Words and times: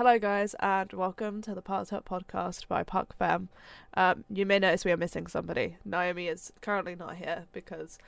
Hello, 0.00 0.18
guys, 0.18 0.54
and 0.60 0.90
welcome 0.94 1.42
to 1.42 1.54
the 1.54 1.60
Parked 1.60 1.92
Up 1.92 2.08
podcast 2.08 2.66
by 2.68 2.82
Puck 2.82 3.14
Fam. 3.18 3.50
Um, 3.92 4.24
you 4.30 4.46
may 4.46 4.58
notice 4.58 4.82
we 4.82 4.92
are 4.92 4.96
missing 4.96 5.26
somebody. 5.26 5.76
Naomi 5.84 6.26
is 6.26 6.54
currently 6.62 6.94
not 6.94 7.16
here 7.16 7.44
because 7.52 7.98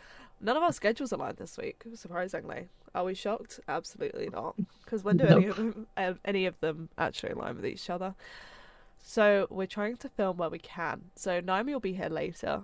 none 0.40 0.56
of 0.56 0.62
our 0.62 0.72
schedules 0.72 1.12
aligned 1.12 1.36
this 1.36 1.58
week. 1.58 1.82
Surprisingly, 1.94 2.68
are 2.94 3.04
we 3.04 3.12
shocked? 3.12 3.60
Absolutely 3.68 4.30
not. 4.30 4.56
Because 4.82 5.04
when 5.04 5.18
do 5.18 5.26
any 5.26 5.44
of 5.44 5.56
them, 5.56 5.86
uh, 5.98 6.14
any 6.24 6.46
of 6.46 6.58
them 6.60 6.88
actually 6.96 7.32
align 7.32 7.56
with 7.56 7.66
each 7.66 7.90
other? 7.90 8.14
So 9.02 9.46
we're 9.50 9.66
trying 9.66 9.98
to 9.98 10.08
film 10.08 10.38
where 10.38 10.48
we 10.48 10.60
can. 10.60 11.10
So 11.14 11.40
Naomi 11.40 11.74
will 11.74 11.80
be 11.80 11.92
here 11.92 12.08
later, 12.08 12.62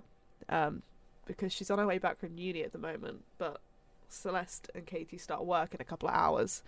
um, 0.49 0.81
because 1.27 1.53
she's 1.53 1.69
on 1.69 1.77
her 1.77 1.85
way 1.85 1.99
back 1.99 2.17
from 2.17 2.35
uni 2.35 2.63
at 2.63 2.71
the 2.71 2.79
moment. 2.79 3.25
But 3.37 3.61
Celeste 4.07 4.71
and 4.73 4.87
Katie 4.87 5.19
start 5.19 5.45
work 5.45 5.75
in 5.75 5.81
a 5.81 5.85
couple 5.85 6.09
of 6.09 6.15
hours. 6.15 6.63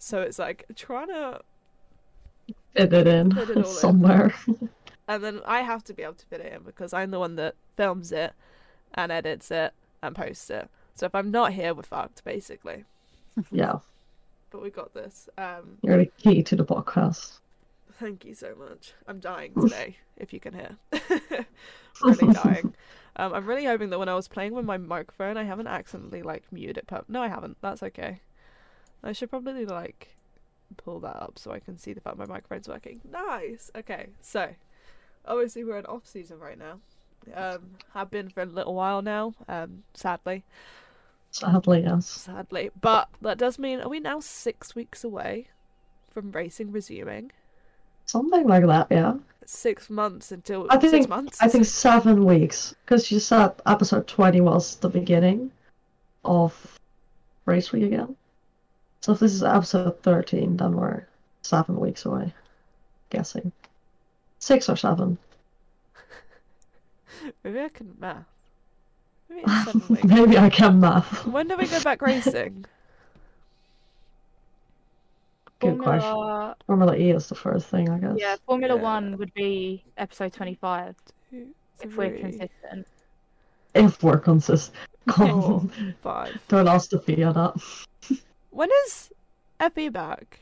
So 0.00 0.20
it's 0.20 0.40
like 0.40 0.64
trying 0.74 1.06
to 1.06 1.42
Fit 2.74 2.92
it 2.92 3.06
in 3.06 3.32
Fit 3.34 3.50
it 3.50 3.56
all 3.58 3.62
in. 3.64 3.68
somewhere. 3.68 4.34
and 5.08 5.22
then 5.24 5.40
I 5.46 5.60
have 5.62 5.84
to 5.84 5.94
be 5.94 6.02
able 6.02 6.14
to 6.14 6.26
fit 6.26 6.40
it 6.40 6.52
in 6.52 6.62
because 6.62 6.92
I'm 6.92 7.10
the 7.10 7.18
one 7.18 7.36
that 7.36 7.54
films 7.76 8.12
it 8.12 8.32
and 8.94 9.10
edits 9.12 9.50
it 9.50 9.72
and 10.02 10.14
posts 10.16 10.48
it. 10.50 10.68
So 10.94 11.06
if 11.06 11.14
I'm 11.14 11.30
not 11.30 11.52
here, 11.52 11.74
we're 11.74 11.82
fucked, 11.82 12.24
basically. 12.24 12.84
yeah, 13.50 13.78
But 14.50 14.62
we 14.62 14.70
got 14.70 14.92
this. 14.94 15.28
Um, 15.38 15.78
you're 15.82 15.98
the 15.98 16.06
key 16.18 16.42
to 16.42 16.56
the 16.56 16.64
podcast. 16.64 17.38
thank 17.98 18.24
you 18.24 18.34
so 18.34 18.54
much. 18.58 18.92
I'm 19.06 19.20
dying 19.20 19.52
today, 19.60 19.96
if 20.16 20.32
you 20.32 20.40
can 20.40 20.54
hear. 20.54 20.76
really 22.02 22.32
dying. 22.32 22.74
Um, 23.14 23.34
I'm 23.34 23.44
really 23.44 23.66
hoping 23.66 23.90
that 23.90 23.98
when 23.98 24.08
I 24.08 24.14
was 24.14 24.26
playing 24.26 24.54
with 24.54 24.64
my 24.64 24.78
microphone, 24.78 25.36
I 25.36 25.44
haven't 25.44 25.66
accidentally 25.66 26.22
like 26.22 26.44
muted 26.50 26.78
it. 26.78 26.86
Per- 26.86 27.04
no, 27.08 27.20
I 27.22 27.28
haven't. 27.28 27.58
That's 27.60 27.82
okay. 27.82 28.22
I 29.04 29.12
should 29.12 29.28
probably 29.28 29.66
like 29.66 30.16
pull 30.72 31.00
that 31.00 31.16
up 31.22 31.38
so 31.38 31.50
I 31.52 31.58
can 31.58 31.76
see 31.78 31.92
the 31.92 32.00
fact 32.00 32.16
my 32.16 32.26
microphone's 32.26 32.68
working. 32.68 33.00
Nice. 33.10 33.70
Okay, 33.76 34.08
so 34.20 34.48
obviously 35.26 35.64
we're 35.64 35.78
in 35.78 35.86
off 35.86 36.06
season 36.06 36.38
right 36.38 36.58
now. 36.58 36.80
Um, 37.34 37.76
have 37.94 38.10
been 38.10 38.28
for 38.28 38.42
a 38.42 38.46
little 38.46 38.74
while 38.74 39.00
now. 39.02 39.34
Um, 39.48 39.84
sadly, 39.94 40.44
Sadly, 41.30 41.82
yes. 41.82 42.06
sadly, 42.06 42.70
but 42.80 43.08
that 43.22 43.38
does 43.38 43.58
mean 43.58 43.80
are 43.80 43.88
we 43.88 44.00
now 44.00 44.20
six 44.20 44.74
weeks 44.74 45.04
away 45.04 45.48
from 46.10 46.30
racing 46.32 46.72
resuming? 46.72 47.30
Something 48.06 48.46
like 48.46 48.66
that, 48.66 48.88
yeah. 48.90 49.14
Six 49.46 49.88
months 49.88 50.32
until 50.32 50.66
I 50.68 50.78
six 50.78 50.90
think 50.90 51.08
months. 51.08 51.40
I 51.40 51.48
think 51.48 51.64
seven 51.64 52.24
weeks 52.24 52.74
because 52.84 53.10
you 53.10 53.18
said 53.20 53.52
episode 53.66 54.06
twenty 54.06 54.40
was 54.40 54.76
the 54.76 54.88
beginning 54.88 55.50
of 56.24 56.78
race 57.46 57.72
week 57.72 57.84
again. 57.84 58.16
So 59.02 59.12
if 59.12 59.18
this 59.18 59.32
is 59.34 59.42
episode 59.42 60.00
thirteen, 60.02 60.56
then 60.56 60.72
we're 60.76 61.06
seven 61.42 61.78
weeks 61.78 62.06
away. 62.06 62.32
Guessing 63.10 63.52
six 64.38 64.68
or 64.68 64.76
seven. 64.76 65.18
Maybe 67.44 67.60
I 67.60 67.68
can 67.68 67.94
math. 67.98 68.24
Maybe 69.28 69.42
it's 69.46 69.64
seven 69.64 69.82
weeks. 69.88 70.04
Maybe 70.04 70.38
I 70.38 70.48
can 70.48 70.78
math. 70.80 71.26
When 71.26 71.48
do 71.48 71.56
we 71.56 71.66
go 71.66 71.82
back 71.82 72.00
racing? 72.00 72.64
Good 75.60 75.78
question. 75.78 76.00
Formula, 76.10 76.56
Formula 76.66 76.96
E 76.96 77.10
is 77.10 77.28
the 77.28 77.34
first 77.36 77.68
thing, 77.68 77.88
I 77.88 77.98
guess. 77.98 78.16
yeah, 78.18 78.34
Formula 78.46 78.74
Yeah. 78.74 78.82
One 78.82 79.16
would 79.18 79.32
be 79.34 79.84
episode 79.96 80.32
25 80.32 80.96
Two, 81.30 81.46
if 81.82 81.96
we're 81.96 82.18
consistent. 82.18 82.86
If 83.74 84.02
we're 84.02 84.18
consistent. 84.18 84.76
four, 85.16 85.62
five. 86.02 86.36
Don't 86.48 86.66
ask 86.66 86.90
to 86.90 86.98
fee 86.98 87.22
on 87.22 87.34
that. 87.34 87.54
When 88.52 88.68
is 88.84 89.10
Effie 89.58 89.88
back? 89.88 90.40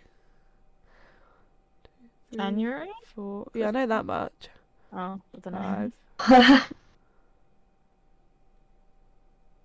January? 2.35 2.91
Four. 3.15 3.49
Yeah, 3.55 3.69
I 3.69 3.71
know 3.71 3.87
that 3.87 4.05
much. 4.05 4.49
Oh, 4.93 5.21
I 5.35 5.39
don't 5.41 5.55
know. 5.55 5.93
Five. 6.19 6.73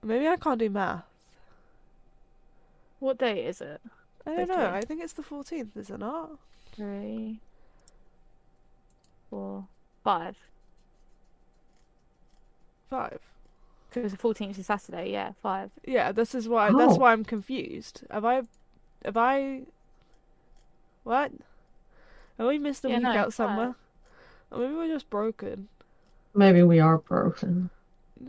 Maybe 0.04 0.28
I 0.28 0.38
can't 0.38 0.60
do 0.60 0.70
math. 0.70 1.04
What 3.00 3.18
day 3.18 3.46
is 3.46 3.62
it? 3.62 3.82
I 4.28 4.36
don't 4.36 4.50
know. 4.50 4.68
I 4.68 4.82
think 4.82 5.04
it's 5.04 5.14
the 5.14 5.24
14th, 5.24 5.76
is 5.76 5.90
it 5.90 6.00
not? 6.00 6.38
Three, 6.72 7.40
four, 9.30 9.66
five. 10.04 10.38
Five. 12.90 13.20
Because 13.96 14.12
the 14.12 14.18
14th 14.18 14.60
is 14.60 14.66
Saturday, 14.66 15.10
yeah, 15.12 15.32
five. 15.42 15.72
Yeah, 15.86 16.12
this 16.12 16.36
is 16.36 16.50
why. 16.50 16.70
That's 16.74 16.96
Oh. 16.96 16.98
why 16.98 17.14
I'm 17.14 17.24
confused. 17.24 18.04
Have 18.12 18.26
I? 18.26 18.42
Have 19.06 19.16
I? 19.16 19.62
What? 21.04 21.32
Have 22.38 22.48
we 22.48 22.60
missed 22.60 22.84
a 22.84 22.90
Yeah, 22.90 22.96
week 22.98 23.04
no, 23.04 23.12
out 23.12 23.34
somewhere? 23.34 23.76
Or 24.52 24.58
maybe 24.60 24.74
we're 24.74 24.88
just 24.90 25.10
broken. 25.10 25.70
Maybe 26.34 26.62
we 26.62 26.80
are 26.82 26.98
broken. 26.98 27.70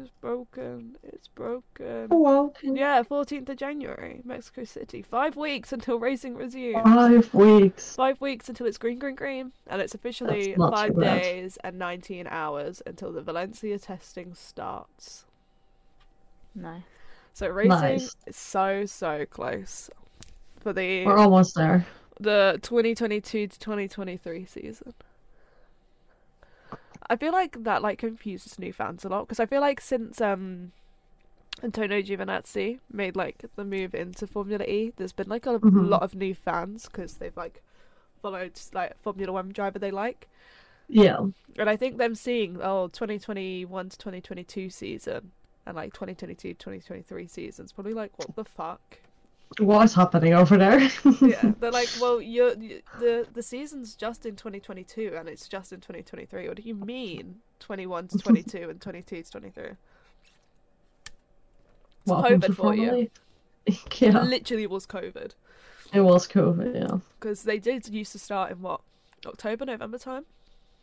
It's 0.00 0.10
broken. 0.20 0.96
It's 1.02 1.26
broken. 1.26 2.08
Oh 2.12 2.20
well. 2.20 2.54
Yeah, 2.62 3.02
14th 3.02 3.48
of 3.48 3.56
January, 3.56 4.20
Mexico 4.24 4.62
City. 4.62 5.02
Five 5.02 5.36
weeks 5.36 5.72
until 5.72 5.98
racing 5.98 6.36
resumes. 6.36 6.84
Five 6.84 7.34
weeks. 7.34 7.96
Five 7.96 8.20
weeks 8.20 8.48
until 8.48 8.66
it's 8.68 8.78
green, 8.78 9.00
green, 9.00 9.16
green. 9.16 9.52
And 9.66 9.82
it's 9.82 9.96
officially 9.96 10.54
five 10.54 10.96
days 11.00 11.58
and 11.64 11.76
19 11.76 12.28
hours 12.28 12.82
until 12.86 13.10
the 13.12 13.22
Valencia 13.22 13.80
testing 13.80 14.34
starts. 14.34 15.25
No. 16.56 16.82
So 17.34 17.48
racing 17.48 17.68
Nice. 17.70 18.16
is 18.26 18.36
so, 18.36 18.86
so 18.86 19.26
close 19.26 19.90
for 20.58 20.72
the 20.72 21.04
We're 21.04 21.18
almost 21.18 21.54
there. 21.54 21.86
the 22.18 22.58
2022 22.62 23.46
to 23.48 23.58
2023 23.58 24.46
season. 24.46 24.94
I 27.08 27.16
feel 27.16 27.32
like 27.32 27.62
that 27.64 27.82
like 27.82 27.98
confuses 27.98 28.58
new 28.58 28.72
fans 28.72 29.04
a 29.04 29.08
lot 29.08 29.22
because 29.28 29.38
I 29.38 29.46
feel 29.46 29.60
like 29.60 29.80
since 29.80 30.20
um 30.20 30.72
Antonio 31.62 32.00
Giovinazzi 32.02 32.80
made 32.92 33.16
like 33.16 33.44
the 33.54 33.64
move 33.64 33.94
into 33.94 34.26
Formula 34.26 34.64
E, 34.64 34.92
there's 34.96 35.12
been 35.12 35.28
like 35.28 35.46
a 35.46 35.58
Mhm. 35.58 35.88
lot 35.88 36.02
of 36.02 36.14
new 36.14 36.34
fans 36.34 36.86
because 36.86 37.14
they've 37.14 37.36
like 37.36 37.62
followed 38.20 38.58
like 38.72 38.98
Formula 39.02 39.32
One 39.32 39.50
driver 39.50 39.78
they 39.78 39.90
like, 39.90 40.28
Yeah. 40.88 41.18
and 41.58 41.70
I 41.70 41.76
think 41.76 41.98
them 41.98 42.14
seeing 42.14 42.58
oh 42.62 42.88
2021 42.88 43.88
to 43.90 43.98
2022 43.98 44.68
season 44.70 45.30
and 45.66 45.74
like 45.76 45.92
2022 45.92 46.54
2023 46.54 47.26
seasons 47.26 47.72
probably 47.72 47.92
like 47.94 48.16
what 48.18 48.34
the 48.36 48.44
fuck 48.44 48.98
What 49.58 49.84
is 49.84 49.94
happening 49.94 50.32
over 50.34 50.56
there? 50.56 50.80
yeah, 51.20 51.52
they're 51.60 51.70
like, 51.70 51.88
well, 52.00 52.20
you're, 52.20 52.54
you 52.58 52.82
the 52.98 53.26
the 53.32 53.42
season's 53.42 53.94
just 53.94 54.26
in 54.26 54.34
2022 54.36 55.14
and 55.16 55.28
it's 55.28 55.46
just 55.48 55.72
in 55.72 55.80
2023. 55.80 56.48
What 56.48 56.56
do 56.56 56.62
you 56.62 56.74
mean 56.74 57.36
21 57.60 58.08
to 58.08 58.18
22 58.26 58.68
and 58.70 58.80
22 58.80 59.22
to 59.22 59.30
23? 59.30 59.64
It's 59.64 59.76
Welcome 62.06 62.40
COVID 62.40 62.54
for 62.54 62.74
you. 62.74 63.10
Yeah. 64.00 64.22
Literally 64.22 64.66
was 64.68 64.86
COVID 64.86 65.32
It 65.92 66.00
was 66.00 66.28
COVID, 66.28 66.74
yeah. 66.74 66.98
because 67.18 67.42
they 67.42 67.58
did 67.58 67.88
used 67.88 68.12
to 68.12 68.18
start 68.18 68.52
in 68.52 68.62
what 68.62 68.80
October, 69.26 69.64
November 69.64 69.98
time 69.98 70.24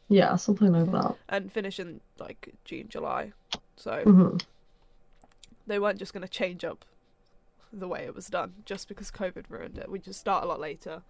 Yeah, 0.10 0.36
something 0.36 0.72
like 0.74 0.92
that. 0.92 1.16
and 1.30 1.50
finish 1.52 1.80
in 1.80 2.02
like 2.20 2.54
June, 2.66 2.88
July. 2.90 3.32
So 3.78 4.02
hmm 4.04 4.38
they 5.68 5.80
weren't 5.80 6.00
just 6.00 6.14
going 6.14 6.22
to 6.24 6.28
change 6.30 6.64
up 6.64 6.86
the 7.72 7.88
way 7.88 8.04
it 8.04 8.14
was 8.16 8.28
done 8.28 8.54
just 8.66 8.88
because 8.88 9.10
COVID 9.12 9.46
ruined 9.50 9.78
it. 9.78 9.90
We 9.90 10.00
just 10.00 10.20
start 10.20 10.44
a 10.44 10.48
lot 10.48 10.60
later 10.60 11.02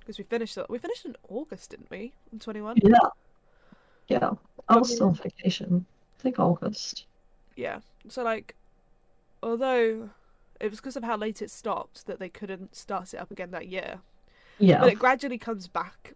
because 0.00 0.18
we 0.18 0.24
finished 0.24 0.56
it. 0.56 0.70
We 0.70 0.78
finished 0.78 1.04
in 1.04 1.16
August, 1.28 1.70
didn't 1.70 1.90
we? 1.90 2.12
In 2.32 2.38
21. 2.38 2.78
Yeah. 2.82 2.96
Yeah. 4.08 4.30
I 4.68 4.76
was 4.76 4.94
still 4.94 5.08
on 5.08 5.14
vacation. 5.14 5.84
I 6.18 6.22
think 6.22 6.38
August. 6.38 7.06
Yeah. 7.56 7.80
So 8.08 8.22
like, 8.22 8.54
although 9.42 10.10
it 10.60 10.70
was 10.70 10.80
because 10.80 10.96
of 10.96 11.04
how 11.04 11.16
late 11.16 11.42
it 11.42 11.50
stopped 11.50 12.06
that 12.06 12.18
they 12.18 12.28
couldn't 12.28 12.74
start 12.74 13.14
it 13.14 13.18
up 13.18 13.30
again 13.30 13.50
that 13.50 13.68
year, 13.68 14.00
Yeah. 14.58 14.80
but 14.80 14.92
it 14.92 14.98
gradually 14.98 15.38
comes 15.38 15.68
back. 15.68 16.14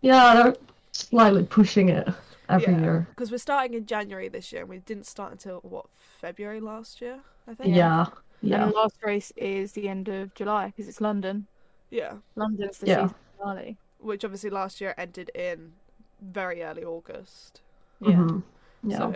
Yeah, 0.00 0.42
they're 0.42 0.56
slightly 0.92 1.44
pushing 1.44 1.88
it 1.88 2.08
every 2.48 2.72
yeah. 2.74 2.80
year. 2.80 3.06
Because 3.10 3.30
we're 3.30 3.38
starting 3.38 3.74
in 3.74 3.86
January 3.86 4.28
this 4.28 4.52
year, 4.52 4.62
and 4.62 4.70
we 4.70 4.78
didn't 4.78 5.06
start 5.06 5.32
until 5.32 5.60
what 5.60 5.86
February 6.20 6.60
last 6.60 7.00
year, 7.00 7.20
I 7.48 7.54
think. 7.54 7.74
Yeah. 7.74 8.06
Yeah. 8.40 8.64
And 8.64 8.72
the 8.72 8.76
last 8.76 8.96
race 9.02 9.32
is 9.36 9.72
the 9.72 9.88
end 9.88 10.08
of 10.08 10.34
July 10.34 10.66
because 10.66 10.88
it's 10.88 11.00
London. 11.00 11.46
Yeah. 11.90 12.14
London's 12.36 12.78
the 12.78 12.86
Yeah. 12.86 13.02
season 13.06 13.14
finale. 13.38 13.76
Which 13.98 14.24
obviously 14.24 14.50
last 14.50 14.80
year 14.80 14.94
ended 14.98 15.30
in 15.34 15.72
very 16.20 16.62
early 16.62 16.84
August. 16.84 17.62
Yeah. 18.00 18.12
Mhm. 18.16 18.42
Yeah. 18.82 18.98
So 18.98 19.14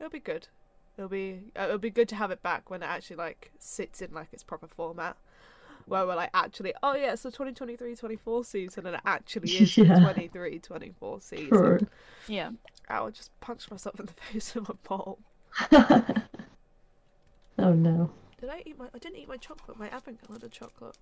it'll 0.00 0.10
be 0.10 0.18
good. 0.18 0.48
It'll 0.96 1.08
be 1.08 1.52
uh, 1.56 1.64
it'll 1.64 1.78
be 1.78 1.90
good 1.90 2.08
to 2.08 2.16
have 2.16 2.30
it 2.30 2.42
back 2.42 2.70
when 2.70 2.82
it 2.82 2.86
actually 2.86 3.16
like 3.16 3.52
sits 3.58 4.02
in 4.02 4.12
like 4.12 4.32
its 4.32 4.42
proper 4.42 4.66
format. 4.66 5.16
Where 5.86 6.06
we're 6.06 6.14
like 6.14 6.30
actually, 6.34 6.74
oh 6.82 6.94
yeah, 6.94 7.12
it's 7.12 7.22
the 7.22 7.30
2023-24 7.30 8.46
season, 8.46 8.86
and 8.86 8.96
it 8.96 9.02
actually 9.04 9.50
is 9.50 9.76
Yeah. 9.76 9.98
the 9.98 10.28
23-24 10.30 11.22
season. 11.22 11.48
True. 11.48 11.86
Yeah. 12.26 12.50
i 12.88 13.00
would 13.00 13.14
just 13.14 13.38
punch 13.40 13.70
myself 13.70 14.00
in 14.00 14.06
the 14.06 14.12
face 14.32 14.54
with 14.54 14.68
a 14.68 14.74
ball. 14.74 15.18
oh 15.72 16.14
no. 17.58 18.10
Did 18.40 18.50
I 18.50 18.62
eat 18.66 18.78
my? 18.78 18.86
I 18.94 18.98
didn't 18.98 19.18
eat 19.18 19.28
my 19.28 19.36
chocolate. 19.36 19.78
My 19.78 19.88
advent 19.88 20.20
calendar 20.26 20.48
chocolate. 20.48 20.96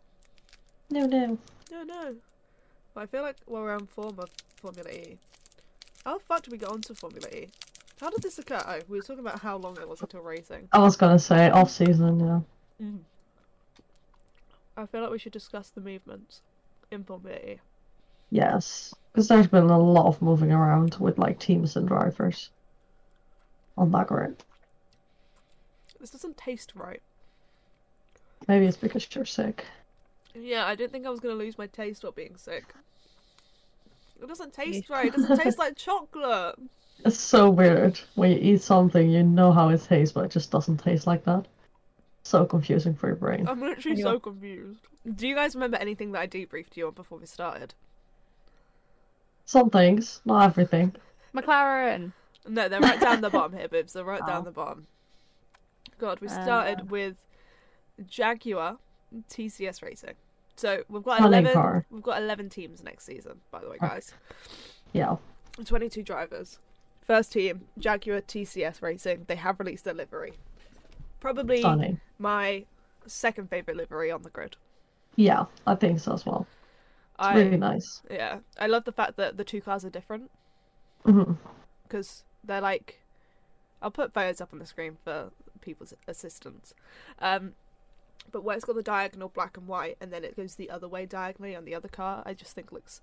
No, 0.91 1.07
no. 1.07 1.39
No, 1.71 1.83
no. 1.83 2.17
I 2.95 3.07
feel 3.07 3.23
like 3.23 3.37
we're 3.47 3.73
on 3.73 3.87
form 3.87 4.19
Formula 4.57 4.91
E. 4.91 5.19
How 6.05 6.19
the 6.19 6.25
fuck 6.25 6.43
did 6.43 6.53
we 6.53 6.59
get 6.59 6.69
onto 6.69 6.95
Formula 6.95 7.27
E? 7.33 7.49
How 8.01 8.11
did 8.11 8.23
this 8.23 8.39
occur? 8.39 8.63
Oh, 8.67 8.81
we 8.89 8.99
were 8.99 9.03
talking 9.03 9.21
about 9.21 9.41
how 9.41 9.57
long 9.57 9.79
it 9.79 9.89
was 9.89 10.03
until 10.03 10.21
racing. 10.21 10.69
I 10.73 10.81
was 10.81 10.97
gonna 10.97 11.19
say 11.19 11.49
off 11.51 11.71
season, 11.71 12.21
yeah. 12.21 12.41
Mm. 12.85 12.99
I 14.77 14.87
feel 14.87 15.03
like 15.03 15.11
we 15.11 15.19
should 15.19 15.33
discuss 15.33 15.71
the 15.71 15.81
movements 15.81 16.43
in 16.91 17.05
Formula 17.05 17.39
E. 17.39 17.61
Yes, 18.31 18.95
because 19.13 19.29
there's 19.29 19.47
been 19.47 19.65
a 19.65 19.79
lot 19.79 20.07
of 20.07 20.23
moving 20.23 20.53
around 20.53 20.97
with 20.99 21.19
like 21.19 21.39
teams 21.39 21.77
and 21.77 21.87
drivers 21.87 22.51
on 23.77 23.91
that 23.93 24.07
grid. 24.07 24.43
This 26.01 26.11
doesn't 26.11 26.37
taste 26.37 26.73
right. 26.75 27.03
Maybe 28.49 28.67
it's 28.67 28.77
because 28.77 29.07
you're 29.15 29.25
sick. 29.25 29.65
Yeah, 30.35 30.67
I 30.67 30.75
didn't 30.75 30.93
think 30.93 31.07
I 31.07 31.11
was 31.11 31.21
gonna 31.21 31.35
lose 31.35 31.59
my 31.59 31.67
taste 31.67 32.03
while 32.03 32.13
being 32.13 32.37
sick. 32.37 32.75
It 34.21 34.29
doesn't 34.29 34.53
taste 34.53 34.89
right. 34.89 35.07
It 35.07 35.17
doesn't 35.17 35.39
taste 35.39 35.59
like 35.59 35.77
chocolate. 35.77 36.57
It's 37.05 37.19
so 37.19 37.51
weird 37.51 37.99
when 38.15 38.31
you 38.31 38.39
eat 38.41 38.63
something, 38.63 39.11
you 39.11 39.25
know 39.25 39.51
how 39.51 39.71
it 39.71 39.83
tastes, 39.83 40.13
but 40.13 40.27
it 40.27 40.31
just 40.31 40.53
doesn't 40.53 40.77
taste 40.77 41.05
like 41.05 41.25
that. 41.25 41.47
So 42.23 42.45
confusing 42.47 42.95
for 42.95 43.09
your 43.09 43.17
brain. 43.17 43.49
I'm 43.49 43.61
literally 43.61 43.99
Yeah. 43.99 44.05
so 44.05 44.21
confused. 44.21 44.87
Do 45.15 45.27
you 45.27 45.35
guys 45.35 45.55
remember 45.55 45.77
anything 45.79 46.13
that 46.13 46.21
I 46.21 46.27
debriefed 46.29 46.77
you 46.77 46.87
on 46.87 46.95
before 46.95 47.19
we 47.19 47.27
started? 47.27 47.75
Some 49.45 49.71
things, 49.71 50.21
not 50.25 50.45
everything. 50.45 50.95
McLaren. 51.35 52.13
No, 52.49 52.69
they're 52.69 52.81
right 52.81 53.01
down 53.01 53.21
the 53.21 53.31
bottom 53.39 53.57
here, 53.59 53.69
bibs. 53.69 53.93
They're 53.93 54.05
right 54.05 54.25
down 54.27 54.43
Oh. 54.43 54.45
the 54.45 54.51
bottom. 54.53 54.87
God, 55.99 56.21
we 56.21 56.29
started 56.29 56.81
Uh. 56.81 56.85
with 56.85 57.17
Jaguar 58.07 58.79
TCS 59.29 59.83
Racing. 59.83 60.15
So 60.57 60.85
we've 60.89 61.03
got 61.03 61.21
eleven. 61.21 61.53
car. 61.53 61.87
We've 61.91 62.03
got 62.03 62.23
eleven 62.23 62.49
teams 62.49 62.83
next 62.83 63.05
season, 63.05 63.41
by 63.51 63.61
the 63.61 63.69
way, 63.71 63.79
Oh. 63.81 63.89
guys. 63.89 64.13
Yeah. 64.93 65.17
Twenty-two 65.65 66.03
drivers. 66.03 66.59
First 67.03 67.33
team, 67.33 67.67
Jaguar 67.79 68.21
TCS 68.21 68.81
Racing. 68.81 69.25
They 69.27 69.37
have 69.37 69.59
released 69.59 69.85
their 69.85 69.95
livery. 69.95 70.35
Probably 71.23 71.61
Stunning. 71.61 72.01
my 72.19 72.65
second 73.07 73.49
favorite 73.49 73.77
livery 73.77 74.11
on 74.11 74.23
the 74.23 74.31
grid. 74.31 74.57
Yeah, 75.15 75.45
I 75.67 75.77
think 75.77 76.01
so 76.01 76.15
as 76.15 76.27
well. 76.27 76.49
It's 77.21 77.29
I 77.29 77.35
really 77.35 77.57
nice. 77.57 78.03
yeah, 78.11 78.39
I 78.59 78.67
love 78.67 78.85
the 78.85 78.93
fact 78.93 79.17
that 79.19 79.37
the 79.37 79.45
two 79.45 79.61
cars 79.61 79.85
are 79.85 79.91
different 79.91 80.31
because 81.85 82.25
they're 82.45 82.61
like. 82.61 82.99
I'll 83.81 83.91
put 83.91 84.13
photos 84.13 84.41
up 84.41 84.53
on 84.53 84.59
the 84.61 84.67
screen 84.67 84.97
for 85.05 85.31
people's 85.61 85.95
assistance. 86.09 86.75
Um, 87.21 87.55
but 88.31 88.45
where 88.45 88.57
it's 88.57 88.65
got 88.65 88.77
the 88.77 88.83
diagonal 88.83 89.29
black 89.29 89.57
and 89.57 89.69
white, 89.69 89.97
and 90.01 90.13
then 90.13 90.25
it 90.25 90.37
goes 90.37 90.57
the 90.57 90.71
other 90.71 90.89
way 90.89 91.07
diagonally 91.07 91.57
on 91.57 91.65
the 91.65 91.75
other 91.75 91.89
car, 91.89 92.23
I 92.27 92.35
just 92.35 92.55
think 92.55 92.73
looks 92.73 93.01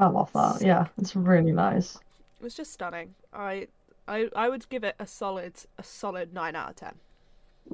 I 0.00 0.06
love 0.08 0.32
that. 0.32 0.62
Yeah, 0.62 0.86
it's 0.98 1.14
really 1.14 1.52
nice. 1.52 1.96
it 1.96 2.42
was 2.42 2.54
just 2.54 2.72
stunning. 2.72 3.14
I 3.32 3.68
I 4.06 4.28
I 4.36 4.48
would 4.48 4.68
give 4.68 4.84
it 4.84 4.94
a 5.00 5.06
solid 5.08 5.54
a 5.76 5.82
solid 5.82 6.32
nine 6.32 6.54
out 6.54 6.70
of 6.70 6.76
ten. 6.76 7.00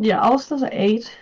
Yeah, 0.01 0.21
I 0.21 0.31
was 0.31 0.47
gonna 0.49 0.63
say 0.63 0.71
eight 0.73 1.15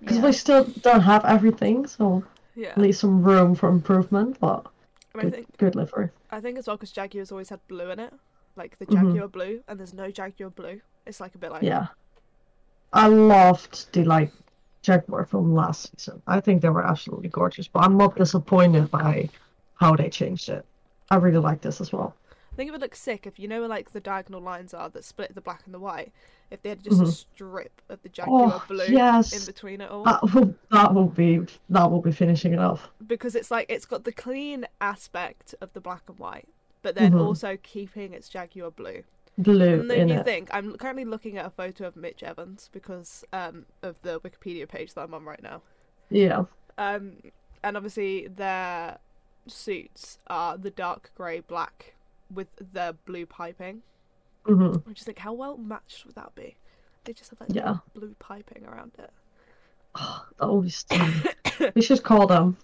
because 0.00 0.18
Yeah. 0.18 0.22
we 0.22 0.32
still 0.32 0.64
don't 0.82 1.02
have 1.02 1.24
everything, 1.24 1.86
so 1.86 2.24
Yeah, 2.54 2.74
leave 2.76 2.96
some 2.96 3.22
room 3.24 3.54
for 3.54 3.68
improvement. 3.68 4.38
But 4.40 4.66
I 5.14 5.24
good, 5.24 5.30
think 5.30 5.48
good 5.58 5.74
livery. 5.76 6.10
I 6.30 6.40
think 6.40 6.58
as 6.58 6.66
well 6.66 6.76
because 6.76 6.92
Jaguar's 6.92 7.32
always 7.32 7.48
had 7.50 7.66
blue 7.68 7.90
in 7.90 7.98
it, 8.00 8.12
like 8.56 8.78
the 8.78 8.86
Mhm. 8.90 9.24
Jaguar 9.24 9.28
blue, 9.28 9.62
and 9.68 9.78
there's 9.78 9.94
no 9.94 10.10
Jaguar 10.10 10.50
blue. 10.50 10.80
It's 11.06 11.20
like 11.20 11.34
a 11.34 11.38
bit 11.38 11.50
like 11.52 11.62
Yeah, 11.62 11.88
I 12.94 13.08
loved 13.08 13.92
the 13.92 14.04
like 14.04 14.32
Jaguar 14.82 15.26
from 15.26 15.54
last 15.54 15.90
season. 15.98 16.22
I 16.26 16.40
think 16.40 16.62
they 16.62 16.68
were 16.70 16.86
absolutely 16.86 17.28
gorgeous, 17.28 17.68
but 17.68 17.84
I'm 17.84 17.96
not 17.98 18.16
disappointed 18.16 18.90
by 18.90 19.28
how 19.74 19.96
they 19.96 20.08
changed 20.10 20.48
it. 20.48 20.64
I 21.10 21.16
really 21.16 21.38
like 21.38 21.60
this 21.60 21.80
as 21.80 21.92
well. 21.92 22.16
I 22.54 22.56
think 22.56 22.68
it 22.68 22.70
would 22.70 22.80
look 22.82 22.94
sick 22.94 23.26
if 23.26 23.40
you 23.40 23.48
know 23.48 23.58
where 23.60 23.68
like 23.68 23.90
the 23.90 24.00
diagonal 24.00 24.40
lines 24.40 24.72
are 24.72 24.88
that 24.90 25.02
split 25.02 25.34
the 25.34 25.40
black 25.40 25.62
and 25.64 25.74
the 25.74 25.80
white. 25.80 26.12
If 26.52 26.62
they 26.62 26.68
had 26.68 26.84
just 26.84 27.00
a 27.00 27.04
Mhm. 27.04 27.12
strip 27.12 27.82
of 27.88 28.00
the 28.02 28.08
Jaguar 28.08 28.62
Oh 28.62 28.64
blue 28.68 28.84
in 28.84 29.44
between 29.44 29.80
it 29.80 29.90
all, 29.90 30.04
that 30.04 30.22
will 30.32 30.54
that 30.70 30.94
will 30.94 31.08
be 31.08 31.40
that 31.68 31.90
will 31.90 32.00
be 32.00 32.12
finishing 32.12 32.52
it 32.52 32.60
off. 32.60 32.90
because 33.04 33.34
it's 33.34 33.50
like 33.50 33.66
it's 33.68 33.86
got 33.86 34.04
the 34.04 34.12
clean 34.12 34.66
aspect 34.80 35.54
of 35.60 35.72
the 35.72 35.80
black 35.80 36.02
and 36.08 36.16
white, 36.20 36.46
but 36.82 36.94
then 36.94 37.10
Mhm. 37.12 37.26
also 37.26 37.56
keeping 37.60 38.12
its 38.12 38.28
Jaguar 38.28 38.70
blue. 38.70 39.02
Blue 39.36 39.80
And 39.80 39.90
then 39.90 40.06
you 40.08 40.20
it. 40.20 40.24
think 40.24 40.48
I'm 40.52 40.76
currently 40.76 41.04
looking 41.04 41.36
at 41.36 41.46
a 41.46 41.50
photo 41.50 41.88
of 41.88 41.96
Mitch 41.96 42.22
Evans 42.22 42.70
because 42.72 43.24
um 43.32 43.66
of 43.82 44.00
the 44.02 44.20
Wikipedia 44.20 44.68
page 44.68 44.94
that 44.94 45.00
I'm 45.02 45.14
on 45.14 45.24
right 45.24 45.42
now. 45.42 45.60
Yeah, 46.08 46.44
Um, 46.78 47.16
and 47.64 47.76
obviously 47.76 48.28
their 48.28 48.98
suits 49.48 50.18
are 50.28 50.56
the 50.56 50.70
dark 50.70 51.10
grey 51.16 51.40
black 51.40 51.94
with 52.34 52.48
the 52.72 52.96
blue 53.06 53.26
piping. 53.26 53.82
hmm 54.44 54.76
I 54.88 54.92
just 54.92 55.06
think 55.06 55.18
how 55.18 55.32
well 55.32 55.56
matched 55.56 56.04
would 56.06 56.14
that 56.16 56.34
be? 56.34 56.56
They 57.04 57.12
just 57.12 57.30
have 57.30 57.38
that 57.40 57.54
Yeah. 57.54 57.76
blue 57.94 58.14
piping 58.18 58.64
around 58.66 58.92
it. 58.98 59.10
that 59.94 60.46
will 60.48 60.62
be 60.62 60.70
stunning. 60.70 61.22
we 61.74 61.82
should 61.82 62.02
call 62.02 62.26
them. 62.26 62.56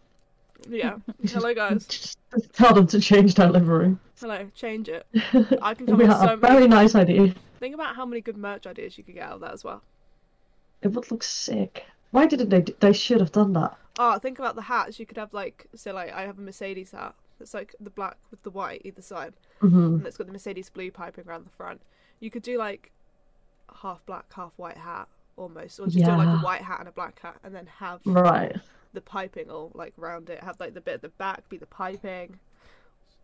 Yeah. 0.68 0.96
Hello 1.28 1.54
guys. 1.54 1.86
just 1.88 2.18
tell 2.52 2.74
them 2.74 2.86
to 2.88 3.00
change 3.00 3.34
their 3.34 3.48
livery. 3.50 3.96
Hello. 4.18 4.50
Change 4.54 4.88
it. 4.88 5.06
I 5.62 5.74
can 5.74 5.86
come 5.86 5.96
we 5.98 6.04
up 6.04 6.08
with 6.08 6.16
a 6.16 6.20
so 6.20 6.36
many. 6.36 6.40
very 6.40 6.68
nice 6.68 6.94
idea. 6.94 7.34
Think 7.58 7.74
about 7.74 7.96
how 7.96 8.04
many 8.06 8.20
good 8.20 8.36
merch 8.36 8.66
ideas 8.66 8.98
you 8.98 9.04
could 9.04 9.14
get 9.14 9.24
out 9.24 9.34
of 9.34 9.40
that 9.40 9.52
as 9.52 9.64
well. 9.64 9.82
It 10.82 10.88
would 10.88 11.10
look 11.10 11.22
sick. 11.22 11.84
Why 12.10 12.26
didn't 12.26 12.48
they? 12.48 12.62
d- 12.62 12.74
They 12.80 12.92
should 12.92 13.20
have 13.20 13.32
done 13.32 13.52
that. 13.54 13.76
Oh, 13.98 14.18
think 14.18 14.38
about 14.38 14.54
the 14.56 14.62
hats. 14.62 14.98
You 14.98 15.06
could 15.06 15.18
have 15.18 15.32
like 15.32 15.66
so 15.74 15.92
like 15.92 16.12
I 16.12 16.22
have 16.22 16.38
a 16.38 16.42
Mercedes 16.42 16.90
hat. 16.92 17.14
It's 17.40 17.54
like 17.54 17.74
the 17.80 17.90
black 17.90 18.16
with 18.30 18.42
the 18.42 18.50
white 18.50 18.82
either 18.84 19.02
side, 19.02 19.34
hmm 19.60 19.96
and 19.96 20.06
it's 20.06 20.16
got 20.16 20.26
the 20.26 20.32
Mercedes 20.32 20.70
blue 20.70 20.90
piping 20.90 21.24
around 21.26 21.46
the 21.46 21.50
front. 21.50 21.80
You 22.20 22.30
could 22.30 22.42
do 22.42 22.58
like 22.58 22.92
half 23.82 24.04
black, 24.06 24.26
half 24.34 24.52
white 24.56 24.76
hat 24.76 25.08
almost, 25.36 25.80
or 25.80 25.86
just 25.86 26.04
do 26.04 26.10
like 26.10 26.28
a 26.28 26.38
white 26.38 26.62
hat 26.62 26.80
and 26.80 26.88
a 26.88 26.92
black 26.92 27.18
hat, 27.20 27.36
and 27.44 27.54
then 27.54 27.66
have 27.78 28.00
Right. 28.04 28.56
the 28.92 29.00
piping 29.00 29.50
all 29.50 29.70
like 29.74 29.94
round 29.96 30.28
it. 30.30 30.42
Have 30.44 30.58
like 30.60 30.74
the 30.74 30.80
bit 30.80 30.94
at 30.94 31.02
the 31.02 31.08
back 31.10 31.48
be 31.48 31.56
the 31.56 31.66
piping. 31.66 32.38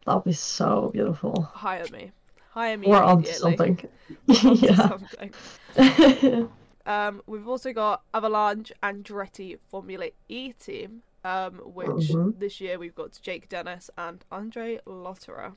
That'd 0.06 0.24
be 0.24 0.32
so 0.32 0.90
beautiful. 0.92 1.42
Hire 1.52 1.84
me. 1.92 2.12
Hire 2.50 2.78
me. 2.78 2.86
We're 2.88 3.02
immediately. 3.02 3.56
something. 3.56 3.88
Yeah. 4.62 4.88
something. 4.88 6.48
Um, 6.86 7.20
we've 7.26 7.48
also 7.48 7.72
got 7.72 8.02
Avalanche 8.14 8.70
and 8.80 9.04
Andretti 9.04 9.58
Formula 9.70 10.06
E 10.28 10.52
team, 10.52 11.02
um, 11.26 11.55
which 11.75 11.88
Mhm. 12.11 12.38
this 12.38 12.61
year 12.61 12.78
we've 12.78 12.94
got 12.94 13.19
Jake 13.20 13.49
Dennis 13.49 13.90
and 13.99 14.25
Andre 14.31 14.78
Lotterer. 14.87 15.54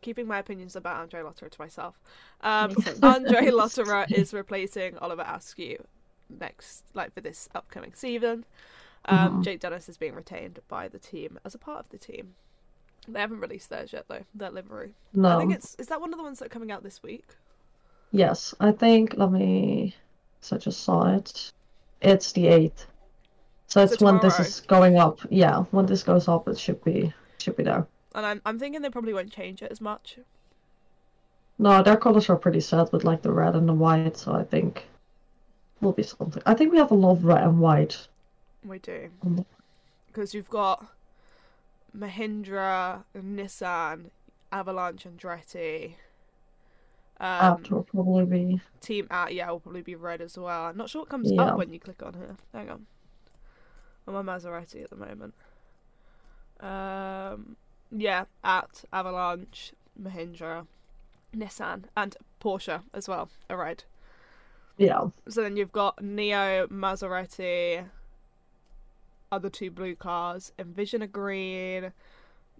Keeping 0.00 0.26
my 0.26 0.38
opinions 0.38 0.76
about 0.76 0.96
Andre 0.96 1.22
Lotterer 1.22 1.50
to 1.50 1.60
myself. 1.60 2.00
Um, 2.40 2.74
Andre 3.02 3.46
Lotterer 3.50 4.10
is 4.10 4.32
replacing 4.32 4.96
Oliver 4.98 5.24
Askew 5.26 5.84
next, 6.28 6.84
like 6.94 7.12
for 7.14 7.20
this 7.20 7.48
upcoming 7.54 7.92
season. 7.94 8.44
Um, 9.04 9.40
Mhm. 9.40 9.44
Jake 9.44 9.60
Dennis 9.60 9.88
is 9.88 9.96
being 9.96 10.14
retained 10.14 10.60
by 10.68 10.88
the 10.88 10.98
team 10.98 11.38
as 11.44 11.54
a 11.54 11.58
part 11.58 11.80
of 11.80 11.88
the 11.90 11.98
team. 11.98 12.34
They 13.06 13.20
haven't 13.20 13.40
released 13.40 13.70
theirs 13.70 13.92
yet, 13.92 14.06
though. 14.08 14.24
Their 14.34 14.50
livery. 14.50 14.94
No. 15.14 15.36
I 15.36 15.40
think 15.40 15.54
it's 15.54 15.74
is 15.76 15.86
that 15.86 16.00
one 16.00 16.12
of 16.12 16.18
the 16.18 16.24
ones 16.24 16.40
that 16.40 16.46
are 16.46 16.50
coming 16.50 16.70
out 16.70 16.82
this 16.82 17.02
week. 17.02 17.24
Yes, 18.10 18.54
I 18.60 18.72
think. 18.72 19.14
Let 19.16 19.30
me. 19.32 19.94
So 20.40 20.56
I 20.56 20.58
just 20.58 20.80
saw 20.82 21.14
it. 21.14 21.52
It's 22.02 22.32
the 22.32 22.48
eighth. 22.48 22.86
So 23.68 23.86
So 23.86 23.92
it's 23.94 24.02
when 24.02 24.18
this 24.20 24.40
is 24.40 24.60
going 24.60 24.96
up. 24.96 25.20
Yeah, 25.30 25.64
when 25.70 25.86
this 25.86 26.02
goes 26.02 26.26
up, 26.26 26.48
it 26.48 26.58
should 26.58 26.82
be 26.84 27.12
should 27.38 27.56
be 27.56 27.62
there. 27.64 27.86
And 28.14 28.26
I'm 28.26 28.42
I'm 28.44 28.58
thinking 28.58 28.82
they 28.82 28.90
probably 28.90 29.14
won't 29.14 29.30
change 29.30 29.62
it 29.62 29.70
as 29.70 29.80
much. 29.80 30.18
No, 31.58 31.82
their 31.82 31.96
colors 31.96 32.30
are 32.30 32.36
pretty 32.36 32.60
set 32.60 32.92
with 32.92 33.04
like 33.04 33.22
the 33.22 33.32
red 33.32 33.54
and 33.54 33.68
the 33.68 33.74
white. 33.74 34.16
So 34.16 34.32
I 34.32 34.44
think 34.44 34.86
will 35.80 35.92
be 35.92 36.02
something. 36.02 36.42
I 36.46 36.54
think 36.54 36.72
we 36.72 36.78
have 36.78 36.90
a 36.90 36.94
lot 36.94 37.12
of 37.12 37.24
red 37.24 37.42
and 37.44 37.60
white. 37.60 38.08
We 38.64 38.78
do 38.78 39.10
because 40.06 40.34
you've 40.34 40.50
got 40.50 40.86
Mahindra, 41.96 43.04
Nissan, 43.16 44.10
Avalanche, 44.50 45.04
Andretti. 45.04 45.94
Um, 47.20 47.62
will 47.70 47.82
probably 47.82 48.24
be. 48.26 48.60
Team 48.80 49.06
ABT 49.10 49.34
yeah 49.34 49.50
will 49.50 49.60
probably 49.60 49.82
be 49.82 49.94
red 49.94 50.20
as 50.20 50.38
well. 50.38 50.64
I'm 50.66 50.76
not 50.76 50.88
sure 50.88 51.02
what 51.02 51.08
comes 51.08 51.30
Yeah. 51.30 51.42
up 51.42 51.58
when 51.58 51.72
you 51.72 51.80
click 51.80 52.02
on 52.02 52.14
here. 52.14 52.36
Hang 52.52 52.70
on. 52.70 52.86
On 54.14 54.24
Maserati 54.24 54.82
at 54.82 54.90
the 54.90 54.96
moment. 54.96 55.34
Um, 56.60 57.56
yeah, 57.90 58.24
at 58.42 58.84
Avalanche, 58.92 59.72
Mahindra, 60.00 60.66
Nissan, 61.36 61.84
and 61.96 62.16
Porsche 62.40 62.82
as 62.94 63.08
well. 63.08 63.28
Are 63.50 63.58
red. 63.58 63.84
Yeah. 64.76 65.08
So 65.28 65.42
then 65.42 65.56
you've 65.56 65.72
got 65.72 66.02
Neo, 66.02 66.66
Maserati, 66.68 67.84
other 69.30 69.50
two 69.50 69.70
blue 69.70 69.94
cars, 69.94 70.52
Envision 70.58 71.02
are 71.02 71.06
green, 71.06 71.92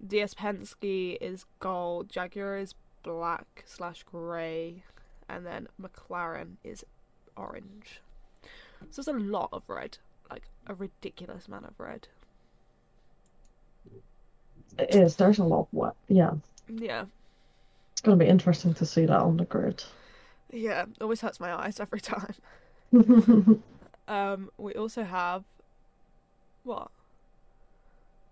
DS 0.06 0.34
Penske 0.34 1.16
is 1.20 1.46
gold, 1.60 2.10
Jaguar 2.10 2.58
is 2.58 2.74
black 3.02 3.64
slash 3.66 4.02
grey, 4.02 4.82
and 5.28 5.46
then 5.46 5.68
McLaren 5.80 6.56
is 6.62 6.84
orange. 7.36 8.00
So 8.90 9.02
there's 9.02 9.08
a 9.08 9.20
lot 9.20 9.48
of 9.52 9.62
red, 9.68 9.98
like 10.30 10.42
a 10.66 10.74
ridiculous 10.74 11.46
amount 11.48 11.66
of 11.66 11.78
red. 11.78 12.06
It 14.78 14.94
is. 14.94 15.16
There's 15.16 15.38
a 15.38 15.44
lot. 15.44 15.68
What? 15.70 15.94
Yeah, 16.08 16.32
Yeah. 16.68 17.06
it's 17.92 18.00
gonna 18.02 18.16
be 18.16 18.26
interesting 18.26 18.74
to 18.74 18.86
see 18.86 19.06
that 19.06 19.20
on 19.20 19.36
the 19.36 19.44
grid. 19.44 19.82
Yeah. 20.52 20.86
Always 21.00 21.20
hurts 21.20 21.40
my 21.40 21.52
eyes 21.52 21.80
every 21.80 22.00
time. 22.00 22.34
Um, 24.08 24.50
we 24.56 24.72
also 24.72 25.04
have 25.04 25.44
what? 26.64 26.90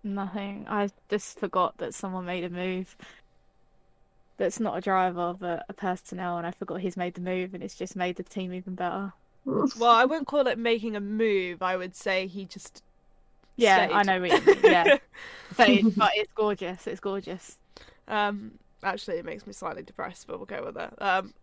Nothing. 0.03 0.65
I 0.67 0.89
just 1.07 1.39
forgot 1.39 1.77
that 1.77 1.93
someone 1.93 2.25
made 2.25 2.43
a 2.43 2.49
move. 2.49 2.97
That's 4.37 4.59
not 4.59 4.75
a 4.75 4.81
driver, 4.81 5.35
but 5.39 5.65
a 5.69 5.73
personnel, 5.73 6.39
and 6.39 6.47
I 6.47 6.51
forgot 6.51 6.81
he's 6.81 6.97
made 6.97 7.13
the 7.13 7.21
move, 7.21 7.53
and 7.53 7.61
it's 7.63 7.75
just 7.75 7.95
made 7.95 8.15
the 8.15 8.23
team 8.23 8.53
even 8.55 8.73
better. 8.73 9.13
Well, 9.47 9.91
I 9.91 10.03
wouldn't 10.03 10.27
call 10.27 10.45
it 10.47 10.57
making 10.59 10.97
a 10.97 10.99
move. 10.99 11.61
I 11.61 11.77
would 11.77 11.95
say 11.95 12.27
he 12.27 12.45
just. 12.45 12.83
Yeah, 13.55 13.89
I 13.91 14.03
know 14.03 14.19
what 14.19 14.29
you 14.29 14.53
mean. 14.53 14.59
Yeah, 14.63 14.97
but, 15.57 15.69
it, 15.69 15.95
but 15.95 16.11
it's 16.15 16.31
gorgeous. 16.35 16.85
It's 16.85 16.99
gorgeous. 16.99 17.57
Um, 18.07 18.59
actually, 18.83 19.17
it 19.17 19.25
makes 19.25 19.47
me 19.47 19.53
slightly 19.53 19.83
depressed, 19.83 20.27
but 20.27 20.37
we'll 20.37 20.45
go 20.45 20.65
with 20.65 20.77
it. 20.77 21.01
Um, 21.01 21.33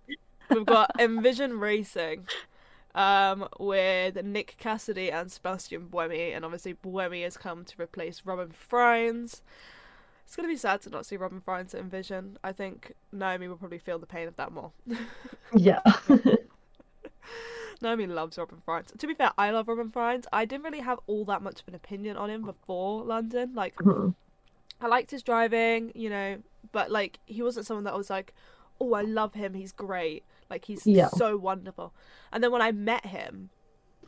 we've 0.51 0.67
got 0.67 0.91
Envision 1.01 1.59
Racing, 1.59 2.29
um, 2.95 3.49
with 3.59 4.23
Nick 4.23 4.57
Cassidy 4.59 5.11
and 5.11 5.33
Sebastian 5.33 5.89
Buemi, 5.91 6.37
and 6.37 6.45
obviously 6.45 6.75
Buemi 6.75 7.25
has 7.25 7.37
come 7.37 7.65
to 7.65 7.83
replace 7.83 8.23
Robin 8.25 8.51
Frijns. 8.51 9.41
It's 10.25 10.37
gonna 10.37 10.49
be 10.49 10.57
sad 10.57 10.83
to 10.83 10.91
not 10.91 11.07
see 11.07 11.17
Robin 11.17 11.41
Frijns 11.41 11.75
at 11.75 11.81
Envision. 11.81 12.39
I 12.45 12.53
think 12.53 12.93
Naomi 13.13 13.49
will 13.49 13.57
probably 13.57 13.79
feel 13.79 13.99
the 13.99 14.07
pain 14.07 14.29
of 14.29 14.37
that 14.37 14.53
more. 14.53 14.73
yeah. 15.55 15.81
Naomi 17.83 18.07
loves 18.07 18.39
Robin 18.39 18.63
Frijns. 18.67 18.97
To 18.99 19.07
be 19.07 19.15
fair, 19.15 19.33
I 19.37 19.51
love 19.51 19.69
Robin 19.69 19.91
Frijns. 19.91 20.25
I 20.33 20.45
didn't 20.45 20.65
really 20.65 20.81
have 20.81 21.01
all 21.07 21.25
that 21.27 21.43
much 21.43 21.61
of 21.63 21.69
an 21.69 21.75
opinion 21.75 22.17
on 22.17 22.31
him 22.31 22.43
before 22.43 23.03
London. 23.05 23.55
Like, 23.55 23.75
Mhm. 23.77 24.15
I 24.81 24.87
liked 24.89 25.11
his 25.11 25.23
driving, 25.23 25.93
you 25.95 26.11
know, 26.11 26.43
but 26.73 26.91
like 26.91 27.19
he 27.27 27.43
wasn't 27.43 27.67
someone 27.67 27.85
that 27.85 27.95
I 27.95 27.97
was 27.97 28.11
like, 28.11 28.35
oh, 28.81 28.95
I 28.95 29.03
love 29.03 29.35
him. 29.35 29.55
He's 29.55 29.73
great. 29.73 30.25
Like 30.51 30.65
he's 30.67 30.87
Yeah. 30.87 31.09
so 31.09 31.37
wonderful. 31.37 31.93
And 32.33 32.43
then 32.43 32.51
when 32.53 32.63
I 32.63 32.73
met 32.73 33.07
him, 33.07 33.51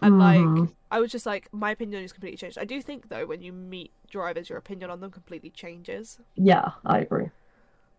and 0.02 0.18
like 0.18 0.40
Mhm. 0.40 0.74
I 0.90 1.00
was 1.00 1.10
just 1.10 1.24
like, 1.24 1.48
my 1.52 1.70
opinion 1.70 2.02
has 2.02 2.12
completely 2.12 2.36
changed. 2.36 2.58
I 2.58 2.64
do 2.64 2.82
think 2.82 3.08
though, 3.08 3.24
when 3.26 3.40
you 3.42 3.52
meet 3.52 3.92
drivers, 4.10 4.48
your 4.50 4.58
opinion 4.58 4.90
on 4.90 5.00
them 5.00 5.10
completely 5.10 5.50
changes. 5.50 6.18
Yeah, 6.34 6.72
I 6.84 6.98
agree. 6.98 7.30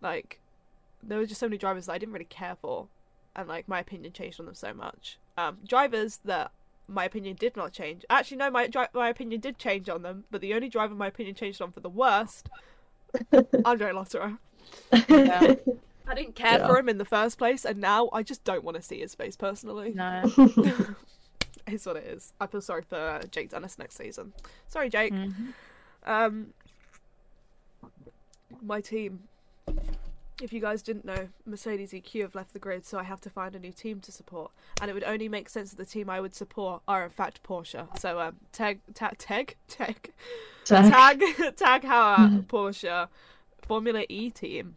Like 0.02 0.40
there 1.02 1.18
were 1.18 1.26
just 1.26 1.40
so 1.40 1.48
many 1.48 1.58
drivers 1.58 1.86
that 1.88 1.94
I 1.94 1.98
didn't 1.98 2.14
really 2.14 2.26
care 2.26 2.56
for, 2.56 2.88
and 3.38 3.48
like 3.48 3.68
my 3.68 3.80
opinion 3.80 4.12
changed 4.12 4.40
on 4.40 4.46
them 4.48 4.56
so 4.56 4.74
much. 4.74 5.18
Um, 5.38 5.60
drivers 5.66 6.20
that 6.26 6.52
my 6.88 7.06
opinion 7.06 7.36
did 7.40 7.56
not 7.56 7.72
change. 7.72 8.04
Actually, 8.10 8.38
no, 8.38 8.50
my 8.50 8.68
dri- 8.68 8.88
my 8.94 9.08
opinion 9.10 9.40
did 9.40 9.58
change 9.58 9.88
on 9.88 10.02
them, 10.02 10.24
but 10.32 10.42
the 10.42 10.54
only 10.54 10.68
driver 10.70 10.96
my 10.96 11.08
opinion 11.08 11.36
changed 11.36 11.62
on 11.62 11.72
for 11.72 11.80
the 11.82 11.90
worst, 11.90 12.50
Andre 13.66 13.92
Lotterer. 13.92 14.38
Yeah. 15.08 15.56
I 16.10 16.16
didn't 16.16 16.36
care 16.36 16.58
Yeah. 16.60 16.68
for 16.68 16.78
him 16.80 16.88
in 16.90 16.98
the 16.98 17.06
first 17.06 17.38
place, 17.38 17.66
and 17.66 17.80
now 17.80 18.10
I 18.14 18.24
just 18.24 18.44
don't 18.46 18.64
want 18.64 18.76
to 18.78 18.82
see 18.82 19.00
his 19.00 19.14
face 19.14 19.36
personally. 19.36 19.94
No. 19.94 20.24
It's 21.70 21.86
what 21.86 21.98
it 21.98 22.06
is. 22.06 22.32
I 22.40 22.48
feel 22.48 22.62
sorry 22.62 22.84
for 22.88 22.96
uh, 22.96 23.24
Jake 23.30 23.50
Dennis 23.50 23.78
next 23.78 23.98
season. 23.98 24.32
Sorry, 24.70 24.90
Jake. 24.90 25.12
Mhm. 25.12 25.52
Um, 26.06 26.54
my 28.62 28.80
team. 28.80 29.24
If 30.42 30.54
you 30.54 30.62
guys 30.62 30.84
didn't 30.84 31.04
know, 31.04 31.30
Mercedes 31.46 31.92
EQ 31.94 32.22
have 32.22 32.36
left 32.36 32.54
the 32.54 32.60
grid, 32.60 32.86
so 32.86 33.00
I 33.00 33.04
have 33.04 33.20
to 33.22 33.30
find 33.30 33.56
a 33.56 33.60
new 33.60 33.72
team 33.72 34.00
to 34.02 34.12
support. 34.12 34.52
And 34.82 34.90
it 34.90 34.94
would 34.94 35.04
only 35.04 35.28
make 35.28 35.50
sense 35.50 35.72
that 35.72 35.78
the 35.78 35.86
team 35.86 36.10
I 36.12 36.22
would 36.22 36.36
support 36.36 36.84
are 36.88 37.04
in 37.04 37.10
fact 37.10 37.42
Porsche. 37.42 37.88
So 38.00 38.20
um, 38.20 38.36
tag, 38.52 38.80
tag, 38.94 39.16
tag, 39.18 39.56
tag, 39.68 40.12
Tag. 40.64 40.92
tag, 40.92 41.56
tag 41.56 41.82
Heuer, 41.84 42.46
Porsche, 42.46 43.08
Formula 43.64 44.06
E 44.10 44.30
team, 44.30 44.76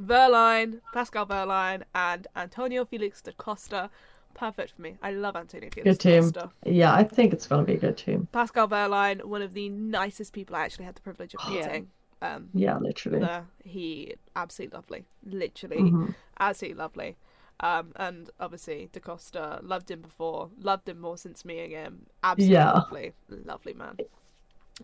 Wehrlein, 0.00 0.80
Pascal 0.92 1.26
Wehrlein, 1.26 1.82
and 1.94 2.26
Antonio 2.34 2.84
Felix 2.84 3.22
da 3.22 3.30
Costa. 3.36 3.90
Perfect 4.34 4.72
for 4.72 4.82
me. 4.82 4.96
I 5.00 5.12
love 5.12 5.36
Antonio 5.36 5.68
Felix 5.72 5.98
Good 5.98 5.98
da 6.02 6.10
team. 6.10 6.22
Costa. 6.32 6.50
Yeah, 6.66 6.92
I 6.92 7.04
think 7.04 7.32
it's 7.32 7.46
gonna 7.46 7.62
be 7.62 7.74
a 7.74 7.78
good 7.78 7.96
team. 7.96 8.26
Pascal 8.32 8.66
Wehrlein, 8.68 9.22
one 9.24 9.42
of 9.42 9.54
the 9.54 9.68
nicest 9.68 10.32
people 10.32 10.56
I 10.56 10.64
actually 10.64 10.86
had 10.86 10.96
the 10.96 11.00
privilege 11.02 11.36
of 11.36 11.48
meeting. 11.52 11.90
Um, 12.24 12.50
Yeah, 12.54 12.78
literally. 12.78 13.20
there. 13.20 13.46
He 13.64 14.14
absolutely 14.36 14.76
lovely, 14.76 15.04
literally 15.24 15.80
Mhm. 15.82 16.14
absolutely 16.40 16.78
lovely. 16.78 17.16
Um, 17.60 17.92
and 17.96 18.30
obviously 18.40 18.90
DaCosta 18.92 19.60
loved 19.62 19.90
him 19.90 20.02
before, 20.02 20.50
loved 20.58 20.88
him 20.88 21.00
more 21.00 21.18
since 21.18 21.44
meeting 21.44 21.70
him. 21.72 22.06
Absolutely 22.24 22.66
Yeah. 22.66 22.72
lovely, 22.72 23.14
lovely 23.28 23.74
man. 23.74 23.98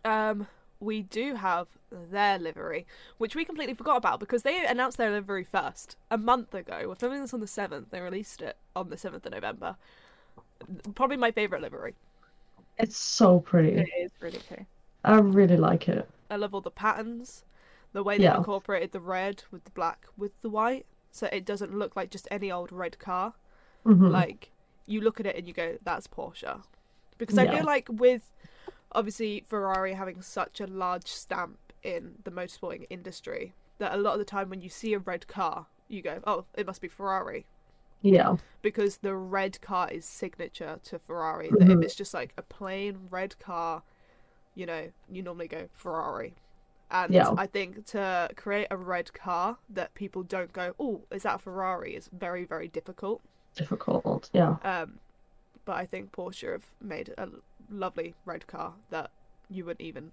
Um, 0.05 0.47
we 0.81 1.03
do 1.03 1.35
have 1.37 1.69
their 1.91 2.39
livery, 2.39 2.87
which 3.19 3.37
we 3.37 3.45
completely 3.45 3.75
forgot 3.75 3.97
about 3.99 4.21
because 4.21 4.43
they 4.43 4.65
announced 4.65 4.99
their 4.99 5.11
livery 5.11 5.45
first 5.45 5.97
a 6.11 6.19
month 6.19 6.55
ago. 6.55 6.85
We're 6.89 6.95
filming 6.95 7.23
this 7.23 7.35
on 7.35 7.41
the 7.41 7.47
seventh. 7.47 7.91
They 7.91 8.01
released 8.01 8.43
it 8.43 8.57
on 8.77 8.89
the 8.91 8.97
seventh 8.97 9.27
of 9.27 9.33
November. 9.33 9.77
Probably 10.95 11.17
my 11.17 11.31
favorite 11.33 11.63
livery. 11.63 11.95
It's 12.79 12.97
so 12.97 13.39
pretty. 13.39 13.87
It 13.87 14.05
is 14.05 14.13
really 14.21 14.43
cool. 14.49 14.67
I 15.05 15.19
really 15.19 15.59
like 15.59 15.89
it. 15.89 16.09
I 16.31 16.37
love 16.37 16.55
all 16.55 16.61
the 16.61 16.71
patterns, 16.71 17.45
the 17.93 18.03
way 18.03 18.17
they 18.17 18.25
Yeah. 18.25 18.37
incorporated 18.39 18.93
the 18.93 19.01
red 19.01 19.43
with 19.51 19.65
the 19.65 19.71
black 19.73 20.07
with 20.17 20.41
the 20.43 20.49
white, 20.51 20.87
so 21.11 21.27
it 21.33 21.45
doesn't 21.45 21.77
look 21.77 21.97
like 21.97 22.11
just 22.11 22.29
any 22.31 22.51
old 22.51 22.71
red 22.73 22.99
car. 22.99 23.35
Mhm. 23.85 24.11
Like 24.11 24.53
you 24.87 25.01
look 25.01 25.21
at 25.21 25.27
it 25.27 25.37
and 25.37 25.47
you 25.49 25.53
go, 25.55 25.79
"That's 25.83 26.07
Porsche," 26.07 26.63
because 27.19 27.37
I 27.39 27.45
Yeah. 27.45 27.57
feel 27.57 27.65
like 27.65 27.89
with 27.91 28.33
obviously 28.93 29.41
Ferrari 29.47 29.93
having 29.95 30.21
such 30.23 30.61
a 30.61 30.67
large 30.67 31.07
stamp 31.09 31.59
in 31.83 32.19
the 32.25 32.31
motorsporting 32.31 32.87
industry, 32.91 33.55
that 33.79 33.93
a 33.93 33.97
lot 33.97 34.13
of 34.15 34.19
the 34.19 34.25
time 34.25 34.51
when 34.51 34.61
you 34.61 34.69
see 34.69 34.93
a 34.95 34.99
red 34.99 35.27
car, 35.27 35.67
you 35.89 36.03
go, 36.03 36.21
"Oh, 36.27 36.45
it 36.55 36.67
must 36.67 36.81
be 36.81 36.89
Ferrari." 36.89 37.47
Yeah. 38.03 38.37
because 38.63 38.99
the 38.99 39.15
red 39.15 39.61
car 39.61 39.91
is 39.91 40.05
signature 40.07 40.81
to 40.85 40.99
Ferrari. 40.99 41.51
That 41.51 41.71
if 41.71 41.81
it's 41.83 41.95
just 41.95 42.13
like 42.15 42.33
a 42.39 42.43
plain 42.43 43.09
red 43.11 43.39
car, 43.39 43.83
you 44.55 44.67
know, 44.67 44.89
you 45.11 45.23
normally 45.23 45.49
go 45.49 45.69
Ferrari. 45.73 46.35
And 46.91 47.13
Yeah. 47.15 47.33
I 47.37 47.47
think 47.47 47.87
to 47.87 48.29
create 48.37 48.67
a 48.71 48.77
red 48.77 49.13
car 49.13 49.59
that 49.69 49.95
people 49.95 50.23
don't 50.23 50.53
go, 50.53 50.75
oh, 50.79 51.03
is 51.11 51.23
that 51.23 51.37
a 51.37 51.39
Ferrari? 51.39 51.95
is 51.95 52.09
very, 52.13 52.45
very 52.45 52.69
difficult. 52.69 53.23
Difficult. 53.55 54.29
Yeah. 54.33 54.57
Um, 54.65 54.99
but 55.65 55.77
I 55.77 55.87
think 55.87 56.13
Porsche 56.13 56.53
have 56.53 56.67
made 56.81 57.15
a 57.17 57.29
lovely 57.71 58.15
red 58.25 58.47
car 58.47 58.75
that 58.91 59.11
you 59.49 59.65
wouldn't 59.65 59.87
even, 59.87 60.11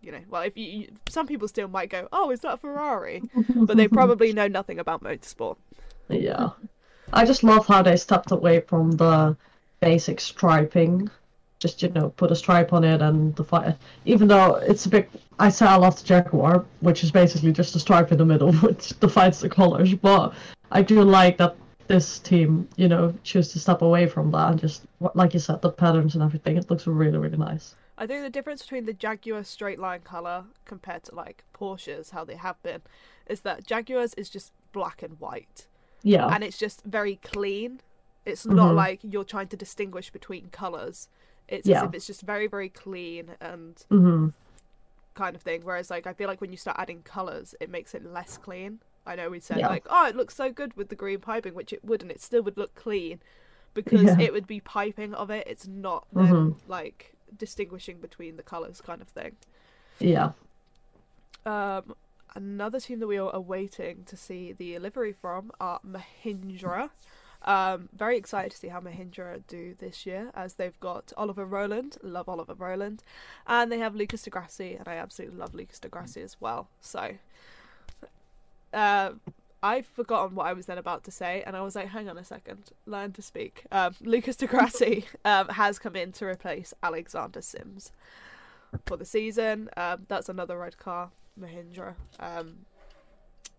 you 0.00 0.12
know, 0.12 0.20
well, 0.28 0.42
if 0.42 0.56
you, 0.56 0.64
you 0.64 0.88
some 1.08 1.26
people 1.26 1.48
still 1.48 1.68
might 1.68 1.90
go, 1.90 2.08
oh, 2.12 2.30
is 2.30 2.40
that 2.40 2.54
a 2.54 2.56
Ferrari? 2.56 3.22
But 3.54 3.76
they 3.76 3.88
probably 3.88 4.32
know 4.32 4.46
nothing 4.48 4.78
about 4.78 5.02
motorsport. 5.02 5.56
Yeah. 6.08 6.50
I 7.12 7.24
just 7.24 7.42
love 7.42 7.66
how 7.66 7.82
they 7.82 7.96
stepped 7.96 8.30
away 8.30 8.60
from 8.60 8.92
the 8.92 9.36
basic 9.80 10.20
striping. 10.20 11.10
Just, 11.58 11.82
you 11.82 11.88
know, 11.90 12.10
put 12.10 12.30
a 12.30 12.36
stripe 12.36 12.72
on 12.72 12.84
it 12.84 13.00
and 13.00 13.34
the 13.36 13.44
fire. 13.44 13.76
Even 14.04 14.28
though 14.28 14.56
it's 14.56 14.86
a 14.86 14.88
bit. 14.88 15.10
I 15.38 15.48
say 15.50 15.66
I 15.66 15.76
love 15.76 15.98
the 15.98 16.04
Jaguar, 16.06 16.64
which 16.80 17.02
is 17.02 17.10
basically 17.10 17.52
just 17.52 17.74
a 17.76 17.78
stripe 17.78 18.10
in 18.12 18.18
the 18.18 18.24
middle, 18.24 18.52
which 18.66 18.98
defines 19.00 19.40
the 19.40 19.48
colors. 19.48 19.94
But 19.94 20.34
I 20.70 20.82
do 20.82 21.02
like 21.02 21.38
that 21.38 21.56
this 21.88 22.18
team, 22.18 22.68
you 22.76 22.88
know, 22.88 23.14
choose 23.22 23.52
to 23.52 23.58
step 23.60 23.80
away 23.82 24.06
from 24.06 24.30
that 24.32 24.50
and 24.50 24.60
just, 24.60 24.82
like 25.14 25.32
you 25.34 25.40
said, 25.40 25.62
the 25.62 25.70
patterns 25.70 26.14
and 26.14 26.22
everything. 26.22 26.56
It 26.56 26.68
looks 26.70 26.86
really, 26.86 27.16
really 27.18 27.36
nice. 27.36 27.74
I 27.98 28.06
think 28.06 28.22
the 28.22 28.30
difference 28.30 28.62
between 28.62 28.84
the 28.84 28.92
Jaguar 28.92 29.42
straight 29.44 29.78
line 29.78 30.00
color 30.00 30.44
compared 30.66 31.04
to 31.04 31.14
like 31.14 31.44
Porsches, 31.54 32.10
how 32.10 32.24
they 32.24 32.36
have 32.36 32.62
been, 32.62 32.82
is 33.28 33.40
that 33.42 33.66
Jaguars 33.66 34.12
is 34.14 34.28
just 34.28 34.52
black 34.72 35.02
and 35.02 35.18
white, 35.20 35.66
Yeah. 36.02 36.26
and 36.26 36.44
it's 36.44 36.58
just 36.58 36.84
very 36.84 37.16
clean. 37.16 37.80
It's 38.26 38.44
not 38.44 38.72
Mhm. 38.72 38.76
like 38.76 39.00
you're 39.02 39.24
trying 39.24 39.48
to 39.48 39.56
distinguish 39.56 40.10
between 40.10 40.48
colors. 40.50 41.08
It's 41.48 41.66
Yeah. 41.68 41.78
as 41.82 41.88
if 41.88 41.94
it's 41.94 42.06
just 42.06 42.22
very 42.22 42.46
very 42.46 42.68
clean 42.68 43.30
and 43.40 43.78
hmm 43.88 44.28
kind 45.14 45.34
of 45.34 45.40
thing. 45.42 45.62
Whereas 45.64 45.90
like 45.90 46.06
I 46.06 46.12
feel 46.12 46.28
like 46.28 46.40
when 46.40 46.50
you 46.50 46.58
start 46.58 46.76
adding 46.78 47.02
colors, 47.02 47.54
it 47.60 47.70
makes 47.70 47.94
it 47.94 48.04
less 48.04 48.36
clean. 48.36 48.80
I 49.06 49.14
know 49.16 49.30
we 49.30 49.40
said 49.40 49.58
Yeah. 49.58 49.68
like, 49.68 49.86
oh, 49.88 50.06
it 50.08 50.16
looks 50.16 50.34
so 50.34 50.50
good 50.50 50.74
with 50.76 50.88
the 50.88 50.96
green 50.96 51.20
piping, 51.20 51.54
which 51.54 51.72
it 51.72 51.84
wouldn't. 51.84 52.10
It 52.10 52.20
still 52.20 52.42
would 52.42 52.56
look 52.58 52.74
clean 52.74 53.20
because 53.72 54.02
Yeah. 54.04 54.20
it 54.20 54.32
would 54.32 54.46
be 54.46 54.60
piping 54.60 55.14
of 55.14 55.30
it. 55.30 55.46
It's 55.46 55.66
not 55.66 56.06
then 56.12 56.26
Mhm. 56.34 56.56
like 56.68 57.14
distinguishing 57.36 57.98
between 58.00 58.36
the 58.36 58.42
colors 58.42 58.80
kind 58.80 59.00
of 59.00 59.08
thing. 59.08 59.36
Yeah. 60.00 60.32
Um, 61.46 61.94
another 62.34 62.80
team 62.80 62.98
that 62.98 63.06
we 63.06 63.18
are 63.18 63.34
awaiting 63.34 64.04
to 64.04 64.16
see 64.16 64.52
the 64.52 64.78
livery 64.78 65.12
from 65.12 65.50
are 65.60 65.80
Mahindra. 65.80 66.90
Um, 67.42 67.88
very 67.96 68.16
excited 68.16 68.50
to 68.52 68.56
see 68.56 68.68
how 68.68 68.80
Mahindra 68.80 69.42
do 69.46 69.74
this 69.78 70.06
year, 70.06 70.30
as 70.34 70.54
they've 70.54 70.78
got 70.80 71.12
Oliver 71.16 71.44
Rowland, 71.44 71.96
love 72.02 72.28
Oliver 72.28 72.54
Rowland, 72.54 73.02
and 73.46 73.70
they 73.70 73.78
have 73.78 73.94
Lucas 73.94 74.22
di 74.22 74.30
Grassi, 74.30 74.74
and 74.74 74.88
I 74.88 74.94
absolutely 74.96 75.38
love 75.38 75.54
Lucas 75.54 75.78
di 75.78 75.88
Grassi 75.88 76.22
as 76.22 76.36
well. 76.40 76.68
So, 76.80 77.12
uh, 78.72 79.12
I've 79.62 79.86
forgotten 79.86 80.34
what 80.36 80.46
I 80.46 80.52
was 80.52 80.66
then 80.66 80.78
about 80.78 81.04
to 81.04 81.10
say, 81.10 81.42
and 81.46 81.56
I 81.56 81.62
was 81.62 81.76
like, 81.76 81.88
hang 81.88 82.08
on 82.08 82.18
a 82.18 82.24
second, 82.24 82.70
learn 82.84 83.12
to 83.12 83.22
speak. 83.22 83.64
Um, 83.70 83.94
Lucas 84.00 84.36
di 84.36 84.46
Grassi 84.46 85.06
um, 85.24 85.48
has 85.48 85.78
come 85.78 85.96
in 85.96 86.12
to 86.12 86.26
replace 86.26 86.74
Alexander 86.82 87.40
Sims. 87.42 87.92
for 88.84 88.96
the 88.96 89.04
season. 89.04 89.70
Um, 89.76 90.06
that's 90.08 90.28
another 90.28 90.58
red 90.58 90.78
car, 90.78 91.10
Mahindra. 91.40 91.94
Um, 92.18 92.66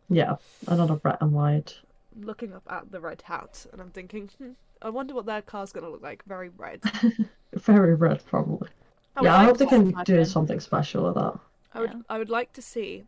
Yeah, 0.09 0.35
another 0.67 0.99
red 1.03 1.17
and 1.21 1.31
white. 1.31 1.79
Looking 2.17 2.53
up 2.53 2.63
at 2.69 2.91
the 2.91 2.99
red 2.99 3.21
hat, 3.23 3.65
and 3.71 3.81
I'm 3.81 3.91
thinking, 3.91 4.29
hmm, 4.37 4.51
I 4.81 4.89
wonder 4.89 5.13
what 5.13 5.25
their 5.25 5.41
car's 5.41 5.71
gonna 5.71 5.89
look 5.89 6.01
like. 6.03 6.23
Very 6.25 6.49
red. 6.49 6.81
Very 7.53 7.95
red, 7.95 8.25
probably. 8.25 8.69
I 9.15 9.23
yeah, 9.23 9.35
I 9.37 9.43
hope 9.45 9.57
they 9.57 9.65
to- 9.65 9.69
can 9.69 9.83
do 9.85 9.89
imagine. 9.89 10.25
something 10.25 10.59
special 10.59 11.05
with 11.05 11.15
that. 11.15 11.39
I 11.73 11.81
would, 11.81 11.91
Yeah. 11.91 12.01
I 12.09 12.17
would 12.17 12.29
like 12.29 12.53
to 12.53 12.61
see 12.61 13.05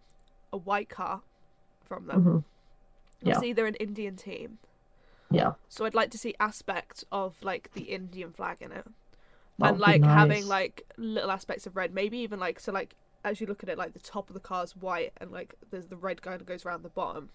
a 0.52 0.58
white 0.58 0.90
car 0.90 1.22
from 1.86 2.08
them. 2.08 2.22
hmm 2.24 2.38
Yeah. 3.22 3.36
Obviously, 3.36 3.54
they're 3.54 3.66
an 3.68 3.76
Indian 3.76 4.16
team, 4.16 4.58
Yeah, 5.32 5.54
so 5.68 5.86
I'd 5.86 5.94
like 5.94 6.10
to 6.12 6.18
see 6.18 6.34
aspects 6.40 7.06
of 7.12 7.36
like 7.44 7.72
the 7.74 7.84
Indian 7.84 8.32
flag 8.32 8.58
in 8.62 8.72
it, 8.72 8.86
that 9.60 9.70
and 9.70 9.80
would 9.80 9.86
be 9.86 9.92
like 9.92 10.04
having 10.04 10.48
like 10.48 10.84
little 10.98 11.30
aspects 11.32 11.68
of 11.68 11.76
red. 11.76 11.94
Maybe 11.94 12.18
even 12.20 12.40
like 12.40 12.60
so 12.60 12.72
like 12.72 12.96
as 13.24 13.42
you 13.42 13.46
look 13.48 13.62
at 13.64 13.70
it, 13.70 13.78
like 13.78 13.94
the 13.94 14.00
top 14.00 14.30
of 14.30 14.34
the 14.34 14.40
car's 14.40 14.76
white, 14.76 15.12
and 15.18 15.30
like 15.32 15.54
there's 15.70 15.88
the 15.88 15.98
red 15.98 16.22
kind 16.22 16.40
of 16.42 16.48
goes 16.48 16.66
around 16.66 16.84
the 16.84 16.90
bottom. 16.90 17.30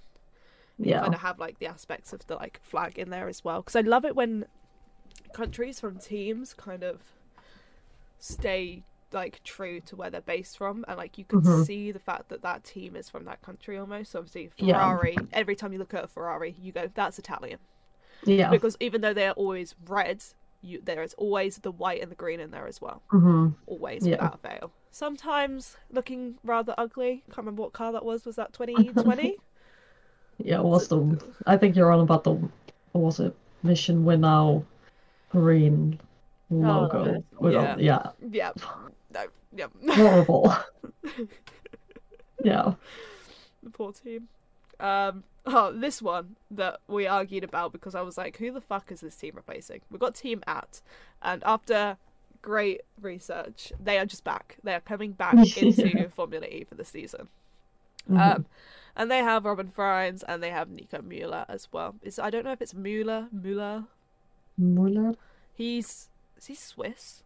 Yeah, 0.78 1.00
kind 1.00 1.14
of 1.14 1.21
have 1.21 1.38
like 1.38 1.59
the 1.59 1.66
aspects 1.66 2.12
of 2.12 2.26
the 2.26 2.35
like 2.35 2.61
flag 2.62 2.99
in 2.99 3.11
there 3.11 3.28
as 3.28 3.45
well 3.45 3.61
because 3.61 3.76
i 3.76 3.81
love 3.81 4.04
it 4.04 4.16
when 4.16 4.45
countries 5.33 5.81
from 5.81 5.99
teams 5.99 6.54
kind 6.54 6.83
of 6.83 7.00
stay 8.19 8.83
like 9.12 9.40
true 9.45 9.81
to 9.81 9.95
where 9.95 10.11
they're 10.11 10.21
based 10.21 10.59
from 10.59 10.85
and 10.88 10.97
like 10.97 11.16
you 11.19 11.25
can 11.25 11.43
Mhm. 11.43 11.64
see 11.64 11.93
the 11.93 11.99
fact 12.00 12.28
that 12.31 12.43
that 12.43 12.64
team 12.64 12.97
is 12.97 13.09
from 13.09 13.25
that 13.25 13.40
country 13.43 13.78
almost 13.78 14.11
so 14.12 14.19
obviously 14.19 14.50
Yeah. 14.59 14.75
ferrari 14.75 15.19
every 15.33 15.54
time 15.54 15.73
you 15.73 15.78
look 15.78 15.95
at 15.95 16.04
a 16.04 16.09
ferrari 16.09 16.54
you 16.61 16.73
go 16.73 16.90
that's 16.95 17.19
italian 17.19 17.59
yeah. 18.25 18.50
because 18.50 18.76
even 18.81 19.00
though 19.02 19.14
they're 19.14 19.33
always 19.33 19.75
red 19.87 20.25
you 20.62 20.81
there 20.83 21.02
is 21.02 21.14
always 21.14 21.59
the 21.59 21.71
white 21.71 22.02
and 22.02 22.11
the 22.11 22.16
green 22.16 22.40
in 22.40 22.50
there 22.50 22.66
as 22.66 22.81
well 22.81 23.02
hmm 23.11 23.49
always 23.66 24.02
Yeah. 24.02 24.12
without 24.12 24.40
fail 24.43 24.73
sometimes 24.90 25.76
looking 25.90 26.38
rather 26.43 26.75
ugly 26.76 27.23
can't 27.28 27.38
remember 27.38 27.62
what 27.62 27.73
car 27.73 27.93
that 27.93 28.04
was 28.04 28.25
was 28.25 28.37
that 28.37 28.52
2020 28.52 29.37
Yeah, 30.38 30.59
it 30.59 30.64
was 30.64 30.88
the? 30.88 31.23
I 31.47 31.57
think 31.57 31.76
you're 31.76 31.93
on 31.93 32.00
about 32.00 32.25
the. 32.25 32.33
What 32.33 32.50
was 33.00 33.21
it? 33.21 33.35
Mission 33.62 34.05
Winnow 34.05 34.64
green 35.31 35.99
logo. 36.50 37.25
with 37.38 37.55
all- 37.57 37.81
yeah, 37.81 38.11
yeah 38.31 38.50
no 39.12 39.26
yeah 39.57 39.67
horrible. 39.95 40.55
yeah. 42.45 42.75
the 43.62 43.71
poor 43.71 43.93
team. 43.93 44.29
Um, 44.81 45.25
oh, 45.47 45.73
this 45.73 46.03
one 46.03 46.37
that 46.50 46.81
we 46.88 47.07
argued 47.07 47.45
about 47.45 47.73
because 47.73 47.95
I 47.95 48.03
was 48.03 48.19
like, 48.19 48.37
who 48.37 48.53
the 48.53 48.61
fuck 48.61 48.93
is 48.93 49.00
this 49.00 49.17
team 49.17 49.33
replacing? 49.35 49.81
We've 49.91 50.00
got 50.00 50.14
Team 50.14 50.43
ABT, 50.47 50.81
and 51.23 51.43
after 51.45 51.97
great 52.43 52.83
research, 53.00 53.73
they 53.83 53.99
are 53.99 54.05
just 54.07 54.25
back. 54.25 54.59
They 54.62 54.75
are 54.75 54.81
coming 54.81 55.12
back 55.12 55.57
into 55.57 56.09
Formula 56.11 56.47
E 56.47 56.64
for 56.69 56.75
the 56.75 56.85
season. 56.85 57.29
Mhm. 58.11 58.35
Um, 58.37 58.47
and 58.97 59.11
they 59.11 59.19
have 59.19 59.45
Robin 59.45 59.71
Frijns 59.77 60.23
and 60.27 60.43
they 60.43 60.51
have 60.51 60.69
Nico 60.69 61.03
Mueller 61.03 61.45
as 61.49 61.69
well. 61.73 61.95
Is 62.03 62.19
I 62.19 62.31
don't 62.31 62.45
know 62.45 62.53
if 62.53 62.63
it's 62.63 62.75
Mueller, 62.75 63.29
Mueller. 63.33 63.85
Muller? 64.57 65.15
He's 65.55 66.09
is 66.37 66.47
he 66.47 66.55
Swiss? 66.55 67.23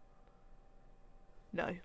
No. 1.53 1.75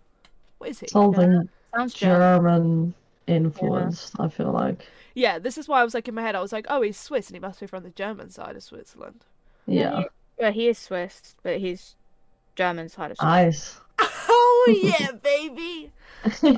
What 0.59 0.71
is 0.71 0.81
he? 0.81 0.88
Something 0.88 1.49
Sounds 1.75 1.95
German. 1.95 2.95
Influence, 3.26 3.57
influenced. 3.57 4.21
I 4.21 4.29
feel 4.29 4.53
like. 4.53 4.87
Yeah, 5.14 5.38
this 5.38 5.57
is 5.57 5.67
why 5.67 5.81
I 5.81 5.85
was 5.85 5.95
like 5.95 6.09
in 6.09 6.14
my 6.14 6.23
head. 6.23 6.35
I 6.35 6.41
was 6.41 6.53
like, 6.53 6.67
oh, 6.69 6.83
he's 6.83 6.99
Swiss 6.99 7.29
and 7.29 7.37
he 7.37 7.41
must 7.41 7.59
be 7.61 7.67
from 7.67 7.83
the 7.83 7.91
German 7.91 8.31
side 8.31 8.55
of 8.55 8.62
Switzerland. 8.62 9.25
Yeah. 9.67 10.05
Yeah, 10.38 10.50
he 10.50 10.69
is 10.69 10.79
Swiss, 10.79 11.37
but 11.43 11.59
he's 11.59 11.97
German 12.55 12.88
side 12.88 13.12
of 13.12 13.17
Swiss. 13.17 13.26
Eyes. 13.26 13.81
Oh 13.99 14.81
yeah, 14.83 15.12
baby! 15.12 15.74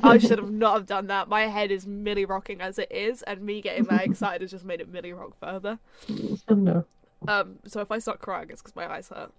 I 0.03 0.17
should 0.19 0.37
have 0.39 0.51
not 0.51 0.73
have 0.73 0.85
done 0.85 1.07
that. 1.07 1.27
My 1.27 1.47
head 1.47 1.71
is 1.71 1.85
milly 1.85 2.25
rocking 2.25 2.61
as 2.61 2.79
it 2.79 2.91
is, 2.91 3.21
and 3.23 3.41
me 3.41 3.61
getting 3.61 3.83
that 3.85 4.05
excited 4.05 4.41
has 4.41 4.51
just 4.51 4.65
made 4.65 4.81
it 4.81 4.89
milly 4.89 5.13
rock 5.13 5.33
further. 5.39 5.79
no. 6.49 6.85
Um, 7.27 7.59
so 7.65 7.81
if 7.81 7.91
I 7.91 7.99
start 7.99 8.19
crying, 8.19 8.49
it's 8.49 8.61
because 8.61 8.75
my 8.75 8.89
eyes 8.89 9.09
hurt. 9.09 9.31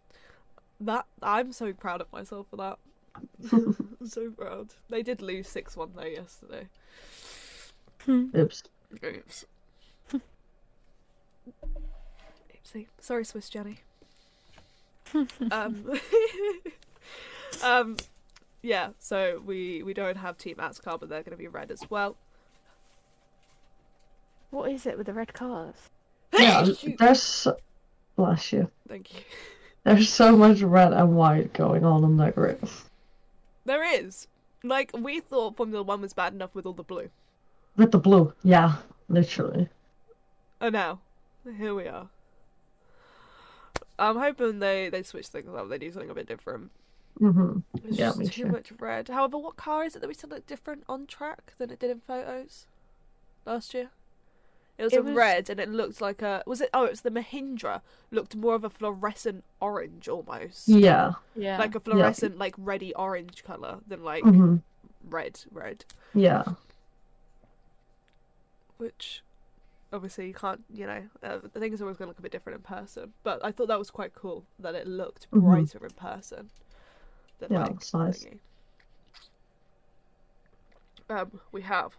That 0.81 1.07
I'm 1.22 1.52
so 1.52 1.72
proud 1.72 2.00
of 2.00 2.12
myself 2.12 2.46
for 2.50 2.57
that. 2.57 2.79
I'm 3.52 4.07
so 4.07 4.31
proud. 4.31 4.74
They 4.88 5.02
did 5.02 5.22
lose 5.22 5.48
six 5.48 5.76
one 5.76 5.90
though 5.96 6.05
yesterday. 6.05 6.68
Oops. 8.09 8.62
Oops. 9.05 9.44
Oopsie. 12.68 12.87
Sorry, 13.00 13.24
Swiss 13.24 13.48
Jenny. 13.48 13.79
um, 15.50 16.00
um, 17.62 17.96
yeah. 18.68 18.90
So 18.98 19.42
we 19.44 19.83
we 19.83 19.94
don't 19.94 20.16
have 20.18 20.37
Team 20.37 20.57
ABT's 20.59 20.78
car, 20.78 20.98
but 20.98 21.09
they're 21.09 21.22
going 21.22 21.37
to 21.37 21.38
be 21.38 21.48
red 21.48 21.70
as 21.70 21.88
well. 21.88 22.16
What 24.50 24.70
is 24.70 24.85
it 24.87 24.96
with 24.98 25.07
the 25.07 25.14
red 25.14 25.33
cars? 25.33 25.74
Yeah, 26.38 26.64
Shoot. 26.64 26.98
there's. 26.98 27.48
Bless 28.16 28.52
you. 28.52 28.70
Thank 28.88 29.14
you. 29.14 29.20
There's 29.85 30.12
so 30.12 30.37
much 30.37 30.61
red 30.61 30.92
and 30.92 31.16
white 31.16 31.52
going 31.54 31.85
on 31.85 32.04
in 32.04 32.16
that 32.18 32.35
grid. 32.35 32.59
There 33.64 33.83
is. 33.85 34.26
Like 34.62 34.90
we 34.92 35.20
thought 35.20 35.57
Formula 35.57 35.83
One 35.83 36.02
was 36.02 36.12
bad 36.12 36.35
enough 36.35 36.54
with 36.54 36.66
all 36.66 36.72
the 36.74 36.83
blue, 36.83 37.09
With 37.76 37.92
the 37.92 37.98
blue. 37.98 38.35
Yeah, 38.42 38.76
literally. 39.09 39.68
and 40.61 40.72
now 40.74 41.00
here 41.57 41.74
we 41.74 41.87
are. 41.87 42.09
I'm 43.98 44.16
hoping 44.16 44.59
they 44.59 44.90
they 44.90 45.02
switch 45.04 45.28
things 45.28 45.48
up. 45.57 45.68
They 45.70 45.78
do 45.78 45.90
something 45.92 46.11
a 46.11 46.14
bit 46.14 46.26
different. 46.26 46.70
Hmm 47.18 47.59
There's 47.83 47.98
Yeah, 47.98 48.12
just 48.18 48.33
too 48.33 48.44
too. 48.44 48.48
much 48.50 48.72
red. 48.78 49.09
However, 49.09 49.38
what 49.38 49.57
car 49.57 49.85
is 49.85 49.94
it 49.96 50.00
that 50.00 50.09
we 50.09 50.14
said 50.14 50.31
looked 50.31 50.46
different 50.46 50.85
on 50.88 51.07
track 51.07 51.52
than 51.59 51.70
it 51.70 51.78
did 51.78 51.90
in 51.90 52.00
photos 52.00 52.66
last 53.44 53.74
year? 53.74 53.90
It 54.78 54.85
was 54.85 54.92
It 54.92 55.00
a 55.00 55.02
was- 55.02 55.14
red, 55.16 55.50
and 55.50 55.59
it 55.59 55.68
looked 55.68 56.00
like 56.00 56.22
a 56.22 56.42
was 56.46 56.61
it? 56.61 56.70
Oh, 56.72 56.85
it 56.85 56.90
was 56.90 57.00
the 57.00 57.11
Mahindra. 57.11 57.81
Looked 58.12 58.37
more 58.37 58.54
of 58.54 58.62
a 58.62 58.70
fluorescent 58.70 59.42
orange 59.61 60.09
almost, 60.09 60.68
Yeah. 60.68 61.14
Yeah. 61.35 61.59
like 61.59 61.74
a 61.74 61.81
fluorescent, 61.81 62.38
like 62.38 62.54
reddy 62.57 62.94
orange 62.94 63.42
color 63.42 63.78
than 63.88 64.04
like 64.04 64.22
hmm 64.22 64.57
red, 65.09 65.40
red. 65.50 65.85
Yeah. 66.14 66.44
Which 68.76 69.22
obviously 69.92 70.28
you 70.28 70.35
can't, 70.35 70.62
you 70.72 70.87
know, 70.87 71.02
uh, 71.22 71.38
the 71.38 71.59
thing 71.61 71.72
is 71.72 71.81
always 71.83 71.96
going 71.96 72.07
to 72.07 72.11
look 72.11 72.18
a 72.18 72.22
bit 72.22 72.31
different 72.33 72.59
in 72.59 72.62
person. 72.62 73.14
But 73.24 73.44
I 73.44 73.50
thought 73.50 73.68
that 73.68 73.78
was 73.78 73.90
quite 73.90 74.14
cool 74.14 74.44
that 74.59 74.74
it 74.74 74.87
looked 74.87 75.28
Mhm. 75.33 75.40
brighter 75.40 75.85
in 75.85 75.90
person. 75.92 76.50
Than, 77.38 77.53
Yeah, 77.53 77.62
like, 77.62 77.70
it's 77.72 77.94
nice. 77.94 78.27
Um, 81.11 81.40
we 81.53 81.62
have 81.62 81.96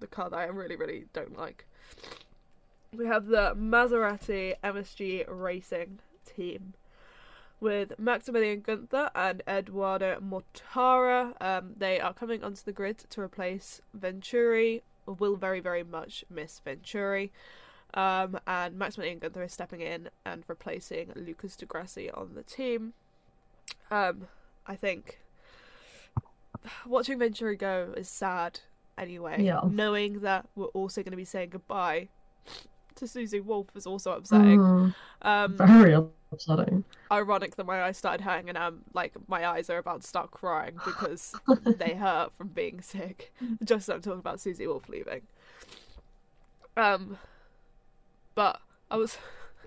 the 0.00 0.06
car 0.06 0.28
that 0.30 0.36
I 0.36 0.44
really, 0.44 0.76
really 0.76 1.04
don't 1.12 1.36
like. 1.36 1.64
We 2.94 3.06
have 3.06 3.26
the 3.26 3.54
Maserati 3.56 4.54
MSG 4.62 5.24
Racing 5.28 6.00
team 6.26 6.74
with 7.60 7.98
Maximilian 7.98 8.60
Gunther 8.60 9.10
and 9.14 9.42
Eduardo 9.46 10.18
Mortara. 10.20 11.34
Um, 11.40 11.74
they 11.76 12.00
are 12.00 12.12
coming 12.12 12.42
onto 12.42 12.62
the 12.64 12.72
grid 12.72 12.98
to 13.10 13.20
replace 13.20 13.80
Venturi. 13.94 14.82
Will 15.06 15.36
very, 15.36 15.60
very 15.60 15.82
much 15.82 16.24
miss 16.30 16.60
Venturi. 16.64 17.32
Um, 17.94 18.38
and 18.46 18.76
Maximilian 18.76 19.18
Gunther 19.18 19.42
is 19.42 19.52
stepping 19.52 19.80
in 19.80 20.10
and 20.24 20.44
replacing 20.46 21.12
Lucas 21.14 21.56
di 21.56 21.66
Grassi 21.66 22.10
on 22.10 22.34
the 22.34 22.42
team. 22.42 22.92
Um, 23.90 24.28
I 24.70 24.76
think 24.76 25.18
watching 26.86 27.18
Venturi 27.18 27.56
go 27.56 27.92
is 27.96 28.08
sad 28.08 28.60
anyway. 28.96 29.42
Yeah. 29.42 29.60
Knowing 29.68 30.20
that 30.20 30.46
we're 30.54 30.66
also 30.66 31.02
going 31.02 31.10
to 31.10 31.16
be 31.16 31.24
saying 31.24 31.50
goodbye 31.50 32.08
to 32.94 33.08
Susie 33.08 33.40
Wolff 33.40 33.66
is 33.74 33.84
also 33.86 34.12
upsetting. 34.12 34.60
Mhm. 34.60 34.94
Um, 35.22 35.56
Very 35.56 35.94
upsetting. 36.32 36.84
ironic 37.10 37.56
that 37.56 37.66
my 37.66 37.82
eyes 37.82 37.96
started 37.96 38.22
hurting 38.22 38.48
and 38.48 38.56
I'm 38.56 38.84
like 38.94 39.14
my 39.26 39.44
eyes 39.44 39.68
are 39.70 39.78
about 39.78 40.02
to 40.02 40.06
start 40.06 40.30
crying 40.30 40.78
because 40.84 41.34
they 41.78 41.94
hurt 41.94 42.32
from 42.36 42.48
being 42.48 42.80
sick. 42.80 43.32
Just 43.64 43.88
as 43.88 43.94
I'm 43.96 44.02
talking 44.02 44.20
about 44.20 44.38
Susie 44.40 44.66
Wolff 44.68 44.88
leaving. 44.88 45.22
Um, 46.76 47.18
but 48.36 48.60
I 48.90 48.96
was, 48.96 49.18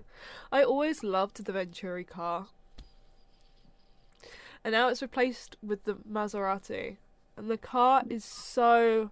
I 0.52 0.62
always 0.62 1.04
loved 1.04 1.44
the 1.44 1.52
Venturi 1.52 2.04
car, 2.04 2.46
and 4.64 4.72
now 4.72 4.88
it's 4.88 5.02
replaced 5.02 5.56
with 5.62 5.84
the 5.84 5.94
Maserati, 6.10 6.96
and 7.36 7.50
the 7.50 7.58
car 7.58 8.02
is 8.08 8.24
so. 8.24 9.10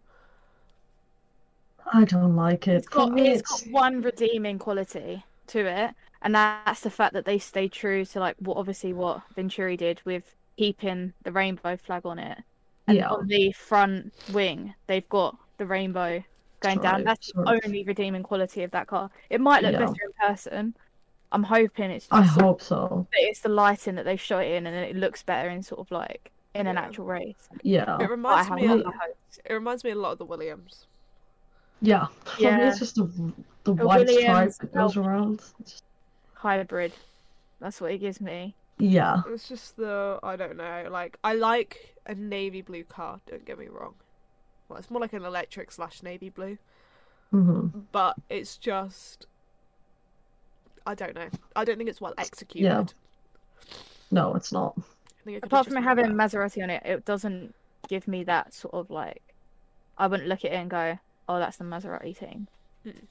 I 1.92 2.04
don't 2.04 2.36
like 2.36 2.68
it. 2.68 2.76
It's 2.76 2.88
got, 2.88 3.08
For 3.08 3.14
me, 3.14 3.28
it's 3.28 3.40
it's 3.40 3.62
got 3.64 3.72
one 3.72 4.02
redeeming 4.02 4.58
quality 4.58 5.24
to 5.48 5.66
it, 5.66 5.90
and 6.22 6.34
that's 6.34 6.80
the 6.80 6.90
fact 6.90 7.12
that 7.14 7.24
they 7.24 7.38
stay 7.38 7.68
true 7.68 8.04
to 8.06 8.20
like 8.20 8.36
what 8.38 8.56
obviously 8.56 8.92
what 8.92 9.22
Venturi 9.34 9.76
did 9.76 10.00
with 10.04 10.34
keeping 10.56 11.12
the 11.24 11.32
rainbow 11.32 11.76
flag 11.76 12.06
on 12.06 12.18
it. 12.18 12.38
And 12.86 12.96
Yeah. 12.98 13.08
on 13.10 13.26
the 13.26 13.52
front 13.52 14.12
wing, 14.32 14.74
they've 14.86 15.08
got 15.08 15.36
the 15.58 15.66
rainbow 15.66 16.22
going 16.60 16.80
down. 16.80 17.04
That's 17.04 17.32
the 17.32 17.60
only 17.64 17.84
redeeming 17.84 18.22
quality 18.22 18.62
of 18.62 18.70
that 18.72 18.86
car. 18.86 19.10
It 19.30 19.40
might 19.40 19.62
look 19.62 19.72
Yeah. 19.72 19.78
better 19.80 19.94
in 20.04 20.28
person. 20.28 20.76
I'm 21.32 21.42
hoping 21.42 21.90
it's 21.90 22.06
I 22.10 22.22
just 22.22 22.40
hope 22.40 22.62
so. 22.62 23.06
that 23.12 23.20
it's 23.22 23.40
the 23.40 23.48
lighting 23.48 23.94
that 23.96 24.04
they've 24.04 24.20
shot 24.20 24.44
in, 24.44 24.66
and 24.66 24.74
then 24.76 24.84
it 24.84 24.96
looks 24.96 25.22
better 25.22 25.48
in 25.48 25.62
sort 25.62 25.80
of 25.80 25.90
like 25.90 26.30
in 26.54 26.66
an 26.66 26.76
actual 26.78 27.06
race. 27.06 27.48
Yeah. 27.62 27.96
It 27.98 28.10
reminds 28.10 28.50
me. 28.50 28.66
a 28.66 28.72
A, 28.72 28.76
lot 28.76 28.86
of 28.86 28.94
hopes. 28.94 29.38
it 29.44 29.52
reminds 29.52 29.82
me 29.84 29.90
a 29.90 29.94
lot 29.96 30.12
of 30.12 30.18
the 30.18 30.24
Williams. 30.26 30.86
Yeah. 31.80 32.06
For 32.24 32.42
me, 32.42 32.62
it's 32.62 32.78
just 32.78 32.94
the 32.96 33.10
the 33.64 33.72
A 33.72 33.86
white 33.86 34.08
stripe 34.08 34.52
that 34.60 34.72
goes 34.74 34.96
around. 34.96 35.40
Just- 35.64 35.82
hybrid. 36.34 36.92
That's 37.60 37.80
what 37.80 37.92
it 37.92 37.98
gives 37.98 38.20
me. 38.20 38.54
Yeah. 38.78 39.22
It's 39.28 39.48
just 39.48 39.76
the 39.76 40.18
I 40.22 40.36
don't 40.36 40.56
know. 40.56 40.88
Like 40.90 41.16
I 41.24 41.34
like 41.34 41.96
a 42.06 42.14
navy 42.14 42.62
blue 42.62 42.84
car. 42.84 43.20
Don't 43.26 43.44
get 43.44 43.58
me 43.58 43.68
wrong. 43.68 43.94
Well, 44.68 44.78
it's 44.78 44.90
more 44.90 45.00
like 45.00 45.12
an 45.12 45.24
electric 45.24 45.70
slash 45.70 46.02
navy 46.02 46.28
blue, 46.30 46.58
hmm 47.30 47.68
but 47.92 48.16
it's 48.28 48.56
just 48.56 49.26
I 50.86 50.94
don't 50.94 51.14
know. 51.14 51.28
I 51.56 51.64
don't 51.64 51.76
think 51.78 51.88
it's 51.88 52.00
well 52.00 52.14
executed. 52.18 52.64
Yeah. 52.66 52.84
No, 54.10 54.34
it's 54.34 54.52
not. 54.52 54.74
I 54.78 55.24
think 55.24 55.36
it 55.38 55.44
Apart 55.44 55.66
from 55.66 55.82
having 55.82 56.16
better. 56.16 56.38
Maserati 56.38 56.62
on 56.62 56.70
it, 56.70 56.82
it 56.84 57.04
doesn't 57.04 57.54
give 57.88 58.06
me 58.08 58.24
that 58.24 58.52
sort 58.52 58.74
of 58.74 58.90
like. 58.90 59.22
I 59.98 60.06
wouldn't 60.06 60.28
look 60.28 60.44
at 60.44 60.52
it 60.52 60.56
and 60.56 60.70
go, 60.70 60.98
"Oh, 61.28 61.38
that's 61.38 61.56
the 61.58 61.64
Maserati 61.64 62.18
team." 62.18 62.48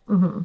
hmm 0.08 0.42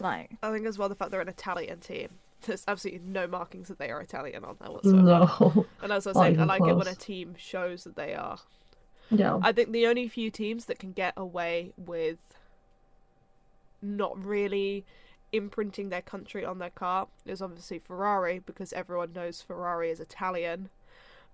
Like, 0.00 0.30
I 0.42 0.50
think 0.50 0.66
as 0.66 0.78
well 0.78 0.88
the 0.88 0.94
fact 0.94 1.10
they're 1.10 1.20
an 1.20 1.28
Italian 1.28 1.80
team. 1.80 2.08
There's 2.46 2.64
absolutely 2.66 3.06
no 3.06 3.26
markings 3.28 3.68
that 3.68 3.78
they 3.78 3.90
are 3.90 4.00
Italian 4.00 4.44
on 4.44 4.56
there 4.60 4.70
whatsoever. 4.72 5.02
No. 5.02 5.66
And 5.80 5.92
as 5.92 6.06
I 6.06 6.10
was 6.10 6.16
saying, 6.16 6.32
I 6.40 6.44
even 6.44 6.48
like 6.48 6.62
it 6.66 6.74
when 6.74 6.88
a 6.88 6.94
team 6.94 7.34
shows 7.36 7.84
that 7.84 7.94
they 7.94 8.14
are. 8.14 8.38
yeah. 9.10 9.38
I 9.42 9.52
think 9.52 9.70
the 9.70 9.86
only 9.86 10.08
few 10.08 10.30
teams 10.30 10.64
that 10.64 10.78
can 10.80 10.92
get 10.92 11.12
away 11.16 11.72
with 11.76 12.18
not 13.80 14.20
really 14.24 14.84
imprinting 15.32 15.88
their 15.88 16.02
country 16.02 16.44
on 16.44 16.58
their 16.58 16.70
car 16.70 17.08
is 17.24 17.40
obviously 17.40 17.78
Ferrari 17.78 18.38
because 18.38 18.72
everyone 18.72 19.12
knows 19.12 19.40
Ferrari 19.42 19.90
is 19.90 20.00
Italian 20.00 20.68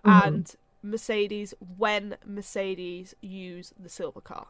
Mhm. 0.05 0.27
and 0.27 0.57
Mercedes 0.83 1.55
when 1.77 2.17
Mercedes 2.25 3.15
use 3.21 3.75
the 3.79 3.89
silver 3.89 4.21
car. 4.21 4.49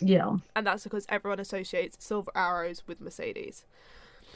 Yeah. 0.00 0.38
And 0.56 0.66
that's 0.66 0.84
because 0.84 1.06
everyone 1.08 1.38
associates 1.38 2.02
silver 2.04 2.32
arrows 2.34 2.82
with 2.86 3.00
Mercedes. 3.00 3.64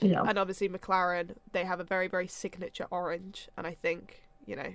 Yeah. 0.00 0.22
And 0.22 0.38
obviously 0.38 0.68
McLaren, 0.68 1.36
they 1.52 1.64
have 1.64 1.80
a 1.80 1.84
very, 1.84 2.06
very 2.08 2.28
signature 2.28 2.86
orange. 2.90 3.48
And 3.56 3.66
I 3.66 3.74
think, 3.74 4.22
you 4.46 4.54
know, 4.54 4.74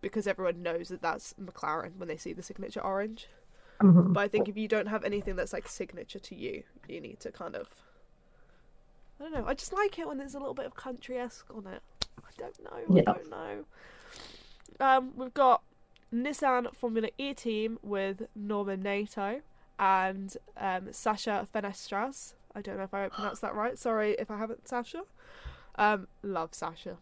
because 0.00 0.26
everyone 0.26 0.62
knows 0.62 0.88
that 0.88 1.02
that's 1.02 1.34
McLaren 1.34 1.96
when 1.96 2.08
they 2.08 2.16
see 2.16 2.32
the 2.32 2.42
signature 2.42 2.80
orange. 2.82 3.28
hmm 3.80 4.12
But 4.12 4.20
I 4.20 4.28
think 4.28 4.48
if 4.48 4.56
you 4.56 4.66
don't 4.66 4.86
have 4.86 5.04
anything 5.04 5.36
that's 5.36 5.52
like 5.52 5.68
signature 5.68 6.18
to 6.18 6.34
you, 6.34 6.64
you 6.88 7.00
need 7.00 7.20
to 7.20 7.30
kind 7.30 7.54
of. 7.54 7.68
I 9.22 9.30
don't 9.30 9.34
know. 9.34 9.46
I 9.46 9.54
just 9.54 9.72
like 9.72 9.98
it 10.00 10.08
when 10.08 10.18
there's 10.18 10.34
a 10.34 10.38
little 10.40 10.54
bit 10.54 10.66
of 10.66 10.74
country 10.74 11.16
esque 11.16 11.46
on 11.54 11.66
it. 11.72 11.80
I 12.18 12.30
don't 12.36 12.64
know. 12.64 12.96
Yeah. 12.96 13.02
I 13.06 13.12
don't 13.12 13.30
know. 13.30 13.64
Um, 14.80 15.12
we've 15.14 15.32
got 15.32 15.62
Nissan 16.12 16.74
Formula 16.74 17.08
E 17.18 17.32
team 17.32 17.78
with 17.82 18.24
Norman 18.34 18.82
Nato 18.82 19.42
and 19.78 20.36
um, 20.56 20.92
Sacha 20.92 21.46
Fenestraz. 21.54 22.34
I 22.54 22.62
don't 22.62 22.78
know 22.78 22.82
if 22.82 22.92
I 22.92 23.08
pronounced 23.08 23.42
that 23.42 23.54
right. 23.54 23.78
Sorry 23.78 24.16
if 24.18 24.28
I 24.28 24.38
haven't, 24.38 24.66
Sacha. 24.66 25.02
Um, 25.76 26.08
love 26.24 26.52
Sacha. 26.52 26.96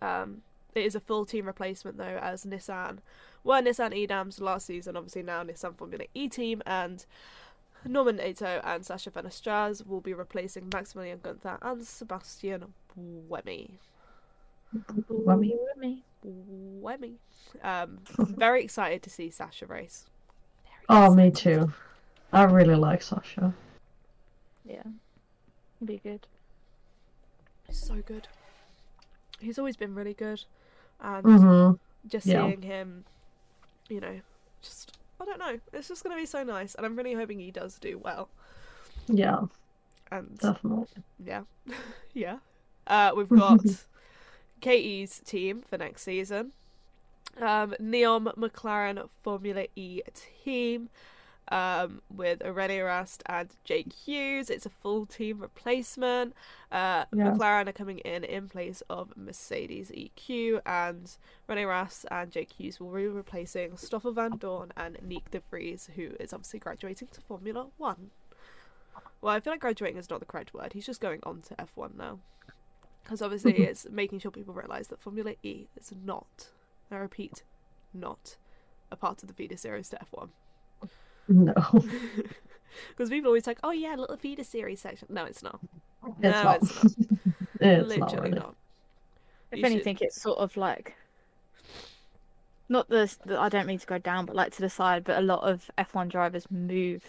Um, 0.00 0.42
it 0.76 0.84
is 0.84 0.94
a 0.94 1.00
full 1.00 1.26
team 1.26 1.46
replacement 1.46 1.98
though, 1.98 2.18
as 2.22 2.44
Nissan 2.44 2.98
were 3.42 3.62
Nissan 3.62 3.94
e.dams 3.94 4.40
last 4.40 4.66
season. 4.66 4.96
Obviously 4.96 5.22
now 5.22 5.42
Nissan 5.42 5.74
Formula 5.76 6.04
E 6.14 6.28
team 6.28 6.62
and 6.66 7.04
Norman 7.88 8.16
Nato 8.16 8.60
and 8.64 8.84
Sacha 8.84 9.10
Fenestraz 9.10 9.86
will 9.86 10.00
be 10.00 10.14
replacing 10.14 10.68
Maximilian 10.72 11.20
Gunther 11.22 11.58
and 11.62 11.84
Sebastian 11.86 12.74
Buemi. 12.96 13.78
Whammy. 15.10 15.52
me. 15.78 16.02
Buemi. 16.24 17.14
Um, 17.62 17.98
very 18.18 18.62
excited 18.64 19.02
to 19.02 19.10
see 19.10 19.30
Sacha 19.30 19.66
race. 19.66 20.06
Oh, 20.88 21.14
me 21.14 21.30
too. 21.30 21.72
I 22.32 22.44
really 22.44 22.74
like 22.74 23.02
Sacha. 23.02 23.54
Yeah, 24.64 24.82
be 25.84 25.98
good. 26.02 26.26
He's 27.66 27.78
so 27.78 27.96
good. 28.04 28.28
He's 29.40 29.58
always 29.58 29.76
been 29.76 29.94
really 29.94 30.14
good, 30.14 30.44
and 31.00 31.24
hmm 31.24 31.72
just 32.08 32.26
Yeah. 32.26 32.46
seeing 32.46 32.62
him, 32.62 33.04
you 33.88 34.00
know, 34.00 34.20
just 34.62 34.95
I 35.20 35.24
don't 35.24 35.38
know. 35.38 35.60
It's 35.72 35.88
just 35.88 36.02
gonna 36.02 36.16
be 36.16 36.26
so 36.26 36.42
nice, 36.42 36.74
and 36.74 36.84
I'm 36.86 36.96
really 36.96 37.14
hoping 37.14 37.38
he 37.40 37.50
does 37.50 37.78
do 37.78 37.98
well. 37.98 38.28
Yeah, 39.08 39.46
And 40.10 40.40
definitely. 40.40 41.02
yeah, 41.24 41.42
yeah. 42.14 42.38
Uh, 42.86 43.12
we've 43.16 43.32
got 43.32 43.64
Katie's 44.60 45.20
team 45.20 45.62
for 45.62 45.78
next 45.78 46.02
season. 46.02 46.52
Um, 47.40 47.74
Neom 47.80 48.34
McLaren 48.36 49.08
Formula 49.22 49.66
E 49.76 50.02
team 50.44 50.90
um, 51.52 52.02
with 52.14 52.42
Rene 52.44 52.80
Rast 52.80 53.22
and 53.26 53.48
Jake 53.64 53.92
Hughes. 53.92 54.50
It's 54.50 54.66
a 54.66 54.70
full 54.70 55.06
team 55.06 55.38
replacement. 55.40 56.34
Uh, 56.72 57.04
Yeah. 57.12 57.32
McLaren 57.32 57.68
are 57.68 57.72
coming 57.72 57.98
in 57.98 58.24
in 58.24 58.48
place 58.48 58.82
of 58.90 59.16
Mercedes 59.16 59.90
EQ, 59.90 60.60
and 60.66 61.16
Rene 61.48 61.64
Rast 61.64 62.06
and 62.10 62.30
Jake 62.30 62.52
Hughes 62.52 62.80
will 62.80 62.90
be 62.92 63.06
replacing 63.06 63.76
Stoffel 63.76 64.12
Vandoorne 64.14 64.70
and 64.76 64.96
Nyck 64.98 65.30
De 65.30 65.40
Vries, 65.50 65.88
who 65.96 66.10
is 66.18 66.32
obviously 66.32 66.58
graduating 66.58 67.08
to 67.12 67.20
Formula 67.20 67.68
One. 67.78 68.10
Well, 69.20 69.34
I 69.34 69.40
feel 69.40 69.52
like 69.52 69.60
graduating 69.60 69.98
is 69.98 70.10
not 70.10 70.20
the 70.20 70.26
correct 70.26 70.52
word. 70.54 70.72
He's 70.72 70.86
just 70.86 71.00
going 71.00 71.20
on 71.22 71.42
to 71.42 71.54
F1 71.56 71.96
now. 71.96 72.18
Because 73.02 73.22
obviously 73.22 73.52
Mhm. 73.54 73.60
it's 73.68 73.86
making 73.88 74.18
sure 74.18 74.30
people 74.32 74.52
realise 74.52 74.88
that 74.88 74.98
Formula 75.00 75.34
E 75.42 75.68
is 75.76 75.92
not, 76.04 76.50
I 76.90 76.96
repeat, 76.96 77.44
not 77.94 78.36
a 78.90 78.96
part 78.96 79.22
of 79.22 79.28
the 79.28 79.34
feeder 79.34 79.56
series 79.56 79.88
to 79.90 79.96
F1. 80.02 80.30
No, 81.28 81.54
Because 82.90 83.08
people 83.10 83.28
always 83.28 83.46
like, 83.46 83.58
oh 83.64 83.70
yeah, 83.70 83.94
little 83.96 84.16
feeder 84.16 84.44
series 84.44 84.80
section. 84.80 85.08
No, 85.10 85.24
it's 85.24 85.42
not. 85.42 85.58
it's 86.06 86.20
No, 86.20 86.30
not. 86.30 86.56
it's 86.62 86.84
it's 87.60 87.60
not 87.60 87.86
Literally 87.88 88.16
really. 88.30 88.30
not. 88.38 88.54
If 89.50 89.58
You 89.58 89.64
should- 89.64 89.72
anything, 89.72 89.98
it's 90.00 90.20
sort 90.20 90.38
of 90.38 90.56
like 90.56 90.94
not 92.68 92.88
the, 92.88 93.14
the. 93.24 93.38
I 93.40 93.48
don't 93.48 93.66
mean 93.66 93.78
to 93.78 93.86
go 93.86 93.98
down, 93.98 94.26
but 94.26 94.34
like 94.34 94.52
to 94.56 94.60
the 94.60 94.68
side. 94.68 95.04
But 95.04 95.18
a 95.18 95.22
lot 95.22 95.42
of 95.48 95.70
F1 95.78 96.08
drivers 96.08 96.50
move 96.50 97.04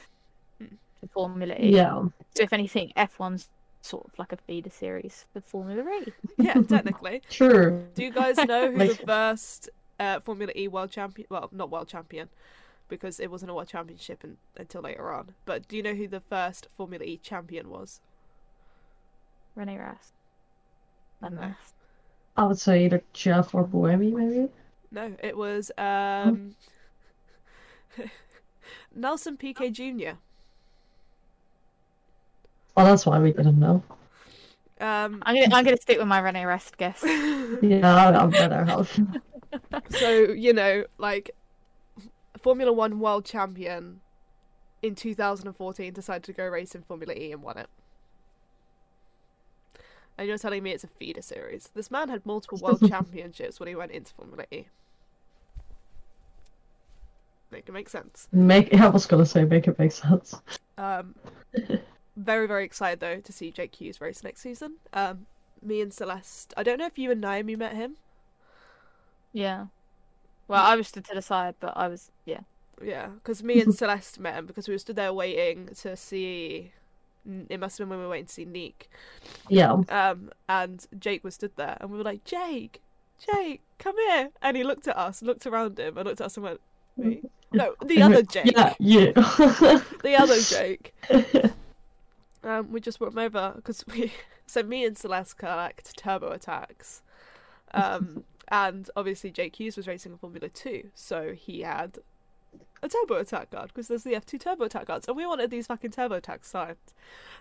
Hmm. 0.59 0.75
to 1.01 1.07
Formula 1.09 1.55
E. 1.59 1.69
Yeah, 1.75 2.03
So 2.35 2.43
if 2.43 2.53
anything, 2.53 2.91
F1's 2.95 3.49
sort 3.81 4.05
of 4.05 4.17
like 4.19 4.31
a 4.31 4.37
feeder 4.37 4.69
series 4.69 5.25
for 5.33 5.41
Formula 5.41 5.83
E. 6.05 6.11
Yeah, 6.37 6.53
technically. 6.61 7.21
true. 7.29 7.87
Do 7.95 8.03
you 8.03 8.11
guys 8.11 8.37
know 8.37 8.71
who 8.71 8.77
the 8.87 8.95
first 8.95 9.69
uh, 9.99 10.19
Formula 10.21 10.51
E 10.55 10.67
world 10.67 10.91
champion? 10.91 11.27
Well, 11.29 11.49
not 11.51 11.69
world 11.71 11.87
champion, 11.87 12.29
because 12.89 13.19
it 13.19 13.29
wasn't 13.31 13.51
a 13.51 13.53
world 13.53 13.67
championship 13.67 14.21
un- 14.23 14.37
until 14.55 14.81
later 14.81 15.11
on. 15.11 15.33
But 15.45 15.67
do 15.67 15.75
you 15.77 15.83
know 15.83 15.93
who 15.93 16.07
the 16.07 16.19
first 16.21 16.67
Formula 16.75 17.03
E 17.05 17.17
champion 17.17 17.69
was? 17.69 18.01
Rene 19.55 19.77
Rast. 19.77 20.13
And 21.21 21.35
No. 21.35 21.53
I 22.37 22.43
would 22.43 22.59
say 22.59 22.85
either 22.85 23.01
Jeff 23.13 23.55
or 23.55 23.65
Buemi, 23.65 24.13
maybe. 24.13 24.49
No, 24.91 25.15
it 25.23 25.35
was 25.35 25.71
um, 25.77 26.55
Nelson 28.95 29.37
Piquet 29.37 29.71
Jr. 29.71 30.11
Oh, 32.75 32.83
that's 32.85 33.05
why 33.05 33.19
we 33.19 33.31
didn't 33.31 33.59
know. 33.59 33.83
Um, 34.79 35.23
I'm 35.25 35.33
gonna 35.35 35.55
I'm 35.55 35.63
gonna 35.65 35.77
stick 35.77 35.97
with 35.97 36.07
my 36.07 36.19
Rene 36.19 36.45
Rast 36.45 36.77
guess. 36.77 37.03
Yeah, 37.61 37.95
I- 37.95 38.15
I'm 38.15 38.29
better 38.29 38.63
help. 38.63 38.87
so 39.89 40.09
you 40.31 40.53
know, 40.53 40.83
like 40.99 41.31
Formula 42.47 42.71
One 42.71 43.01
world 43.01 43.25
champion 43.25 43.99
in 44.81 44.95
2014 44.95 45.91
decided 45.91 46.23
to 46.23 46.31
go 46.31 46.47
race 46.47 46.75
in 46.75 46.81
Formula 46.81 47.13
E 47.13 47.33
and 47.33 47.43
won 47.43 47.57
it. 47.57 47.67
And 50.17 50.29
you're 50.29 50.37
telling 50.37 50.63
me 50.63 50.71
it's 50.71 50.85
a 50.85 50.87
feeder 50.87 51.21
series. 51.21 51.71
This 51.75 51.91
man 51.91 52.07
had 52.07 52.25
multiple 52.25 52.57
world 52.57 52.79
championships 52.87 53.59
when 53.59 53.67
he 53.67 53.75
went 53.75 53.91
into 53.91 54.13
Formula 54.13 54.45
E. 54.49 54.67
Make 57.51 57.67
it 57.67 57.73
make 57.73 57.89
sense. 57.89 58.29
Make. 58.31 58.73
I 58.73 58.87
was 58.87 59.05
gonna 59.05 59.25
say 59.25 59.43
make 59.43 59.67
it 59.67 59.77
make 59.77 59.91
sense. 59.91 60.33
Um, 60.77 61.15
very 62.15 62.47
very 62.47 62.63
excited 62.63 63.01
though 63.01 63.19
to 63.19 63.33
see 63.33 63.51
Jake 63.51 63.75
Hughes 63.75 63.99
race 63.99 64.23
next 64.23 64.39
season. 64.39 64.75
Um, 64.93 65.25
me 65.61 65.81
and 65.81 65.93
Celeste. 65.93 66.53
I 66.55 66.63
don't 66.63 66.77
know 66.77 66.85
if 66.85 66.97
you 66.97 67.11
and 67.11 67.19
Naomi 67.19 67.57
met 67.57 67.75
him. 67.75 67.97
Yeah. 69.33 69.65
Well, 70.47 70.63
I 70.63 70.75
was 70.75 70.87
stood 70.87 71.05
to 71.05 71.15
the 71.15 71.21
side, 71.21 71.55
but 71.59 71.73
I 71.75 71.87
was 71.87 72.11
yeah. 72.25 72.41
Yeah, 72.81 73.07
because 73.07 73.43
me 73.43 73.61
and 73.61 73.73
Celeste 73.75 74.19
met 74.19 74.35
him 74.35 74.45
because 74.45 74.67
we 74.67 74.73
were 74.73 74.79
stood 74.79 74.95
there 74.95 75.13
waiting 75.13 75.69
to 75.81 75.95
see. 75.95 76.71
It 77.49 77.59
must 77.59 77.77
have 77.77 77.85
been 77.85 77.89
when 77.89 77.99
we 77.99 78.05
were 78.05 78.11
waiting 78.11 78.27
to 78.27 78.33
see 78.33 78.45
Neek. 78.45 78.89
Yeah. 79.49 79.81
Um, 79.89 80.31
and 80.47 80.85
Jake 80.97 81.23
was 81.23 81.35
stood 81.35 81.51
there, 81.57 81.77
and 81.81 81.91
we 81.91 81.97
were 81.97 82.03
like, 82.03 82.23
Jake, 82.23 82.81
Jake, 83.19 83.61
come 83.79 83.97
here. 83.97 84.29
And 84.41 84.55
he 84.55 84.63
looked 84.63 84.87
at 84.87 84.97
us, 84.97 85.21
looked 85.21 85.45
around 85.45 85.77
him, 85.77 85.97
and 85.97 86.07
looked 86.07 86.21
at 86.21 86.27
us 86.27 86.37
and 86.37 86.45
went, 86.45 86.61
Me? 86.95 87.21
No, 87.51 87.75
the 87.83 88.01
other 88.03 88.21
Jake. 88.21 88.53
Yeah, 88.55 88.73
you. 88.79 89.13
The 90.03 90.15
other 90.17 90.39
Jake. 90.39 90.93
Um, 92.43 92.71
we 92.71 92.79
just 92.79 92.99
brought 92.99 93.11
him 93.11 93.19
over 93.19 93.53
because 93.55 93.83
we. 93.87 94.13
So 94.45 94.63
me 94.63 94.85
and 94.85 94.97
Celeste 94.97 95.37
collect 95.37 95.97
Turbo 95.97 96.33
Attax. 96.33 97.01
Um, 97.73 98.23
and 98.49 98.89
obviously 98.95 99.31
Jake 99.31 99.55
Hughes 99.59 99.77
was 99.77 99.87
racing 99.87 100.11
in 100.13 100.17
Formula 100.17 100.49
Two, 100.49 100.89
so 100.93 101.33
he 101.33 101.61
had 101.61 101.99
a 102.81 102.87
turbo 102.87 103.15
attack 103.15 103.49
card 103.51 103.69
because 103.69 103.87
there's 103.87 104.03
the 104.03 104.13
F2 104.13 104.39
turbo 104.39 104.65
attack 104.65 104.87
cards, 104.87 105.07
and 105.07 105.17
we 105.17 105.25
wanted 105.25 105.49
these 105.49 105.67
fucking 105.67 105.91
Turbo 105.91 106.19
Attax 106.19 106.45
signed. 106.45 106.77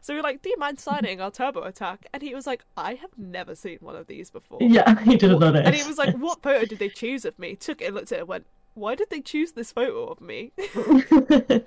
So 0.01 0.15
we 0.15 0.19
were 0.19 0.23
like, 0.23 0.43
"Do 0.43 0.49
you 0.49 0.57
mind 0.59 0.81
signing 0.81 1.21
our 1.21 1.31
turbo 1.31 1.63
attack?" 1.63 2.07
And 2.13 2.23
he 2.23 2.35
was 2.35 2.47
like, 2.47 2.65
"I 2.77 2.95
have 2.95 3.11
never 3.19 3.55
seen 3.55 3.79
one 3.81 3.97
of 3.97 4.07
these 4.07 4.31
before." 4.31 4.59
Yeah, 4.63 4.99
he 5.05 5.17
didn't 5.17 5.41
know 5.41 5.53
that. 5.53 5.67
And 5.67 5.75
he 5.75 5.87
was 5.87 5.99
like, 5.99 6.15
"What 6.17 6.43
photo 6.43 6.65
did 6.65 6.79
they 6.79 6.89
choose 6.89 7.25
of 7.25 7.39
me?" 7.39 7.55
Took 7.55 7.83
it, 7.83 7.93
looked 7.93 8.13
at 8.13 8.17
it, 8.17 8.21
and 8.21 8.29
went, 8.29 8.47
"Why 8.75 8.95
did 8.95 9.11
they 9.11 9.21
choose 9.21 9.53
this 9.53 9.73
photo 9.73 10.07
of 10.07 10.21
me?" 10.21 10.53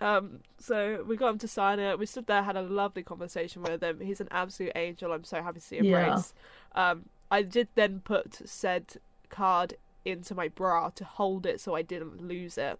Um, 0.00 0.40
so 0.58 1.04
we 1.06 1.16
got 1.16 1.30
him 1.30 1.38
to 1.38 1.48
sign 1.48 1.78
it. 1.78 1.98
We 1.98 2.04
stood 2.04 2.26
there, 2.26 2.42
had 2.42 2.56
a 2.56 2.62
lovely 2.62 3.02
conversation 3.02 3.62
with 3.62 3.82
him. 3.82 4.00
He's 4.00 4.20
an 4.20 4.28
absolute 4.30 4.72
angel. 4.74 5.12
I'm 5.12 5.24
so 5.24 5.40
happy 5.40 5.60
to 5.60 5.64
see 5.64 5.78
him 5.78 5.86
Yeah. 5.86 6.14
race. 6.14 6.34
Um, 6.74 7.08
I 7.30 7.42
did 7.42 7.68
then 7.74 8.00
put 8.00 8.48
said 8.48 8.96
card 9.28 9.74
into 10.04 10.34
my 10.34 10.48
bra 10.48 10.90
to 10.90 11.04
hold 11.04 11.46
it 11.46 11.60
so 11.60 11.74
I 11.74 11.82
didn't 11.82 12.26
lose 12.26 12.58
it, 12.58 12.78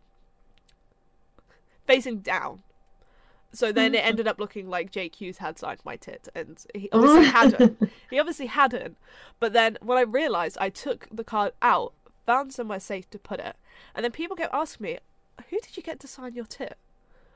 facing 1.86 2.20
down. 2.20 2.62
So 3.52 3.70
then 3.70 3.94
it 3.94 4.02
mm. 4.02 4.06
ended 4.06 4.26
up 4.26 4.40
looking 4.40 4.68
like 4.68 4.90
Jake 4.90 5.20
Hughes 5.20 5.38
had 5.38 5.58
signed 5.58 5.80
my 5.84 5.96
tit, 5.96 6.28
and 6.34 6.64
he 6.74 6.88
obviously 6.92 7.24
hadn't. 7.30 7.90
He 8.10 8.18
obviously 8.18 8.46
hadn't. 8.46 8.96
But 9.38 9.52
then 9.52 9.78
when 9.80 9.96
I 9.96 10.02
realised, 10.02 10.58
I 10.60 10.70
took 10.70 11.08
the 11.12 11.24
card 11.24 11.52
out, 11.62 11.92
found 12.26 12.52
somewhere 12.52 12.80
safe 12.80 13.08
to 13.10 13.18
put 13.18 13.38
it, 13.38 13.56
and 13.94 14.04
then 14.04 14.10
people 14.10 14.36
kept 14.36 14.52
asking 14.52 14.84
me, 14.84 14.98
"Who 15.50 15.60
did 15.60 15.76
you 15.76 15.82
get 15.82 16.00
to 16.00 16.08
sign 16.08 16.34
your 16.34 16.46
tit?" 16.46 16.76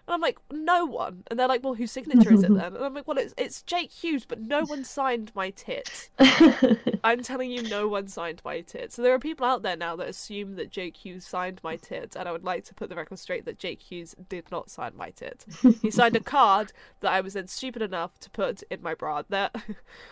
And 0.08 0.14
I'm 0.14 0.22
like, 0.22 0.38
"No 0.50 0.86
one." 0.86 1.22
And 1.26 1.38
they're 1.38 1.46
like, 1.46 1.62
"Well, 1.62 1.74
whose 1.74 1.92
signature 1.92 2.32
is 2.32 2.42
it 2.42 2.54
then?" 2.54 2.74
And 2.74 2.82
I'm 2.82 2.94
like, 2.94 3.06
"Well, 3.06 3.18
it's 3.18 3.34
it's 3.36 3.60
Jake 3.60 3.92
Hughes, 3.92 4.24
but 4.24 4.40
no 4.40 4.62
one 4.64 4.82
signed 4.82 5.30
my 5.34 5.50
tit." 5.50 6.08
I'm 7.04 7.22
telling 7.22 7.50
you, 7.50 7.62
no 7.62 7.88
one 7.88 8.08
signed 8.08 8.40
my 8.42 8.62
tit. 8.62 8.90
So 8.90 9.02
there 9.02 9.12
are 9.12 9.18
people 9.18 9.44
out 9.46 9.60
there 9.60 9.76
now 9.76 9.96
that 9.96 10.08
assume 10.08 10.56
that 10.56 10.70
Jake 10.70 10.96
Hughes 10.96 11.26
signed 11.26 11.60
my 11.62 11.76
tit, 11.76 12.16
and 12.16 12.26
I 12.26 12.32
would 12.32 12.42
like 12.42 12.64
to 12.64 12.74
put 12.74 12.88
the 12.88 12.96
record 12.96 13.18
straight 13.18 13.44
that 13.44 13.58
Jake 13.58 13.82
Hughes 13.82 14.14
did 14.30 14.50
not 14.50 14.70
sign 14.70 14.92
my 14.96 15.10
tit. 15.10 15.44
He 15.82 15.90
signed 15.90 16.16
a 16.16 16.20
card 16.20 16.72
that 17.00 17.12
I 17.12 17.20
was 17.20 17.34
then 17.34 17.46
stupid 17.48 17.82
enough 17.82 18.18
to 18.20 18.30
put 18.30 18.62
in 18.70 18.80
my 18.80 18.94
bra. 18.94 19.24
That 19.28 19.54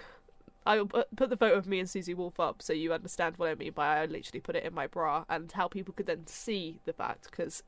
I 0.67 0.77
will 0.77 0.89
put 0.89 1.17
put 1.17 1.31
the 1.31 1.39
photo 1.39 1.57
of 1.57 1.67
me 1.67 1.81
and 1.81 1.89
Susie 1.89 2.13
Wolff 2.13 2.39
up 2.39 2.61
so 2.61 2.75
you 2.75 2.93
understand 2.93 3.39
what 3.39 3.49
I 3.49 3.55
mean 3.55 3.73
by 3.73 4.03
I 4.03 4.05
literally 4.05 4.41
put 4.41 4.57
it 4.57 4.65
in 4.65 4.75
my 4.75 4.87
bra 4.87 5.25
and 5.31 5.51
how 5.53 5.69
people 5.69 5.95
could 5.95 6.07
then 6.07 6.27
see 6.27 6.81
the 6.85 6.93
fact 6.93 7.31
because. 7.31 7.63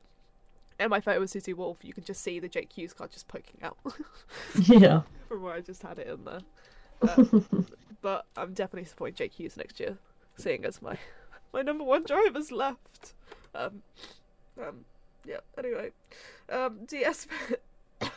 In 0.79 0.89
my 0.89 1.01
photo 1.01 1.19
with 1.19 1.29
Susie 1.29 1.53
Wolff, 1.53 1.83
you 1.83 1.93
can 1.93 2.03
just 2.05 2.21
see 2.21 2.39
the 2.39 2.47
Jake 2.47 2.71
Hughes 2.71 2.93
card 2.93 3.11
just 3.11 3.27
poking 3.27 3.61
out 3.61 3.77
yeah. 4.63 5.01
from 5.27 5.41
where 5.43 5.53
I 5.53 5.61
just 5.61 5.81
had 5.81 5.99
it 5.99 6.07
in 6.07 6.23
there. 6.23 6.39
Um, 7.01 7.67
but 8.01 8.25
I'm 8.37 8.53
definitely 8.53 8.87
supporting 8.87 9.15
Jake 9.15 9.33
Hughes 9.33 9.57
next 9.57 9.79
year, 9.79 9.97
seeing 10.37 10.63
as 10.63 10.81
my 10.81 10.97
my 11.53 11.61
number 11.61 11.83
one 11.83 12.03
driver's 12.03 12.51
left. 12.51 13.13
Um, 13.53 13.81
um, 14.61 14.85
yeah. 15.25 15.39
Anyway, 15.57 15.91
um, 16.49 16.85
DS. 16.85 17.27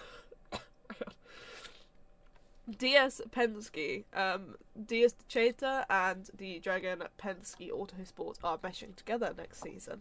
DS 2.79 3.21
Penske, 3.31 4.05
um, 4.15 4.55
DS 4.87 5.15
Techeetah 5.29 5.85
and 5.91 6.31
the 6.37 6.61
Dragon 6.61 7.03
Penske 7.19 7.71
Autosport 7.71 8.37
are 8.45 8.57
meshing 8.59 8.95
together 8.95 9.35
next 9.37 9.61
season. 9.63 10.01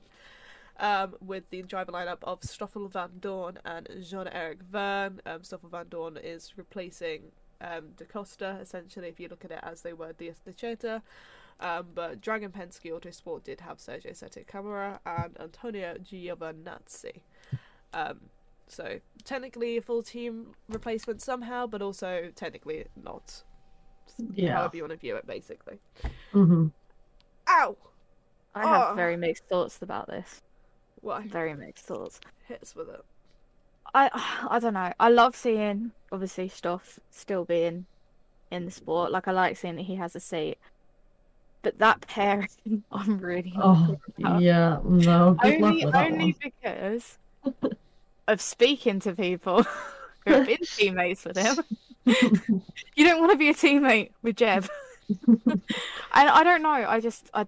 Um, 0.82 1.15
with 1.22 1.48
the 1.52 1.62
driver 1.62 1.91
lineup 1.91 2.17
of 2.24 2.44
Stoffel 2.44 2.89
Vandoorne 2.89 3.58
and 3.65 3.88
Jean 4.02 4.28
Eric 4.28 4.63
Vergne. 4.63 5.20
Um, 5.28 5.44
Stoffel 5.44 5.70
Vandoorne 5.70 6.17
is 6.24 6.54
replacing 6.58 7.32
um, 7.62 7.89
Da 7.98 8.06
Costa, 8.06 8.58
essentially, 8.60 9.08
if 9.08 9.20
you 9.20 9.28
look 9.28 9.46
at 9.46 9.52
it 9.52 9.60
as 9.62 9.84
they 9.84 9.94
were 9.94 10.12
DS 10.13 10.41
Techeetah. 10.46 11.04
Um, 11.60 11.86
but 11.94 12.20
Dragon 12.20 12.50
Penske 12.52 12.91
Autosport 12.91 13.44
did 13.44 13.62
have 13.62 13.78
Sergio 13.78 14.15
Sette 14.15 14.48
Camara 14.48 15.00
and 15.06 15.38
Antonio 15.39 15.98
Giovinazzi. 16.00 17.22
Um, 17.94 18.22
so 18.67 19.00
technically 19.24 19.78
a 19.78 19.82
full 19.84 20.02
team 20.02 20.56
replacement 20.67 21.22
somehow, 21.22 21.67
but 21.67 21.84
also 21.84 22.32
technically 22.36 22.86
not. 23.04 23.44
Yeah. 24.34 24.56
However 24.56 24.78
you 24.78 24.84
want 24.84 24.94
to 24.94 24.98
view 24.98 25.15
it, 25.15 25.28
basically. 25.28 25.78
hmm 26.32 26.70
Ow! 27.48 27.78
I 28.56 28.65
have 28.65 28.88
Oh. 28.91 28.96
very 28.96 29.15
mixed 29.15 29.46
thoughts 29.46 29.80
about 29.84 30.08
this. 30.08 30.41
Why? 31.02 31.28
Very 31.28 31.54
mixed 31.56 31.86
thoughts. 31.86 32.20
Hits 32.48 32.76
with 32.76 32.90
it. 32.90 33.04
I 33.94 34.10
I 34.50 34.60
don't 34.60 34.74
know. 34.74 34.94
I 35.00 35.10
love 35.10 35.36
seeing 35.36 35.92
obviously 36.12 36.48
Stoff 36.48 37.00
still 37.10 37.46
being 37.46 37.86
in 38.52 38.66
the 38.66 38.72
sport. 38.72 39.12
Like 39.12 39.28
I 39.28 39.32
like 39.32 39.58
seeing 39.58 39.76
that 39.78 39.84
he 39.84 39.96
has 39.96 40.16
a 40.16 40.20
seat. 40.20 40.58
But 41.64 41.78
that 41.78 42.02
pairing, 42.08 42.48
I'm 42.92 43.20
really 43.20 43.54
Oh, 43.58 43.98
about. 44.18 44.42
yeah. 44.42 44.80
No, 44.84 45.36
good 45.42 45.62
luck 45.62 45.70
only 45.72 45.86
with 45.86 45.94
that 45.94 46.12
only 46.12 46.26
one. 46.26 46.52
because 46.62 47.18
of 48.28 48.42
speaking 48.42 49.00
to 49.02 49.14
people 49.14 49.64
who 50.26 50.34
have 50.34 50.48
been 50.48 50.58
teammates 50.64 51.24
with 51.26 51.38
him. 51.38 51.58
you 52.96 53.06
don't 53.06 53.20
want 53.20 53.32
to 53.32 53.38
be 53.38 53.50
a 53.50 53.54
teammate 53.54 54.10
with 54.24 54.38
Jeb. 54.38 54.68
and 55.28 55.62
I 56.14 56.44
don't 56.44 56.62
know. 56.64 56.70
I 56.70 57.00
just 57.00 57.30
I 57.34 57.46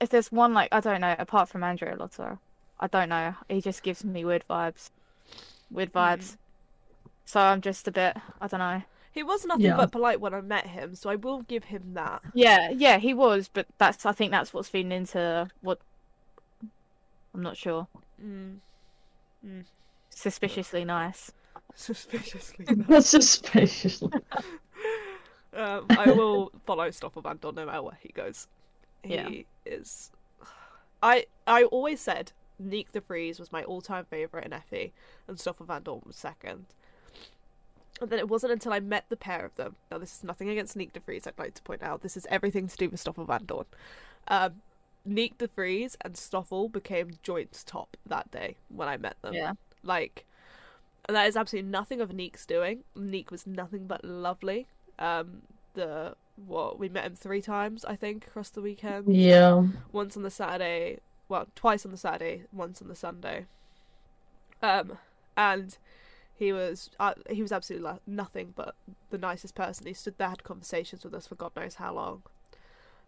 if 0.00 0.08
there's 0.10 0.30
one 0.32 0.52
like 0.54 0.68
I 0.72 0.80
don't 0.80 1.00
know 1.00 1.14
apart 1.18 1.48
from 1.48 1.62
Andrea 1.62 1.96
Lotto, 1.96 2.38
I 2.80 2.86
don't 2.88 3.08
know. 3.10 3.34
He 3.48 3.60
just 3.60 3.82
gives 3.82 4.04
me 4.04 4.24
weird 4.24 4.44
vibes. 4.50 4.90
Weird 5.70 5.92
vibes. 5.92 6.36
So 7.24 7.38
I'm 7.40 7.60
just 7.60 7.86
a 7.86 7.92
bit 7.92 8.16
I 8.40 8.48
don't 8.48 8.58
know. 8.60 8.82
He 9.12 9.22
was 9.22 9.44
nothing 9.44 9.66
Yeah. 9.66 9.76
but 9.76 9.92
polite 9.92 10.20
when 10.20 10.34
I 10.34 10.40
met 10.40 10.66
him, 10.68 10.94
so 10.94 11.10
I 11.10 11.16
will 11.16 11.42
give 11.42 11.64
him 11.64 11.94
that. 11.94 12.22
Yeah, 12.32 12.70
yeah, 12.70 12.98
he 12.98 13.12
was, 13.12 13.48
but 13.48 13.66
that's 13.78 14.06
I 14.06 14.12
think 14.12 14.30
that's 14.32 14.52
what's 14.54 14.68
feeding 14.68 14.92
into 14.92 15.48
what 15.60 15.78
I'm 17.34 17.42
not 17.42 17.56
sure. 17.56 17.86
Mm. 18.24 18.58
Suspiciously 20.10 20.84
nice. 20.84 21.32
Suspiciously. 21.74 22.64
That's 22.88 23.08
suspicious. 23.08 24.02
um, 25.54 25.86
I 25.90 26.10
will 26.10 26.50
follow 26.66 26.90
Stoffel 26.90 27.22
Vandoorne 27.22 27.54
no 27.54 27.66
matter 27.66 27.82
where 27.82 27.98
he 28.00 28.08
goes. 28.08 28.48
He 29.02 29.14
Yeah. 29.14 29.28
is. 29.64 30.10
I 31.02 31.26
I 31.46 31.64
always 31.64 32.00
said 32.00 32.32
Nyck 32.60 32.92
de 32.92 33.00
Vries 33.00 33.38
was 33.38 33.52
my 33.52 33.62
all-time 33.64 34.04
favorite 34.04 34.44
in 34.44 34.54
FE, 34.68 34.92
and 35.26 35.38
Stoffel 35.38 35.66
Vandoorne 35.66 36.06
was 36.06 36.16
second. 36.16 36.66
And 38.00 38.10
then 38.10 38.18
it 38.18 38.28
wasn't 38.28 38.52
until 38.52 38.72
I 38.72 38.80
met 38.80 39.04
the 39.08 39.16
pair 39.16 39.44
of 39.44 39.54
them. 39.56 39.76
Now, 39.90 39.98
this 39.98 40.14
is 40.14 40.24
nothing 40.24 40.48
against 40.48 40.76
Nyck 40.76 40.92
de 40.92 41.00
Vries. 41.00 41.26
I'd 41.26 41.38
like 41.38 41.54
to 41.54 41.62
point 41.62 41.82
out 41.82 42.02
this 42.02 42.16
is 42.16 42.26
everything 42.30 42.66
to 42.68 42.76
do 42.76 42.88
with 42.88 43.00
Stoffel 43.00 43.26
Vandoorne. 43.26 43.66
Um, 44.28 44.62
Nyck 45.08 45.38
de 45.38 45.48
Vries 45.48 45.96
and 46.02 46.16
Stoffel 46.16 46.68
became 46.68 47.10
joint 47.22 47.62
top 47.66 47.96
that 48.06 48.30
day 48.30 48.56
when 48.68 48.88
I 48.88 48.96
met 48.96 49.16
them. 49.22 49.34
Yeah. 49.34 49.52
Like, 49.82 50.24
and 51.06 51.16
that 51.16 51.26
is 51.26 51.36
absolutely 51.36 51.70
nothing 51.70 52.00
of 52.00 52.10
Neek's 52.10 52.46
doing. 52.46 52.84
Neek 52.94 53.30
was 53.30 53.46
nothing 53.46 53.86
but 53.86 54.04
lovely. 54.04 54.66
Um, 54.98 55.42
the 55.74 56.14
what 56.46 56.78
we 56.78 56.88
met 56.88 57.04
him 57.04 57.14
three 57.14 57.42
times, 57.42 57.84
I 57.84 57.96
think, 57.96 58.26
across 58.26 58.50
the 58.50 58.62
weekend. 58.62 59.14
yeah. 59.14 59.62
Once 59.92 60.16
on 60.16 60.22
the 60.22 60.30
Saturday, 60.30 60.98
well, 61.30 61.46
twice 61.54 61.86
on 61.86 61.92
the 61.92 61.96
Saturday, 61.96 62.42
once 62.52 62.82
on 62.82 62.88
the 62.88 62.94
Sunday. 62.94 63.46
Um, 64.62 64.98
and 65.36 65.78
he 66.34 66.52
was 66.52 66.90
uh, 66.98 67.14
he 67.30 67.40
was 67.40 67.52
absolutely 67.52 67.88
lo- 67.88 68.00
nothing 68.06 68.52
but 68.54 68.74
the 69.08 69.16
nicest 69.16 69.54
person. 69.54 69.86
He 69.86 69.94
stood 69.94 70.18
there, 70.18 70.28
had 70.28 70.44
conversations 70.44 71.04
with 71.04 71.14
us 71.14 71.26
for 71.26 71.36
God 71.36 71.52
knows 71.56 71.76
how 71.76 71.94
long. 71.94 72.22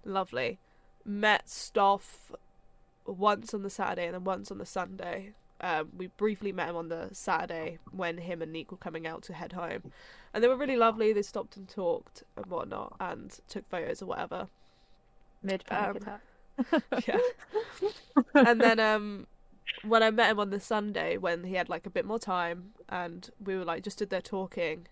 Lovely. 0.05 0.59
Met 1.05 1.51
Stoff 1.51 2.33
once 3.05 3.53
on 3.53 3.63
the 3.63 3.71
Saturday 3.71 4.07
and 4.07 4.15
then 4.15 4.25
once 4.25 4.51
on 4.51 4.59
the 4.59 4.67
Sunday. 4.67 5.33
Um, 5.61 5.91
we 5.97 6.09
briefly 6.09 6.53
met 6.53 6.69
him 6.69 6.77
on 6.77 6.89
the 6.89 7.09
Saturday 7.13 7.79
when 7.91 8.19
him 8.19 8.43
and 8.43 8.53
Nick 8.53 8.71
were 8.73 8.77
coming 8.77 9.07
out 9.07 9.23
to 9.25 9.33
head 9.33 9.53
home, 9.53 9.93
and 10.33 10.43
they 10.43 10.49
were 10.49 10.57
really 10.57 10.77
lovely. 10.77 11.13
They 11.13 11.23
stopped 11.23 11.57
and 11.57 11.69
talked 11.69 12.25
and 12.37 12.47
whatnot, 12.47 12.97
and 12.99 13.37
took 13.49 13.69
photos 13.69 14.03
or 14.03 14.07
whatever. 14.07 14.49
Mid 15.43 15.65
panic 15.67 15.91
Um, 15.91 15.97
attack. 15.97 16.21
yeah. 17.07 17.21
and 18.45 18.62
then 18.62 18.81
um 18.81 19.27
when 19.83 20.03
I 20.03 20.11
met 20.11 20.31
him 20.31 20.41
on 20.41 20.51
the 20.51 20.61
Sunday 20.61 21.17
when 21.17 21.45
he 21.45 21.55
had 21.55 21.69
like 21.69 21.87
a 21.87 21.91
bit 21.91 22.05
more 22.05 22.19
time 22.19 22.73
and 22.88 23.31
we 23.45 23.57
were 23.57 23.65
like 23.65 23.83
just 23.85 23.99
stood 23.99 24.11
there 24.11 24.21
talking 24.23 24.87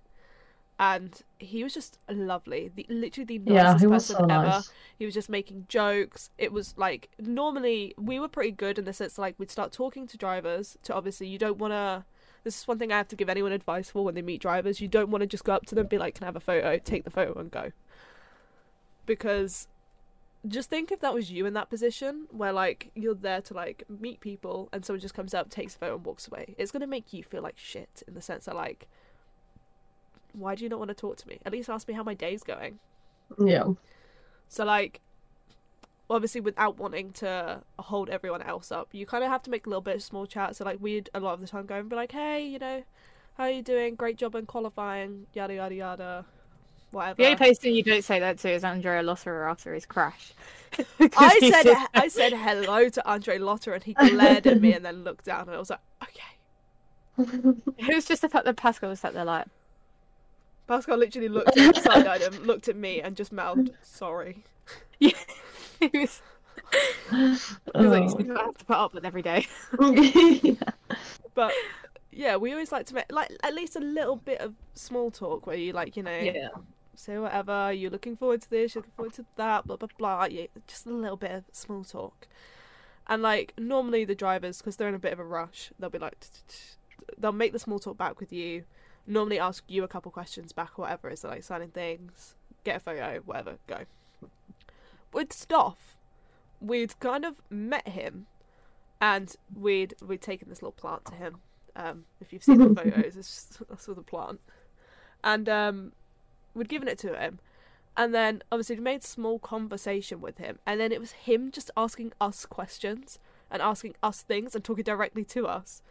and 0.79 1.23
he 1.39 1.65
was 1.65 1.75
just 1.75 1.99
lovely. 2.11 2.71
The 2.75 2.87
literally 2.89 3.27
the 3.27 3.39
Yeah, 3.45 3.77
nicest 3.79 3.89
was 3.89 4.07
person 4.07 4.19
so 4.19 4.25
ever. 4.29 4.65
nice. 4.65 4.75
He 4.99 5.05
was 5.07 5.15
just 5.15 5.29
making 5.31 5.67
jokes. 5.69 6.31
It 6.39 6.53
was 6.53 6.75
like 6.79 7.11
normally 7.19 7.95
we 7.99 8.21
were 8.21 8.29
pretty 8.29 8.53
good 8.53 8.79
in 8.79 8.85
the 8.87 8.93
sense 8.93 9.19
like 9.19 9.37
we'd 9.39 9.51
start 9.51 9.73
talking 9.73 10.07
to 10.09 10.19
drivers 10.19 10.79
to 10.85 10.95
obviously 10.95 11.29
you 11.29 11.39
don't 11.39 11.59
wanna 11.59 12.07
this 12.45 12.61
is 12.61 12.69
one 12.69 12.79
thing 12.79 12.93
I 12.93 12.99
have 12.99 13.09
to 13.09 13.17
give 13.17 13.29
anyone 13.31 13.53
advice 13.53 13.91
for 13.91 14.05
when 14.05 14.15
they 14.15 14.23
meet 14.23 14.41
drivers. 14.43 14.81
You 14.81 14.89
don't 14.89 15.11
want 15.11 15.23
to 15.23 15.27
just 15.29 15.45
go 15.45 15.55
up 15.55 15.67
to 15.67 15.75
them 15.77 15.83
and 15.83 15.91
be 15.91 15.99
like, 15.99 16.15
Can 16.17 16.25
I 16.25 16.29
have 16.29 16.37
a 16.37 16.41
photo? 16.41 16.79
Take 16.79 17.05
the 17.05 17.11
photo 17.11 17.39
and 17.41 17.51
go. 17.51 17.73
Because 19.07 19.69
just 20.49 20.71
think 20.71 20.91
if 20.91 21.01
that 21.01 21.13
was 21.13 21.31
you 21.31 21.45
in 21.45 21.53
that 21.55 21.69
position 21.69 22.27
where 22.31 22.53
like 22.53 22.91
you're 22.95 23.15
there 23.15 23.43
to 23.43 23.53
like 23.53 23.85
meet 23.89 24.21
people 24.21 24.69
and 24.73 24.85
someone 24.85 25.01
just 25.01 25.13
comes 25.15 25.35
up 25.35 25.51
takes 25.51 25.75
a 25.75 25.79
photo 25.79 25.97
and 25.97 26.05
walks 26.05 26.27
away 26.29 26.55
it's 26.57 26.71
going 26.71 26.81
to 26.81 26.87
make 26.87 27.13
you 27.13 27.23
feel 27.23 27.43
like 27.43 27.59
shit 27.59 28.03
in 28.09 28.15
the 28.15 28.23
sense 28.23 28.47
that 28.47 28.57
like 28.57 28.89
why 30.33 30.55
do 30.55 30.63
you 30.65 30.69
not 30.71 30.79
want 30.79 30.89
to 30.89 30.95
talk 30.95 31.17
to 31.17 31.29
me 31.29 31.39
at 31.45 31.53
least 31.53 31.69
ask 31.69 31.87
me 31.87 31.95
how 31.95 32.03
my 32.03 32.15
day's 32.15 32.43
going 32.43 32.79
Yeah. 33.39 33.65
so 34.49 34.65
like 34.65 35.01
obviously 36.09 36.41
without 36.41 36.79
wanting 36.79 37.13
to 37.13 37.63
hold 37.79 38.11
everyone 38.11 38.43
else 38.43 38.73
up, 38.73 38.89
you 38.91 39.07
kind 39.07 39.23
of 39.23 39.31
have 39.31 39.43
to 39.45 39.51
make 39.51 39.65
a 39.65 39.69
little 39.69 39.81
bit 39.81 39.95
of 39.95 40.03
small 40.03 40.27
chat. 40.27 40.57
So 40.57 40.65
like 40.65 40.79
we'd 40.81 41.09
a 41.15 41.21
lot 41.21 41.35
of 41.35 41.41
the 41.41 41.47
time 41.47 41.67
go 41.67 41.77
and 41.77 41.89
be 41.89 41.95
like, 41.95 42.11
hey, 42.11 42.45
you 42.45 42.59
know, 42.59 42.83
how 43.39 43.45
are 43.45 43.51
you 43.51 43.63
doing? 43.63 43.95
Great 43.95 44.17
job 44.17 44.35
in 44.35 44.45
qualifying, 44.45 45.27
yada 45.35 45.55
yada 45.55 45.75
yada, 45.75 46.25
whatever. 46.91 47.17
The 47.17 47.25
only 47.27 47.37
person 47.37 47.75
you 47.75 47.83
don't 47.83 48.05
say 48.05 48.19
that 48.21 48.39
to 48.39 48.51
is 48.51 48.65
Andre 48.65 49.01
Lotterer 49.03 49.51
after 49.51 49.75
his 49.75 49.87
crash. 49.87 50.33
I 51.01 51.39
said 51.41 51.63
said- 51.65 51.87
I 51.95 52.09
said 52.09 52.33
hello 52.33 52.89
to 52.89 53.09
Andre 53.11 53.39
Lotter 53.39 53.75
and 53.75 53.83
he 53.83 53.95
glared 53.95 54.47
at 54.47 54.61
me 54.61 54.73
and 54.73 54.85
then 54.85 55.03
looked 55.05 55.25
down 55.25 55.43
and 55.43 55.51
I 55.51 55.59
was 55.59 55.71
like, 55.71 55.81
okay. 56.03 56.21
it 57.79 57.95
was 57.95 58.05
just 58.07 58.23
the 58.23 58.29
fact 58.29 58.45
that 58.45 58.57
Pascal 58.57 58.89
was 58.89 59.01
sat 59.01 59.13
there 59.15 59.25
like, 59.25 59.47
Pascal 60.67 60.97
literally 60.97 61.29
looked 61.29 61.57
at 61.59 61.77
side 61.83 62.07
eyed 62.07 62.23
him, 62.23 62.43
looked 62.45 62.69
at 62.69 62.77
me 62.77 63.01
and 63.01 63.17
just 63.17 63.33
mouthed, 63.33 63.71
sorry. 63.83 64.45
yeah. 65.01 65.11
he 65.81 65.91
was, 65.93 66.23
he 67.11 67.17
was 67.75 68.15
like. 68.15 68.25
"You 68.25 68.35
have 68.37 68.57
to 68.57 68.65
put 68.65 68.77
up 68.77 68.95
with 68.95 69.05
every 69.05 69.23
day. 69.23 69.47
yeah. 69.81 70.55
But 71.35 71.53
yeah, 72.13 72.37
we 72.37 72.53
always 72.53 72.71
like 72.71 72.87
to 72.87 72.95
make 72.95 73.11
like 73.11 73.31
at 73.43 73.55
least 73.55 73.75
a 73.77 73.81
little 73.81 74.17
bit 74.17 74.41
of 74.41 74.55
small 74.75 75.11
talk 75.11 75.47
where 75.47 75.57
you 75.57 75.73
like, 75.73 75.97
you 75.97 76.05
know, 76.05 76.17
Yeah. 76.17 76.49
Say 76.95 77.19
whatever, 77.19 77.73
you're 77.73 77.91
looking 77.91 78.17
forward 78.17 78.43
to 78.43 78.51
this, 78.51 78.75
you're 78.75 78.81
looking 78.81 78.95
forward 78.97 79.15
to 79.15 79.25
that, 79.37 79.67
blah 79.67 79.77
blah 79.77 79.89
blah. 79.99 80.25
Yeah, 80.25 80.47
just 80.67 80.87
a 80.87 80.91
little 80.91 81.17
bit 81.17 81.31
of 81.31 81.45
small 81.53 81.85
talk. 81.85 82.27
And 83.07 83.23
like 83.23 83.55
normally 83.59 84.05
the 84.05 84.15
drivers, 84.15 84.59
because 84.59 84.77
they're 84.77 84.89
in 84.89 84.95
a 84.95 84.99
bit 84.99 85.13
of 85.13 85.19
a 85.19 85.25
rush, 85.25 85.73
they'll 85.79 85.91
be 85.91 85.99
like, 85.99 86.17
they'll 87.19 87.33
make 87.33 87.53
the 87.53 87.59
small 87.59 87.79
talk 87.79 87.97
back 87.97 88.21
with 88.21 88.33
you. 88.33 88.65
Normally 89.07 89.39
ask 89.39 89.65
you 89.67 89.83
a 89.83 89.89
couple 89.89 90.13
questions 90.13 90.53
back 90.53 90.79
or 90.79 90.83
whatever. 90.83 91.11
Is 91.11 91.25
like 91.25 91.43
signing 91.43 91.71
things, 91.71 92.37
get 92.65 92.77
a 92.77 92.81
photo, 92.81 93.21
whatever, 93.25 93.57
go. 93.67 93.79
With 95.13 95.33
Stoff, 95.33 95.97
we'd 96.61 96.99
kind 97.01 97.25
of 97.25 97.37
met 97.51 97.89
him, 97.89 98.27
and 99.01 99.35
we'd 99.53 99.95
we'd 100.07 100.23
taken 100.23 100.49
this 100.49 100.63
little 100.63 100.73
plant 100.73 101.07
to 101.07 101.15
him. 101.15 101.41
Um, 101.75 102.05
if 102.21 102.33
you've 102.33 102.45
seen 102.45 102.59
the 102.59 102.75
photos, 102.83 103.17
it's 103.17 103.29
just, 103.29 103.69
that's 103.69 103.89
all 103.89 103.95
the 103.95 104.03
plant, 104.03 104.41
and 105.25 105.49
um, 105.49 105.93
we'd 106.55 106.69
given 106.69 106.89
it 106.89 106.99
to 106.99 107.19
him, 107.19 107.39
and 107.97 108.15
then 108.15 108.43
obviously 108.51 108.77
we 108.77 108.83
made 108.83 109.03
small 109.03 109.39
conversation 109.39 110.21
with 110.21 110.39
him, 110.39 110.59
and 110.67 110.81
then 110.81 110.93
it 110.93 111.01
was 111.01 111.13
him 111.13 111.51
just 111.51 111.71
asking 111.77 112.13
us 112.21 112.47
questions 112.47 113.19
and 113.51 113.61
asking 113.61 113.95
us 114.03 114.23
things 114.23 114.55
and 114.55 114.65
talking 114.65 114.85
directly 114.85 115.25
to 115.25 115.47
us. 115.47 115.83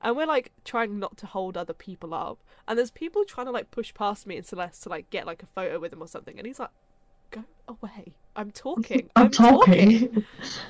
And 0.00 0.16
we're 0.16 0.26
like 0.26 0.52
trying 0.64 0.98
not 0.98 1.16
to 1.18 1.26
hold 1.26 1.56
other 1.56 1.72
people 1.72 2.14
up. 2.14 2.38
And 2.66 2.78
there's 2.78 2.90
people 2.90 3.24
trying 3.24 3.46
to 3.46 3.52
like 3.52 3.70
push 3.70 3.92
past 3.94 4.26
me 4.26 4.36
and 4.36 4.46
Celeste 4.46 4.84
to 4.84 4.88
like 4.88 5.10
get 5.10 5.26
like 5.26 5.42
a 5.42 5.46
photo 5.46 5.80
with 5.80 5.92
him 5.92 6.02
or 6.02 6.06
something. 6.06 6.38
And 6.38 6.46
he's 6.46 6.60
like, 6.60 6.70
go 7.30 7.44
away. 7.66 8.14
I'm 8.36 8.52
talking. 8.52 9.10
I'm 9.16 9.30
talking. 9.30 10.24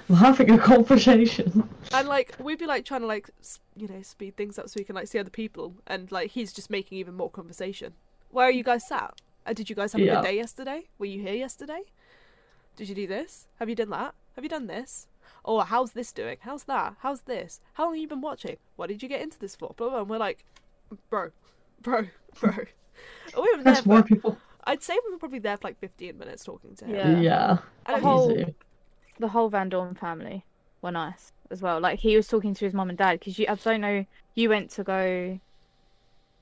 I'm 0.09 0.16
having 0.16 0.51
a 0.51 0.59
conversation. 0.59 1.68
And 1.92 2.09
like 2.09 2.37
we'd 2.40 2.59
be 2.59 2.66
like 2.66 2.85
trying 2.85 3.03
to 3.03 3.07
like 3.07 3.29
you 3.77 3.88
know 3.88 4.01
speed 4.03 4.37
things 4.37 4.59
up 4.59 4.68
so 4.68 4.74
we 4.79 4.85
can 4.85 4.94
like 4.94 5.09
see 5.09 5.18
other 5.18 5.31
people. 5.31 5.74
And 5.87 6.11
like 6.11 6.31
he's 6.31 6.53
just 6.53 6.70
making 6.70 6.96
even 6.96 7.14
more 7.14 7.31
conversation. 7.31 7.94
Where 8.31 8.46
are 8.46 8.53
you 8.53 8.64
guys 8.64 8.87
sat? 8.87 9.20
Uh, 9.48 9.52
did 9.54 9.70
you 9.70 9.74
guys 9.76 9.92
have 9.92 10.00
a 10.00 10.04
Yeah. 10.04 10.16
good 10.16 10.24
day 10.24 10.37
yesterday? 10.37 10.84
Were 10.98 11.06
you 11.06 11.20
here 11.22 11.32
yesterday? 11.34 11.82
Did 12.76 12.88
you 12.90 12.94
do 12.94 13.06
this? 13.06 13.46
Have 13.58 13.68
you 13.68 13.74
done 13.74 13.90
that? 13.90 14.14
Have 14.37 14.44
you 14.44 14.50
done 14.50 14.66
this? 14.66 15.08
Or 15.42 15.64
how's 15.64 15.92
this 15.92 16.12
doing? 16.12 16.37
How's 16.40 16.64
that? 16.64 16.96
How's 17.00 17.22
this? 17.22 17.61
How 17.74 17.84
long 17.84 17.94
have 17.94 18.00
you 18.02 18.08
been 18.08 18.20
watching? 18.20 18.58
What 18.76 18.88
did 18.88 19.02
you 19.02 19.08
get 19.08 19.22
into 19.22 19.38
this 19.38 19.56
for? 19.56 19.72
Blah 19.76 19.88
blah. 19.88 20.00
And 20.00 20.11
we're 20.11 20.18
like, 20.18 20.44
bro, 21.08 21.30
bro, 21.82 22.06
bro. 22.40 22.52
We 23.37 23.40
were 23.56 23.62
there 23.62 23.74
There's 23.74 23.87
more 23.87 24.02
people. 24.02 24.38
I'd 24.64 24.82
say 24.82 24.98
we 25.06 25.12
were 25.12 25.18
probably 25.18 25.38
there 25.38 25.56
for 25.56 25.68
like 25.68 25.78
15 25.80 26.18
minutes 26.18 26.44
talking 26.44 26.74
to 26.76 26.84
him. 26.84 26.94
Yeah. 26.94 27.20
Yeah. 27.20 27.58
And 27.87 27.96
The 27.96 28.06
whole- 28.06 28.32
Easy. 28.32 28.54
The 29.20 29.28
whole 29.28 29.50
Vandoorne 29.50 29.98
family 29.98 30.44
were 30.82 30.92
nice 30.92 31.32
as 31.50 31.61
well. 31.62 31.80
Like 31.80 31.98
he 32.00 32.14
was 32.16 32.28
talking 32.28 32.54
to 32.54 32.64
his 32.64 32.72
mum 32.74 32.88
and 32.90 32.98
dad 32.98 33.18
because 33.18 33.37
you, 33.38 33.46
I 33.48 33.54
don't 33.56 33.80
know, 33.80 34.04
you 34.37 34.48
went 34.48 34.70
to 34.72 34.84
go 34.84 35.40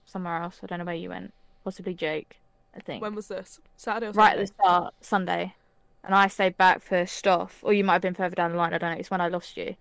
somewhere 0.04 0.42
else. 0.42 0.60
I 0.62 0.66
don't 0.66 0.80
know 0.80 0.84
where 0.84 0.94
you 0.94 1.08
went. 1.08 1.32
Possibly 1.64 1.94
Jake, 1.94 2.38
I 2.76 2.80
think. 2.80 3.02
when 3.02 3.14
was 3.14 3.28
this? 3.28 3.60
Saturday 3.76 4.06
or 4.06 4.12
right 4.12 4.30
Sunday? 4.32 4.42
at 4.42 4.46
the 4.48 4.54
start, 4.62 4.94
Sunday, 5.00 5.54
and 6.04 6.14
I 6.14 6.26
stayed 6.28 6.56
back 6.56 6.82
for 6.82 7.06
Stoff, 7.06 7.60
or 7.62 7.72
you 7.72 7.82
might 7.84 7.94
have 7.94 8.02
been 8.02 8.14
further 8.14 8.34
down 8.36 8.52
the 8.52 8.58
line. 8.58 8.74
I 8.74 8.78
don't 8.78 8.92
know. 8.92 8.98
It's 8.98 9.10
when 9.10 9.20
I 9.20 9.28
lost 9.28 9.56
you. 9.56 9.76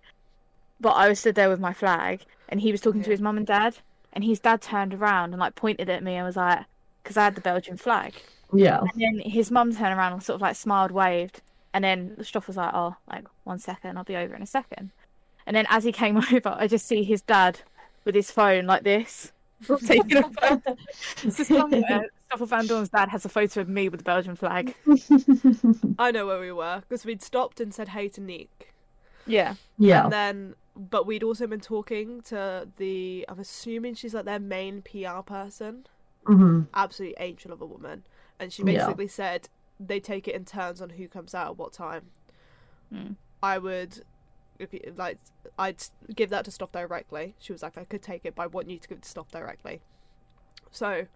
But 0.80 0.90
I 0.92 1.08
was 1.08 1.20
stood 1.20 1.34
there 1.36 1.48
with 1.48 1.60
my 1.60 1.72
flag, 1.72 2.22
and 2.48 2.60
he 2.60 2.72
was 2.72 2.80
talking 2.80 3.02
to 3.02 3.10
his 3.10 3.20
mum 3.20 3.36
and 3.36 3.46
dad, 3.46 3.78
and 4.12 4.22
his 4.24 4.40
dad 4.40 4.60
turned 4.60 4.92
around 4.94 5.32
and 5.32 5.40
like 5.40 5.54
pointed 5.54 5.88
at 5.88 6.02
me 6.02 6.14
and 6.14 6.26
was 6.26 6.36
like, 6.36 6.60
because 7.02 7.16
I 7.16 7.24
had 7.24 7.34
the 7.34 7.40
Belgian 7.40 7.76
flag, 7.76 8.14
Yeah. 8.52 8.80
and 8.80 8.90
then 9.00 9.18
his 9.30 9.50
mum 9.50 9.74
turned 9.74 9.96
around 9.96 10.12
and 10.14 10.22
sort 10.22 10.34
of 10.36 10.40
like 10.42 10.56
smiled, 10.56 10.90
waved, 10.90 11.40
and 11.72 11.84
then 11.84 12.16
Stoff 12.22 12.46
was 12.46 12.56
like, 12.56 12.72
oh, 12.74 12.96
like 13.10 13.26
one 13.44 13.58
second, 13.58 13.96
I'll 13.96 14.04
be 14.04 14.16
over 14.16 14.34
in 14.34 14.42
a 14.42 14.46
second. 14.46 14.90
And 15.46 15.54
then 15.56 15.66
as 15.70 15.84
he 15.84 15.92
came 15.92 16.16
over, 16.32 16.48
I 16.58 16.66
just 16.66 16.86
see 16.86 17.04
his 17.04 17.22
dad 17.22 17.60
with 18.04 18.14
his 18.14 18.30
phone 18.30 18.66
like 18.66 18.82
this, 18.82 19.32
taking 19.86 20.18
a 20.18 20.28
photo. 20.30 20.76
So 22.30 22.46
somewhere, 22.46 22.62
Stoffel 22.62 22.76
Vandoorne's 22.78 22.88
dad 22.90 23.08
has 23.10 23.24
a 23.24 23.28
photo 23.28 23.60
of 23.60 23.68
me 23.68 23.88
with 23.88 24.00
the 24.00 24.04
Belgian 24.04 24.36
flag. 24.36 24.74
I 25.98 26.10
know 26.10 26.26
where 26.26 26.40
we 26.40 26.52
were 26.52 26.82
because 26.88 27.04
we'd 27.04 27.22
stopped 27.22 27.60
and 27.60 27.72
said 27.74 27.88
hey 27.88 28.08
to 28.10 28.20
Nyck. 28.20 28.48
Yeah. 29.26 29.54
yeah. 29.78 30.04
And 30.04 30.12
then, 30.12 30.54
but 30.76 31.06
we'd 31.06 31.22
also 31.22 31.46
been 31.46 31.60
talking 31.60 32.20
to 32.22 32.68
the, 32.76 33.24
I'm 33.28 33.38
assuming 33.40 33.94
she's 33.94 34.14
like 34.14 34.24
their 34.24 34.38
main 34.40 34.82
PR 34.82 35.20
person. 35.24 35.86
hmm 36.24 36.62
Absolute 36.74 37.14
angel 37.18 37.52
of 37.52 37.60
a 37.60 37.66
woman. 37.66 38.04
And 38.38 38.52
she 38.52 38.62
Yeah. 38.62 38.84
basically 38.86 39.08
said 39.08 39.48
they 39.80 40.00
take 40.00 40.28
it 40.28 40.34
in 40.34 40.44
turns 40.44 40.80
on 40.80 40.90
who 40.90 41.08
comes 41.08 41.34
out 41.34 41.48
at 41.48 41.56
what 41.58 41.72
time. 41.72 42.06
Mm. 42.92 43.16
I 43.42 43.58
would, 43.58 44.02
if 44.58 44.72
you, 44.72 44.94
like, 44.96 45.18
I'd 45.58 45.82
give 46.14 46.30
that 46.30 46.44
to 46.46 46.50
Stoff 46.50 46.72
directly. 46.72 47.34
She 47.38 47.52
was 47.52 47.62
like, 47.62 47.76
I 47.76 47.84
could 47.84 48.02
take 48.02 48.24
it, 48.24 48.34
but 48.34 48.42
I 48.42 48.46
want 48.46 48.70
you 48.70 48.78
to 48.78 48.88
give 48.88 48.98
it 48.98 49.02
to 49.02 49.08
Stoff 49.08 49.30
directly. 49.30 49.80
So, 50.70 51.06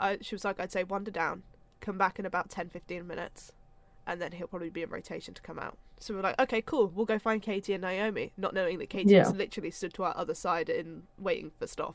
I, 0.00 0.18
she 0.20 0.34
was 0.34 0.44
like, 0.44 0.58
I'd 0.60 0.72
say 0.72 0.84
wander 0.84 1.10
down, 1.10 1.42
come 1.80 1.98
back 1.98 2.18
in 2.18 2.26
about 2.26 2.50
10 2.50 2.68
15 2.70 3.06
minutes, 3.06 3.52
and 4.06 4.20
then 4.20 4.32
he'll 4.32 4.46
probably 4.48 4.70
be 4.70 4.82
in 4.82 4.90
rotation 4.90 5.34
to 5.34 5.42
come 5.42 5.58
out. 5.58 5.78
So 6.00 6.14
we're 6.14 6.22
like, 6.22 6.40
okay, 6.40 6.60
cool, 6.62 6.88
we'll 6.88 7.06
go 7.06 7.18
find 7.18 7.40
Katie 7.40 7.72
and 7.74 7.82
Naomi, 7.82 8.32
not 8.36 8.54
knowing 8.54 8.78
that 8.78 8.90
Katie 8.90 9.10
Yeah. 9.14 9.24
was 9.28 9.34
literally 9.34 9.70
stood 9.70 9.94
to 9.94 10.02
our 10.04 10.16
other 10.16 10.34
side 10.34 10.68
in 10.68 11.04
waiting 11.18 11.52
for 11.58 11.66
Stoff. 11.66 11.94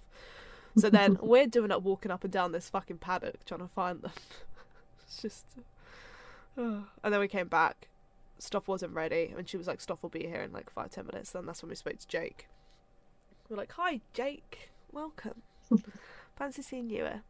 So 0.78 0.90
then 0.90 1.18
we're 1.22 1.48
doing 1.48 1.72
up 1.72 1.84
walking 1.84 2.12
up 2.12 2.24
and 2.24 2.32
down 2.32 2.52
this 2.54 2.70
fucking 2.70 3.00
paddock 3.00 3.44
trying 3.46 3.60
to 3.62 3.68
find 3.68 4.02
them. 4.02 4.12
it's 5.06 5.22
just. 5.22 5.46
and 6.56 6.86
then 7.04 7.20
we 7.20 7.28
came 7.28 7.48
back. 7.48 7.90
Stoff 8.40 8.68
wasn't 8.68 8.94
ready, 8.94 9.34
and 9.36 9.50
she 9.50 9.58
was 9.58 9.66
like, 9.66 9.82
"Stoff 9.82 10.04
will 10.04 10.10
be 10.12 10.28
here 10.28 10.42
in 10.42 10.52
like 10.54 10.70
five 10.70 10.92
ten 10.92 11.08
minutes." 11.08 11.32
Then 11.32 11.48
that's 11.48 11.64
when 11.64 11.70
we 11.70 11.76
spoke 11.76 11.98
to 11.98 12.08
Jake. 12.08 12.48
We're 13.50 13.58
like, 13.58 13.72
"Hi, 13.74 14.02
Jake, 14.14 14.70
welcome. 14.92 15.42
Fancy 16.38 16.62
seeing 16.62 16.90
you 16.92 16.98
here." 17.04 17.22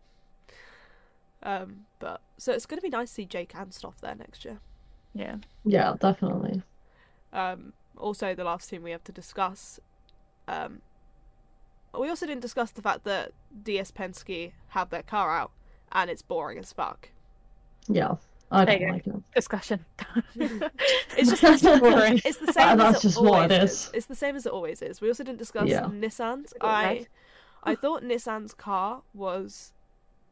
Um, 1.43 1.85
but 1.99 2.21
so 2.37 2.51
it's 2.51 2.65
gonna 2.65 2.81
be 2.81 2.89
nice 2.89 3.09
to 3.09 3.15
see 3.15 3.25
Jake 3.25 3.53
and 3.55 3.73
Stoff 3.73 4.01
there 4.01 4.15
next 4.15 4.43
year. 4.45 4.59
Yeah. 5.13 5.37
Yeah, 5.65 5.95
definitely. 5.99 6.61
Um, 7.33 7.73
also, 7.97 8.33
the 8.35 8.43
last 8.43 8.69
team 8.69 8.83
we 8.83 8.91
have 8.91 9.03
to 9.05 9.11
discuss. 9.11 9.79
Um, 10.47 10.81
we 11.97 12.09
also 12.09 12.25
didn't 12.25 12.41
discuss 12.41 12.71
the 12.71 12.81
fact 12.81 13.03
that 13.05 13.31
DS 13.63 13.91
Penske 13.91 14.51
have 14.69 14.89
their 14.89 15.03
car 15.03 15.35
out, 15.35 15.51
and 15.91 16.09
it's 16.09 16.21
boring 16.21 16.57
as 16.59 16.71
fuck. 16.73 17.09
Yeah. 17.87 18.15
I 18.49 18.63
There 18.63 18.79
don't 18.79 18.91
like 18.93 19.07
it. 19.07 19.33
Discussion. 19.35 19.85
It's 21.17 21.29
just 21.29 21.41
That's 21.41 21.79
boring. 21.79 22.21
It's 22.25 22.37
the 22.37 22.53
same. 22.53 22.67
And 22.69 22.81
as 22.81 22.93
that's 22.93 23.03
it 23.05 23.07
just 23.09 23.21
what 23.21 23.33
always 23.33 23.51
it 23.51 23.63
is. 23.63 23.71
is. 23.71 23.91
It's 23.93 24.05
the 24.05 24.15
same 24.15 24.35
as 24.35 24.45
it 24.45 24.51
always 24.53 24.81
is. 24.81 25.01
We 25.01 25.09
also 25.09 25.23
didn't 25.23 25.39
discuss 25.39 25.67
Yeah. 25.67 25.81
Nissan's. 25.81 26.53
I. 26.61 27.07
I 27.63 27.75
thought 27.75 28.03
Nissan's 28.03 28.53
car 28.53 29.01
was 29.13 29.73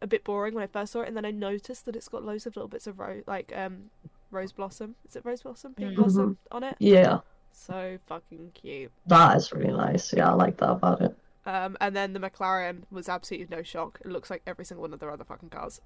a 0.05 0.07
bit 0.07 0.23
boring 0.23 0.53
when 0.53 0.63
I 0.63 0.67
first 0.67 0.93
saw 0.93 1.01
it, 1.01 1.07
and 1.09 1.17
then 1.17 1.25
I 1.25 1.31
noticed 1.31 1.85
that 1.85 1.95
it's 1.95 2.07
got 2.07 2.23
loads 2.23 2.45
of 2.45 2.55
little 2.55 2.69
bits 2.69 2.87
of 2.87 2.99
rose, 2.99 3.23
like 3.27 3.51
um, 3.55 3.89
rose 4.31 4.51
blossom. 4.53 4.95
Is 5.07 5.15
it 5.15 5.25
rose 5.25 5.41
blossom? 5.41 5.73
Pink 5.73 5.91
Mhm. 5.93 5.95
blossom 5.95 6.37
on 6.51 6.63
it. 6.63 6.75
Yeah. 6.79 7.19
So 7.51 7.97
fucking 8.05 8.51
cute. 8.53 8.91
That 9.07 9.35
is 9.37 9.51
really 9.51 9.73
nice. 9.73 10.13
Yeah, 10.13 10.29
I 10.29 10.33
like 10.33 10.57
that 10.57 10.69
about 10.71 11.01
it. 11.01 11.17
Um, 11.45 11.77
and 11.81 11.95
then 11.95 12.13
the 12.13 12.19
McLaren 12.19 12.83
was 12.91 13.07
absolutely 13.09 13.55
no 13.55 13.63
shock. 13.63 13.99
It 14.03 14.11
looks 14.11 14.29
like 14.29 14.41
every 14.47 14.65
single 14.65 14.81
one 14.83 14.93
of 14.93 14.99
their 14.99 15.11
other 15.11 15.23
fucking 15.23 15.49
cars. 15.49 15.79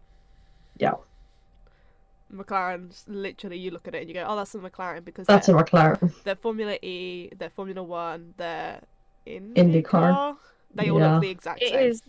Yeah. 0.78 0.93
McLaren's 2.34 3.05
literally, 3.07 3.57
you 3.57 3.72
look 3.72 3.88
at 3.88 3.95
it 3.95 3.99
and 4.01 4.07
you 4.07 4.13
go, 4.13 4.26
"Oh, 4.28 4.36
that's 4.36 4.53
a 4.53 4.59
McLaren," 4.59 5.03
because 5.03 5.26
That's 5.28 5.49
a 5.49 5.53
McLaren. 5.53 6.13
they're 6.24 6.36
Formula 6.36 6.78
E, 6.82 7.30
they're 7.38 7.49
Formula 7.49 7.82
One, 7.82 8.34
they're 8.38 8.82
IndyCar. 9.26 9.55
IndyCar. 9.55 10.38
They 10.76 10.89
all 10.89 10.99
Yeah. 10.99 11.13
look 11.13 11.22
the 11.24 11.30
exact 11.30 11.59
same. 11.61 11.80
is. 11.89 12.01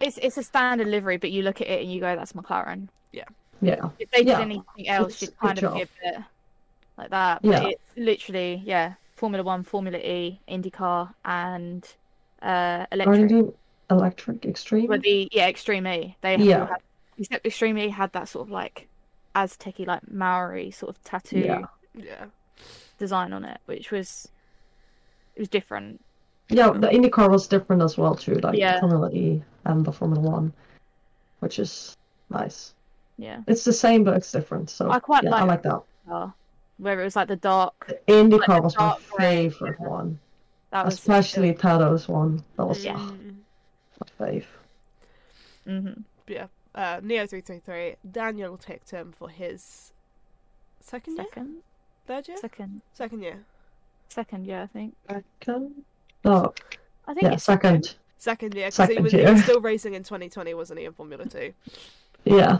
It's 0.00 0.18
it's 0.18 0.36
a 0.38 0.42
standard 0.42 0.86
livery, 0.88 1.16
but 1.18 1.30
you 1.30 1.42
look 1.42 1.60
at 1.60 1.66
it 1.66 1.82
and 1.82 1.92
you 1.92 2.00
go, 2.00 2.16
"That's 2.16 2.32
McLaren." 2.32 2.88
Yeah. 3.12 3.24
Yeah. 3.60 3.90
If 3.98 4.10
they 4.10 4.18
did 4.18 4.28
Yeah. 4.28 4.40
anything 4.40 4.88
else, 4.88 5.12
It's 5.14 5.22
you'd 5.22 5.38
kind 5.38 5.62
of 5.62 5.74
be 5.74 5.82
a 5.82 5.86
bit 6.02 6.22
like 6.96 7.10
that. 7.10 7.42
But 7.42 7.50
Yeah. 7.50 7.68
it's 7.68 7.90
literally, 7.96 8.62
yeah, 8.64 8.94
Formula 9.16 9.44
One, 9.44 9.62
Formula 9.62 9.98
E, 9.98 10.40
IndyCar, 10.48 11.12
and 11.24 11.86
uh, 12.42 12.46
Are 12.46 12.86
they 12.90 13.02
electric. 13.04 13.28
doing 13.28 13.52
electric 13.90 14.46
extreme? 14.46 14.86
But 14.86 15.02
the 15.02 15.28
yeah, 15.30 15.48
Extreme 15.48 15.86
E. 15.86 16.16
They 16.22 16.36
Yeah. 16.36 16.66
had, 16.68 16.80
except 17.18 17.44
Extreme 17.44 17.76
E 17.78 17.88
had 17.90 18.12
that 18.12 18.28
sort 18.28 18.46
of 18.46 18.50
like 18.50 18.88
Aztec-y, 19.34 19.84
like 19.86 20.10
Maori 20.10 20.70
sort 20.70 20.88
of 20.96 21.02
tattoo. 21.04 21.40
Yeah. 21.40 21.66
Yeah. 21.94 22.26
design 22.98 23.32
on 23.32 23.44
it, 23.44 23.58
which 23.66 23.90
was 23.90 24.28
it 25.34 25.40
was 25.40 25.48
different. 25.48 26.02
Yeah, 26.50 26.70
the 26.70 26.88
IndyCar 26.88 27.30
was 27.30 27.46
different 27.46 27.82
as 27.82 27.96
well 27.96 28.14
too, 28.14 28.34
like 28.34 28.58
Yeah. 28.58 28.74
the 28.74 28.80
Formula 28.80 29.10
E 29.12 29.42
and 29.64 29.84
the 29.84 29.92
Formula 29.92 30.20
One, 30.20 30.52
which 31.40 31.58
is 31.58 31.96
nice. 32.28 32.74
Yeah, 33.18 33.42
It's 33.46 33.64
the 33.64 33.72
same, 33.72 34.02
but 34.04 34.16
it's 34.16 34.32
different. 34.32 34.70
So 34.70 34.90
I 34.90 34.98
quite 34.98 35.24
yeah, 35.24 35.34
I 35.34 35.40
like- 35.44 35.48
like 35.48 35.62
that. 36.06 36.32
where 36.78 36.98
it 37.00 37.04
was 37.04 37.14
like 37.16 37.28
the 37.28 37.36
dark. 37.36 37.86
The 37.86 38.00
IndyCar 38.12 38.48
Like 38.48 38.56
the 38.58 38.62
was 38.62 38.76
my 38.76 38.82
dark 38.88 39.00
grey. 39.10 39.50
favorite 39.50 39.80
one, 39.80 40.18
That 40.70 40.84
was 40.86 40.94
especially 40.94 41.52
Pato's 41.52 42.08
one. 42.08 42.42
That 42.56 42.64
was 42.66 42.84
Yeah. 42.84 42.96
my 42.96 44.06
fave. 44.18 44.44
hmm 45.64 45.92
yeah. 46.26 46.46
Uh, 46.74 47.00
Neo 47.02 47.26
three 47.26 47.40
three 47.42 47.58
three. 47.58 47.96
Daniel 48.10 48.56
picked 48.56 48.90
him 48.90 49.12
for 49.12 49.28
his 49.28 49.92
second 50.80 51.16
year, 51.16 51.26
Second, 51.28 51.62
third 52.06 52.28
year, 52.28 52.36
second, 52.38 52.80
second 52.94 53.22
year, 53.22 53.44
second. 54.08 54.46
Yeah, 54.46 54.62
I 54.62 54.66
think. 54.68 54.94
Second? 55.08 55.84
No, 56.24 56.52
I 57.06 57.14
think 57.14 57.24
yeah, 57.24 57.32
it's 57.32 57.44
second. 57.44 57.94
second 58.18 58.54
year. 58.54 58.68
Because 58.70 58.88
he 58.90 58.98
was, 59.00 59.12
he 59.12 59.22
was 59.24 59.42
still 59.42 59.60
racing 59.60 59.94
in 59.94 60.02
2020, 60.02 60.54
wasn't 60.54 60.78
he, 60.80 60.84
in 60.84 60.92
Formula 60.92 61.24
Two? 61.26 61.52
Yeah, 62.24 62.58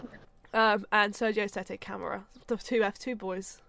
Um, 0.55 0.87
and 0.91 1.13
Sergio 1.15 1.49
Sette 1.51 1.79
Camara, 1.81 2.25
the 2.47 2.57
two 2.57 2.83
F 2.83 2.99
two 2.99 3.15
boys. 3.15 3.61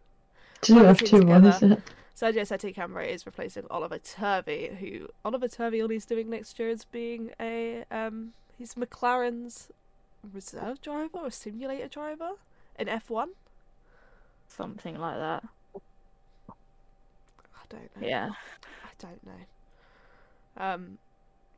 two 0.62 0.76
Working 0.76 0.90
F 0.90 1.00
two 1.00 1.26
ones. 1.26 1.60
together. 1.60 1.84
Sergio 2.16 2.46
Sette 2.48 2.74
Camara 2.74 3.06
is 3.06 3.26
replacing 3.26 3.64
Oliver 3.70 3.98
Turvey, 4.00 4.70
who 4.80 5.10
Oliver 5.26 5.48
Turvey 5.48 5.82
all 5.82 5.90
he's 5.90 6.06
doing 6.06 6.30
next 6.30 6.58
year 6.60 6.70
is 6.70 6.86
being 6.86 7.32
a 7.40 7.84
um 7.92 8.34
he's 8.58 8.76
McLaren's 8.76 9.70
reserve 10.34 10.82
driver 10.82 11.18
or 11.18 11.32
simulator 11.32 11.88
driver 11.88 12.32
in 12.80 12.88
F 12.88 13.10
one. 13.10 13.32
something 14.48 14.98
like 15.00 15.18
that. 15.18 15.44
I 15.76 17.64
don't 17.70 18.02
know. 18.02 18.08
Yeah. 18.08 18.30
I 18.84 18.90
don't 19.00 19.26
know. 19.26 19.32
Um, 20.58 20.98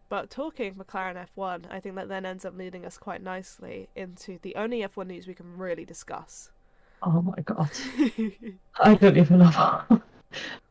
but 0.10 0.30
talking 0.30 0.76
McLaren 0.76 1.26
F1, 1.36 1.66
I 1.72 1.80
think 1.80 1.96
that 1.96 2.08
then 2.10 2.26
ends 2.26 2.46
up 2.46 2.56
leading 2.56 2.86
us 2.86 2.98
quite 2.98 3.24
nicely 3.24 3.90
into 3.96 4.38
the 4.42 4.56
only 4.56 4.80
F1 4.82 5.08
news 5.08 5.28
we 5.28 5.34
can 5.34 5.58
really 5.58 5.86
discuss. 5.86 6.52
Oh 7.02 7.22
my 7.22 7.36
god, 7.44 7.70
I 8.82 8.94
don't 8.96 9.18
even 9.18 9.40
know. 9.40 9.82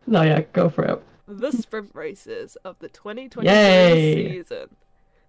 no, 0.07 0.23
yeah, 0.23 0.43
go 0.53 0.69
for 0.71 0.85
it. 0.85 1.03
the 1.27 1.51
sprint 1.53 1.91
races 1.95 2.57
of 2.65 2.79
the 2.79 2.89
2023 2.89 3.53
Yay. 3.55 4.29
season. 4.33 4.69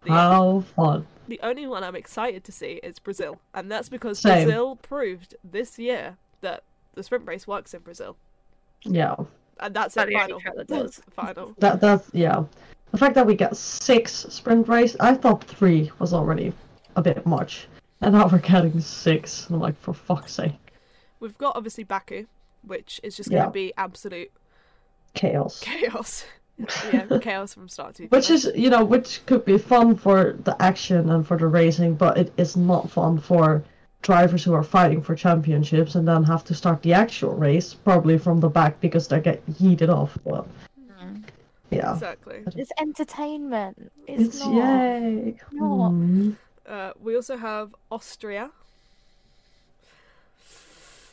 The, 0.03 0.11
How 0.11 0.59
fun! 0.75 1.07
the 1.27 1.39
only 1.43 1.65
one 1.67 1.83
I'm 1.83 1.95
excited 1.95 2.43
to 2.45 2.51
see 2.51 2.79
is 2.83 2.99
Brazil, 2.99 3.39
and 3.53 3.71
that's 3.71 3.89
because 3.89 4.19
Same. 4.19 4.45
Brazil 4.45 4.75
proved 4.77 5.35
this 5.43 5.77
year 5.79 6.17
that 6.41 6.63
the 6.93 7.03
sprint 7.03 7.25
race 7.27 7.47
works 7.47 7.73
in 7.73 7.81
Brazil, 7.81 8.15
Yeah, 8.83 9.15
and 9.59 9.73
that's 9.73 9.95
That's 9.95 10.09
it. 10.09 10.13
the 10.13 10.19
Final. 10.19 10.39
that 10.55 10.67
That's 10.67 10.95
does. 10.97 11.01
final. 11.13 11.53
that 11.59 11.81
that's 11.81 12.09
yeah. 12.13 12.43
The 12.93 12.99
fact 12.99 13.15
that 13.15 13.25
we 13.25 13.33
get 13.35 13.57
six 13.57 14.13
sprint 14.29 14.67
race, 14.67 14.95
I 14.99 15.15
thought 15.15 15.43
three 15.43 15.91
was 15.97 16.13
already 16.13 16.53
a 16.95 17.01
bit 17.01 17.25
much, 17.25 17.67
and 18.01 18.13
now 18.13 18.27
we're 18.27 18.37
getting 18.37 18.79
six. 18.79 19.47
I'm 19.49 19.59
like, 19.59 19.75
for 19.81 19.95
fuck's 19.95 20.33
sake, 20.33 20.53
We've 21.19 21.35
got 21.39 21.55
obviously 21.55 21.83
Baku, 21.85 22.27
which 22.61 22.99
is 23.01 23.17
just 23.17 23.31
going 23.31 23.41
to 23.41 23.47
Yeah. 23.47 23.51
be 23.51 23.73
absolute 23.77 24.31
chaos. 25.15 25.59
chaos. 25.59 26.25
yeah, 26.93 27.07
chaos 27.19 27.55
from 27.55 27.67
start 27.67 27.95
to 27.95 28.05
Which 28.09 28.29
is, 28.29 28.51
you 28.53 28.69
know, 28.69 28.85
which 28.85 29.25
could 29.25 29.43
be 29.43 29.57
fun 29.57 29.95
for 29.95 30.33
the 30.43 30.55
action 30.61 31.09
and 31.09 31.25
for 31.25 31.35
the 31.35 31.47
racing, 31.47 31.95
but 31.95 32.15
it 32.19 32.31
is 32.37 32.55
not 32.55 32.91
fun 32.91 33.17
for 33.17 33.63
drivers 34.03 34.43
who 34.43 34.53
are 34.53 34.61
fighting 34.63 35.01
for 35.01 35.15
championships 35.15 35.95
and 35.95 36.07
then 36.07 36.23
have 36.25 36.43
to 36.43 36.53
start 36.53 36.83
the 36.83 36.93
actual 36.93 37.33
race 37.33 37.73
probably 37.73 38.19
from 38.19 38.39
the 38.39 38.49
back 38.49 38.79
because 38.81 39.07
they 39.07 39.19
get 39.19 39.43
yeeted 39.53 39.89
off. 39.89 40.15
But. 40.23 40.45
Yeah, 41.75 41.93
exactly. 41.93 42.43
It's 42.55 42.71
entertainment. 42.79 43.91
It's, 44.07 44.23
it's 44.23 44.39
not. 44.39 44.53
yay. 44.53 45.35
not. 45.51 46.35
Uh, 46.67 46.93
we 47.01 47.15
also 47.15 47.37
have 47.37 47.75
Austria. 47.91 48.51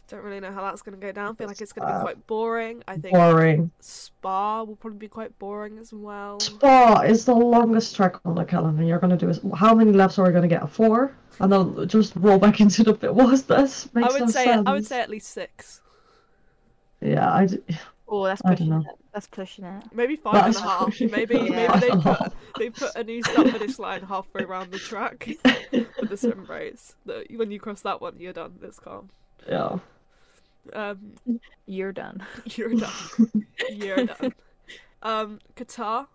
Don't 0.09 0.25
really 0.25 0.41
know 0.41 0.51
how 0.51 0.63
that's 0.63 0.83
going 0.83 0.99
to 0.99 1.07
go 1.07 1.13
down. 1.13 1.37
feel 1.37 1.47
like 1.47 1.61
it's 1.61 1.73
going 1.73 1.87
to 1.87 1.95
be 1.95 2.01
quite 2.01 2.27
boring. 2.27 2.83
I 2.89 2.97
think 2.97 3.15
Boring. 3.15 3.71
Spa 3.79 4.65
will 4.65 4.75
probably 4.75 4.99
be 4.99 5.09
quite 5.09 5.39
boring 5.39 5.79
as 5.79 5.93
well. 5.93 6.41
Spa 6.41 7.03
is 7.03 7.25
the 7.25 7.35
longest 7.35 7.95
track 7.95 8.17
on 8.25 8.35
the 8.35 8.45
calendar. 8.45 8.83
You're 8.83 8.99
gonna 8.99 9.17
do 9.17 9.29
is 9.29 9.41
how 9.57 9.73
many 9.73 9.93
laps 9.93 10.19
are 10.19 10.27
we 10.27 10.33
gonna 10.33 10.49
get? 10.49 10.69
Four, 10.69 11.17
and 11.39 11.53
then 11.53 11.89
just 11.89 12.15
roll 12.17 12.39
back 12.39 12.61
into 12.65 12.83
the 12.83 12.93
pit. 12.93 13.15
What's 13.15 13.43
this? 13.43 13.89
I 13.95 14.01
would 14.09 14.21
no 14.21 14.27
say 14.27 14.45
sense. 14.45 14.67
I 14.67 14.73
would 14.73 14.87
say 14.87 15.01
at 15.01 15.11
least 15.11 15.31
six, 15.31 15.81
Yeah, 17.01 17.31
I. 17.31 17.49
d- 18.11 18.17
Oh, 18.17 18.25
that's 18.25 18.43
I 18.45 18.55
don't 18.55 18.59
pushing 18.59 18.73
it. 18.73 18.99
That's 19.13 19.27
pushing 19.29 19.65
it. 19.65 19.83
maybe 19.95 20.17
five 20.17 20.47
and 20.47 20.57
a 20.57 20.61
half. 20.61 21.01
Maybe 21.01 21.37
Yeah. 21.37 21.79
maybe 21.79 21.79
they 21.81 21.91
put 21.91 22.33
they 22.59 22.71
put 22.71 22.95
a 22.97 23.05
new 23.05 23.23
start 23.23 23.51
finish 23.51 23.79
line 23.79 24.03
halfway 24.03 24.43
around 24.43 24.73
the 24.73 24.79
track 24.79 25.29
for 25.99 26.07
the 26.07 26.17
swim 26.17 26.45
race. 26.47 26.95
That 27.07 27.27
when 27.37 27.51
you 27.51 27.61
cross 27.61 27.83
that 27.83 28.01
one, 28.01 28.17
you're 28.19 28.33
done. 28.33 28.59
It's 28.63 28.79
calm. 28.79 29.11
Yeah. 29.49 29.79
Um, 30.75 31.15
You're 31.67 31.93
done. 31.93 32.23
you're 32.45 32.75
done. 32.75 33.47
you're 33.71 34.05
done. 34.07 34.35
Um, 35.03 35.39
Qatar. 35.57 36.07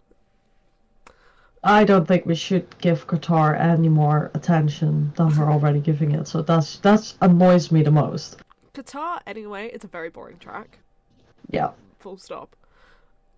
I 1.63 1.83
don't 1.83 2.07
think 2.07 2.27
we 2.27 2.35
should 2.35 2.77
give 2.77 3.07
Qatar 3.07 3.59
any 3.59 3.89
more 3.89 4.29
attention 4.35 5.11
than 5.17 5.35
we're 5.35 5.51
already 5.51 5.79
giving 5.79 6.11
it. 6.11 6.27
So 6.27 6.43
that's 6.43 6.77
that's 6.77 7.17
annoys 7.21 7.71
me 7.71 7.81
the 7.81 7.89
most. 7.91 8.37
Qatar, 8.75 9.19
anyway, 9.25 9.71
it's 9.73 9.83
a 9.85 9.87
very 9.87 10.09
boring 10.09 10.37
track. 10.37 10.77
Yeah. 11.49 11.71
Full 12.05 12.17
stop. 12.19 12.55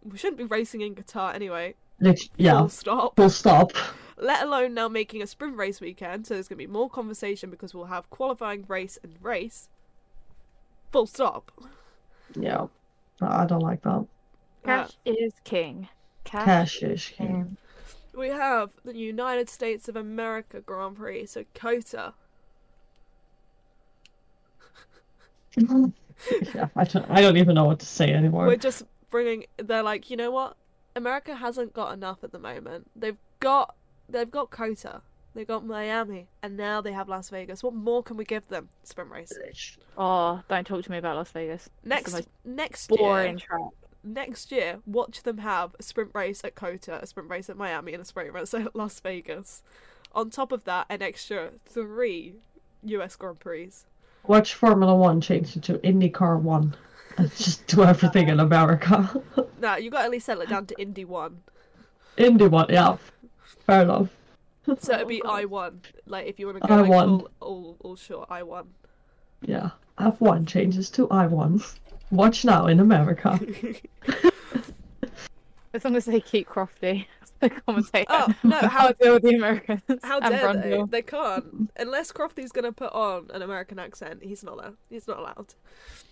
We 0.04 0.18
shouldn't 0.18 0.38
be 0.38 0.44
racing 0.44 0.82
in 0.82 0.94
Qatar 0.94 1.34
anyway. 1.34 1.76
Lit- 2.02 2.28
yeah. 2.36 2.60
Full 2.60 2.68
stop. 2.68 3.16
Full 3.16 3.30
stop. 3.30 3.72
Let 4.18 4.44
alone 4.44 4.74
now 4.74 4.90
making 4.90 5.22
a 5.22 5.28
sprint 5.28 5.56
race 5.56 5.80
weekend, 5.80 6.28
so 6.28 6.34
there's 6.34 6.50
going 6.50 6.58
to 6.60 6.68
be 6.68 6.70
more 6.70 6.90
conversation 6.90 7.50
because 7.50 7.74
we'll 7.74 7.86
have 7.86 8.10
qualifying 8.10 8.66
race 8.68 9.00
and 9.02 9.16
race. 9.22 9.70
Full 10.92 11.08
stop. 11.08 11.50
Yeah. 12.36 12.68
I 13.22 13.46
don't 13.46 13.62
like 13.62 13.84
that. 13.84 13.90
Uh, 13.90 14.06
Cash 14.66 14.98
is 15.06 15.32
king. 15.46 15.88
Cash, 16.26 16.44
Cash 16.44 16.84
is 16.84 17.08
king. 17.16 17.56
we 18.14 18.28
have 18.28 18.72
the 18.84 18.98
United 18.98 19.48
States 19.48 19.88
of 19.88 19.96
America 19.96 20.60
Grand 20.60 20.98
Prix, 20.98 21.28
so 21.28 21.46
COTA. 21.54 22.14
yeah, 26.56 26.68
I 26.76 26.84
don't. 26.84 27.06
I 27.10 27.22
don't 27.22 27.38
even 27.38 27.56
know 27.56 27.66
what 27.66 27.80
to 27.80 27.86
say 27.86 28.12
anymore. 28.14 28.48
We're 28.48 28.56
just 28.56 28.84
bringing. 29.10 29.46
They're 29.58 29.84
like, 29.84 30.10
you 30.10 30.18
know 30.18 30.32
what? 30.32 30.56
America 30.96 31.36
hasn't 31.36 31.74
got 31.74 31.94
enough 31.94 32.24
at 32.24 32.32
the 32.32 32.40
moment. 32.40 32.90
They've 32.96 33.18
got. 33.40 33.76
They've 34.10 34.30
got 34.32 34.50
COTA. 34.52 35.02
they've 35.34 35.46
got 35.48 35.66
Miami, 35.66 36.28
and 36.42 36.56
now 36.58 36.82
they 36.82 36.94
have 36.94 37.08
Las 37.10 37.30
Vegas. 37.30 37.62
What 37.62 37.74
more 37.76 38.02
can 38.02 38.18
we 38.18 38.24
give 38.26 38.48
them? 38.48 38.70
Sprint 38.84 39.12
race. 39.12 39.78
Oh, 39.98 40.42
don't 40.48 40.66
talk 40.66 40.84
to 40.84 40.92
me 40.92 40.98
about 40.98 41.16
Las 41.18 41.32
Vegas. 41.32 41.70
Next, 41.84 42.28
next 42.46 42.88
boring 42.88 43.38
year, 43.38 43.48
track. 43.48 43.62
next 44.04 44.52
year, 44.52 44.80
watch 44.86 45.24
them 45.24 45.40
have 45.40 45.76
a 45.78 45.84
sprint 45.84 46.12
race 46.16 46.42
at 46.44 46.56
COTA, 46.56 47.00
a 47.04 47.06
sprint 47.06 47.30
race 47.30 47.50
at 47.50 47.58
Miami, 47.58 47.94
and 47.94 48.02
a 48.02 48.06
sprint 48.06 48.34
race 48.34 48.54
at 48.54 48.76
Las 48.76 49.00
Vegas. 49.02 49.62
On 50.14 50.30
top 50.30 50.52
of 50.52 50.64
that, 50.64 50.88
an 50.90 51.02
extra 51.02 51.52
three 51.66 52.36
US 52.86 53.16
Grand 53.16 53.40
Prix. 53.40 53.72
Watch 54.26 54.54
Formula 54.56 54.96
One 54.96 55.22
change 55.22 55.56
into 55.56 55.76
IndyCar 55.80 56.42
One, 56.42 56.76
and 57.18 57.32
just 57.38 57.66
do 57.68 57.84
everything 57.84 58.30
in 58.30 58.40
America. 58.40 59.22
Nah, 59.60 59.76
you 59.78 59.90
got 59.90 60.02
to 60.02 60.06
at 60.06 60.12
least 60.12 60.28
settle 60.28 60.44
it 60.44 60.50
down 60.50 60.68
to 60.68 60.80
Indy 60.80 61.04
One. 61.04 61.42
Indy 62.16 62.48
One, 62.48 62.68
yeah, 62.70 62.98
fair 63.66 63.82
enough. 63.82 64.10
So 64.80 64.94
it'd 64.94 65.08
be 65.08 65.22
oh, 65.24 65.30
I 65.30 65.46
one. 65.46 65.82
Like 66.06 66.28
if 66.28 66.40
you 66.40 66.46
want 66.46 66.62
to 66.62 66.68
go 66.68 66.76
like 66.76 66.92
I1. 66.92 67.06
full, 67.06 67.30
all, 67.40 67.78
all 67.80 67.96
short, 67.96 68.28
I 68.30 68.44
one. 68.44 68.68
Yeah, 69.42 69.70
F 69.98 70.20
one 70.20 70.46
changes 70.46 70.90
to 70.92 71.10
I 71.10 71.26
one. 71.26 71.64
Watch 72.12 72.44
now 72.46 72.68
in 72.68 72.82
America. 72.82 73.40
As 75.74 75.86
long 75.86 75.96
as 75.96 76.06
they 76.06 76.20
keep 76.20 76.48
Crofty 76.48 77.06
as 77.17 77.17
the 77.42 77.50
commentator. 77.50 78.06
Oh 78.10 78.34
no! 78.44 78.58
How 78.58 78.68
How 78.68 78.92
deal 78.92 79.14
with 79.14 79.24
the 79.24 79.36
Americans 79.36 79.82
how 80.04 80.20
dare 80.20 80.54
they? 80.54 80.84
They 80.90 81.02
can't 81.02 81.72
unless 81.78 82.12
Crofty's 82.12 82.52
gonna 82.52 82.72
put 82.72 82.92
on 82.94 83.30
an 83.34 83.42
American 83.42 83.80
accent. 83.80 84.24
He's 84.24 84.44
not 84.44 84.54
allowed. 84.54 84.78
He's 84.90 85.08
not 85.08 85.20
allowed. 85.20 85.54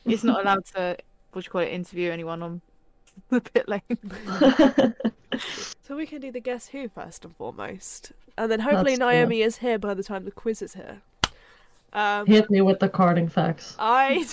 He's 0.06 0.24
not 0.24 0.42
allowed 0.42 0.66
to, 0.76 0.98
what 1.32 1.44
do 1.44 1.46
you 1.46 1.52
call 1.52 1.62
it, 1.62 1.70
interview 1.70 2.12
anyone 2.12 2.44
on 2.44 2.62
the 3.30 3.42
pit 3.42 3.68
lane. 3.68 4.94
So 5.82 5.98
we 5.98 6.08
can 6.08 6.22
do 6.22 6.32
the 6.32 6.40
guess 6.40 6.70
who 6.70 6.88
first 6.88 7.26
and 7.26 7.36
foremost, 7.36 8.14
and 8.38 8.50
then 8.50 8.62
hopefully 8.62 8.96
That's 8.96 9.00
Naomi 9.00 9.42
is 9.42 9.58
here 9.58 9.78
by 9.78 9.94
the 9.94 10.02
time 10.02 10.24
the 10.24 10.32
quiz 10.32 10.62
is 10.62 10.74
here. 10.74 11.02
Um, 11.94 12.26
Hit 12.26 12.50
me 12.50 12.62
with 12.62 12.80
the 12.80 12.90
karting 12.90 13.30
facts. 13.30 13.76
I 13.78 14.26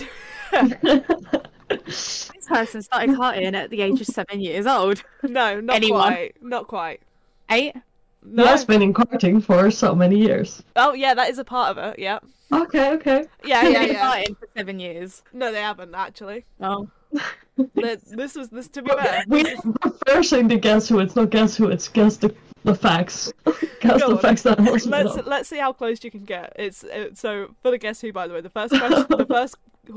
This 1.84 2.30
person 2.48 2.82
started 2.82 3.10
karting 3.16 3.54
at 3.54 3.70
the 3.70 3.80
age 3.82 4.00
of 4.00 4.06
seven 4.06 4.40
years 4.40 4.66
old. 4.66 5.02
no, 5.22 5.60
not 5.60 5.76
Anyone? 5.76 6.00
quite, 6.12 6.42
not 6.42 6.68
quite. 6.68 7.00
Eight? 7.50 7.74
No. 8.24 8.42
He 8.44 8.48
has 8.48 8.64
been 8.64 8.82
in 8.82 8.94
karting 8.94 9.42
for 9.44 9.70
so 9.70 9.94
many 9.94 10.18
years. 10.18 10.62
Oh 10.76 10.92
yeah, 10.92 11.14
that 11.14 11.30
is 11.30 11.38
a 11.38 11.44
part 11.44 11.76
of 11.76 11.78
it. 11.92 11.98
Yeah, 11.98 12.18
Okay, 12.52 12.90
okay. 12.92 13.24
yeah, 13.44 13.62
They've 13.62 13.72
yeah, 13.72 13.86
been 13.86 13.94
yeah. 13.94 14.10
karting 14.12 14.38
for 14.38 14.48
seven 14.56 14.78
years. 14.80 15.22
No, 15.32 15.50
they 15.52 15.60
haven't 15.60 15.94
actually. 15.94 16.44
Oh. 16.60 16.88
Let- 17.74 18.04
this 18.06 18.34
was 18.34 18.48
this 18.50 18.68
to 18.68 18.82
be 18.82 18.90
fair. 18.90 19.24
We, 19.28 19.42
we're 19.44 19.90
forcing 20.06 20.48
to 20.50 20.56
guess 20.56 20.88
who 20.88 21.00
it's 21.00 21.16
not 21.16 21.30
guess 21.30 21.56
who 21.56 21.68
it's 21.68 21.88
guess 21.88 22.16
the, 22.16 22.34
the 22.64 22.74
facts. 22.74 23.32
guess 23.80 24.00
Go 24.00 24.08
the 24.10 24.16
on. 24.16 24.18
facts 24.18 24.42
that 24.42 24.58
was 24.60 24.86
let's 24.86 25.16
let's 25.26 25.48
see 25.48 25.58
how 25.58 25.72
close 25.72 26.02
you 26.04 26.10
can 26.10 26.24
get. 26.24 26.52
It's 26.56 26.84
uh, 26.84 27.10
so 27.14 27.54
for 27.62 27.70
the 27.70 27.78
guess 27.78 28.00
who. 28.00 28.12
By 28.12 28.26
the 28.28 28.34
way, 28.34 28.40
the 28.40 28.50
first 28.50 28.72
question, 28.74 29.04
the 29.08 29.26
first 29.26 29.56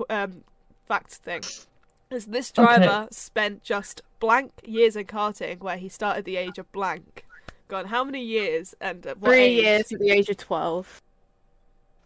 um, 0.09 0.43
fact 0.87 1.11
thing 1.11 1.41
is 2.11 2.25
this 2.27 2.51
driver 2.51 3.07
spent 3.11 3.63
just 3.63 4.01
blank 4.19 4.51
years 4.63 4.95
in 4.95 5.05
karting, 5.05 5.59
where 5.59 5.77
he 5.77 5.89
started 5.89 6.25
the 6.25 6.37
age 6.37 6.57
of 6.59 6.71
blank. 6.71 7.25
Gone 7.67 7.85
how 7.85 8.03
many 8.03 8.21
years 8.23 8.75
and 8.79 9.05
at 9.07 9.17
what 9.19 9.29
Three 9.31 9.41
age? 9.43 9.63
years 9.63 9.91
at 9.91 9.99
the 9.99 10.11
age 10.11 10.29
of 10.29 10.37
twelve. 10.37 11.01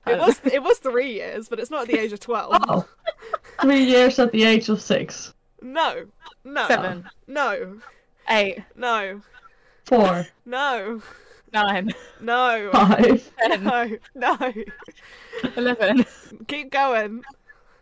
It 0.08 0.14
Oh. 0.14 0.28
was 0.28 0.40
it 0.54 0.64
was 0.64 0.78
three 0.80 1.14
years, 1.14 1.50
but 1.50 1.60
it's 1.60 1.70
not 1.70 1.82
at 1.84 1.88
the 1.90 2.00
age 2.00 2.14
of 2.14 2.20
twelve. 2.22 2.56
Oh. 2.70 2.88
Three 3.62 3.84
years 3.84 4.18
at 4.20 4.32
the 4.32 4.44
age 4.46 4.70
of 4.70 4.82
six. 4.82 5.34
No, 5.62 6.06
no, 6.46 6.68
Seven, 6.68 7.10
no, 7.28 7.80
eight, 8.30 8.64
no, 8.78 9.22
Four, 9.84 10.26
no, 10.46 11.02
nine, 11.52 11.92
no, 12.22 12.70
five, 12.72 13.32
ten, 13.40 13.64
no, 13.66 13.98
no. 14.16 14.54
eleven, 15.58 16.06
Keep 16.48 16.72
going, 16.72 17.24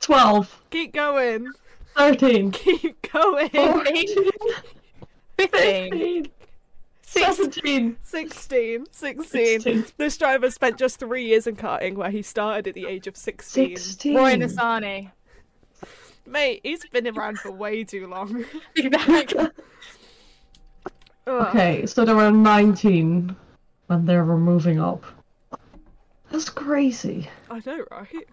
twelve, 0.07 0.61
keep 0.71 0.93
going, 0.93 1.47
thirteen, 1.95 2.51
keep 2.51 3.11
going. 3.11 3.49
fourteen, 3.49 4.07
fifteen, 5.37 6.25
fifteen, 6.27 6.27
sixteen. 7.01 7.33
seventeen, 7.33 7.97
16, 8.03 8.85
16. 8.91 9.59
16. 9.61 9.85
This 9.97 10.17
driver 10.17 10.49
spent 10.49 10.77
just 10.77 10.97
three 10.99 11.25
years 11.25 11.45
in 11.45 11.55
karting, 11.57 11.95
where 11.95 12.09
he 12.09 12.21
started 12.21 12.67
at 12.67 12.73
the 12.75 12.85
age 12.87 13.07
of 13.07 13.17
16. 13.17 13.75
sixteen. 13.75 14.15
Roy 14.15 14.35
Nissany. 14.35 15.11
Mate, 16.25 16.61
he's 16.63 16.85
been 16.87 17.07
around 17.07 17.39
for 17.39 17.51
way 17.51 17.83
too 17.83 18.07
long. 18.07 18.45
Okay, 21.27 21.85
so 21.85 22.05
there 22.05 22.15
were 22.15 22.31
19 22.31 23.35
when 23.87 24.05
they 24.05 24.15
were 24.15 24.37
moving 24.37 24.79
up. 24.79 25.03
That's 26.31 26.49
crazy. 26.49 27.29
I 27.51 27.61
know, 27.65 27.83
right? 27.91 28.27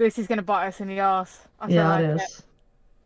This 0.00 0.18
is 0.18 0.26
gonna 0.26 0.40
bite 0.40 0.66
us 0.68 0.80
in 0.80 0.88
the 0.88 0.98
ass. 1.00 1.46
I 1.60 1.66
feel 1.66 1.76
Yeah, 1.76 1.88
like 1.90 2.04
it 2.04 2.22
is. 2.22 2.42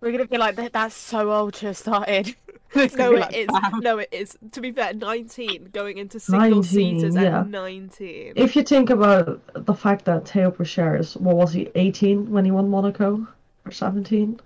We're 0.01 0.13
gonna 0.13 0.29
be 0.29 0.39
like, 0.39 0.55
"That- 0.55 0.75
that's 0.75 0.95
so 0.95 1.33
old 1.33 1.55
to 1.55 1.67
have 1.67 1.77
started. 1.77 2.37
No, 2.77 2.89
gonna 2.89 3.11
be 3.11 3.17
it 3.17 3.21
like, 3.21 3.37
is. 3.37 3.47
"Bam." 3.49 3.81
No, 3.81 3.99
it 3.99 4.09
is. 4.13 4.39
To 4.53 4.61
be 4.61 4.71
fair, 4.71 4.95
19 4.95 5.71
going 5.73 5.99
into 5.99 6.21
single 6.21 6.63
19, 6.63 6.63
seaters 6.63 7.17
yeah. 7.17 7.41
at 7.41 7.49
19. 7.49 8.35
If 8.37 8.55
you 8.55 8.63
think 8.63 8.91
about 8.91 9.41
the 9.55 9.75
fact 9.75 10.05
that 10.05 10.29
Theo 10.29 10.53
Pourchaire, 10.53 11.17
what 11.21 11.35
was 11.37 11.53
he, 11.53 11.69
18 11.75 12.31
when 12.31 12.45
he 12.45 12.53
won 12.53 12.69
Monaco? 12.69 13.27
Or 13.65 13.73
17? 13.73 14.41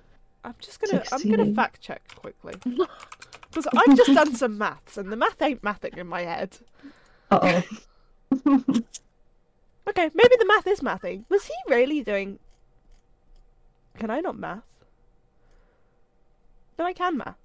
I'm 0.44 0.55
just 0.59 0.80
gonna. 0.80 1.03
I'm 1.12 1.30
gonna 1.30 1.55
fact 1.55 1.82
check 1.82 2.03
quickly 2.16 2.55
because 2.64 3.66
I've 3.76 3.96
just 3.96 4.14
done 4.14 4.34
some 4.34 4.57
maths 4.57 4.96
and 4.96 5.12
the 5.12 5.16
math 5.16 5.42
ain't 5.42 5.61
mathing 5.61 5.99
in 5.99 6.07
my 6.07 6.22
head. 6.22 6.57
Uh 7.30 7.62
oh. 8.32 8.80
Okay, 9.89 10.11
maybe 10.14 10.36
the 10.39 10.47
math 10.47 10.66
is 10.66 10.80
mathing. 10.80 11.24
Was 11.28 11.47
he 11.47 11.55
really 11.68 12.03
doing? 12.03 12.39
Can 13.99 14.11
I 14.11 14.20
not 14.20 14.39
math? 14.39 14.62
No, 16.78 16.84
I 16.84 16.93
can 16.93 17.16
math. 17.16 17.36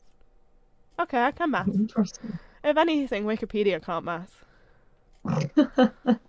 Okay, 0.99 1.21
I 1.21 1.31
can 1.31 1.51
math. 1.51 1.67
Interesting. 1.67 2.37
If 2.63 2.77
anything, 2.77 3.25
Wikipedia 3.25 3.83
can't 3.83 4.05
math. 4.05 4.45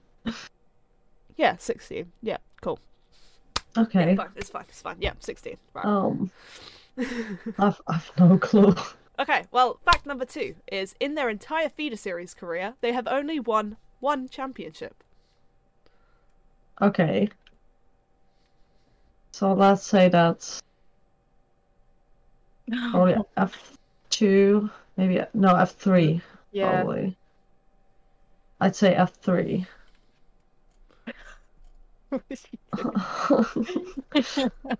Yeah, 1.36 1.56
16. 1.56 2.12
Yeah, 2.22 2.36
cool. 2.60 2.78
okay. 3.76 4.14
Fine, 4.14 4.28
it's 4.36 4.50
fine, 4.50 4.64
it's 4.68 4.80
fine. 4.82 4.96
Yeah, 5.00 5.12
16. 5.18 5.56
Right. 5.72 5.84
Um, 5.84 6.30
I've, 7.58 7.80
I've 7.86 8.12
no 8.18 8.38
clue. 8.38 8.74
Okay, 9.18 9.44
well, 9.50 9.80
fact 9.84 10.06
number 10.06 10.24
two 10.24 10.54
is 10.70 10.94
in 11.00 11.14
their 11.14 11.28
entire 11.28 11.68
feeder 11.68 11.96
series 11.96 12.34
career, 12.34 12.74
they 12.80 12.92
have 12.92 13.06
only 13.08 13.40
won 13.40 13.76
one 14.00 14.28
championship. 14.28 15.03
Okay. 16.80 17.28
So 19.32 19.52
let's 19.52 19.84
say 19.84 20.08
that's 20.08 20.62
probably 22.90 23.16
F2, 23.36 24.70
maybe, 24.96 25.20
no, 25.34 25.48
F3, 25.54 26.20
yeah. 26.52 26.70
probably. 26.70 27.16
I'd 28.60 28.76
say 28.76 28.94
F3. 28.94 29.66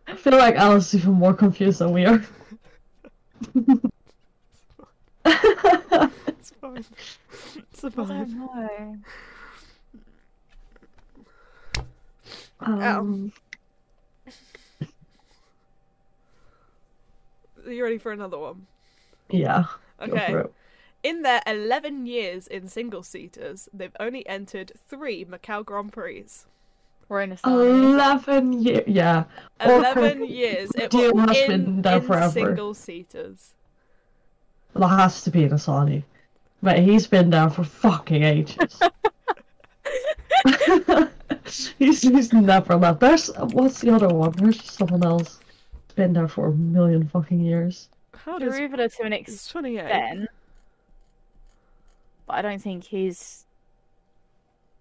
I 0.06 0.14
feel 0.16 0.38
like 0.38 0.54
Alice 0.54 0.94
is 0.94 1.00
even 1.00 1.14
more 1.14 1.34
confused 1.34 1.80
than 1.80 1.92
we 1.92 2.06
are. 2.06 2.24
It's 5.24 6.50
fine. 6.60 6.84
It's 7.56 7.84
I 7.84 7.88
fine. 7.90 8.06
don't 8.06 8.30
know. 8.36 8.96
Um, 12.64 13.32
Are 17.66 17.72
you 17.72 17.82
ready 17.82 17.98
for 17.98 18.12
another 18.12 18.38
one? 18.38 18.66
yeah. 19.30 19.64
Okay. 20.00 20.42
In 21.02 21.22
their 21.22 21.40
11 21.46 22.06
years 22.06 22.46
in 22.46 22.68
single 22.68 23.02
seaters, 23.02 23.68
they've 23.72 23.94
only 24.00 24.26
entered 24.28 24.72
three 24.88 25.24
Macau 25.24 25.64
Grand 25.64 25.92
Prix. 25.92 26.24
Roy 27.08 27.26
Nissany. 27.26 27.92
Eleven 27.92 28.52
years. 28.62 28.84
Yeah. 28.86 29.24
11 29.60 30.20
Kirk- 30.20 30.28
years. 30.28 30.70
It 30.74 30.90
Deal 30.90 31.12
was 31.12 31.28
has 31.28 31.36
in, 31.36 31.48
been 31.64 31.82
there 31.82 31.96
in 31.98 32.02
forever. 32.02 32.30
single 32.32 32.72
seaters. 32.74 33.52
There 34.74 34.88
has 34.88 35.22
to 35.24 35.30
be 35.30 35.42
Nissany. 35.46 36.02
But 36.62 36.78
he's 36.78 37.06
been 37.06 37.28
there 37.30 37.50
for 37.50 37.64
fucking 37.64 38.22
ages. 38.24 38.80
he's, 41.78 42.02
he's 42.02 42.32
never 42.32 42.76
left. 42.76 43.00
There's 43.00 43.28
what's 43.36 43.80
the 43.80 43.90
other 43.94 44.08
one? 44.08 44.32
There's 44.32 44.62
someone 44.62 45.04
else. 45.04 45.40
He's 45.86 45.94
been 45.94 46.12
there 46.12 46.28
for 46.28 46.48
a 46.48 46.52
million 46.52 47.08
fucking 47.08 47.40
years. 47.40 47.88
How 48.14 48.38
does 48.38 48.54
Derivada 48.54 48.94
to 48.96 49.02
an 49.02 49.12
it's 49.12 49.48
28? 49.48 49.80
extent, 49.80 50.28
but 52.26 52.36
I 52.36 52.42
don't 52.42 52.62
think 52.62 52.84
he's. 52.84 53.44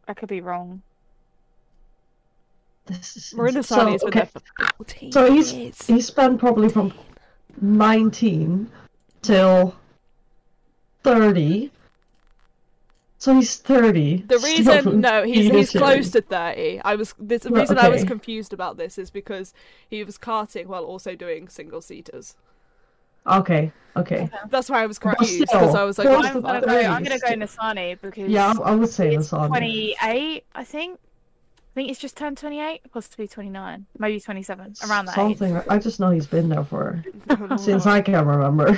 I 0.08 0.14
could 0.14 0.30
be 0.30 0.42
wrong. 0.42 0.82
This 2.86 3.16
is 3.16 3.34
Marina 3.34 3.64
so, 3.64 3.76
Sani 3.76 3.92
has 3.94 4.04
been 4.04 4.18
okay. 4.18 4.26
for 4.26 5.12
So 5.12 5.32
he's 5.32 5.54
years. 5.54 5.82
he 5.88 6.02
spent 6.02 6.40
probably 6.40 6.70
from 6.70 6.94
nineteen 7.62 8.70
till 9.22 9.76
thirty. 11.04 11.72
So 13.24 13.34
he's 13.36 13.56
thirty. 13.56 14.18
The 14.28 14.38
still 14.38 14.76
reason, 14.76 15.00
no, 15.08 15.24
he's 15.24 15.50
he's 15.50 15.72
close 15.72 16.10
to 16.10 16.20
thirty. 16.22 16.82
I 16.84 16.96
was 16.96 17.16
this, 17.18 17.44
the 17.44 17.52
Right, 17.52 17.62
reason 17.62 17.78
I 17.78 17.88
was 17.88 18.04
confused 18.04 18.52
about 18.52 18.76
this 18.76 18.98
is 18.98 19.10
because 19.10 19.54
he 19.90 20.04
was 20.04 20.18
karting 20.18 20.66
while 20.66 20.84
also 20.84 21.16
doing 21.16 21.48
single 21.48 21.80
seaters. 21.80 22.36
Okay, 23.26 23.72
okay. 23.96 24.30
That's 24.50 24.70
why 24.70 24.84
I 24.84 24.88
was 24.88 25.00
confused 25.00 25.40
because 25.40 25.74
I 25.74 25.86
was 25.86 25.98
like, 25.98 26.10
what's 26.10 26.28
I'm 26.28 26.42
gonna 26.42 26.60
fuck? 26.60 26.64
go. 26.68 26.74
thirty 26.74 26.86
I'm 26.86 27.02
gonna 27.02 27.18
go 27.18 27.28
is- 27.30 27.56
Nissany 27.56 28.02
because 28.02 28.30
Yeah, 28.30 28.54
I, 28.62 28.72
I 28.72 28.76
would 28.76 28.90
say 28.90 29.16
Nissany. 29.16 29.48
28. 29.48 30.44
I 30.54 30.64
think. 30.66 31.00
I 31.00 31.74
think 31.76 31.88
he's 31.88 32.00
just 32.00 32.18
turned 32.18 32.38
28, 32.38 32.82
possibly 32.92 33.28
29, 33.30 33.86
maybe 33.98 34.20
27, 34.20 34.74
around 34.88 35.06
that 35.06 35.18
age. 35.18 35.38
Something. 35.40 35.62
I 35.70 35.80
just 35.80 36.00
know 36.02 36.12
he's 36.12 36.28
been 36.28 36.50
there 36.50 36.66
for 36.66 37.02
since 37.58 37.86
I 37.88 38.02
can 38.02 38.28
remember. 38.28 38.78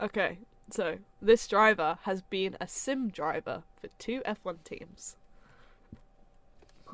Okay, 0.00 0.38
so 0.70 0.96
this 1.22 1.46
driver 1.48 1.98
has 2.02 2.22
been 2.22 2.56
a 2.60 2.66
sim 2.68 3.08
driver 3.08 3.62
for 3.80 3.88
two 3.98 4.20
F1 4.26 4.64
teams. 4.64 5.16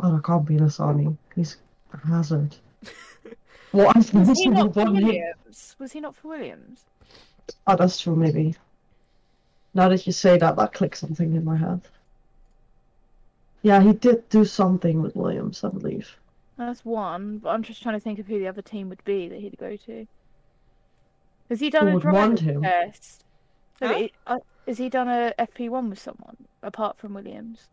Oh, 0.01 0.17
I 0.17 0.21
can't 0.25 0.47
be 0.47 0.57
Nissany. 0.57 1.17
He's 1.35 1.57
a 1.93 2.07
hazard. 2.07 2.57
What? 3.71 3.95
I've 3.97 4.15
Was 4.15 4.39
he 4.41 4.49
listened 4.49 4.57
to 4.57 4.65
not 4.65 4.75
for. 4.75 4.91
Williams? 4.91 5.77
Was 5.79 5.93
he 5.93 6.01
not 6.01 6.17
for 6.17 6.29
Williams? 6.29 6.87
Oh, 7.67 7.77
that's 7.77 8.01
true. 8.01 8.17
Maybe. 8.17 8.55
Now 9.75 9.91
that 9.91 10.07
you 10.07 10.13
say 10.13 10.39
that, 10.39 10.57
that 10.57 10.73
clicks 10.73 11.01
something 11.01 11.35
in 11.35 11.45
my 11.45 11.57
head. 11.57 11.83
Yeah, 13.63 13.83
he 13.83 13.93
did 13.93 14.29
do 14.31 14.45
something 14.45 15.03
with 15.03 15.17
Williams, 15.17 15.63
I 15.65 15.69
believe. 15.69 16.17
That's 16.57 16.85
one, 16.85 17.39
but 17.39 17.51
I'm 17.51 17.63
just 17.63 17.83
trying 17.83 17.95
to 17.95 18.01
think 18.01 18.19
of 18.19 18.27
who 18.27 18.39
the 18.39 18.49
other 18.49 18.63
team 18.63 18.89
would 18.89 19.05
be 19.05 19.29
that 19.29 19.41
he'd 19.41 19.59
go 19.59 19.77
to. 19.77 20.07
Has 21.49 21.61
he 21.61 21.71
done 21.71 21.87
Who 21.87 21.89
a 21.89 21.95
would 21.95 22.05
want 22.05 22.41
driver's 22.41 22.41
him? 22.41 22.63
test? 22.63 23.25
Huh? 23.81 23.95
he- 23.95 24.13
uh, 24.27 24.39
has 24.67 24.79
he 24.79 24.89
done 24.89 25.09
a 25.09 25.33
FP1 25.39 25.89
with 25.91 25.99
someone 25.99 26.37
apart 26.63 26.99
from 26.99 27.15
Williams? 27.15 27.69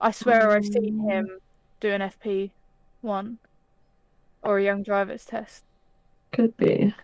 I 0.00 0.10
swear 0.12 0.50
I've 0.50 0.64
seen 0.66 0.98
Mm. 1.00 1.10
him 1.10 1.38
do 1.80 1.90
an 1.90 2.00
FP1 2.02 3.38
or 4.42 4.58
a 4.58 4.62
young 4.64 4.82
driver's 4.82 5.24
test. 5.24 5.64
Could 6.32 6.56
be. 6.56 6.94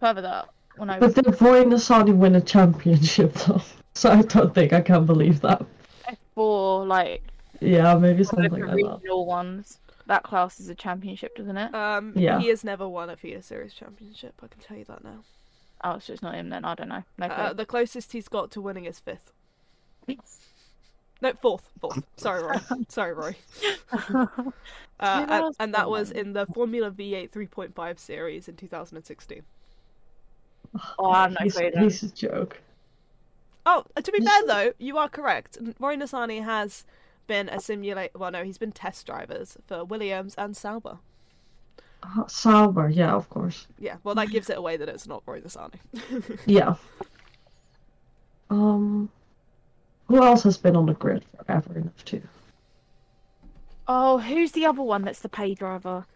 Further 0.00 0.22
that 0.22 0.48
when 0.76 0.90
I 0.90 0.98
But 0.98 1.14
did 1.14 1.26
Roy 1.40 1.64
Nissany 1.64 2.14
win 2.16 2.34
a 2.34 2.40
championship 2.40 3.32
though? 3.34 3.60
So 3.96 4.10
I 4.10 4.22
don't 4.22 4.52
think 4.52 4.72
I 4.72 4.80
can 4.80 5.06
believe 5.06 5.40
that. 5.42 5.64
F4 6.36 6.84
like 6.88 7.22
Yeah, 7.60 7.94
maybe 7.96 8.24
something 8.24 8.50
like 8.50 8.60
that. 8.62 8.74
regional 8.74 9.24
ones. 9.24 9.78
That 10.06 10.22
class 10.22 10.60
is 10.60 10.68
a 10.68 10.74
championship, 10.74 11.36
doesn't 11.36 11.56
it? 11.56 11.74
Um, 11.74 12.12
Yeah. 12.14 12.38
he 12.38 12.48
has 12.48 12.62
never 12.64 12.86
won 12.88 13.08
a 13.10 13.16
FIA 13.16 13.42
Series 13.42 13.72
championship. 13.72 14.34
I 14.42 14.48
can 14.48 14.60
tell 14.60 14.76
you 14.76 14.84
that 14.84 15.02
now. 15.02 15.24
Oh, 15.82 15.98
so 15.98 16.12
it's 16.12 16.22
not 16.22 16.34
him 16.34 16.50
then. 16.50 16.64
I 16.64 16.74
don't 16.74 16.88
know. 16.88 17.04
No 17.18 17.26
Uh, 17.26 17.52
the 17.52 17.66
closest 17.66 18.12
he's 18.12 18.28
got 18.28 18.50
to 18.52 18.60
winning 18.60 18.84
is 18.84 19.00
fifth. 19.00 19.32
No, 21.20 21.32
fourth. 21.40 21.70
Fourth. 21.80 22.02
Sorry, 22.16 22.42
Roy. 22.42 22.56
Sorry, 22.88 23.14
Roy. 23.14 23.36
Uh, 25.00 25.26
and, 25.28 25.54
and 25.58 25.74
that 25.74 25.90
was 25.90 26.12
in 26.12 26.34
the 26.34 26.46
Formula 26.46 26.88
V8 26.88 27.30
3.5 27.32 27.98
series 27.98 28.46
in 28.46 28.54
2016. 28.54 29.42
oh, 31.00 31.10
I 31.10 31.22
have 31.22 31.30
no 31.32 31.36
he's, 31.42 31.54
clue. 31.56 31.70
Then. 31.74 31.82
he's 31.82 32.02
a 32.04 32.08
joke. 32.10 32.60
Oh, 33.66 33.84
to 34.00 34.12
be 34.12 34.20
fair 34.24 34.46
though, 34.46 34.72
you 34.78 34.96
are 34.96 35.08
correct. 35.08 35.58
N- 35.60 35.74
Roy 35.80 35.96
Nissany 35.96 36.44
has 36.44 36.84
been 37.26 37.48
a 37.48 37.60
simulate. 37.60 38.10
Well, 38.14 38.30
no, 38.30 38.44
he's 38.44 38.58
been 38.58 38.72
test 38.72 39.06
drivers 39.06 39.56
for 39.66 39.84
Williams 39.84 40.34
and 40.36 40.56
Sauber. 40.56 40.98
Uh, 42.02 42.26
Sauber, 42.26 42.88
yeah, 42.90 43.12
of 43.14 43.28
course. 43.30 43.66
Yeah, 43.78 43.96
well, 44.04 44.14
that 44.16 44.30
gives 44.30 44.50
it 44.50 44.58
away 44.58 44.76
that 44.76 44.88
it's 44.88 45.06
not 45.06 45.22
Roy 45.26 45.40
Nissany. 45.40 45.78
Yeah. 46.46 46.74
Um, 48.50 49.10
who 50.08 50.22
else 50.22 50.42
has 50.44 50.58
been 50.58 50.76
on 50.76 50.86
the 50.86 50.94
grid 50.94 51.24
forever 51.46 51.78
enough 51.78 52.04
to? 52.06 52.22
Oh, 53.88 54.18
who's 54.18 54.52
the 54.52 54.66
other 54.66 54.82
one 54.82 55.02
that's 55.02 55.20
the 55.20 55.28
pay 55.28 55.54
driver? 55.54 56.06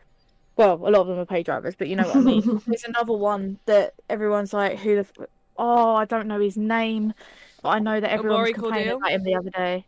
Well, 0.57 0.75
a 0.75 0.91
lot 0.91 1.03
of 1.03 1.07
them 1.09 1.19
are 1.19 1.27
pay 1.27 1.43
drivers, 1.43 1.75
but 1.77 1.89
you 1.89 1.97
know 1.97 2.07
what 2.07 2.17
I 2.17 2.21
mean. 2.21 2.63
There's 2.67 2.85
another 2.85 3.13
one 3.15 3.59
that 3.67 3.95
everyone's 4.09 4.53
like, 4.53 4.79
who 4.79 4.95
the. 4.97 5.01
F- 5.01 5.29
oh, 5.57 5.95
I 5.95 6.05
don't 6.05 6.27
know 6.29 6.41
his 6.41 6.57
name, 6.57 7.15
but 7.63 7.71
I 7.71 7.79
know 7.79 8.01
that 8.01 8.11
everyone's 8.11 8.49
was 8.49 8.53
complaining 8.55 8.91
Cordial? 8.93 8.97
about 8.99 9.11
him 9.13 9.23
the 9.25 9.35
other 9.37 9.51
day. 9.51 9.87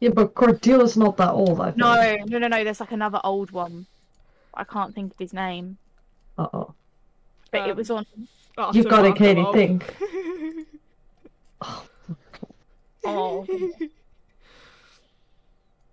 Yeah, 0.00 0.10
but 0.10 0.34
Cordelia's 0.34 0.96
not 0.96 1.16
that 1.18 1.32
old, 1.32 1.60
I 1.60 1.66
think. 1.66 1.76
No, 1.76 2.16
no, 2.26 2.38
no, 2.38 2.48
no. 2.48 2.64
There's 2.64 2.80
like 2.80 2.92
another 2.92 3.20
old 3.22 3.50
one. 3.50 3.86
I 4.54 4.64
can't 4.64 4.94
think 4.94 5.12
of 5.12 5.18
his 5.18 5.32
name, 5.32 5.76
Uh 6.38 6.48
oh. 6.52 6.74
but 7.52 7.68
it 7.68 7.70
Um, 7.72 7.76
was 7.76 7.90
on. 7.90 8.06
Oh, 8.58 8.72
You 8.72 8.82
got 8.84 9.04
it, 9.06 9.14
Katie. 9.16 9.42
Bob. 9.42 9.54
Think. 9.54 9.94
Oh, 13.02 13.46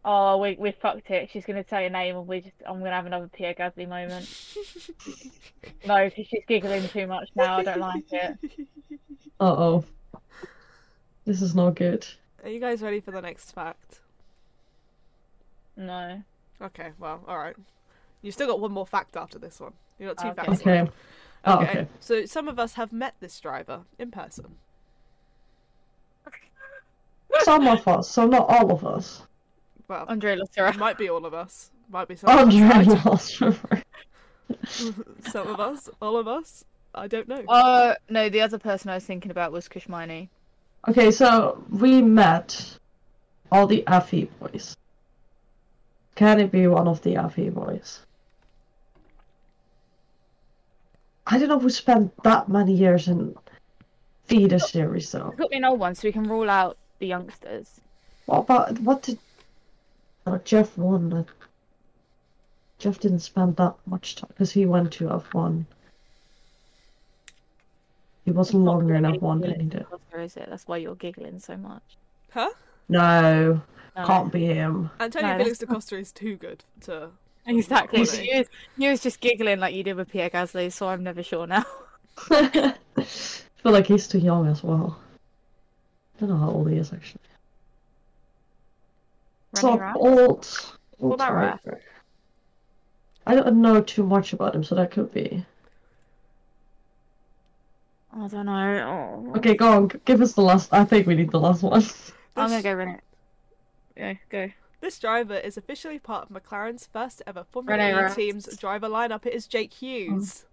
oh, 0.04 0.38
we 0.38 0.56
we 0.60 0.72
fucked 0.72 1.10
it. 1.10 1.30
She's 1.32 1.46
gonna 1.46 1.64
say 1.70 1.86
a 1.86 1.90
name, 1.90 2.18
and 2.18 2.28
we 2.28 2.42
just 2.42 2.56
I'm 2.68 2.80
gonna 2.80 2.92
have 2.92 3.06
another 3.06 3.30
Pierre 3.32 3.54
Gasly 3.54 3.88
moment. 3.88 4.28
No, 5.86 6.06
because 6.06 6.28
she's 6.28 6.44
giggling 6.48 6.88
too 6.90 7.08
much 7.08 7.30
now. 7.36 7.58
I 7.58 7.64
don't 7.64 7.80
like 7.80 8.04
it. 8.12 8.38
Uh 9.40 9.56
oh. 9.58 9.86
This 11.26 11.42
is 11.42 11.56
not 11.56 11.76
good. 11.76 12.06
Are 12.48 12.50
you 12.50 12.62
guys 12.62 12.82
ready 12.82 13.02
for 13.02 13.12
the 13.12 13.22
next 13.22 13.52
fact? 13.52 14.00
No. 15.76 16.24
Okay, 16.62 16.92
well, 16.98 17.22
all 17.28 17.38
right. 17.38 17.58
You've 18.22 18.34
still 18.36 18.48
got 18.48 18.62
one 18.62 18.72
more 18.72 18.88
fact 18.88 19.18
after 19.18 19.38
this 19.38 19.60
one. 19.60 19.74
You 20.00 20.08
got 20.08 20.18
two 20.18 20.28
Okay. 20.30 20.48
facts. 20.48 20.62
Okay. 20.62 20.82
left. 20.84 20.94
Oh, 21.44 21.56
Okay. 21.60 21.70
okay. 21.72 21.88
So 22.00 22.26
some 22.26 22.48
of 22.48 22.58
us 22.58 22.76
have 22.76 22.94
met 22.94 23.16
this 23.20 23.38
driver 23.42 23.82
in 24.00 24.12
person. 24.12 24.56
Some 27.42 27.68
of 27.68 27.86
us, 27.86 28.10
so 28.10 28.26
not 28.26 28.48
all 28.50 28.72
of 28.72 28.86
us. 28.86 29.24
Well, 29.90 30.06
Andre 30.08 30.38
Lotterer. 30.38 30.78
might 30.78 30.98
be 30.98 31.10
all 31.10 31.26
of 31.26 31.34
us. 31.34 31.72
Might 31.90 32.08
be 32.08 32.16
some 32.16 32.30
of 32.30 32.40
Andre 32.48 32.86
us. 32.96 33.06
lost. 33.42 35.32
some 35.32 35.48
of 35.48 35.60
us. 35.60 35.90
All 36.02 36.16
of 36.18 36.30
us. 36.30 36.64
I 36.96 37.08
don't 37.08 37.28
know. 37.28 37.44
Uh, 37.50 37.96
no, 38.10 38.30
the 38.30 38.40
other 38.40 38.58
person 38.58 38.90
I 38.90 38.96
was 38.96 39.04
thinking 39.04 39.32
about 39.32 39.52
was 39.52 39.68
Kush 39.68 39.88
Maini. 39.88 40.30
Okay, 40.88 41.12
so 41.12 41.64
we 41.70 42.02
met 42.02 42.78
all 43.52 43.68
the 43.68 43.86
Effie 43.88 44.30
boys. 44.40 44.76
Can 46.16 46.40
it 46.40 46.52
be 46.52 46.68
one 46.68 46.88
of 46.88 47.02
the 47.04 47.16
Effie 47.16 47.50
boys? 47.50 48.00
I 51.26 51.38
don't 51.38 51.50
know 51.50 51.58
if 51.58 51.64
we 51.64 51.72
spent 51.72 52.12
that 52.24 52.48
many 52.48 52.74
years 52.74 53.08
in 53.08 53.36
feeder 54.26 54.60
series 54.60 55.12
though. 55.12 55.34
Put 55.38 55.52
me 55.52 55.58
an 55.58 55.66
old 55.66 55.80
one 55.80 55.94
so 55.94 56.08
we 56.08 56.12
can 56.12 56.24
rule 56.24 56.50
out 56.50 56.78
the 57.00 57.08
youngsters. 57.08 57.82
What 58.26 58.40
about 58.40 58.80
what 58.80 59.04
did 59.04 59.20
uh, 60.26 60.38
Jeff 60.40 60.78
won? 60.78 61.26
Jeff 62.80 63.00
didn't 63.00 63.20
spend 63.20 63.56
that 63.58 63.76
much 63.86 64.16
time 64.16 64.30
because 64.30 64.52
he 64.52 64.66
went 64.66 64.94
to 64.94 65.06
F1. 65.06 65.66
He 68.28 68.34
wasn't 68.34 68.66
longer 68.66 68.94
in 68.96 69.04
F1 69.04 69.40
than 69.42 69.58
he 69.58 69.66
did. 69.68 69.86
Or 70.12 70.20
is 70.20 70.36
it? 70.36 70.48
That's 70.50 70.68
why 70.68 70.76
you're 70.76 70.96
giggling 70.96 71.40
so 71.40 71.56
much. 71.56 71.82
Huh? 72.32 72.50
No, 72.90 73.62
No. 73.96 74.06
can't 74.06 74.34
be 74.34 74.44
him. 74.48 74.90
Antonio 75.00 75.30
No, 75.30 75.38
Felix 75.38 75.60
that's 75.60 75.70
da 75.70 75.74
Costa 75.74 75.98
is 75.98 76.12
too 76.12 76.36
good 76.36 76.66
to. 76.82 77.12
Exactly. 77.46 78.00
Really? 78.02 78.06
So 78.06 78.22
you, 78.22 78.38
was, 78.40 78.48
you 78.76 78.90
was 78.90 79.00
just 79.00 79.22
giggling 79.22 79.62
like 79.62 79.74
you 79.74 79.82
did 79.82 79.96
with 79.96 80.10
Pierre 80.10 80.30
Gasly, 80.30 80.70
so 80.74 80.90
I'm 80.90 81.04
never 81.06 81.24
sure 81.24 81.48
now. 81.48 81.64
I 82.30 82.76
feel 83.06 83.72
like 83.72 83.88
he's 83.88 84.10
too 84.10 84.20
young 84.20 84.46
as 84.48 84.62
well. 84.62 85.00
I 86.18 86.20
don't 86.20 86.30
know 86.30 86.38
how 86.38 86.50
old 86.50 86.70
he 86.70 86.76
is 86.76 86.92
actually. 86.92 87.22
It's 89.54 89.64
Rene 89.64 89.78
not 89.78 89.82
Rast? 89.82 89.98
old. 90.02 90.74
What 90.98 91.14
about 91.14 91.34
Rast? 91.34 91.66
I 93.26 93.36
don't 93.36 93.62
know 93.62 93.80
too 93.80 94.04
much 94.04 94.34
about 94.34 94.54
him, 94.54 94.66
so 94.66 94.76
that 94.76 94.92
could 94.92 95.14
be. 95.14 95.46
I 98.20 98.28
don't 98.28 98.46
know. 98.48 99.24
Oh. 99.34 99.38
Okay, 99.38 99.56
go 99.56 99.68
on. 99.72 99.88
Give 100.06 100.22
us 100.22 100.34
the 100.34 100.42
last. 100.42 100.74
I 100.74 100.84
think 100.86 101.06
we 101.08 101.16
need 101.16 101.30
the 101.32 101.40
last 101.40 101.62
one. 101.62 101.84
I'm 102.36 102.50
gonna 102.50 102.62
go 102.64 102.74
Rene. 102.74 103.00
Yeah, 103.96 104.14
go. 104.30 104.50
this 104.82 104.98
driver 105.00 105.36
is 105.36 105.58
officially 105.58 106.00
part 106.00 106.30
of 106.30 106.36
McLaren's 106.36 106.88
first 106.92 107.22
ever 107.28 107.46
Formula 107.52 107.78
Rene 107.78 107.92
E 107.92 108.02
Rast. 108.02 108.16
team's 108.16 108.58
driver 108.58 108.88
lineup. 108.88 109.26
It 109.26 109.34
is 109.34 109.46
Jake 109.48 109.74
Hughes. 109.74 110.46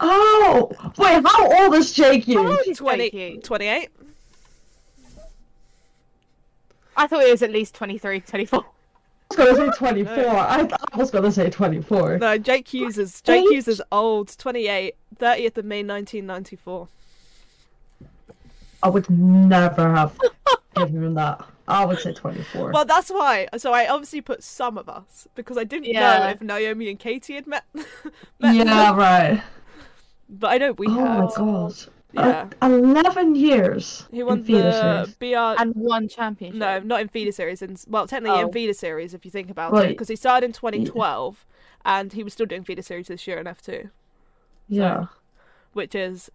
Oh, 0.00 0.70
wait. 0.98 1.22
How 1.24 1.64
old 1.64 1.74
is 1.74 1.92
Jake 1.92 2.26
How 2.26 2.38
old 2.38 2.48
Hughes? 2.58 2.66
is 2.68 2.78
20, 2.78 2.98
Jake 3.04 3.12
Hughes? 3.12 3.44
28. 3.44 3.88
I 6.96 7.06
thought 7.06 7.24
he 7.24 7.30
was 7.30 7.42
at 7.42 7.50
least 7.50 7.74
23, 7.74 8.20
24. 8.20 8.64
I 9.30 9.44
was 9.44 9.58
gonna 9.58 9.72
say 9.72 9.72
24. 9.78 10.14
I, 10.14 10.68
I 10.92 10.96
was 10.96 11.10
gonna 11.10 11.32
say 11.32 11.50
24. 11.50 12.18
No, 12.18 12.38
Jake 12.38 12.68
Hughes 12.68 12.98
is 12.98 13.20
Jake 13.20 13.48
Hughes 13.48 13.68
is 13.68 13.82
old. 13.90 14.36
28, 14.36 14.94
30th 15.16 15.56
of 15.56 15.64
May 15.64 15.82
1994. 15.82 16.88
I 18.82 18.88
would 18.88 19.08
never 19.08 19.90
have 19.94 20.18
given 20.76 21.02
him 21.02 21.14
that. 21.14 21.44
I 21.66 21.86
would 21.86 21.98
say 21.98 22.12
24. 22.12 22.72
Well, 22.72 22.84
that's 22.84 23.08
why. 23.08 23.48
So 23.56 23.72
I 23.72 23.88
obviously 23.88 24.20
put 24.20 24.42
some 24.42 24.76
of 24.76 24.88
us 24.88 25.26
because 25.34 25.56
I 25.56 25.64
didn't 25.64 25.90
know 25.92 26.28
if 26.28 26.42
Naomi 26.42 26.90
and 26.90 26.98
Katie 26.98 27.34
had 27.34 27.46
met. 27.46 27.64
met 27.74 28.54
yeah, 28.54 28.94
right. 28.94 29.42
But 30.28 30.52
I 30.52 30.58
know 30.58 30.72
we 30.72 30.86
oh 30.88 30.90
had. 30.90 31.20
my 31.20 31.30
god. 31.34 31.74
Yeah. 32.14 32.48
Uh, 32.62 32.66
11 32.66 33.34
years. 33.34 34.06
He 34.10 34.22
won 34.22 34.44
feeder 34.44 34.62
the 34.62 35.04
series. 35.04 35.16
BR. 35.16 35.60
And 35.62 35.74
one 35.74 36.08
championship. 36.08 36.58
No, 36.58 36.78
not 36.80 37.00
in 37.00 37.08
feeder 37.08 37.32
series. 37.32 37.60
In 37.62 37.76
well, 37.88 38.06
technically 38.06 38.40
in 38.40 38.46
Oh. 38.46 38.52
feeder 38.52 38.72
series 38.72 39.14
if 39.14 39.24
you 39.24 39.30
think 39.30 39.50
about 39.50 39.74
it, 39.84 39.88
because 39.88 40.08
he 40.08 40.16
started 40.16 40.46
in 40.46 40.52
2012, 40.52 41.44
and 41.84 42.12
he 42.12 42.22
was 42.22 42.32
still 42.32 42.46
doing 42.46 42.64
feeder 42.64 42.82
series 42.82 43.08
this 43.08 43.26
year 43.26 43.38
in 43.38 43.46
F2, 43.46 43.90
Yeah. 44.68 45.06
which 45.72 45.94
is, 45.94 46.30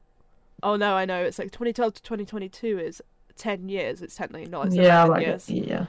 oh 0.62 0.76
no, 0.76 0.96
I 0.96 1.06
know 1.06 1.24
it's 1.24 1.40
like 1.40 1.52
2012 1.52 1.94
to 1.96 2.02
2022 2.04 2.78
is 2.80 3.02
10 3.38 3.70
years. 3.70 4.02
It's 4.02 4.16
technically 4.16 4.48
not. 4.50 4.68
It's 4.68 4.76
Yeah, 4.76 5.06
11 5.06 5.12
like, 5.12 5.26
years. 5.28 5.50
yeah. 5.50 5.86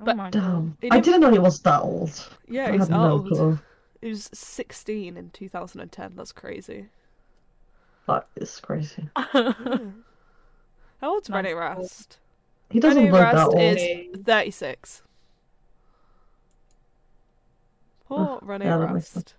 Oh 0.00 0.04
but- 0.04 0.16
my 0.16 0.30
Damn. 0.30 0.76
He 0.80 0.90
I 0.90 0.94
didn't- 0.96 1.04
didn't 1.04 1.20
know 1.22 1.30
he 1.30 1.38
was 1.38 1.60
that 1.62 1.82
old. 1.82 2.28
Yeah, 2.48 2.66
I 2.68 2.72
he's 2.72 2.80
had 2.82 2.90
no 2.90 3.10
old. 3.12 3.58
He 4.00 4.08
was 4.10 4.30
16 4.32 5.16
in 5.16 5.30
2010. 5.30 6.12
That's 6.14 6.30
crazy. 6.32 6.86
That 8.08 8.26
is 8.36 8.58
crazy. 8.60 9.08
How 9.16 9.92
old's 11.02 11.28
Nice 11.28 11.44
Rene 11.44 11.50
call. 11.52 11.60
Rast? 11.60 12.18
He 12.70 12.80
doesn't 12.80 12.98
Rene 13.04 13.12
look 13.12 13.20
that 13.20 13.34
Rast 13.34 13.48
old. 13.48 13.60
is 13.60 14.22
36. 14.24 15.02
Poor 18.06 18.18
Oh, 18.18 18.38
Rene 18.42 18.64
yeah, 18.64 18.78
that 18.78 18.92
Rast. 18.92 19.34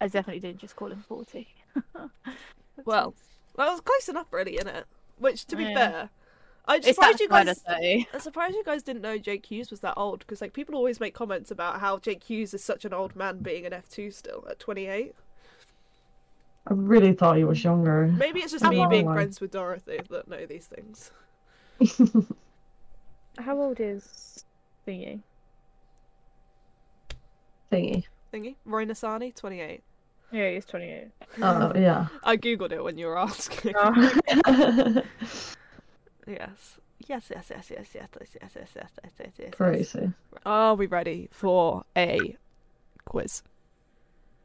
I 0.00 0.08
definitely 0.08 0.40
didn't 0.40 0.58
just 0.60 0.76
call 0.76 0.88
him 0.92 1.04
40. 1.08 1.46
Well, 2.84 3.14
That 3.56 3.70
was 3.70 3.80
close 3.80 4.08
enough, 4.08 4.32
really, 4.32 4.54
isn't 4.54 4.68
it? 4.68 4.86
Which, 5.18 5.46
to 5.46 5.56
be 5.56 5.64
Yeah. 5.64 5.74
fair, 5.74 6.10
I'm 6.66 6.82
surprised 6.82 7.18
you 7.20 7.28
guys. 7.28 7.64
I'm 7.66 8.20
surprised 8.20 8.54
you 8.54 8.62
guys 8.64 8.82
didn't 8.84 9.02
know 9.02 9.18
Jake 9.18 9.46
Hughes 9.46 9.70
was 9.70 9.80
that 9.80 9.94
old 9.96 10.20
because 10.20 10.40
like 10.40 10.52
people 10.52 10.76
always 10.76 11.00
make 11.00 11.14
comments 11.14 11.50
about 11.50 11.80
how 11.80 11.98
Jake 11.98 12.22
Hughes 12.24 12.54
is 12.54 12.62
such 12.62 12.84
an 12.84 12.92
old 12.94 13.16
man 13.16 13.38
being 13.38 13.64
an 13.66 13.72
F2 13.72 14.12
still 14.12 14.44
at 14.48 14.58
28. 14.60 15.14
I 16.68 16.74
really 16.74 17.14
thought 17.14 17.38
he 17.38 17.44
was 17.44 17.64
younger. 17.64 18.08
Maybe 18.08 18.40
it's 18.40 18.52
just 18.52 18.62
How 18.62 18.70
me 18.70 18.86
being 18.90 19.06
old? 19.06 19.16
friends 19.16 19.40
with 19.40 19.52
Dorothy 19.52 20.00
that 20.10 20.28
know 20.28 20.44
these 20.44 20.66
things. 20.66 21.10
How 23.38 23.58
old 23.58 23.80
is 23.80 24.44
Thingy? 24.86 25.20
Thingy. 27.72 28.04
Thingy. 28.34 28.56
Roy 28.66 28.84
Nissany, 28.84 29.34
28. 29.34 29.82
Yeah, 30.30 30.50
he's 30.50 30.66
28. 30.66 31.08
Oh, 31.40 31.72
yeah. 31.74 32.08
I 32.22 32.36
googled 32.36 32.72
it 32.72 32.84
when 32.84 32.98
you 32.98 33.06
were 33.06 33.18
asking. 33.18 33.74
Oh. 33.76 35.02
yes. 36.26 36.78
Yes, 37.06 37.30
yes, 37.30 37.46
yes, 37.50 37.70
yes, 37.70 37.70
yes, 37.70 37.88
yes, 37.94 38.08
yes, 38.20 38.34
yes, 38.34 38.52
yes, 38.54 38.70
yes, 38.76 38.90
yes, 39.02 39.12
yes, 39.18 39.32
yes. 39.38 39.54
Crazy. 39.54 40.12
Are 40.44 40.74
we 40.74 40.86
ready 40.86 41.28
for 41.32 41.84
a 41.96 42.36
quiz? 43.06 43.42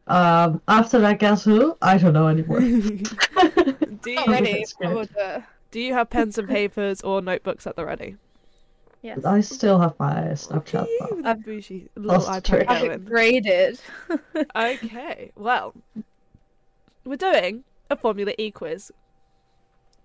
Um, 0.08 0.62
after 0.68 1.00
that, 1.00 1.20
guess 1.20 1.46
who? 1.46 1.78
I 1.82 1.98
don't 1.98 2.14
know 2.14 2.28
anymore. 2.28 2.60
do 2.60 4.12
you 4.12 4.24
Ready? 4.28 4.54
that's 4.54 4.74
good. 4.74 4.88
I 4.88 4.94
will 4.94 5.08
do 5.72 5.80
you 5.80 5.94
have 5.94 6.12
pens 6.12 6.38
and 6.38 6.48
papers 6.48 7.02
or 7.02 7.20
notebooks 7.20 7.66
at 7.66 7.76
the 7.76 7.84
ready? 7.84 8.18
Yes. 9.02 9.26
I 9.26 9.42
still 9.42 9.80
have 9.80 9.98
my 10.00 10.14
Snapchat. 10.34 10.86
Yee, 10.86 10.98
though. 11.00 11.16
with 11.16 11.26
the 11.26 11.36
bougie 11.36 11.90
little 11.96 12.22
Lost 12.22 12.30
iPad 12.30 12.44
trick. 12.44 12.70
I've 12.70 12.82
going. 12.84 13.00
upgraded. 13.00 13.80
Okay, 14.56 15.32
well, 15.36 15.74
we're 17.06 17.16
doing 17.16 17.64
a 17.90 17.96
Formula 17.96 18.34
E 18.38 18.52
quiz. 18.52 18.92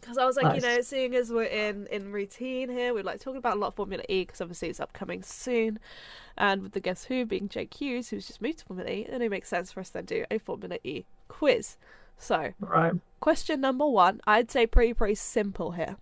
Because 0.01 0.17
I 0.17 0.25
was 0.25 0.37
like, 0.37 0.55
you 0.55 0.61
know, 0.63 0.81
seeing 0.81 1.15
as 1.15 1.31
we're 1.31 1.43
in 1.45 1.87
in 1.89 2.13
routine 2.13 2.69
here, 2.69 2.95
we'd 2.95 3.05
like 3.05 3.21
talking 3.21 3.39
about 3.39 3.57
a 3.57 3.61
lot 3.61 3.69
of 3.69 3.75
Formula 3.75 4.03
E 4.09 4.23
because 4.25 4.41
obviously 4.41 4.69
it's 4.69 4.81
upcoming 4.81 5.23
soon, 5.23 5.79
and 6.37 6.63
with 6.63 6.73
the 6.73 6.81
Guess 6.81 7.05
Who 7.05 7.27
being 7.27 7.49
Jake 7.49 7.75
Hughes, 7.75 8.09
who's 8.11 8.27
just 8.27 8.41
moved 8.41 8.61
to 8.61 8.65
Formula 8.67 8.89
E, 8.91 9.07
then 9.11 9.23
it 9.23 9.31
makes 9.31 9.49
sense 9.49 9.73
for 9.73 9.81
us 9.81 9.91
to 9.91 10.03
do 10.03 10.25
a 10.31 10.39
Formula 10.39 10.79
E 10.85 11.05
quiz. 11.27 11.77
So, 12.17 12.53
Right. 12.61 12.95
question 13.21 13.61
number 13.61 13.87
one, 13.87 14.21
I'd 14.27 14.51
say 14.51 14.67
pretty 14.67 14.95
pretty 14.95 15.15
simple 15.17 15.73
here. 15.73 15.97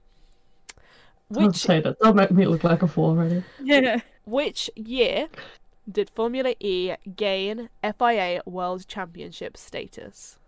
Don't 1.32 1.46
Which 1.48 1.56
say 1.56 1.80
that. 1.80 1.98
Don't 1.98 2.16
make 2.16 2.30
me 2.30 2.46
look 2.46 2.64
like 2.64 2.82
a 2.82 2.88
fool 2.88 3.10
already. 3.10 3.42
Yeah. 3.62 4.00
which 4.24 4.70
year 4.76 5.28
did 5.90 6.10
Formula 6.10 6.54
E 6.60 6.92
gain 7.16 7.68
FIA 7.82 8.42
World 8.46 8.86
Championship 8.86 9.56
status? 9.56 10.38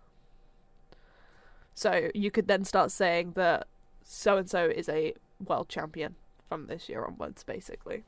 So 1.79 2.09
you 2.13 2.29
could 2.29 2.49
then 2.49 2.65
start 2.65 2.91
saying 2.91 3.31
that 3.37 3.65
so 4.03 4.35
and 4.35 4.49
so 4.49 4.65
is 4.65 4.89
a 4.89 5.13
world 5.47 5.69
champion 5.69 6.15
from 6.49 6.67
this 6.67 6.89
year 6.89 7.05
onwards, 7.05 7.45
basically. 7.45 8.03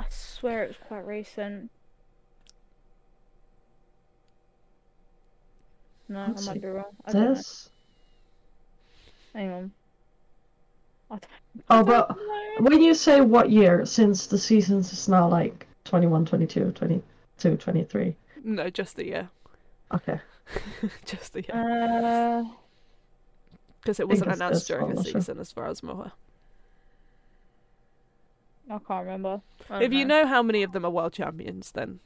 I 0.00 0.06
swear 0.08 0.64
it 0.64 0.68
was 0.70 0.76
quite 0.88 1.06
recent. 1.06 1.70
No, 6.08 6.24
Let's 6.26 6.48
I 6.48 6.54
might 6.54 6.62
be 6.62 6.66
wrong. 6.66 6.96
I 7.04 7.12
don't 7.12 7.22
know. 7.22 7.34
This. 7.34 7.70
Hang 9.32 9.52
on. 9.52 9.72
I 11.12 11.18
Oh, 11.70 11.84
but 11.84 12.10
know. 12.10 12.16
when 12.58 12.82
you 12.82 12.94
say 12.94 13.20
what 13.20 13.50
year, 13.50 13.86
since 13.86 14.26
the 14.26 14.38
seasons 14.38 14.92
is 14.92 15.08
now 15.08 15.28
like 15.28 15.64
21, 15.84 16.26
22, 16.26 16.72
22, 16.72 17.56
23. 17.56 18.16
No, 18.42 18.68
just 18.68 18.96
the 18.96 19.06
year. 19.06 19.28
Okay. 19.94 20.20
just 21.04 21.32
the 21.32 21.42
year. 21.42 21.52
Uh, 21.52 22.44
Because 23.80 24.00
it 24.00 24.08
wasn't 24.08 24.32
announced 24.32 24.66
during 24.66 24.88
the 24.88 24.94
not 24.94 25.06
sure. 25.06 25.20
season, 25.20 25.38
as 25.38 25.52
far 25.52 25.66
as 25.66 25.82
I'm 25.82 25.88
aware. 25.90 26.12
I 28.70 28.78
can't 28.78 29.04
remember. 29.06 29.42
I 29.70 29.80
If 29.80 29.90
don't 29.90 29.92
you 29.92 30.04
know 30.04 30.26
how 30.26 30.42
many 30.42 30.62
of 30.62 30.72
them 30.72 30.84
are 30.84 30.90
world 30.90 31.12
champions, 31.12 31.72
then 31.72 32.00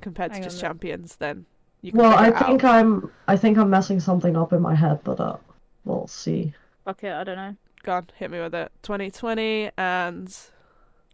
compared 0.00 0.32
to 0.34 0.40
just 0.40 0.60
champions, 0.60 1.16
then 1.16 1.46
you 1.82 1.92
can 1.92 2.00
Well, 2.00 2.14
I 2.16 2.28
it 2.28 2.36
think 2.38 2.64
out. 2.64 2.64
I'm. 2.64 3.10
I 3.28 3.36
think 3.36 3.58
I'm 3.58 3.70
messing 3.70 4.00
something 4.00 4.36
up 4.36 4.52
in 4.52 4.62
my 4.62 4.74
head, 4.74 5.00
but 5.04 5.20
uh, 5.20 5.36
we'll 5.84 6.06
see. 6.06 6.54
Fuck 6.84 7.04
it, 7.04 7.12
I 7.12 7.24
don't 7.24 7.36
know. 7.36 7.56
Go 7.82 7.92
on, 7.94 8.06
hit 8.16 8.30
me 8.30 8.40
with 8.40 8.54
it. 8.54 8.72
2020 8.82 9.70
and 9.76 10.26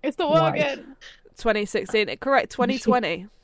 It's 0.02 0.16
the 0.16 0.26
Why? 0.26 0.40
one 0.40 0.54
again. 0.54 0.96
2016. 1.36 2.16
Correct, 2.18 2.50
2020. 2.52 3.26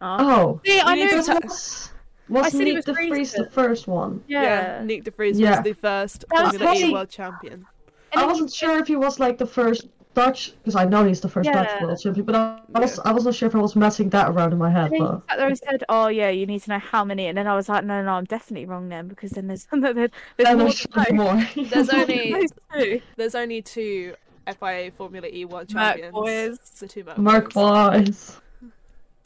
Oh, 0.00 0.60
See, 0.64 0.78
I 0.80 0.94
knew 0.94 1.22
to 1.22 1.90
was. 2.28 2.42
ta- 2.42 2.44
was 2.44 2.44
was 2.44 2.52
said 2.52 2.66
Nyck 2.66 2.74
was 2.76 2.84
de 2.84 2.92
Vries 2.92 3.32
the 3.32 3.50
first 3.50 3.86
one? 3.88 4.22
Yeah. 4.26 4.82
Nyck 4.82 5.04
De 5.04 5.10
Vries 5.10 5.38
Yeah. 5.38 5.50
was 5.56 5.64
the 5.64 5.72
first 5.74 6.24
That 6.30 6.42
was 6.44 6.52
Formula 6.56 6.74
E 6.74 6.80
funny. 6.80 6.92
world 6.92 7.08
champion. 7.10 7.66
And 8.12 8.20
I 8.22 8.26
wasn't 8.26 8.52
sure 8.52 8.78
if 8.78 8.86
he 8.86 8.96
was 8.96 9.18
like 9.20 9.38
the 9.38 9.46
first 9.46 9.88
Dutch, 10.14 10.54
because 10.58 10.76
I 10.76 10.86
know 10.86 11.04
he's 11.04 11.20
the 11.20 11.28
first 11.28 11.50
Dutch 11.52 11.78
world 11.82 12.00
champion, 12.00 12.24
but 12.24 12.34
I, 12.34 12.58
I 12.74 12.80
was 12.80 12.98
I 13.00 13.12
wasn't 13.12 13.34
sure 13.34 13.48
if 13.48 13.54
I 13.54 13.58
was 13.58 13.76
messing 13.76 14.08
that 14.10 14.30
around 14.30 14.52
in 14.52 14.58
my 14.58 14.70
head. 14.70 14.90
And 14.90 15.00
But 15.00 15.22
sat 15.28 15.36
there 15.36 15.46
and 15.48 15.58
said, 15.58 15.84
"Oh 15.90 16.08
yeah, 16.08 16.30
you 16.30 16.46
need 16.46 16.62
to 16.62 16.70
know 16.70 16.78
how 16.78 17.04
many." 17.04 17.26
And 17.26 17.36
then 17.36 17.46
I 17.46 17.54
was 17.54 17.68
like, 17.68 17.84
"No, 17.84 18.02
no, 18.02 18.12
I'm 18.12 18.24
definitely 18.24 18.64
wrong 18.64 18.88
then 18.88 19.08
because 19.08 19.32
then 19.32 19.46
there's 19.46 19.66
there's, 19.72 19.82
there's 19.94 20.10
then 20.38 20.56
more 20.58 20.68
I 20.68 20.70
to 20.70 20.76
should 20.76 20.96
know." 20.96 21.22
more. 21.22 21.46
There's 21.68 21.90
only 21.90 22.32
Those 22.32 22.50
two. 22.74 23.02
there's 23.16 23.34
only 23.34 23.60
two 23.60 24.14
FIA 24.58 24.90
Formula 24.90 25.28
E 25.30 25.44
world 25.44 25.70
Merc 25.74 25.96
champions. 25.96 26.12
boys. 26.14 26.58
The 26.80 26.88
two 26.88 27.04
Merc 27.04 27.18
Mark 27.18 27.52
boys. 27.52 28.06
Boys. 28.08 28.40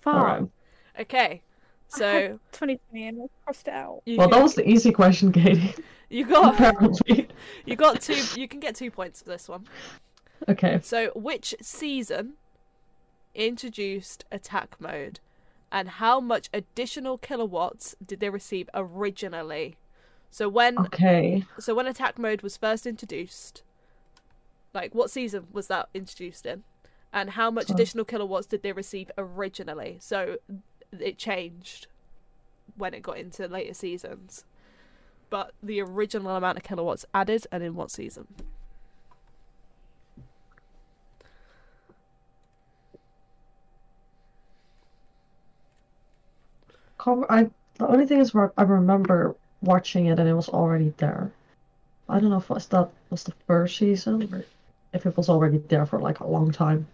Fuck. 0.00 0.14
Alright. 0.14 0.48
Okay, 0.98 1.42
so 1.90 2.38
2020 2.52 3.06
and 3.08 3.22
I 3.22 3.26
crossed 3.44 3.68
it 3.68 3.74
out. 3.74 4.02
you, 4.06 4.16
Well, 4.16 4.28
that 4.28 4.42
was 4.42 4.54
the 4.54 4.68
easy 4.68 4.92
question, 4.92 5.32
Katie. 5.32 5.74
you 6.08 6.24
got 6.26 6.54
Apparently. 6.54 7.28
you 7.66 7.76
got 7.76 8.00
two. 8.00 8.16
You 8.40 8.48
can 8.48 8.60
get 8.60 8.74
two 8.76 8.90
points 8.90 9.22
for 9.22 9.28
this 9.28 9.48
one. 9.48 9.66
Okay. 10.48 10.80
So, 10.82 11.10
which 11.14 11.54
season 11.60 12.34
introduced 13.34 14.24
attack 14.32 14.76
mode, 14.80 15.20
and 15.70 15.88
how 15.88 16.20
much 16.20 16.48
additional 16.52 17.16
kilowatts 17.18 17.94
did 18.04 18.20
they 18.20 18.30
receive 18.30 18.68
originally? 18.74 19.76
So 20.30 20.48
when 20.48 20.78
Okay. 20.78 21.44
so 21.58 21.74
when 21.74 21.86
attack 21.86 22.18
mode 22.18 22.42
was 22.42 22.56
first 22.56 22.86
introduced, 22.86 23.62
like 24.72 24.94
what 24.94 25.10
season 25.10 25.46
was 25.52 25.66
that 25.68 25.88
introduced 25.94 26.46
in, 26.46 26.62
and 27.12 27.30
how 27.30 27.50
much 27.50 27.66
So- 27.68 27.74
additional 27.74 28.04
kilowatts 28.04 28.46
did 28.46 28.62
they 28.62 28.72
receive 28.72 29.10
originally? 29.18 29.98
So 30.00 30.38
it 30.98 31.18
changed 31.18 31.86
when 32.76 32.94
it 32.94 33.02
got 33.02 33.18
into 33.18 33.46
later 33.46 33.74
seasons, 33.74 34.44
but 35.28 35.52
the 35.62 35.80
original 35.80 36.36
amount 36.36 36.58
of 36.58 36.64
kilowatts 36.64 37.04
added, 37.14 37.46
and 37.52 37.62
in 37.62 37.74
what 37.74 37.90
season? 37.90 38.26
I 47.06 47.50
the 47.78 47.88
only 47.88 48.06
thing 48.06 48.20
is 48.20 48.34
where 48.34 48.52
I 48.58 48.62
remember 48.62 49.34
watching 49.62 50.06
it 50.06 50.18
and 50.18 50.28
it 50.28 50.34
was 50.34 50.48
already 50.50 50.92
there. 50.98 51.32
I 52.08 52.20
don't 52.20 52.30
know 52.30 52.36
if 52.36 52.68
that 52.68 52.90
was 53.08 53.24
the 53.24 53.32
first 53.46 53.78
season 53.78 54.28
or 54.34 54.44
if 54.92 55.06
it 55.06 55.16
was 55.16 55.28
already 55.28 55.58
there 55.58 55.86
for 55.86 55.98
like 55.98 56.20
a 56.20 56.26
long 56.26 56.50
time. 56.52 56.86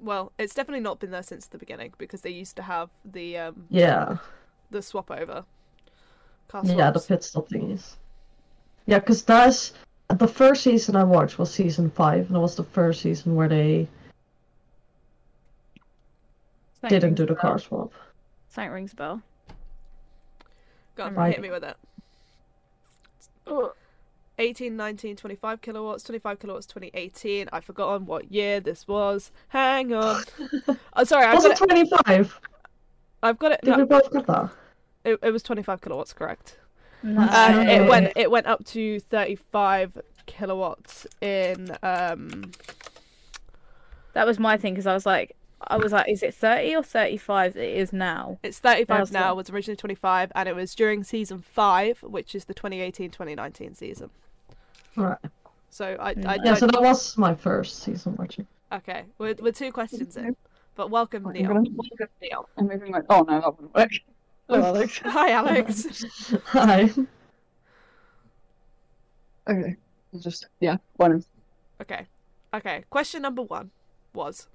Well, 0.00 0.32
it's 0.38 0.54
definitely 0.54 0.80
not 0.80 1.00
been 1.00 1.10
there 1.10 1.22
since 1.22 1.46
the 1.46 1.58
beginning 1.58 1.92
because 1.98 2.20
they 2.20 2.30
used 2.30 2.56
to 2.56 2.62
have 2.62 2.90
the 3.04 3.36
um 3.38 3.66
Yeah. 3.68 4.18
the 4.70 4.82
swap 4.82 5.10
over. 5.10 5.44
Car 6.48 6.62
Yeah, 6.64 6.90
the 6.90 7.00
pit 7.00 7.24
stop 7.24 7.48
thingies. 7.48 7.96
Yeah, 8.86 9.00
because 9.00 9.22
that's 9.22 9.72
the 10.08 10.28
first 10.28 10.62
season 10.62 10.96
I 10.96 11.04
watched 11.04 11.38
was 11.38 11.52
season 11.52 11.90
five, 11.90 12.28
and 12.28 12.36
it 12.36 12.40
was 12.40 12.56
the 12.56 12.64
first 12.64 13.02
season 13.02 13.34
where 13.34 13.48
they 13.48 13.86
Something 16.80 17.00
didn't 17.00 17.14
do 17.16 17.26
the 17.26 17.34
bell. 17.34 17.40
car 17.40 17.58
swap. 17.58 17.92
Something 18.48 18.70
rings 18.70 18.92
a 18.92 18.96
bell. 18.96 19.22
Go 20.94 21.04
on, 21.04 21.14
Right. 21.14 21.32
hit 21.32 21.42
me 21.42 21.50
with 21.50 21.64
it. 21.64 21.76
18, 24.38 24.76
19, 24.76 25.16
25 25.16 25.60
kilowatts, 25.60 26.02
25 26.04 26.38
kilowatts, 26.38 26.66
2018. 26.66 27.48
I've 27.52 27.64
forgotten 27.64 28.06
what 28.06 28.30
year 28.32 28.60
this 28.60 28.86
was. 28.86 29.32
Hang 29.48 29.92
on. 29.92 30.22
oh, 30.94 31.04
sorry, 31.04 31.26
I've 31.26 31.34
Was 31.34 31.44
got 31.44 31.50
it 31.52 31.60
it. 31.60 31.66
twenty-five? 31.66 32.40
I've 33.22 33.38
got 33.38 33.52
it. 33.52 33.60
Did 33.62 33.70
No, 33.72 33.78
we 33.78 33.84
both 33.84 34.12
get 34.12 34.26
that? 34.26 34.50
it, 35.04 35.18
it 35.22 35.30
was 35.32 35.42
25 35.42 35.80
kilowatts, 35.80 36.12
correct. 36.12 36.58
No. 37.02 37.20
Uh, 37.22 37.64
it 37.68 37.88
went 37.88 38.12
it 38.16 38.30
went 38.30 38.46
up 38.46 38.64
to 38.66 39.00
35 39.00 39.98
kilowatts 40.26 41.06
in 41.20 41.76
um 41.82 42.50
that 44.14 44.26
was 44.26 44.38
my 44.38 44.56
thing 44.56 44.74
because 44.74 44.86
I 44.86 44.94
was 44.94 45.06
like, 45.06 45.36
I 45.60 45.76
was 45.76 45.92
like, 45.92 46.08
is 46.08 46.22
it 46.22 46.34
30 46.34 46.76
or 46.76 46.82
35? 46.82 47.56
It 47.56 47.76
is 47.76 47.92
now. 47.92 48.38
it's 48.42 48.58
35 48.58 49.12
now 49.12 49.32
it. 49.32 49.36
was 49.36 49.50
originally 49.50 49.76
25 49.76 50.32
and 50.34 50.48
it 50.48 50.54
was 50.56 50.74
during 50.74 51.04
season 51.04 51.40
5 51.40 52.02
which 52.02 52.34
is 52.34 52.44
the 52.46 52.54
2018-2019 52.54 53.76
season 53.76 54.10
Right. 54.96 55.18
so 55.70 55.96
i, 56.00 56.10
I 56.10 56.14
Mm. 56.14 56.22
don't 56.22 56.46
Yeah, 56.46 56.54
so 56.54 56.66
that 56.66 56.82
was 56.82 57.16
my 57.16 57.34
first 57.34 57.82
season 57.82 58.16
watching. 58.16 58.46
okay 58.72 59.04
we're, 59.18 59.34
we're 59.40 59.52
two 59.52 59.70
questions 59.72 60.16
in 60.16 60.34
but 60.74 60.90
welcome 60.90 61.26
I'm 61.26 61.32
neil 61.32 61.48
gonna 61.48 61.68
look 61.70 62.00
at 62.00 62.10
Neil. 62.22 62.48
I'm 62.56 62.68
moving 62.68 62.90
my. 62.92 63.00
Oh 63.10 63.22
no, 63.22 63.40
that 63.40 63.54
wouldn't 63.56 63.74
work. 63.74 63.90
Hello, 64.48 64.62
Alex. 64.64 64.98
hi 65.04 65.30
alex 65.32 66.24
Hi. 66.46 66.88
Okay, 69.48 69.76
just 70.18 70.46
yeah, 70.60 70.76
one. 70.96 71.22
okay 71.80 72.06
okay 72.54 72.84
question 72.90 73.22
number 73.22 73.42
one 73.42 73.70
was 74.14 74.46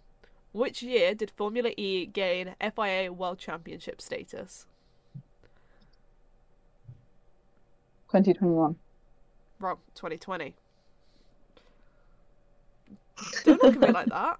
which 0.51 0.81
year 0.83 1.13
did 1.15 1.31
formula 1.31 1.71
e 1.77 2.05
gain 2.05 2.55
fia 2.75 3.11
world 3.11 3.37
championship 3.39 4.01
status 4.01 4.65
2021. 8.11 8.75
Wrong 9.63 9.77
2020 9.95 10.55
don't 13.45 13.63
look 13.63 13.75
at 13.75 13.79
me 13.81 13.87
like 13.87 14.07
that 14.07 14.39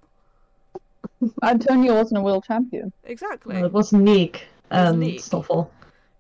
Antonio 1.44 1.94
wasn't 1.96 2.18
a 2.20 2.22
world 2.22 2.44
champion. 2.46 2.92
exactly 3.06 3.56
It 3.58 3.72
was 3.72 3.92
Nyck 3.92 4.42
and 4.70 5.02
Nyck. 5.02 5.22
Stoffel. 5.22 5.72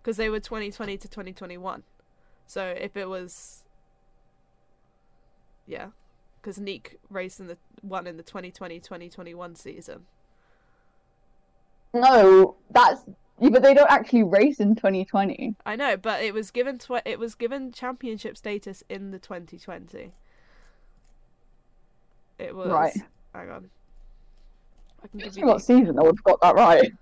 because 0.02 0.18
they 0.18 0.30
were 0.30 0.40
2020 0.40 0.98
to 0.98 1.08
2021 1.08 1.84
so 2.48 2.74
if 2.80 2.96
it 2.96 3.10
was 3.10 3.64
yeah 5.68 5.88
because 6.42 6.58
Nyck 6.60 6.96
raced 7.10 7.40
in 7.40 7.48
the 7.48 7.58
one 7.82 8.06
in 8.06 8.18
the 8.18 8.24
2020-2021 8.24 9.58
season. 9.58 10.06
No, 11.94 12.56
that's 12.70 13.02
yeah, 13.44 13.50
but 13.50 13.62
they 13.62 13.74
don't 13.74 13.92
actually 13.92 14.24
race 14.24 14.60
in 14.62 14.74
2020. 14.74 15.56
I 15.66 15.76
know, 15.76 15.98
but 15.98 16.24
it 16.24 16.34
was 16.34 16.50
given 16.50 16.78
tw- 16.78 17.06
it 17.06 17.20
was 17.20 17.36
given 17.36 17.74
championship 17.74 18.38
status 18.38 18.84
in 18.90 19.12
the 19.12 19.20
2020. 19.20 20.14
It 22.40 22.56
was 22.56 22.70
Right. 22.70 22.96
Hang 23.36 23.50
on. 23.50 23.70
I 25.04 25.08
can 25.08 25.20
give 25.20 25.38
you 25.38 25.46
what 25.46 25.58
the, 25.58 25.64
season? 25.64 26.00
I 26.00 26.04
would 26.04 26.16
have 26.16 26.24
got 26.24 26.40
that 26.42 26.56
right. 26.56 26.94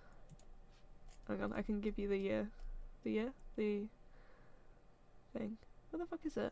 hang 1.28 1.44
on. 1.44 1.54
I 1.54 1.62
can 1.62 1.80
give 1.80 2.00
you 2.00 2.08
the 2.08 2.18
year, 2.18 2.50
the 3.04 3.12
year, 3.12 3.32
the 3.56 3.84
thing. 5.38 5.58
Where 5.92 6.00
the 6.00 6.06
fuck 6.08 6.26
is 6.26 6.38
it? 6.38 6.52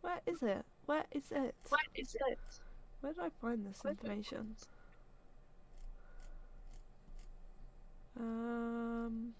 Where 0.00 0.18
is 0.26 0.42
it? 0.42 0.64
Where 0.86 1.04
is 1.12 1.30
it? 1.30 1.54
Where 1.68 1.80
is 1.94 2.16
it? 2.16 2.38
Where 3.00 3.12
did 3.12 3.22
I 3.22 3.28
find 3.40 3.64
this 3.64 3.82
information? 3.84 4.56
Um, 8.18 9.34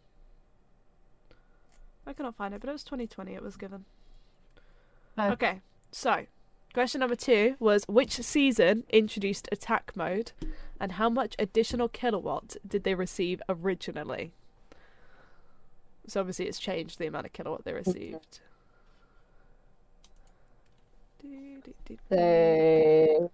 I 2.07 2.12
cannot 2.12 2.37
find 2.37 2.55
it, 2.55 2.61
but 2.61 2.68
it 2.68 2.73
was 2.73 2.85
2020. 2.85 3.35
It 3.35 3.43
was 3.43 3.57
given. 3.57 3.85
Okay, 5.18 5.61
so 5.91 6.27
question 6.73 7.01
number 7.01 7.14
two 7.14 7.55
was 7.59 7.85
which 7.87 8.12
season 8.12 8.85
introduced 8.91 9.49
attack 9.53 9.93
mode, 9.95 10.33
and 10.81 10.93
how 10.93 11.11
much 11.11 11.37
additional 11.39 11.89
kilowatt 11.89 12.57
did 12.66 12.85
they 12.85 12.95
receive 12.95 13.43
originally? 13.49 14.33
So 16.07 16.20
obviously, 16.20 16.47
it's 16.47 16.59
changed 16.59 16.99
the 16.99 17.07
amount 17.07 17.27
of 17.27 17.33
kilowatt 17.33 17.64
they 17.64 17.73
received. 17.73 18.41
Do, 21.20 21.29
do, 21.29 21.61
do, 21.64 21.75
do. 21.85 21.99
They... 22.09 23.29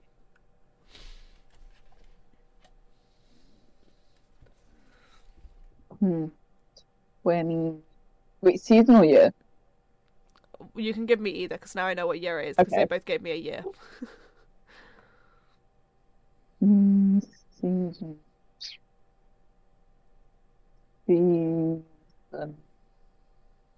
Hmm. 6.01 6.27
When 7.23 7.83
wait, 8.41 8.61
season 8.61 8.97
or 8.97 9.05
year? 9.05 9.33
You 10.75 10.93
can 10.93 11.07
give 11.07 11.21
me 11.21 11.31
either, 11.31 11.57
because 11.57 11.75
now 11.75 11.87
I 11.87 11.95
know 11.95 12.07
what 12.07 12.21
year 12.21 12.41
it 12.41 12.51
is, 12.51 12.57
because 12.57 12.73
they 12.73 12.85
both 12.85 13.05
gave 13.05 13.23
me 13.23 13.33
a 13.33 13.37
year. 13.37 13.65
Hmm, 16.61 17.21
season. 17.61 18.19
Season. 21.07 21.85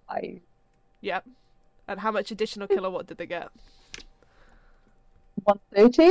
I 0.08 0.40
Yep. 1.02 1.24
And 1.88 2.00
how 2.00 2.10
much 2.10 2.30
additional 2.30 2.68
kilowatt 2.68 3.06
did 3.06 3.18
they 3.18 3.26
get? 3.26 3.50
one 5.44 5.60
thirty. 5.74 6.10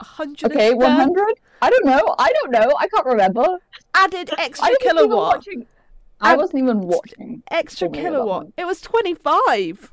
100 0.00 0.50
Okay, 0.52 0.74
one 0.74 0.90
hundred. 0.92 1.34
I 1.62 1.70
don't 1.70 1.84
know. 1.84 2.14
I 2.18 2.32
don't 2.32 2.50
know. 2.52 2.74
I 2.78 2.88
can't 2.88 3.06
remember. 3.06 3.58
added 3.94 4.30
I 4.36 4.44
extra 4.44 4.68
even 4.68 4.78
kilowatt. 4.80 5.36
watching. 5.36 5.66
I 6.20 6.36
wasn't 6.36 6.62
even 6.62 6.80
watching. 6.82 7.42
Extra 7.50 7.88
kilowatt. 7.90 8.48
It 8.56 8.66
was 8.66 8.80
25. 8.80 9.92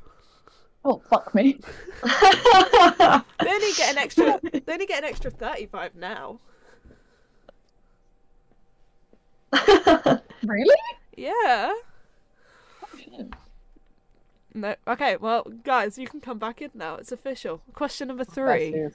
Oh 0.84 1.02
fuck 1.10 1.34
me. 1.34 1.58
They 2.02 3.50
only 3.50 3.72
get 3.76 3.92
an 3.92 3.98
extra. 3.98 4.40
they 4.42 4.72
only 4.72 4.86
get 4.86 5.02
an 5.02 5.08
extra 5.08 5.30
35 5.30 5.94
now. 5.94 6.40
Really? 10.44 10.76
Yeah. 11.16 11.72
Oh, 12.82 13.28
no. 14.54 14.76
Okay. 14.86 15.16
Well, 15.16 15.44
guys, 15.64 15.98
you 15.98 16.06
can 16.06 16.20
come 16.20 16.38
back 16.38 16.62
in 16.62 16.70
now. 16.74 16.94
It's 16.94 17.10
official. 17.10 17.60
Question 17.74 18.08
number 18.08 18.24
oh, 18.28 18.32
three. 18.32 18.88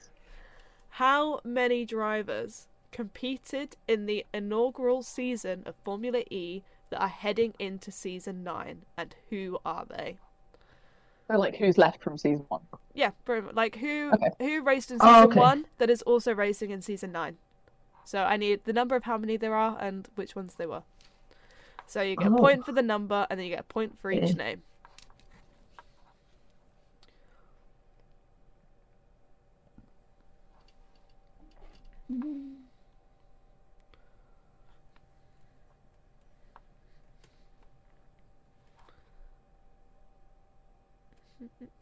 How 0.98 1.40
many 1.42 1.84
drivers 1.84 2.68
competed 2.92 3.74
in 3.88 4.06
the 4.06 4.24
inaugural 4.32 5.02
season 5.02 5.64
of 5.66 5.74
Formula 5.82 6.22
E 6.30 6.62
that 6.90 7.02
are 7.02 7.08
heading 7.08 7.52
into 7.58 7.90
season 7.90 8.44
nine, 8.44 8.82
and 8.96 9.12
who 9.28 9.58
are 9.64 9.84
they? 9.86 10.18
So 11.26 11.36
like, 11.36 11.56
who's 11.56 11.78
left 11.78 12.00
from 12.00 12.16
season 12.16 12.44
one? 12.48 12.60
Yeah. 12.94 13.10
Like 13.26 13.74
who 13.78 14.12
Okay. 14.14 14.30
who 14.38 14.62
raced 14.62 14.92
in 14.92 14.98
Oh, 15.00 15.06
season 15.14 15.30
okay. 15.30 15.40
one 15.40 15.66
that 15.78 15.90
is 15.90 16.02
also 16.02 16.32
racing 16.32 16.70
in 16.70 16.80
season 16.80 17.10
nine. 17.10 17.38
So 18.04 18.22
I 18.22 18.36
need 18.36 18.64
the 18.64 18.72
number 18.72 18.94
of 18.94 19.02
how 19.02 19.18
many 19.18 19.36
there 19.36 19.56
are 19.56 19.76
and 19.80 20.08
which 20.14 20.36
ones 20.36 20.54
they 20.54 20.66
were. 20.66 20.84
So 21.88 22.02
you 22.02 22.14
get 22.14 22.28
a 22.28 22.34
Oh. 22.36 22.38
point 22.38 22.64
for 22.64 22.70
the 22.72 22.82
number 22.82 23.26
and 23.28 23.40
then 23.40 23.46
you 23.46 23.50
get 23.50 23.60
a 23.60 23.64
point 23.64 23.98
for 23.98 24.12
each 24.12 24.36
name. 24.36 24.62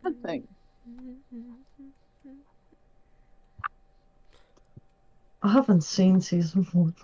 I 0.05 0.13
think. 0.25 0.49
I 5.43 5.53
haven't 5.53 5.83
seen 5.83 6.21
season 6.21 6.67
one. 6.73 6.95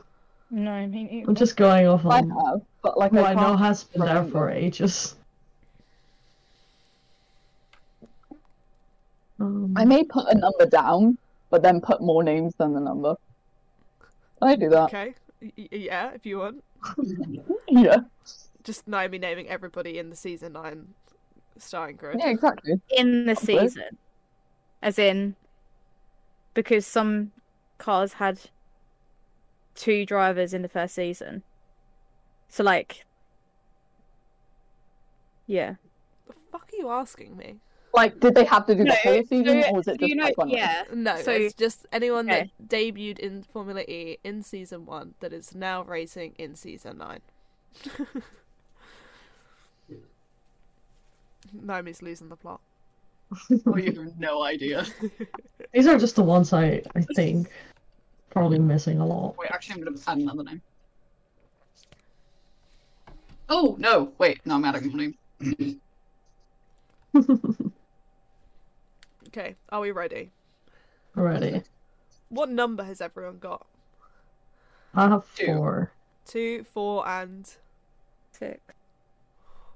No, 0.50 0.86
me 0.86 1.04
neither. 1.04 1.28
I'm 1.28 1.34
just 1.34 1.56
going 1.56 1.86
off 1.86 2.06
I 2.06 2.18
on 2.18 2.30
have, 2.30 2.62
but 2.82 2.96
like 2.96 3.12
what 3.12 3.24
I 3.24 3.30
I 3.30 3.34
know 3.34 3.40
can't 3.40 3.60
has 3.60 3.84
been 3.84 4.02
there 4.02 4.24
for 4.24 4.50
ages. 4.50 5.16
Um, 9.40 9.74
I 9.76 9.84
may 9.84 10.04
put 10.04 10.26
a 10.28 10.38
number 10.38 10.66
down, 10.66 11.18
but 11.50 11.62
then 11.62 11.80
put 11.80 12.00
more 12.00 12.22
names 12.22 12.54
than 12.58 12.72
the 12.74 12.80
number. 12.80 13.14
I 14.40 14.54
do 14.56 14.68
that. 14.70 14.84
Okay. 14.84 15.14
Y- 15.42 15.52
y- 15.56 15.68
yeah, 15.72 16.10
if 16.12 16.24
you 16.26 16.38
want. 16.38 16.62
Yeah. 17.68 17.98
Just 18.64 18.88
Naomi 18.88 19.18
naming 19.18 19.48
everybody 19.48 19.98
in 19.98 20.10
the 20.10 20.16
season 20.16 20.52
nine 20.54 20.88
starting 21.58 21.96
grid. 21.96 22.18
Yeah, 22.18 22.30
exactly. 22.30 22.80
in 22.96 23.26
the 23.26 23.32
Okay. 23.32 23.58
season, 23.58 23.98
as 24.82 24.98
in 24.98 25.36
because 26.54 26.86
some 26.86 27.32
cars 27.78 28.14
had 28.14 28.40
two 29.74 30.04
drivers 30.06 30.52
in 30.54 30.62
the 30.62 30.68
first 30.68 30.94
season. 30.94 31.42
So 32.48 32.62
like, 32.64 33.04
yeah. 35.46 35.74
The 36.26 36.34
fuck 36.52 36.68
are 36.72 36.76
you 36.76 36.88
asking 36.90 37.36
me? 37.36 37.56
Like, 37.94 38.20
did 38.20 38.34
they 38.34 38.44
have 38.44 38.66
to 38.66 38.74
do 38.74 38.84
the 38.84 38.90
No, 38.90 38.94
whole 39.02 39.22
season, 39.24 39.62
so- 39.62 39.68
or 39.70 39.74
was 39.74 39.88
it 39.88 39.98
just 39.98 40.08
you 40.08 40.14
know, 40.16 40.24
like 40.24 40.36
one? 40.38 40.48
yeah. 40.50 40.84
No, 40.92 41.16
So- 41.22 41.32
it's 41.32 41.54
just 41.54 41.86
anyone 41.92 42.28
okay. 42.30 42.50
that 42.60 42.68
debuted 42.68 43.18
in 43.18 43.42
Formula 43.42 43.80
E 43.82 44.18
in 44.22 44.42
season 44.42 44.86
one 44.86 45.14
that 45.20 45.32
is 45.32 45.54
now 45.54 45.82
racing 45.82 46.34
in 46.38 46.54
season 46.54 46.98
nine. 46.98 47.20
Naomi's 51.52 52.02
losing 52.02 52.28
the 52.28 52.36
plot. 52.36 52.60
Oh, 53.66 53.76
you 53.76 53.92
have 53.92 54.18
no 54.18 54.42
idea. 54.42 54.86
These 55.72 55.86
are 55.86 55.98
just 55.98 56.16
the 56.16 56.22
ones 56.22 56.52
I, 56.52 56.82
I 56.94 57.02
think 57.14 57.50
probably 58.30 58.58
missing 58.58 59.00
a 59.00 59.06
lot. 59.06 59.36
Wait, 59.38 59.50
actually, 59.50 59.80
I'm 59.80 59.84
gonna 59.86 59.98
add 60.06 60.18
another 60.18 60.44
name. 60.44 60.62
Oh 63.50 63.76
no! 63.78 64.12
Wait, 64.18 64.40
no, 64.46 64.54
I'm 64.56 64.64
adding 64.64 64.90
one 64.92 65.14
name. 65.40 65.80
Okay, 69.28 69.56
are 69.70 69.80
we 69.80 69.90
ready? 69.90 70.30
Ready. 71.14 71.62
What 72.30 72.50
number 72.50 72.84
has 72.84 73.00
everyone 73.00 73.38
got? 73.38 73.66
I 74.94 75.08
have 75.08 75.24
Two. 75.34 75.46
four. 75.46 75.92
Two, 76.26 76.64
four, 76.64 77.06
and 77.08 77.50
Six. 78.32 78.60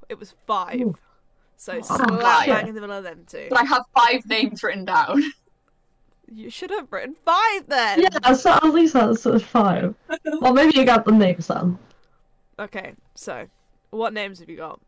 it 0.08 0.18
was 0.18 0.34
five. 0.46 0.80
Ooh. 0.80 0.94
So 1.56 1.74
Oh, 1.78 1.80
slap 1.82 2.44
shit. 2.44 2.54
bang 2.54 2.68
in 2.68 2.74
the 2.74 2.80
middle 2.80 2.96
of 2.96 3.04
them 3.04 3.24
two. 3.26 3.46
But 3.50 3.60
I 3.60 3.64
have 3.64 3.84
five 3.96 4.26
names 4.26 4.62
written 4.62 4.84
down. 4.84 5.22
You 6.34 6.48
should 6.48 6.70
have 6.70 6.90
written 6.90 7.14
five 7.26 7.66
then. 7.66 8.00
Yeah, 8.00 8.32
so 8.32 8.52
at 8.52 8.64
least 8.64 8.94
that's 8.94 9.22
five. 9.42 9.94
Well, 10.40 10.54
maybe 10.54 10.72
you 10.78 10.86
got 10.86 11.04
the 11.04 11.12
names 11.12 11.48
then. 11.48 11.78
Okay, 12.58 12.94
so 13.14 13.48
what 13.90 14.14
names 14.14 14.38
have 14.38 14.48
you 14.48 14.56
got? 14.56 14.80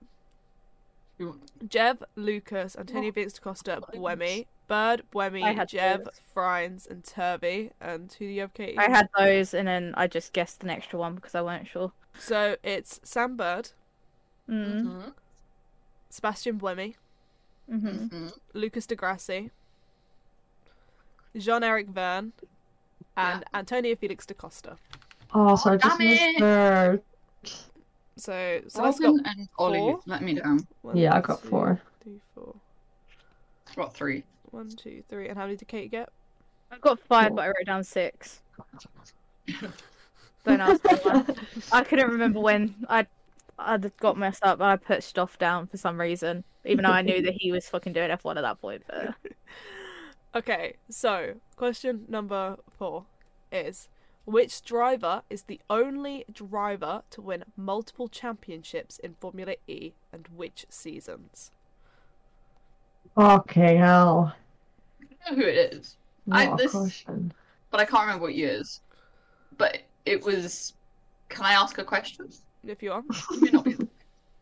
You- 1.19 1.39
Jev, 1.67 2.03
Lucas, 2.17 2.77
Antonio 2.79 3.11
Vince 3.13 3.39
Costa, 3.39 3.83
Buemi, 3.93 4.47
Bird, 4.67 5.03
I 5.03 5.15
Buemi, 5.15 5.55
had 5.55 5.69
Jev, 5.69 6.05
those. 6.05 6.21
Frijns, 6.35 6.91
and 6.91 7.05
Turvey. 7.05 7.71
And 7.81 8.13
who 8.19 8.27
do 8.27 8.31
you 8.33 8.41
have, 8.43 8.55
Katie? 8.55 8.79
I 8.79 8.91
had 8.91 9.09
those, 9.19 9.53
and 9.55 9.69
then 9.69 9.95
I 9.97 10.07
just 10.07 10.33
guessed 10.33 10.63
an 10.63 10.71
extra 10.71 10.99
one 10.99 11.15
because 11.17 11.35
I 11.35 11.43
weren't 11.43 11.67
sure. 11.67 11.93
So 12.19 12.57
it's 12.63 13.01
Sam 13.05 13.37
Bird, 13.37 13.71
Mm. 14.49 14.85
Mhm, 14.85 15.13
Sebastian 16.11 16.59
Buemi, 16.61 16.95
hmm 17.69 17.87
mhm. 17.89 18.33
Lucas 18.53 18.87
di 18.87 18.95
Grassi, 18.95 19.51
Jean-Eric 21.37 21.89
Vergne, 21.89 22.33
and 23.17 23.45
Antonio 23.55 23.97
Felix 23.97 24.27
da 24.27 24.35
Costa. 24.35 24.77
Oh, 25.33 25.57
so 25.57 25.71
I 25.71 25.75
Oh, 25.75 25.79
just 25.79 25.99
missed 25.99 26.23
it. 26.23 26.41
their... 26.41 27.01
So, 28.17 28.61
so 28.69 28.83
let's 28.83 29.01
go. 29.01 29.19
And 29.25 29.49
Ollie 29.59 29.81
four. 29.81 30.01
let 30.07 30.23
me 30.23 30.35
down. 30.35 30.67
One, 30.83 30.97
Yeah, 30.97 31.17
I 31.17 31.21
got 31.21 31.43
two, 31.43 31.49
four. 31.49 31.81
three, 32.03 32.21
four. 32.35 32.55
I've 33.69 33.77
got 33.77 33.95
three. 33.95 34.23
One, 34.55 34.69
two, 34.69 35.03
three. 35.09 35.29
And 35.29 35.37
how 35.37 35.47
many 35.47 35.57
did 35.57 35.67
Kate 35.67 35.91
get? 35.91 36.11
I've 36.71 36.81
got 36.81 37.01
five, 37.01 37.35
but 37.35 37.43
I 37.43 37.47
wrote 37.49 37.67
down 37.67 37.83
six. 37.83 38.41
Don't 40.45 40.61
ask 40.61 40.85
me 40.85 40.93
why. 41.03 41.25
I 41.73 41.83
couldn't 41.83 42.09
remember 42.09 42.39
when 42.39 42.75
I 42.89 43.07
I 43.59 43.79
got 43.79 44.17
messed 44.17 44.45
up. 44.45 44.59
But 44.59 44.67
I 44.67 44.77
put 44.77 45.03
Stoff 45.03 45.39
down 45.39 45.67
for 45.67 45.77
some 45.77 46.01
reason, 46.01 46.45
even 46.65 46.85
though 46.85 46.91
I 46.91 47.03
knew 47.03 47.21
that 47.23 47.35
he 47.35 47.51
was 47.51 47.69
fucking 47.69 47.95
doing 47.95 48.11
F1 48.11 48.37
at 48.37 48.43
that 48.43 48.61
point. 48.61 48.85
But 48.87 49.15
Okay, 50.37 50.75
so 50.89 51.35
question 51.57 52.05
number 52.09 52.57
four 52.79 53.07
is 53.51 53.89
which 54.25 54.63
driver 54.63 55.23
is 55.29 55.43
the 55.43 55.61
only 55.69 56.27
driver 56.33 57.03
to 57.11 57.21
win 57.21 57.45
multiple 57.57 58.07
championships 58.07 59.01
in 59.01 59.15
Formula 59.15 59.57
E 59.67 59.95
and 60.13 60.29
which 60.35 60.65
seasons? 60.69 61.51
Okay, 63.17 63.77
hell. 63.77 64.35
I 65.27 65.31
know 65.31 65.37
who 65.37 65.43
it 65.43 65.75
is, 65.75 65.97
I- 66.31 66.49
What 66.49 66.59
this- 66.59 66.73
question. 66.73 67.33
but 67.71 67.81
I 67.81 67.85
can't 67.85 68.03
remember 68.03 68.23
what 68.25 68.35
years. 68.35 68.81
But 69.57 69.83
it 70.05 70.25
was. 70.25 70.75
Can 71.29 71.45
I 71.45 71.53
ask 71.53 71.79
a 71.79 71.85
question? 71.85 72.29
If 72.67 72.83
you 72.83 72.91
want. 72.91 73.07
It 73.33 73.41
may 73.43 73.51
not 73.51 73.65
be. 73.65 73.77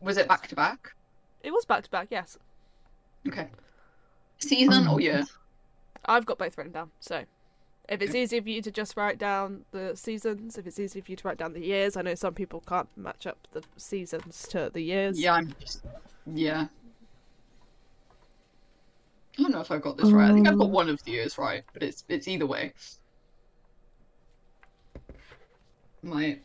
Was 0.01 0.17
it 0.17 0.27
back 0.27 0.47
to 0.47 0.55
back? 0.55 0.93
It 1.43 1.51
was 1.51 1.65
back 1.65 1.83
to 1.83 1.89
back, 1.91 2.07
yes. 2.09 2.37
Okay. 3.27 3.47
Season 4.39 4.87
Oh 4.87 4.93
or 4.93 5.01
year? 5.01 5.23
I've 6.05 6.25
got 6.25 6.37
both 6.37 6.57
written 6.57 6.73
down. 6.73 6.91
So 6.99 7.23
if 7.89 8.01
it's 8.01 8.15
easier 8.15 8.41
for 8.41 8.49
you 8.49 8.61
to 8.61 8.71
just 8.71 8.97
write 8.97 9.17
down 9.17 9.63
the 9.71 9.95
seasons, 9.95 10.57
if 10.57 10.65
it's 10.67 10.79
easier 10.79 11.01
for 11.01 11.11
you 11.11 11.17
to 11.17 11.27
write 11.27 11.37
down 11.37 11.53
the 11.53 11.61
years, 11.65 11.95
I 11.95 12.01
know 12.01 12.15
some 12.15 12.33
people 12.33 12.61
can't 12.67 12.89
match 12.97 13.25
up 13.27 13.37
the 13.51 13.63
seasons 13.77 14.45
to 14.49 14.69
the 14.73 14.81
years. 14.81 15.19
Yeah, 15.19 15.33
I'm 15.35 15.53
just. 15.59 15.83
Yeah. 16.33 16.67
I 19.37 19.41
don't 19.41 19.51
know 19.51 19.61
if 19.61 19.71
I've 19.71 19.81
got 19.81 19.97
this 19.97 20.11
right. 20.11 20.29
I 20.29 20.33
think 20.33 20.47
I've 20.47 20.57
got 20.57 20.65
Um. 20.65 20.71
one 20.71 20.89
of 20.89 21.01
the 21.03 21.11
years 21.11 21.37
right, 21.37 21.63
but 21.73 21.81
it's 21.83 22.03
it's 22.09 22.27
either 22.27 22.45
way. 22.45 22.73
My 26.01 26.39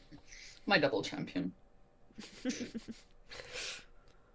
my 0.66 0.78
double 0.78 1.02
champion. 1.02 1.52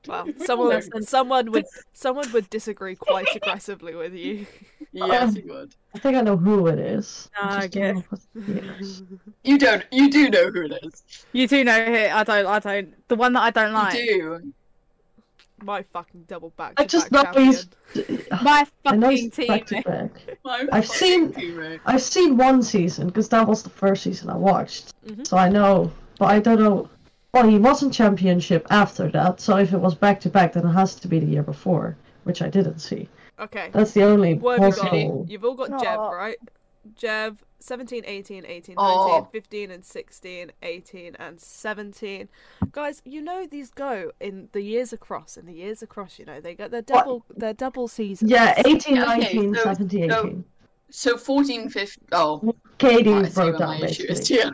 Wow. 0.06 0.26
Someone 0.46 0.68
Listen. 0.68 1.02
someone 1.04 1.50
would 1.52 1.64
someone 1.94 2.30
would 2.34 2.50
disagree 2.50 2.94
quite 2.94 3.26
aggressively 3.36 3.96
with 3.96 4.14
you. 4.14 4.46
Yes, 4.92 5.34
you 5.36 5.46
would. 5.48 5.74
I 5.96 6.00
think 6.00 6.18
I 6.18 6.22
know 6.22 6.36
who 6.36 6.68
it 6.68 6.78
is. 6.78 7.30
I 7.38 7.46
Nah, 7.46 7.56
I 7.56 7.68
just 7.68 7.72
don't 7.72 7.96
know 7.96 8.04
what 8.10 8.48
it 8.58 8.82
is. 8.82 9.04
You 9.46 9.58
don't. 9.58 9.86
You 9.94 10.10
do 10.12 10.30
know 10.30 10.52
who 10.52 10.64
it 10.64 10.74
is. 10.84 11.04
you 11.32 11.48
do 11.48 11.64
know 11.64 11.86
who 11.86 11.94
I 11.96 12.24
don't. 12.26 12.46
I 12.46 12.60
don't. 12.60 13.08
The 13.08 13.16
one 13.16 13.32
that 13.32 13.44
I 13.44 13.52
don't 13.52 13.72
like. 13.72 13.94
You 13.94 14.42
do. 14.42 14.54
My 15.64 15.84
fucking 15.84 16.26
double 16.28 16.50
back. 16.52 16.74
I 16.78 16.86
just 16.86 17.12
know 17.12 17.24
he's. 17.36 17.68
My 18.44 18.66
I 18.86 18.96
know 18.96 19.08
fucking 19.08 19.32
he's 19.36 19.48
back 19.48 19.66
to 19.68 19.76
team. 19.76 19.84
back. 19.86 20.12
My 20.46 20.68
I've 20.72 20.86
fucking 20.86 20.92
seen- 20.92 21.34
teammate. 21.34 21.80
I've 21.86 22.02
seen 22.02 22.38
one 22.38 22.62
season 22.64 23.08
because 23.08 23.30
that 23.30 23.48
was 23.48 23.64
the 23.64 23.70
first 23.70 24.04
season 24.04 24.30
I 24.30 24.36
watched, 24.36 24.94
Mhm. 25.06 25.26
so 25.28 25.38
I 25.38 25.50
know. 25.50 25.92
But 26.20 26.26
I 26.26 26.40
don't 26.40 26.60
know. 26.60 26.90
Well, 27.34 27.48
he 27.48 27.58
wasn't 27.58 27.94
championship 27.94 28.68
after 28.70 29.10
that, 29.12 29.40
so 29.42 29.58
if 29.58 29.74
it 29.74 29.80
was 29.80 29.96
back 29.96 30.20
to 30.22 30.30
back, 30.30 30.54
then 30.54 30.66
it 30.68 30.72
has 30.74 30.96
to 30.96 31.08
be 31.08 31.20
the 31.20 31.26
year 31.26 31.44
before, 31.44 31.98
which 32.26 32.42
I 32.42 32.50
didn't 32.50 32.80
see. 32.80 33.10
Okay. 33.40 33.70
That's 33.74 33.92
the 33.94 34.04
only 34.04 34.36
What 34.36 34.60
have 34.60 34.70
you 34.70 34.76
got? 34.76 34.90
possible. 34.92 35.26
You've 35.28 35.44
all 35.46 35.56
got 35.56 35.70
Jev, 35.72 36.12
right? 36.12 36.38
Jev, 36.96 37.38
17, 37.68 38.04
18, 38.06 38.46
18, 38.46 38.76
19, 38.76 38.76
Oh. 38.78 39.28
15, 39.32 39.72
and 39.72 39.86
16, 39.86 40.52
18, 40.62 41.16
and 41.16 41.40
17. 41.40 42.28
Guys, 42.74 43.02
you 43.06 43.22
know 43.22 43.48
these 43.50 43.70
go 43.70 44.12
in 44.20 44.50
the 44.52 44.60
years 44.62 44.92
across. 44.92 45.38
In 45.38 45.46
the 45.46 45.54
years 45.54 45.82
across, 45.82 46.20
you 46.20 46.26
know, 46.26 46.42
they 46.42 46.56
get 46.56 46.72
their 46.72 46.82
double 46.82 47.24
their 47.30 47.54
double 47.54 47.88
seasons. 47.88 48.30
Yeah, 48.30 48.62
18, 48.66 48.96
Yeah, 48.98 49.04
okay, 49.04 49.20
19, 49.34 49.56
so- 49.56 49.64
17, 49.64 50.12
18. 50.12 50.46
So 50.90 51.18
14, 51.18 51.70
15. 51.70 52.04
Oh, 52.12 52.54
Katie 52.78 53.14
I 53.14 53.30
see 53.30 53.40
wrote 53.42 53.58
down 53.60 53.80
my 53.80 53.88
is. 53.88 54.30
Yeah. 54.30 54.52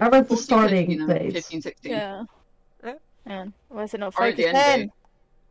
I 0.00 0.08
read 0.08 0.24
the 0.24 0.36
14, 0.36 0.36
starting 0.38 0.86
15, 0.98 1.10
and 1.10 1.32
15, 1.34 1.62
16. 1.62 1.92
Yeah. 1.92 2.24
Yeah. 2.82 2.94
Yeah. 3.26 3.46
Why 3.68 3.82
is 3.82 3.92
it 3.94 4.00
not 4.00 4.14
Or 4.18 4.24
at 4.24 4.36
the 4.36 4.44
focused 4.44 4.66
end 4.66 4.90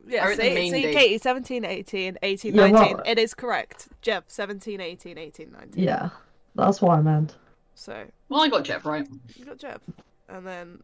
then? 0.10 0.20
date. 0.20 0.24
Yeah, 0.26 0.28
Or 0.28 0.36
the 0.36 0.42
see, 0.44 0.54
main 0.54 0.72
see 0.72 0.82
date. 0.84 0.96
Katie, 0.96 1.18
17, 1.18 1.66
18, 1.66 2.18
18, 2.22 2.56
Yeah, 2.56 2.68
19. 2.68 2.98
well- 2.98 3.04
It 3.06 3.20
is 3.20 3.34
correct. 3.34 3.88
Jev, 4.02 4.24
17, 4.28 4.82
18, 4.82 5.18
18, 5.18 5.52
19. 5.52 5.84
Yeah, 5.84 6.10
that's 6.56 6.82
what 6.82 6.98
I 6.98 7.02
meant. 7.02 7.36
So, 7.76 8.06
Well, 8.28 8.42
I 8.42 8.50
got 8.50 8.64
Jev 8.66 8.86
right. 8.86 9.08
you 9.36 9.46
got 9.46 9.58
Jev. 9.58 9.80
And 10.28 10.46
then, 10.46 10.84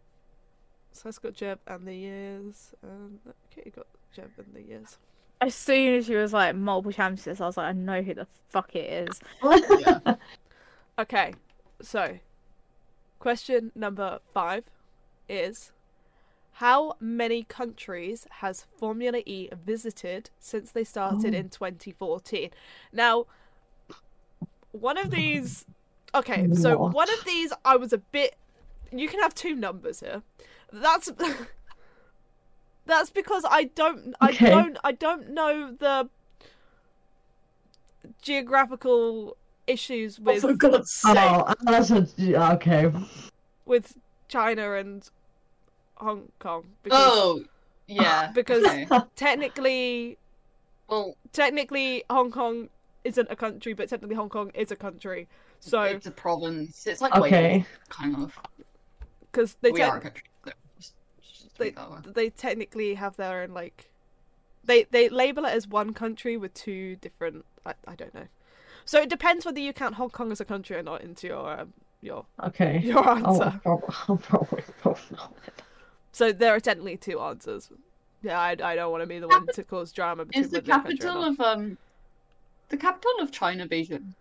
so 0.91 1.09
it's 1.09 1.19
got 1.19 1.33
Jev 1.33 1.57
and 1.67 1.85
the 1.87 1.93
years. 1.95 2.73
And 2.81 3.19
Katie 3.53 3.71
got 3.71 3.87
Jev 4.15 4.29
and 4.37 4.53
the 4.53 4.61
years. 4.61 4.97
As 5.41 5.53
soon 5.53 5.95
as 5.95 6.05
she 6.05 6.15
was 6.15 6.31
like 6.31 6.55
multiple 6.55 6.93
champions, 6.93 7.41
I 7.41 7.45
was 7.45 7.57
like, 7.57 7.67
I 7.67 7.71
know 7.73 8.01
who 8.01 8.13
the 8.13 8.25
fuck 8.49 8.75
it 8.75 9.09
is. 9.09 9.19
Yeah. 9.85 10.15
Okay, 10.97 11.33
so 11.81 12.17
question 13.19 13.71
number 13.75 14.19
five 14.33 14.63
is 15.27 15.73
How 16.59 16.95
many 17.01 17.43
countries 17.43 18.25
has 18.39 18.65
Formula 18.77 19.21
E 19.25 19.49
visited 19.65 20.29
since 20.39 20.71
they 20.71 20.85
started 20.85 21.33
Oh. 21.35 21.37
in 21.37 21.49
2014? 21.49 22.49
Now, 22.93 23.25
one 24.71 24.97
of 24.97 25.11
these. 25.11 25.65
Okay, 26.13 26.47
so 26.53 26.77
one 26.77 27.09
of 27.09 27.25
these 27.25 27.51
I 27.65 27.75
was 27.75 27.91
a 27.91 27.97
bit. 27.97 28.35
You 28.91 29.09
can 29.09 29.19
have 29.19 29.33
two 29.35 29.55
numbers 29.55 29.99
here. 29.99 30.21
That's. 30.71 31.11
That's 32.87 33.09
because 33.09 33.43
I 33.49 33.63
don't 33.65 34.15
I 34.21 34.29
Okay. 34.29 34.49
don't 34.51 34.77
I 34.83 34.91
don't 34.91 35.31
know 35.31 35.71
the 35.71 36.07
geographical 38.21 39.35
issues 39.65 40.19
Oh, 40.19 40.23
with 40.31 40.41
for 40.41 40.53
God's 40.53 40.91
sake. 40.91 41.17
Oh, 41.17 41.51
that's 41.63 41.89
a, 41.89 42.05
okay. 42.53 42.91
with 43.65 43.97
China 44.27 44.73
and 44.73 45.09
Hong 45.97 46.31
Kong 46.39 46.65
because 46.83 46.99
Oh, 47.07 47.43
yeah. 47.87 48.31
because 48.35 48.63
okay. 48.65 48.87
technically 49.15 50.17
Well, 50.87 51.15
technically 51.33 52.03
Hong 52.09 52.31
Kong 52.31 52.69
isn't 53.03 53.27
a 53.29 53.35
country, 53.35 53.73
but 53.73 53.89
technically 53.89 54.15
Hong 54.15 54.29
Kong 54.29 54.51
is 54.53 54.71
a 54.71 54.75
country. 54.75 55.27
So 55.59 55.81
it's 55.83 56.05
a 56.07 56.11
province. 56.11 56.85
It's 56.87 57.01
like 57.01 57.15
Okay. 57.15 57.57
Wales, 57.57 57.65
kind 57.89 58.15
of. 58.17 58.37
because 59.31 59.55
they 59.61 59.71
we 59.71 59.79
tec- 59.79 59.89
are 59.91 59.97
a 59.97 60.01
country. 60.01 60.23
just- 60.77 60.93
just 61.21 61.57
they 61.57 61.65
make 61.65 61.75
that 61.75 61.91
way. 61.91 61.97
they 62.13 62.29
technically 62.29 62.93
have 62.95 63.15
their 63.17 63.41
own 63.43 63.53
like 63.53 63.89
they 64.63 64.83
they 64.91 65.09
label 65.09 65.45
it 65.45 65.53
as 65.53 65.67
one 65.67 65.93
country 65.93 66.35
with 66.37 66.53
two 66.53 66.95
different 66.97 67.45
I, 67.65 67.73
I 67.87 67.95
don't 67.95 68.13
know. 68.13 68.27
So 68.87 69.01
it 69.01 69.09
depends 69.09 69.45
whether 69.45 69.59
you 69.59 69.73
count 69.73 69.95
Hong 69.95 70.09
Kong 70.09 70.31
as 70.31 70.39
a 70.41 70.45
country 70.45 70.75
or 70.77 70.83
not 70.83 71.01
into 71.01 71.27
your 71.27 71.59
um, 71.61 71.73
your 72.01 72.25
Okay. 72.43 72.79
your 72.83 72.99
I'll, 73.07 73.27
answer. 73.43 73.59
prob- 73.63 73.93
I'll 74.07 74.17
probably 74.17 74.63
both 74.83 75.11
know 75.11 75.29
it. 75.47 75.61
So 76.15 76.31
there 76.31 76.55
are 76.55 76.61
technically 76.61 76.95
two 76.95 77.19
answers. 77.19 77.69
Yeah, 78.23 78.39
I, 78.39 78.51
I 78.51 78.75
don't 78.77 78.89
want 78.89 79.03
to 79.03 79.05
be 79.05 79.19
the 79.19 79.27
one 79.27 79.47
to 79.47 79.63
cause 79.65 79.91
drama 79.91 80.23
between 80.23 80.45
Is 80.45 80.49
the 80.49 80.59
whether 80.59 80.65
they're 80.67 80.75
a 80.77 80.81
country 80.83 80.93
or 80.93 81.11
capital 81.11 81.23
of 81.25 81.39
um, 81.41 81.77
the 82.69 82.77
capital 82.77 83.11
of 83.19 83.33
China 83.33 83.67
Beijing? 83.67 84.13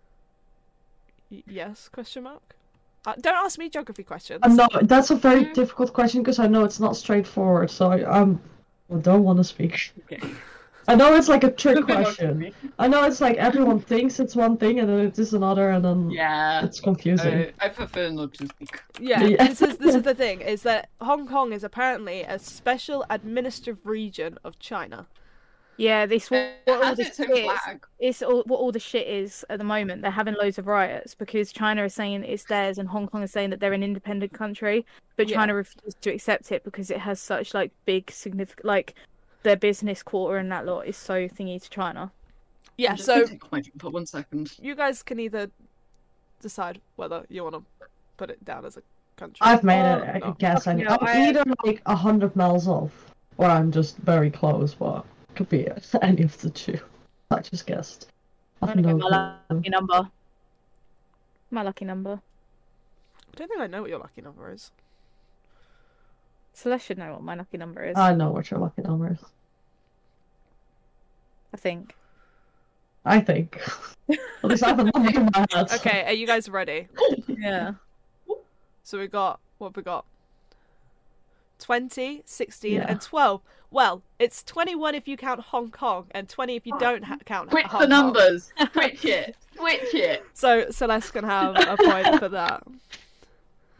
Y- 1.31 1.43
yes? 1.47 1.87
Question 1.87 2.23
mark. 2.23 2.57
Uh, 3.05 3.13
don't 3.21 3.35
ask 3.35 3.57
me 3.57 3.69
geography 3.69 4.03
questions. 4.03 4.41
Uh, 4.43 4.49
no, 4.49 4.67
that's 4.81 5.09
a 5.09 5.15
very 5.15 5.45
Mm. 5.45 5.53
difficult 5.53 5.93
question 5.93 6.21
because 6.21 6.37
I 6.37 6.47
know 6.47 6.65
it's 6.65 6.81
not 6.81 6.97
straightforward. 6.97 7.71
So 7.71 7.89
I 7.89 8.03
um, 8.03 8.41
I 8.93 8.97
don't 8.97 9.23
want 9.23 9.37
to 9.37 9.45
speak. 9.45 9.93
Okay. 10.03 10.19
I 10.87 10.95
know 10.95 11.15
it's 11.15 11.27
like 11.27 11.43
a 11.43 11.51
trick 11.51 11.83
question. 11.85 12.53
I 12.77 12.87
know 12.87 13.03
it's 13.03 13.21
like 13.21 13.37
everyone 13.37 13.79
thinks 13.79 14.19
it's 14.19 14.35
one 14.35 14.57
thing 14.57 14.79
and 14.79 14.87
then 14.89 14.99
it 14.99 15.17
is 15.17 15.33
another, 15.33 15.71
and 15.71 15.83
then 15.83 16.09
Yeah. 16.11 16.63
it's 16.63 16.79
confusing. 16.79 17.33
Uh, 17.33 17.51
I 17.59 17.69
prefer 17.69 18.09
not 18.09 18.33
to 18.35 18.47
speak. 18.47 18.81
Yeah, 18.99 19.23
Yeah. 19.23 19.47
this 19.47 19.61
is 19.61 19.77
this 19.77 19.95
is 19.95 20.03
the 20.03 20.13
thing 20.23 20.41
is 20.41 20.61
that 20.63 20.89
Hong 21.01 21.27
Kong 21.27 21.53
is 21.53 21.63
apparently 21.63 22.21
a 22.23 22.37
special 22.37 23.05
administrative 23.09 23.79
region 23.85 24.37
of 24.43 24.59
China. 24.59 25.07
Yeah, 25.77 26.05
this 26.05 26.31
what, 26.31 26.53
what 26.63 26.77
all 26.77 26.83
has 26.85 26.97
this 26.97 27.19
its 27.19 27.19
is. 27.19 27.49
It's 27.99 28.21
all, 28.21 28.43
what 28.45 28.59
all 28.61 28.71
the 28.71 28.79
shit 28.79 29.07
is 29.07 29.43
at 29.49 29.57
the 29.57 29.65
moment. 29.65 30.03
They're 30.03 30.11
having 30.11 30.35
loads 30.35 30.57
of 30.57 30.67
riots 30.67 31.15
because 31.15 31.51
China 31.51 31.83
is 31.83 31.93
saying 31.93 32.23
it's 32.23 32.45
theirs 32.45 32.77
and 32.77 32.87
Hong 32.87 33.07
Kong 33.07 33.23
is 33.23 33.31
saying 33.31 33.49
that 33.49 33.59
they're 33.59 33.73
an 33.73 33.83
independent 33.83 34.31
country, 34.31 34.85
but 35.17 35.27
Yeah. 35.27 35.35
China 35.35 35.55
refuses 35.55 35.95
to 35.99 36.11
accept 36.11 36.51
it 36.53 36.63
because 36.63 36.89
it 36.91 36.99
has 36.99 37.19
such 37.19 37.53
like 37.53 37.71
big 37.85 38.09
significant 38.09 38.65
like 38.65 38.95
their 39.45 39.55
business 39.55 40.03
quarter 40.03 40.37
and 40.37 40.51
that 40.51 40.65
lot 40.65 40.81
is 40.81 40.97
so 40.97 41.27
thingy 41.29 41.61
to 41.61 41.69
China. 41.69 42.11
Yeah, 42.77 42.95
so 42.95 43.13
gonna 43.21 43.27
take 43.27 43.51
my 43.51 43.61
drink 43.61 43.79
for 43.79 43.89
one 43.91 44.05
second. 44.05 44.51
you 44.61 44.75
guys 44.75 45.01
can 45.01 45.19
either 45.19 45.49
decide 46.41 46.81
whether 46.97 47.23
you 47.29 47.43
want 47.43 47.55
to 47.55 47.63
put 48.17 48.29
it 48.29 48.43
down 48.43 48.65
as 48.65 48.75
a 48.75 48.81
country. 49.15 49.37
I've 49.41 49.63
made 49.63 49.79
it. 49.79 50.01
I 50.15 50.17
no. 50.19 50.35
guess 50.37 50.67
I, 50.67 50.73
Fucking 50.73 50.85
hell, 50.85 50.97
I'm 50.99 51.07
I- 51.07 51.29
either 51.29 51.43
like 51.63 51.81
a 51.85 51.95
hundred 51.95 52.35
miles 52.35 52.67
off, 52.67 53.13
or 53.37 53.45
I'm 53.45 53.71
just 53.71 53.95
very 53.97 54.29
close. 54.29 54.73
But 54.73 55.05
it 55.29 55.35
could 55.35 55.47
be 55.49 55.67
any 56.01 56.23
of 56.23 56.37
the 56.41 56.49
two. 56.49 56.79
I 57.31 57.39
just 57.39 57.65
guessed. 57.65 58.11
I'm 58.61 58.69
I've 58.69 58.75
gonna 58.75 58.87
no 58.93 58.97
go 58.97 59.09
my 59.09 59.35
lucky 59.49 59.69
number. 59.69 60.09
My 61.51 61.61
lucky 61.61 61.85
number. 61.85 62.19
I 63.33 63.37
don't 63.37 63.47
think 63.47 63.61
I 63.61 63.67
know 63.67 63.81
what 63.81 63.89
your 63.89 63.99
lucky 63.99 64.21
number 64.21 64.51
is. 64.51 64.71
Celeste 66.53 66.85
should 66.85 66.97
know 66.97 67.11
what 67.13 67.21
my 67.23 67.35
lucky 67.35 67.57
number 67.57 67.83
is. 67.83 67.97
I 67.97 68.13
know 68.15 68.31
what 68.31 68.49
your 68.49 68.59
lucky 68.61 68.81
number 68.81 69.11
is. 69.11 69.19
I 71.53 71.57
think. 71.57 71.95
I 73.05 73.19
think. 73.19 73.61
At 74.09 74.17
least 74.43 74.63
I 74.63 74.69
have 74.69 74.79
a 74.79 74.83
number 74.85 75.09
in 75.09 75.29
my 75.33 75.45
head. 75.51 75.71
Okay, 75.73 76.03
are 76.05 76.13
you 76.13 76.27
guys 76.27 76.49
ready? 76.49 76.87
Yeah. 77.27 77.73
So 78.83 78.99
we 78.99 79.07
got 79.07 79.39
what 79.57 79.69
have 79.69 79.75
we 79.75 79.83
got? 79.83 80.05
20, 81.59 82.23
16, 82.25 82.73
Yeah. 82.73 82.85
and 82.87 82.99
12. 83.01 83.41
Well, 83.71 84.03
it's 84.19 84.43
21 84.43 84.95
if 84.95 85.07
you 85.07 85.17
count 85.17 85.39
Hong 85.39 85.71
Kong, 85.71 86.07
and 86.11 86.27
20 86.29 86.55
if 86.55 86.65
you 86.65 86.73
oh, 86.75 86.79
don't 86.79 87.03
ha- 87.03 87.17
count 87.25 87.49
Switch 87.51 87.65
Hong 87.65 87.81
the 87.81 87.87
numbers. 87.87 88.51
Switch 88.73 89.05
it. 89.05 89.35
Switch 89.55 89.93
it. 89.93 90.25
So 90.33 90.69
Celeste 90.69 91.13
can 91.13 91.23
have 91.23 91.55
a 91.55 91.77
point 91.77 92.19
for 92.19 92.29
that. 92.29 92.63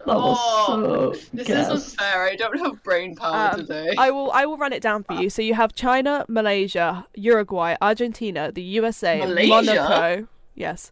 That 0.05 0.15
was 0.15 0.37
Oh, 0.39 1.13
so 1.13 1.19
This 1.33 1.47
guessed. 1.47 1.71
isn't 1.71 1.97
fair. 1.99 2.23
I 2.23 2.35
don't 2.35 2.59
have 2.59 2.81
brain 2.83 3.15
power 3.15 3.51
Um, 3.53 3.59
today. 3.61 3.93
I 3.97 4.11
will 4.11 4.31
I 4.31 4.45
will 4.45 4.57
run 4.57 4.73
it 4.73 4.81
down 4.81 5.03
for 5.03 5.13
you. 5.13 5.29
So 5.29 5.41
you 5.41 5.53
have 5.55 5.73
China, 5.73 6.25
Malaysia, 6.27 7.07
Uruguay, 7.15 7.75
Argentina, 7.81 8.51
the 8.51 8.61
USA, 8.61 9.19
Malaysia? 9.19 9.49
Monaco. 9.49 10.27
Yes. 10.53 10.91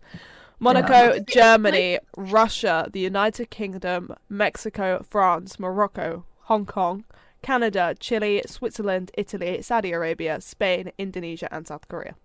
Monaco, 0.59 1.13
Yeah. 1.13 1.19
Germany, 1.27 1.99
Russia, 2.15 2.87
the 2.91 2.99
United 3.01 3.49
Kingdom, 3.49 4.15
Mexico, 4.29 5.05
France, 5.09 5.59
Morocco, 5.59 6.25
Hong 6.43 6.65
Kong, 6.65 7.03
Canada, 7.41 7.93
Chile, 7.99 8.41
Switzerland, 8.47 9.11
Italy, 9.17 9.61
Saudi 9.61 9.91
Arabia, 9.91 10.39
Spain, 10.39 10.91
Indonesia, 10.97 11.49
and 11.53 11.67
South 11.67 11.87
Korea. 11.89 12.15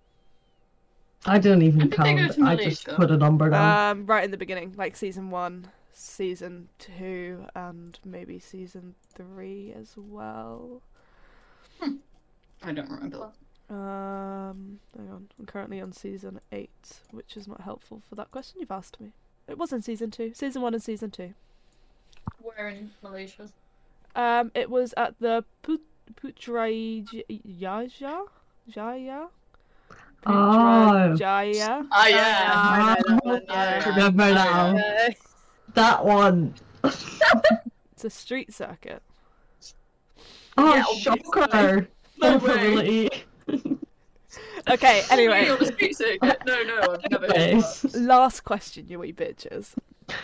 I 1.26 1.38
didn't 1.38 1.62
even 1.62 1.80
When 1.80 1.90
did 1.90 1.98
they 1.98 2.14
go 2.14 2.28
count. 2.32 2.48
I 2.48 2.56
just 2.56 2.86
put 2.86 3.10
a 3.10 3.16
number 3.16 3.50
down. 3.50 3.90
Um, 3.98 4.06
right 4.06 4.22
in 4.22 4.30
the 4.30 4.36
beginning, 4.36 4.74
like 4.76 4.94
season 4.94 5.30
one, 5.30 5.66
season 5.98 6.68
two, 6.78 7.44
and 7.54 7.98
maybe 8.04 8.38
season 8.38 8.94
three 9.14 9.72
as 9.78 9.94
well. 9.96 10.82
I 12.62 12.72
don't 12.72 12.90
remember. 12.90 13.30
Um, 13.70 14.80
hang 14.96 15.10
on. 15.10 15.28
I'm 15.38 15.46
currently 15.46 15.80
on 15.80 15.92
season 15.92 16.40
eight, 16.52 17.00
which 17.10 17.36
is 17.36 17.46
not 17.46 17.60
helpful 17.62 18.02
for 18.08 18.14
that 18.14 18.30
question 18.30 18.60
you've 18.60 18.70
asked 18.70 19.00
me. 19.00 19.12
It 19.46 19.58
was 19.58 19.72
in 19.72 19.82
season 19.82 20.10
two, 20.10 20.32
season 20.34 20.62
one 20.62 20.74
and 20.74 20.82
season 20.82 21.10
two. 21.10 21.34
Where 22.40 22.68
in 22.68 22.90
Malaysia? 23.02 23.48
Um, 24.14 24.50
it 24.54 24.70
was 24.70 24.94
at 24.96 25.14
the 25.20 25.44
Put 25.62 25.80
Putrajaya 26.14 27.26
Jaya 28.68 29.28
Oh. 30.26 31.14
Jaya. 31.16 31.84
Ah, 31.92 32.06
yeah. 32.08 32.50
Ah, 32.50 32.96
I 32.96 33.00
know 33.08 33.16
that 33.16 33.24
one, 33.24 33.42
yeah. 33.48 33.88
remember 33.88 34.34
now. 34.34 34.74
That 35.78 36.04
one. 36.04 36.54
It's 36.82 38.04
a 38.04 38.10
street 38.10 38.52
circuit. 38.52 39.00
Oh, 40.56 40.74
Yeah, 40.74 40.82
obviously. 40.88 41.22
shocker. 41.22 41.88
No 42.20 42.38
Definitely. 42.40 43.10
Okay. 44.68 45.02
Anyway, 45.10 45.46
You're 45.46 45.56
the 45.56 45.66
street 45.66 45.96
circuit. 45.96 46.38
No, 46.44 46.62
no, 46.64 46.80
I've 46.80 47.10
never 47.12 47.26
heard 47.28 47.62
of 47.62 47.94
last 47.94 48.40
question, 48.40 48.86
you 48.88 48.98
wee 48.98 49.12
bitches, 49.12 49.74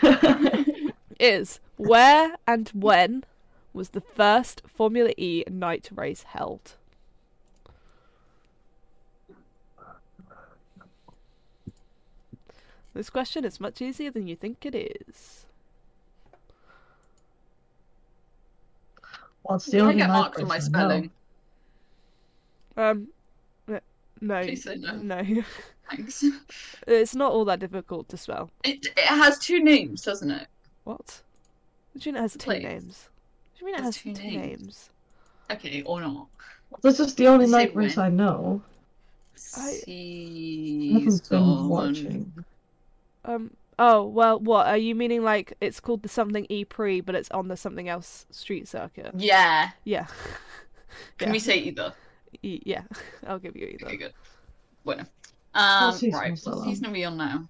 is 1.21 1.61
where 1.77 2.35
and 2.49 2.69
when 2.71 3.23
was 3.73 3.91
the 3.91 4.01
first 4.03 4.61
Formula 4.67 5.13
E 5.17 5.45
night 5.49 5.89
race 5.95 6.25
held? 6.25 6.73
This 12.93 13.09
question 13.11 13.45
is 13.45 13.61
much 13.61 13.81
easier 13.81 14.11
than 14.11 14.27
you 14.27 14.37
think 14.37 14.65
it 14.67 14.75
is. 14.75 15.44
What's 19.45 19.67
that. 19.67 19.71
the 19.73 19.79
I 19.79 19.81
only 19.83 19.95
get 19.97 20.09
night 20.09 20.13
marks 20.13 20.39
on 20.43 20.49
my 20.49 20.55
I 20.55 20.59
know? 20.59 20.65
spelling. 20.65 21.11
Um, 22.77 23.09
no, 24.21 24.43
Please 24.43 24.65
say 24.65 24.77
no. 24.77 24.97
no, 24.97 25.23
Thanks. 25.91 26.25
it's 26.87 27.15
not 27.15 27.33
all 27.33 27.45
that 27.45 27.61
difficult 27.61 28.09
to 28.09 28.17
spell. 28.17 28.51
It, 28.65 28.87
it 28.87 29.05
has 29.07 29.39
two 29.39 29.63
names, 29.63 30.03
doesn't 30.03 30.31
it? 30.31 30.47
What? 30.85 31.21
What 31.93 32.03
do 32.03 32.09
you 32.09 32.13
mean 32.15 32.19
it 32.21 32.23
has 32.23 32.33
two 32.33 32.39
Please. 32.51 32.63
names? 32.63 33.09
What 33.53 33.59
do 33.59 33.61
you 33.61 33.67
mean 33.67 33.75
it 33.75 33.85
Has 33.85 33.97
has 33.97 34.03
two 34.03 34.15
two 34.15 34.23
names. 34.23 34.37
names? 34.47 34.91
Okay, 35.51 35.83
or 35.83 36.01
not. 36.01 36.27
This 36.83 37.01
is 37.01 37.15
the 37.15 37.27
only 37.29 37.47
The 37.47 37.53
night 37.53 37.69
same 37.69 37.77
race. 37.79 37.99
I 37.99 38.09
know. 38.09 38.63
I 39.57 39.61
haven't 40.95 41.29
been 41.29 41.69
watching. 41.69 42.33
Um. 43.25 43.51
Oh 43.79 44.05
well. 44.05 44.39
What 44.39 44.67
are 44.67 44.77
you 44.77 44.95
meaning? 44.95 45.23
Like 45.23 45.55
it's 45.61 45.81
called 45.81 46.03
the 46.03 46.09
something 46.09 46.47
E 46.49 46.65
Pre, 46.65 47.01
but 47.01 47.15
it's 47.15 47.31
on 47.31 47.49
the 47.49 47.57
something 47.57 47.89
else 47.89 48.27
street 48.31 48.69
circuit. 48.69 49.11
Yeah. 49.17 49.71
Yeah. 49.85 50.07
Can 51.19 51.29
Yeah. 51.29 51.33
we 51.33 51.39
say 51.39 51.59
either? 51.59 51.93
E- 52.43 52.63
yeah. 52.65 52.83
I'll 53.27 53.39
give 53.39 53.57
you 53.57 53.67
either. 53.67 53.87
Okay, 53.87 53.97
good. 53.97 54.13
Bueno. 54.85 55.05
Um, 55.55 55.93
season 55.93 56.19
right. 56.19 56.31
was 56.31 56.43
that 56.45 56.51
What 56.51 56.59
on? 56.61 56.65
season 56.69 56.87
are 56.87 56.93
we 56.93 57.05
on 57.05 57.17
now? 57.17 57.49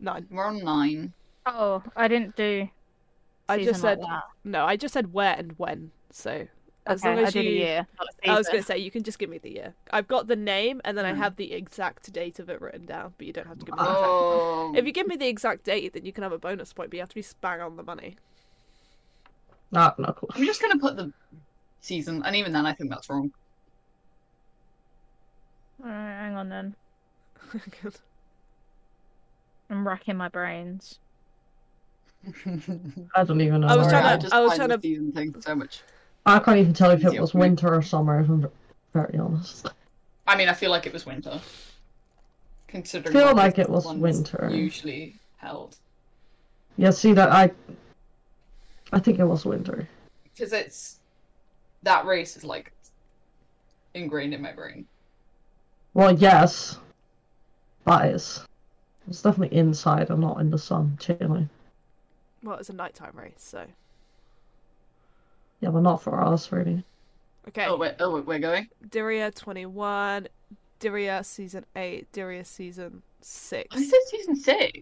Nine. 0.00 0.26
We're 0.30 0.46
on 0.46 0.58
nine. 0.64 1.12
oh, 1.46 1.82
I 1.96 2.08
didn't 2.08 2.36
do. 2.36 2.68
I 3.48 3.58
just 3.58 3.82
like 3.82 3.98
said 3.98 4.00
that. 4.02 4.22
no. 4.44 4.64
I 4.64 4.76
just 4.76 4.94
said 4.94 5.12
where 5.12 5.34
and 5.36 5.52
when. 5.58 5.90
So 6.10 6.46
as 6.86 7.00
Okay, 7.00 7.14
long 7.14 7.24
as 7.24 7.28
I 7.28 7.30
did 7.32 7.44
you. 7.44 7.50
a 7.50 7.54
year. 7.54 7.86
not 7.98 8.08
a 8.24 8.30
I 8.30 8.38
was 8.38 8.48
gonna 8.48 8.62
say 8.62 8.78
you 8.78 8.90
can 8.90 9.02
just 9.04 9.18
give 9.18 9.30
me 9.30 9.38
the 9.38 9.50
year. 9.52 9.74
I've 9.92 10.08
got 10.08 10.26
the 10.26 10.36
name 10.36 10.80
and 10.84 10.98
then 10.98 11.04
I 11.06 11.12
Hmm. 11.12 11.18
have 11.20 11.36
the 11.36 11.52
exact 11.52 12.12
date 12.12 12.38
of 12.40 12.48
it 12.50 12.60
written 12.60 12.86
down, 12.86 13.14
but 13.18 13.26
you 13.26 13.32
don't 13.32 13.46
have 13.46 13.58
to 13.60 13.64
give 13.64 13.74
me 13.74 13.78
the 13.78 13.84
exact. 13.84 14.04
Oh. 14.08 14.72
If 14.76 14.84
you 14.86 14.92
give 14.92 15.06
me 15.06 15.16
the 15.16 15.28
exact 15.28 15.64
date, 15.64 15.92
then 15.92 16.04
you 16.04 16.12
can 16.12 16.22
have 16.22 16.32
a 16.32 16.38
bonus 16.38 16.72
point, 16.72 16.90
but 16.90 16.96
you 16.96 17.00
have 17.02 17.08
to 17.10 17.14
be 17.14 17.24
bang 17.40 17.60
on 17.60 17.76
the 17.76 17.82
money. 17.84 18.16
Not 19.70 19.98
no 19.98 20.12
cool. 20.12 20.30
I'm 20.34 20.44
just 20.44 20.60
gonna 20.60 20.78
put 20.78 20.96
the 20.96 21.12
season, 21.80 22.22
and 22.24 22.34
even 22.36 22.52
then, 22.52 22.66
I 22.66 22.72
think 22.74 22.90
that's 22.90 23.08
wrong. 23.08 23.32
Alright, 25.82 25.96
hang 25.96 26.34
on 26.36 26.48
then. 26.48 26.74
Good. 27.82 27.94
I'm 29.70 29.86
racking 29.86 30.16
my 30.16 30.28
brains. 30.28 30.98
I 33.16 33.24
don't 33.24 33.40
even 33.40 33.62
know. 33.62 33.66
I 33.68 33.76
was 33.76 33.88
trying 33.88 34.02
to- 34.04 34.10
am. 34.10 34.20
just 34.20 34.34
I 34.34 34.40
was 34.40 34.54
trying 34.56 34.68
to- 34.68 34.80
season 34.80 35.12
thing 35.12 35.34
so 35.40 35.54
much. 35.54 35.80
I 36.24 36.38
can't 36.38 36.58
even 36.58 36.72
tell 36.72 36.90
if 36.90 37.04
it 37.04 37.20
was 37.20 37.34
winter 37.34 37.74
or 37.74 37.82
summer. 37.82 38.20
If 38.20 38.28
I'm 38.28 38.48
very 38.92 39.18
honest. 39.18 39.68
I 40.26 40.36
mean, 40.36 40.48
I 40.48 40.52
feel 40.52 40.70
like 40.70 40.86
it 40.86 40.92
was 40.92 41.04
winter. 41.04 41.40
Considering 42.68 43.16
I 43.16 43.20
Feel 43.20 43.34
like 43.36 43.58
it 43.58 43.68
was 43.68 43.86
winter. 43.86 44.48
Usually 44.52 45.16
held 45.36 45.76
Yeah, 46.76 46.90
see 46.90 47.12
that 47.12 47.30
I. 47.30 47.50
I 48.92 48.98
think 49.00 49.18
it 49.18 49.24
was 49.24 49.44
winter. 49.44 49.88
because 50.24 50.52
it's 50.52 51.00
that 51.82 52.04
race 52.06 52.36
is 52.36 52.44
like 52.44 52.72
ingrained 53.94 54.32
in 54.34 54.40
my 54.42 54.52
brain. 54.52 54.86
Well, 55.94 56.12
yes. 56.14 56.78
Bias. 57.84 58.46
It's 59.08 59.20
definitely 59.22 59.56
inside 59.56 60.10
and 60.10 60.20
not 60.20 60.40
in 60.40 60.50
the 60.50 60.58
sun, 60.58 60.96
chilling. 61.00 61.50
Well, 62.42 62.58
it's 62.58 62.70
a 62.70 62.72
nighttime 62.72 63.12
race, 63.14 63.32
so 63.38 63.64
Yeah, 65.62 65.70
but 65.70 65.80
not 65.80 66.02
for 66.02 66.20
us, 66.20 66.52
really. 66.52 66.82
okay. 67.48 67.64
Oh 67.66 67.76
wait, 67.76 67.94
oh 68.00 68.10
wait, 68.16 68.26
we're 68.26 68.38
going. 68.40 68.68
Diriyah 68.90 69.34
twenty 69.34 69.64
one, 69.64 70.28
Diriyah 70.80 71.24
season 71.24 71.64
eight, 71.76 72.10
Diriyah 72.12 72.44
season 72.44 73.02
six. 73.20 73.74
This 73.74 73.92
is 73.92 74.08
season 74.10 74.36
six. 74.36 74.80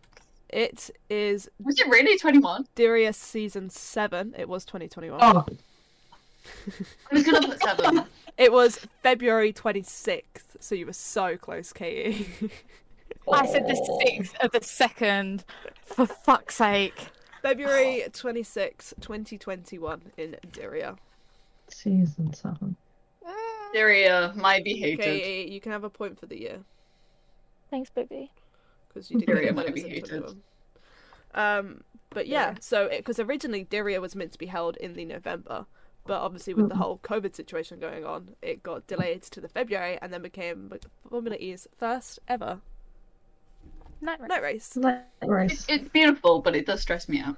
It 0.48 0.90
is 1.09 1.48
Was 1.62 1.78
it 1.78 1.86
really 1.89 2.19
twenty 2.19 2.39
one? 2.40 2.66
Diriyah 2.74 3.15
season 3.15 3.70
seven. 3.70 4.35
It 4.36 4.48
was 4.48 4.65
twenty 4.65 4.89
twenty 4.89 5.11
one. 5.11 5.20
Oh, 5.23 5.44
I 7.12 7.15
was 7.15 7.23
gonna 7.24 7.47
put 7.47 7.62
seven. 7.62 8.05
It 8.39 8.51
was 8.52 8.78
February 9.02 9.52
twenty 9.52 9.82
sixth. 9.82 10.57
So 10.61 10.74
you 10.74 10.86
were 10.86 10.94
so 10.94 11.36
close, 11.36 11.74
Katie. 11.74 12.27
I 13.31 13.44
said 13.47 13.66
the 13.69 14.01
sixth 14.02 14.35
of 14.43 14.51
the 14.52 14.62
second. 14.62 15.44
For 15.85 16.07
fuck's 16.07 16.55
sake. 16.55 17.09
February 17.42 18.04
twenty 18.12 18.42
sixth, 18.42 18.94
twenty 19.00 19.38
twenty 19.38 19.78
one 19.78 20.02
in 20.16 20.36
Diriyah. 20.52 20.96
season 21.68 22.32
seven. 22.34 22.76
Syria 23.72 24.32
might 24.36 24.64
be 24.64 24.74
hated. 24.74 25.00
Katie, 25.00 25.50
you 25.52 25.60
can 25.60 25.70
have 25.70 25.84
a 25.84 25.90
point 25.90 26.18
for 26.18 26.26
the 26.26 26.40
year 26.40 26.58
Thanks, 27.70 27.88
baby. 27.90 28.32
because 28.88 29.10
you 29.10 29.18
did 29.20 29.28
Diriyah 29.28 29.42
get 29.42 29.54
might 29.54 29.66
it 29.68 29.74
be 29.74 29.82
was 29.82 29.84
in 29.84 29.90
hated. 29.90 30.36
Um, 31.34 31.84
but 32.10 32.26
yeah, 32.26 32.54
so 32.60 32.88
because 32.88 33.20
originally 33.20 33.64
Diriyah 33.64 34.00
was 34.00 34.16
meant 34.16 34.32
to 34.32 34.38
be 34.38 34.46
held 34.46 34.76
in 34.78 34.94
the 34.94 35.04
November, 35.04 35.66
but 36.04 36.20
obviously 36.20 36.52
with 36.54 36.68
the 36.68 36.74
Mhm. 36.74 36.78
whole 36.78 36.98
COVID 36.98 37.36
situation 37.36 37.78
going 37.78 38.04
on, 38.04 38.34
it 38.42 38.64
got 38.64 38.88
delayed 38.88 39.22
to 39.22 39.40
the 39.40 39.48
February 39.48 39.96
and 40.02 40.12
then 40.12 40.22
became 40.22 40.72
Formula 41.08 41.36
E's 41.38 41.68
first 41.76 42.18
ever 42.26 42.60
Night 44.01 44.20
race. 44.20 44.28
night 44.31 44.43
race. 44.43 44.77
Night 44.77 45.02
race. 45.22 45.52
It's, 45.52 45.66
it's 45.68 45.89
beautiful, 45.90 46.40
but 46.40 46.56
it 46.56 46.66
does 46.66 46.81
stress 46.81 47.09
me 47.09 47.20
out. 47.20 47.36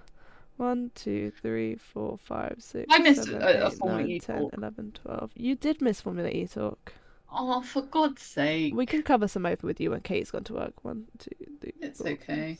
One, 0.58 0.90
two, 0.94 1.32
three, 1.42 1.76
four, 1.76 2.18
five, 2.22 2.56
six, 2.58 2.86
I 2.90 2.98
missed 2.98 3.24
seven, 3.24 3.42
a- 3.42 3.46
a 3.46 3.66
eight, 3.68 3.72
Formula 3.74 4.00
nine, 4.02 4.10
E 4.10 4.20
10, 4.20 4.42
talk. 4.42 4.52
11, 4.58 4.92
12. 5.02 5.30
You 5.34 5.54
did 5.56 5.80
miss 5.80 6.00
Formula 6.02 6.28
E 6.28 6.46
talk. 6.46 6.92
Oh, 7.34 7.62
for 7.62 7.82
God's 7.82 8.20
sake! 8.22 8.74
We 8.74 8.84
can 8.84 9.02
cover 9.02 9.26
some 9.26 9.46
over 9.46 9.66
with 9.66 9.80
you 9.80 9.90
when 9.90 10.02
Kate's 10.02 10.30
gone 10.30 10.44
to 10.44 10.52
work. 10.54 10.74
One, 10.84 11.06
two, 11.18 11.30
three. 11.60 11.72
It's 11.80 12.00
four, 12.00 12.10
okay. 12.10 12.58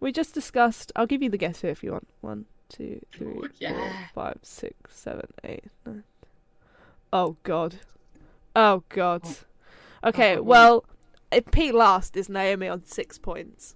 We 0.00 0.10
just 0.10 0.34
discussed. 0.34 0.90
I'll 0.96 1.06
give 1.06 1.22
you 1.22 1.28
the 1.28 1.36
guess 1.36 1.60
here 1.60 1.70
if 1.70 1.84
you 1.84 1.92
want. 1.92 2.08
One, 2.22 2.46
two, 2.70 3.00
three, 3.12 3.26
Oh, 3.36 3.40
four, 3.40 3.48
yeah. 3.60 3.92
five, 4.14 4.38
six, 4.42 4.96
seven, 4.98 5.26
eight, 5.44 5.64
nine. 5.84 6.02
Oh 7.12 7.36
God. 7.42 7.76
Oh 8.56 8.82
God. 8.88 9.20
Oh. 9.24 10.08
Okay. 10.08 10.38
Oh, 10.38 10.42
Well, 10.42 10.84
Uh, 11.32 11.36
in 11.36 11.42
P 11.44 11.72
last 11.72 12.16
is 12.16 12.28
Naomi 12.28 12.68
on 12.68 12.84
six 12.84 13.18
points, 13.18 13.74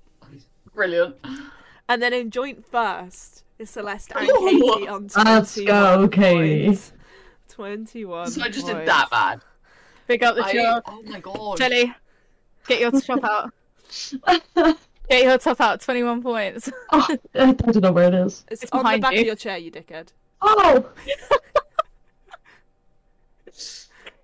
Brilliant. 0.74 1.16
and 1.88 2.02
then 2.02 2.12
in 2.12 2.30
joint 2.30 2.66
first 2.66 3.44
is 3.58 3.70
Celeste 3.70 4.12
and 4.14 4.28
Katie 4.28 4.88
on 4.88 5.08
twenty-one 5.08 5.24
Let's 5.26 5.56
go, 5.60 6.08
Katie. 6.08 6.66
points. 6.66 6.92
Twenty-one. 7.48 8.30
So 8.30 8.42
I 8.42 8.48
just 8.48 8.66
did 8.66 8.74
points. 8.74 8.90
that 8.90 9.10
bad. 9.10 9.40
Pick 10.08 10.22
up 10.22 10.36
the 10.36 10.44
I, 10.44 10.52
chop. 10.52 10.82
oh 10.86 11.02
my 11.02 11.20
god. 11.20 11.56
Jelly, 11.58 11.94
get 12.68 12.80
your 12.80 12.90
top 12.92 13.24
out. 13.24 13.52
Get 15.08 15.22
your 15.22 15.38
top 15.38 15.60
out. 15.60 15.80
Twenty-one 15.80 16.20
points. 16.20 16.68
Oh, 16.92 17.06
I 17.36 17.52
don't 17.52 17.76
know 17.80 17.92
where 17.92 18.08
it 18.08 18.14
is. 18.14 18.44
It's, 18.50 18.64
It's 18.64 18.72
on 18.72 18.78
the 18.78 18.82
behind 18.82 19.02
back 19.02 19.12
you. 19.14 19.20
of 19.20 19.26
your 19.26 19.36
chair, 19.36 19.56
you 19.56 19.70
dickhead. 19.70 20.08
Oh! 20.42 20.84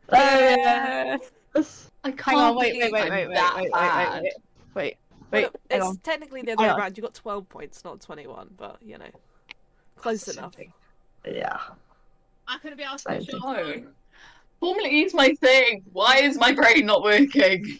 There 0.08 0.56
Yeah. 0.58 1.14
it 1.14 1.32
is. 1.54 1.91
I 2.04 2.10
can't 2.10 2.20
Hang 2.22 2.36
on. 2.38 2.56
Wait. 2.56 2.72
believe 2.74 2.92
Wait. 2.92 3.10
Wait. 3.10 3.10
Wait. 3.10 3.28
Wait. 3.28 3.38
Wait. 3.38 3.70
Wait. 3.72 3.72
Wait. 3.72 4.32
Wait. 4.74 4.96
Wait. 5.30 5.42
Well, 5.44 5.50
it's 5.70 5.84
on. 5.86 5.96
technically 5.98 6.42
the 6.42 6.52
other 6.52 6.62
way 6.62 6.68
around. 6.68 6.96
You 6.98 7.02
got 7.02 7.14
twelve 7.14 7.48
points, 7.48 7.84
not 7.84 8.00
twenty-one, 8.00 8.50
but 8.56 8.76
you 8.82 8.98
know, 8.98 9.06
close 9.96 10.28
enough. 10.28 10.54
Yeah. 11.26 11.58
I 12.48 12.58
couldn't 12.58 12.76
be 12.76 12.84
asked. 12.84 13.08
I 13.08 13.18
to 13.18 13.24
think- 13.24 13.42
No. 13.42 13.84
Formula 14.60 14.88
E 14.88 15.04
is 15.04 15.14
my 15.14 15.34
thing. 15.34 15.82
Why 15.92 16.18
is 16.18 16.36
my 16.38 16.52
brain 16.52 16.86
not 16.86 17.02
working? 17.02 17.78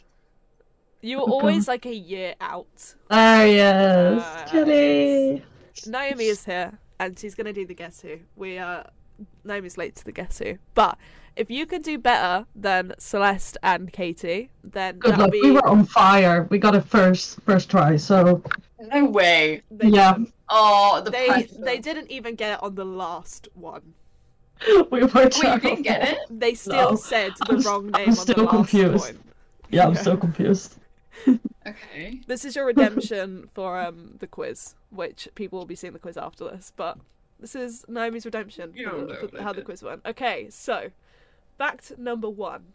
You 1.01 1.19
were 1.19 1.25
Oh, 1.25 1.33
always 1.33 1.67
like 1.69 1.85
a 1.87 1.95
year 1.95 2.35
out. 2.41 2.95
There 3.11 3.47
he 3.47 3.59
is. 3.59 4.23
Ah, 4.25 4.45
Kitty. 4.49 5.45
Naomi 5.87 6.25
is 6.27 6.45
here, 6.45 6.79
and 7.01 7.19
she's 7.19 7.35
gonna 7.35 7.53
do 7.53 7.67
the 7.67 7.75
guess 7.75 8.01
who. 8.01 8.19
We 8.37 8.59
are 8.59 8.87
Naomi's 9.45 9.77
late 9.79 9.95
to 9.97 10.05
the 10.05 10.13
guess 10.13 10.39
who, 10.39 10.59
but 10.75 10.97
if 11.37 11.51
you 11.51 11.65
could 11.67 11.83
do 11.83 11.99
better 11.99 12.47
than 12.55 12.93
Celeste 12.99 13.57
and 13.63 13.93
Katie, 13.93 14.51
then 14.63 14.99
Good 14.99 15.17
luck. 15.19 15.31
be. 15.33 15.41
We 15.43 15.51
were 15.53 15.67
on 15.67 15.85
fire. 15.85 16.47
We 16.51 16.59
got 16.59 16.75
it 16.75 16.83
first 16.85 17.41
first 17.43 17.71
try, 17.71 17.97
so 17.97 18.43
No 18.81 19.07
way. 19.07 19.63
They, 19.71 19.89
yeah. 19.89 20.19
Oh, 20.49 21.01
the 21.03 21.11
They 21.11 21.27
pressure. 21.29 21.47
they 21.61 21.79
didn't 21.79 22.11
even 22.11 22.35
get 22.35 22.55
it 22.55 22.63
on 22.63 22.75
the 22.75 22.85
last 22.85 23.49
one. 23.55 23.95
we 24.91 25.03
were 25.05 25.07
Wait, 25.15 25.37
you 25.43 25.59
didn't 25.61 25.83
get 25.83 26.09
it? 26.09 26.19
They 26.31 26.55
still 26.55 26.91
No. 26.91 26.97
said 26.97 27.33
the 27.39 27.47
I'm 27.55 27.59
s- 27.59 27.67
wrong 27.67 27.87
I'm 27.87 27.93
name 27.93 28.09
on 28.11 28.15
the 28.15 28.21
still 28.21 28.45
last 28.45 28.51
confused. 28.55 29.05
one. 29.05 29.19
Yeah, 29.71 29.87
I'm 29.87 29.95
Yeah. 29.95 30.03
so 30.03 30.17
confused. 30.17 30.77
Okay. 31.67 32.21
This 32.27 32.45
is 32.45 32.57
your 32.57 32.67
redemption 32.67 33.49
for 33.55 33.79
um 33.81 34.17
the 34.19 34.27
quiz, 34.27 34.75
which 34.91 35.29
people 35.35 35.59
will 35.59 35.67
be 35.67 35.75
seeing 35.77 35.93
the 35.95 35.99
quiz 35.99 36.17
after 36.17 36.45
this. 36.45 36.73
But 36.77 36.99
this 37.43 37.55
is 37.55 37.85
Naomi's 37.89 38.25
redemption 38.25 38.73
You 38.75 38.89
for, 38.89 38.97
don't 38.97 39.09
know 39.09 39.29
for 39.29 39.43
how 39.43 39.53
the 39.53 39.63
quiz 39.63 39.83
went. 39.83 40.01
Okay, 40.07 40.49
so 40.49 40.91
fact 41.59 41.99
number 41.99 42.31
one: 42.31 42.73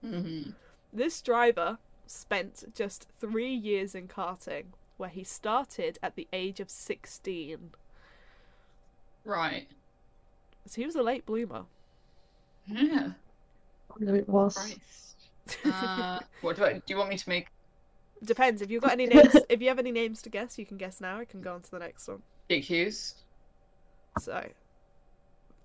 hmm 0.00 0.42
this 0.90 1.20
driver 1.20 1.76
spent 2.06 2.72
just 2.74 3.08
three 3.20 3.52
years 3.52 3.94
in 3.94 4.08
karting, 4.08 4.64
where 4.96 5.10
he 5.10 5.22
started 5.22 5.98
at 6.02 6.16
the 6.16 6.26
age 6.32 6.60
of 6.60 6.70
sixteen. 6.70 7.72
Right. 9.24 9.68
So 10.64 10.80
he 10.80 10.86
was 10.86 10.96
a 10.96 11.02
late 11.02 11.26
bloomer. 11.26 11.64
Yeah. 12.66 13.10
Really 13.96 14.20
it 14.20 14.28
was. 14.28 15.14
Uh, 15.64 16.20
what 16.40 16.56
do 16.56 16.64
I? 16.64 16.74
Do 16.74 16.82
you 16.86 16.96
want 16.96 17.10
me 17.10 17.18
to 17.18 17.28
make 17.28 17.48
Depends 18.24 18.62
if 18.62 18.70
you've 18.70 18.82
got 18.82 18.92
any 18.92 19.06
names. 19.06 19.36
if 19.48 19.60
you 19.60 19.68
have 19.68 19.78
any 19.78 19.92
names 19.92 20.22
to 20.22 20.30
guess, 20.30 20.58
you 20.58 20.66
can 20.66 20.76
guess 20.76 21.00
now. 21.00 21.18
I 21.18 21.24
can 21.24 21.40
go 21.40 21.54
on 21.54 21.62
to 21.62 21.70
the 21.70 21.78
next 21.78 22.08
one. 22.08 22.22
Dick 22.48 22.64
Hughes? 22.64 23.14
So, 24.18 24.48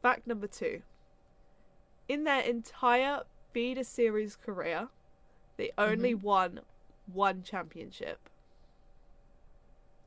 fact 0.01 0.27
number 0.27 0.47
two. 0.47 0.81
In 2.07 2.23
their 2.25 2.41
entire 2.41 3.21
feeder 3.53 3.83
series 3.83 4.35
career, 4.35 4.89
they 5.57 5.67
mm-hmm. 5.67 5.91
only 5.91 6.15
won 6.15 6.61
one 7.11 7.43
championship. 7.43 8.29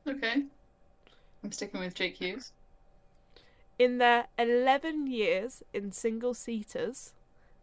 Okay. 0.07 0.43
I'm 1.43 1.51
sticking 1.51 1.79
with 1.79 1.93
Jake 1.93 2.17
Hughes. 2.17 2.51
In 3.79 3.99
their 3.99 4.27
11 4.39 5.07
years 5.07 5.63
in 5.73 5.91
single 5.91 6.33
seaters, 6.33 7.13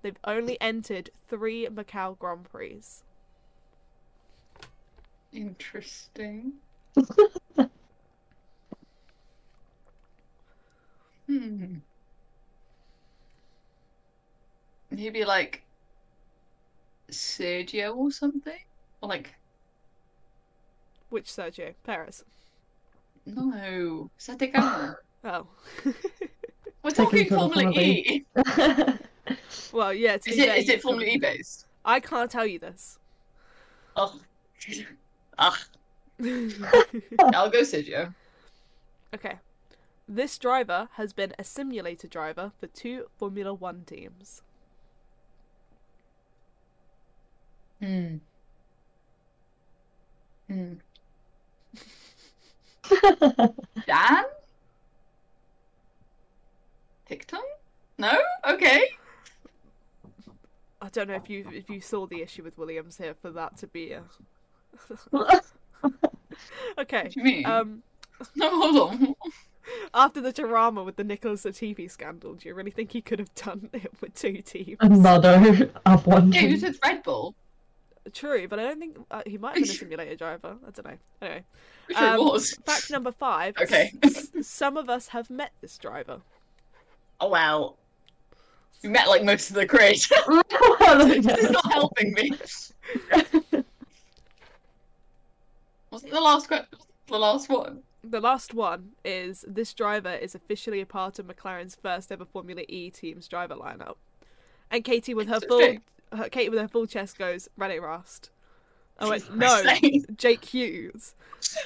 they've 0.03 0.19
only 0.25 0.61
entered 0.61 1.11
three 1.29 1.67
Macau 1.67 2.17
Grand 2.19 2.45
Prix. 2.45 2.83
Interesting. 5.33 6.53
hmm. 11.27 11.75
Maybe 14.91 15.25
like 15.25 15.63
Sergio 17.11 17.97
or 17.97 18.11
something? 18.11 18.59
Or 19.01 19.09
like 19.09 19.35
Which 21.11 21.27
Sergio? 21.27 21.75
Paris. 21.85 22.25
no, 23.27 24.11
Satigano. 24.19 24.97
Oh. 25.25 25.47
We're 26.83 26.91
Taking 26.91 27.27
talking 27.27 27.29
Formula 27.29 27.63
Formula 27.63 27.81
E. 27.81 28.25
well, 29.73 29.95
yeah. 29.95 30.19
To 30.19 30.31
Is 30.31 30.37
be 30.37 30.43
it 30.43 30.47
fair, 30.49 30.57
is 30.57 30.69
you 30.69 30.75
it 30.75 30.83
Formula 30.83 31.07
E 31.11 31.17
based? 31.19 31.67
I 31.85 31.99
can't 31.99 32.31
tell 32.31 32.47
you 32.47 32.59
this. 32.59 32.99
Oh. 33.97 34.21
Ah, 35.37 35.59
I'll 37.35 37.51
go 37.51 37.63
Sergio. 37.63 38.15
Okay. 39.13 39.35
This 40.09 40.39
driver 40.39 40.89
has 40.93 41.13
been 41.13 41.35
a 41.39 41.45
simulator 41.45 42.09
driver 42.09 42.53
for 42.59 42.67
two 42.69 43.11
Formula 43.19 43.53
One 43.53 43.85
teams. 43.85 44.43
Hmm. 47.81 48.17
Hmm. 50.49 50.75
Dan? 53.87 54.25
Ticktum? 57.09 57.43
No? 57.99 58.13
Okay. 58.47 58.99
I 60.81 60.89
don't 60.91 61.09
know 61.09 61.15
if 61.15 61.31
you 61.31 61.47
if 61.53 61.69
you 61.71 61.81
saw 61.81 62.07
the 62.07 62.23
issue 62.23 62.43
with 62.43 62.59
Williams 62.59 62.99
here 62.99 63.15
for 63.15 63.31
that 63.31 63.57
to 63.59 63.67
be 63.67 63.93
a 63.93 64.03
okay. 66.79 67.03
What 67.05 67.13
do 67.13 67.21
you 67.21 67.25
mean? 67.25 67.47
Um, 67.47 67.83
No, 68.37 68.51
hold 68.51 68.93
on. 68.93 69.15
after 69.95 70.21
the 70.21 70.33
drama 70.33 70.83
with 70.83 70.97
the 70.97 71.05
Nicholas 71.05 71.45
Latifi 71.45 71.91
scandal, 71.91 72.35
do 72.35 72.49
you 72.49 72.55
really 72.55 72.71
think 72.71 72.93
he 72.93 73.01
could 73.01 73.19
have 73.19 73.35
done 73.35 73.71
it 73.73 73.93
with 74.01 74.15
two 74.15 74.41
teams? 74.43 74.77
Another 74.81 75.71
of 75.87 76.07
one. 76.07 76.33
Yeah, 76.33 76.41
he 76.41 76.47
team. 76.47 76.53
was 76.55 76.63
with 76.63 76.79
Red 76.85 77.03
Bull. 77.03 77.35
True, 78.13 78.47
but 78.49 78.59
I 78.59 78.65
don't 78.65 78.79
think 78.79 78.99
uh, 79.11 79.23
he 79.27 79.39
might 79.39 79.55
have 79.57 79.63
been 79.65 79.71
a 79.71 79.75
simulator 79.79 80.15
driver. 80.17 80.57
I 80.67 80.71
don't 80.71 80.85
know. 80.87 80.99
Anyway, 81.23 81.45
Which 81.87 81.97
it 81.97 82.03
Um, 82.03 82.19
was. 82.19 82.53
fact 82.67 82.91
number 82.91 83.11
five. 83.13 83.55
Okay. 83.61 83.93
s- 84.03 84.29
some 84.43 84.77
of 84.77 84.91
us 84.91 85.09
have 85.09 85.31
met 85.31 85.53
this 85.63 85.79
driver. 85.79 86.21
Oh 87.21 87.29
well. 87.31 87.79
We 88.83 88.91
met 88.91 89.09
like 89.09 89.25
most 89.25 89.49
of 89.49 89.57
the 89.57 89.65
grid. 89.65 89.97
this 89.97 91.39
is 91.39 91.51
not 91.51 91.73
helping 91.73 92.13
me. 92.13 92.33
Wasn't 95.91 96.13
the 96.13 96.21
last 96.21 96.49
que- 96.49 96.67
the 97.07 97.19
last 97.19 97.49
one? 97.49 97.83
The 98.11 98.21
last 98.21 98.53
one 98.55 98.91
is 99.05 99.45
this 99.49 99.73
driver 99.73 100.13
is 100.13 100.35
officially 100.35 100.81
a 100.81 100.87
part 100.87 101.19
of 101.19 101.27
McLaren's 101.27 101.75
first 101.75 102.13
ever 102.13 102.25
Formula 102.25 102.63
E 102.69 102.91
team's 102.91 103.27
driver 103.29 103.55
lineup. 103.55 103.97
And 104.71 104.85
Katie 104.85 105.15
with 105.15 105.29
her 105.29 105.41
full 105.41 105.77
her, 106.13 106.29
Katie 106.29 106.49
with 106.51 106.61
her 106.61 106.69
full 106.69 106.87
chest 106.87 107.19
goes, 107.19 107.49
Rene 107.57 107.79
Rast. 107.79 108.31
I 108.99 109.09
went, 109.09 109.23
For 109.25 109.33
no, 109.35 109.63
Jake 110.17 110.45
Hughes. 110.45 111.15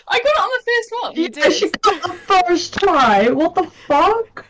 I 0.06 0.18
got 0.18 0.26
it 0.26 0.40
on 0.40 0.48
the 0.48 0.64
first 0.64 1.02
one. 1.02 1.16
You 1.16 1.28
Yeah, 1.34 1.50
she 1.50 1.66
did. 1.66 1.82
got 1.82 2.02
the 2.02 2.12
first 2.14 2.74
try. 2.74 3.28
What 3.28 3.54
the 3.54 3.64
fuck? 3.64 4.46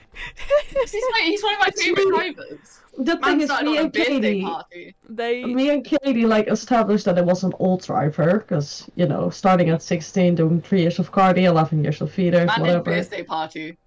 He's, 0.69 0.93
my, 0.93 1.21
he's 1.25 1.43
one 1.43 1.55
of 1.55 1.61
my 1.61 1.71
favorite 1.77 2.09
drivers. 2.09 2.81
The 2.99 3.17
thing 3.19 3.41
is, 3.41 3.51
me 3.63 3.79
and 3.79 3.93
Katie, 3.93 4.43
party. 4.43 4.95
They 5.09 5.45
me 5.45 5.71
and 5.71 5.85
Katie 5.85 6.27
like 6.27 6.49
established 6.49 7.05
that 7.05 7.17
it 7.17 7.25
was 7.25 7.45
an 7.45 7.53
old 7.61 7.85
driver 7.85 8.41
because 8.41 8.91
you 8.97 9.07
know, 9.07 9.31
starting 9.31 9.69
at 9.69 9.83
16, 9.83 10.35
doing 10.35 10.61
three 10.61 10.81
years 10.81 10.99
of 10.99 11.13
cardi, 11.13 11.45
11 11.45 11.85
years 11.85 12.01
of 12.01 12.13
feeders, 12.13 12.49
Man 12.49 12.59
did 12.59 12.63
whatever. 12.63 12.83
birthday 12.83 13.23
party. 13.23 13.79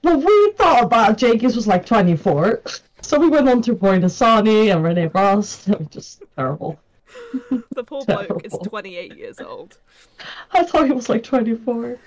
But 0.00 0.18
we 0.20 0.52
thought 0.56 0.88
that 0.90 1.18
Jenkins 1.18 1.56
was 1.56 1.66
like 1.66 1.84
24, 1.84 2.62
so 3.02 3.18
we 3.18 3.28
went 3.28 3.48
on 3.50 3.60
to 3.62 3.74
Roy 3.74 3.98
Nissany 3.98 4.72
and 4.72 4.82
Rene 4.82 5.08
Rast. 5.08 5.68
It 5.68 5.78
was 5.78 5.88
just 5.88 6.22
terrible. 6.34 6.80
the 7.74 7.84
poor 7.84 8.02
bloke 8.06 8.44
is 8.44 8.56
28 8.64 9.16
years 9.16 9.40
old. 9.40 9.76
I 10.52 10.64
thought 10.64 10.86
he 10.86 10.92
was 10.92 11.10
like 11.10 11.22
24. 11.22 11.98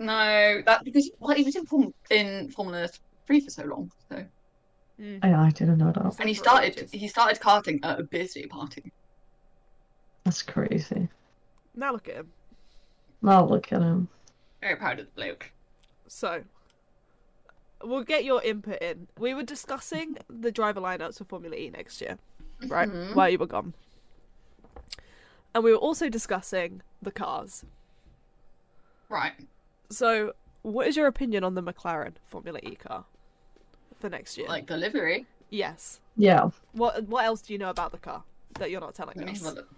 No, 0.00 0.62
that 0.66 0.84
because 0.84 1.10
well, 1.18 1.34
he 1.34 1.44
was 1.44 1.56
in, 1.56 1.64
Form, 1.64 1.94
in 2.10 2.50
Formula 2.50 2.88
Three 3.26 3.40
for 3.40 3.50
so 3.50 3.64
long. 3.64 3.90
So 4.10 4.24
I, 5.22 5.34
I 5.34 5.50
didn't 5.50 5.78
know 5.78 5.92
that. 5.92 6.16
and 6.20 6.28
he 6.28 6.34
started 6.34 6.88
he 6.92 7.08
started 7.08 7.40
karting 7.40 7.80
at 7.82 7.98
a 8.00 8.02
birthday 8.04 8.46
party. 8.46 8.92
That's 10.24 10.42
crazy. 10.42 11.08
Now 11.74 11.92
look 11.92 12.08
at 12.08 12.14
him. 12.16 12.30
Now 13.20 13.44
look 13.44 13.72
at 13.72 13.82
him. 13.82 14.08
Very 14.60 14.76
proud 14.76 15.00
of 15.00 15.06
the 15.06 15.12
bloke. 15.12 15.50
So, 16.06 16.42
we'll 17.82 18.04
get 18.04 18.24
your 18.24 18.42
input 18.42 18.80
in. 18.82 19.08
We 19.18 19.34
were 19.34 19.42
discussing 19.42 20.18
the 20.28 20.52
driver 20.52 20.80
lineups 20.80 21.18
for 21.18 21.24
Formula 21.24 21.56
E 21.56 21.70
next 21.70 22.00
year, 22.00 22.18
right? 22.68 22.88
Mhm. 22.88 23.14
While 23.14 23.30
you 23.30 23.38
were 23.38 23.46
gone. 23.46 23.74
and 25.54 25.64
we 25.64 25.72
were 25.72 25.78
also 25.78 26.08
discussing 26.08 26.82
the 27.02 27.10
cars. 27.10 27.64
Right. 29.08 29.32
So, 29.90 30.32
what 30.62 30.86
is 30.86 30.96
your 30.96 31.06
opinion 31.06 31.42
on 31.44 31.54
the 31.54 31.62
McLaren 31.62 32.14
Formula 32.26 32.58
E 32.62 32.76
car 32.76 33.04
for 34.02 34.10
next 34.10 34.36
year? 34.36 34.46
Like 34.48 34.66
the 34.66 34.76
livery. 34.76 35.24
yes. 35.48 36.00
Yeah. 36.16 36.50
What 36.72 37.04
What 37.04 37.24
else 37.24 37.40
do 37.40 37.52
you 37.54 37.58
know 37.58 37.70
about 37.70 37.92
the 37.92 37.98
car 37.98 38.22
that 38.58 38.70
you're 38.70 38.80
not 38.82 38.94
telling 38.94 39.16
Let 39.16 39.28
us? 39.30 39.42
have 39.42 39.52
a 39.52 39.56
look. 39.56 39.68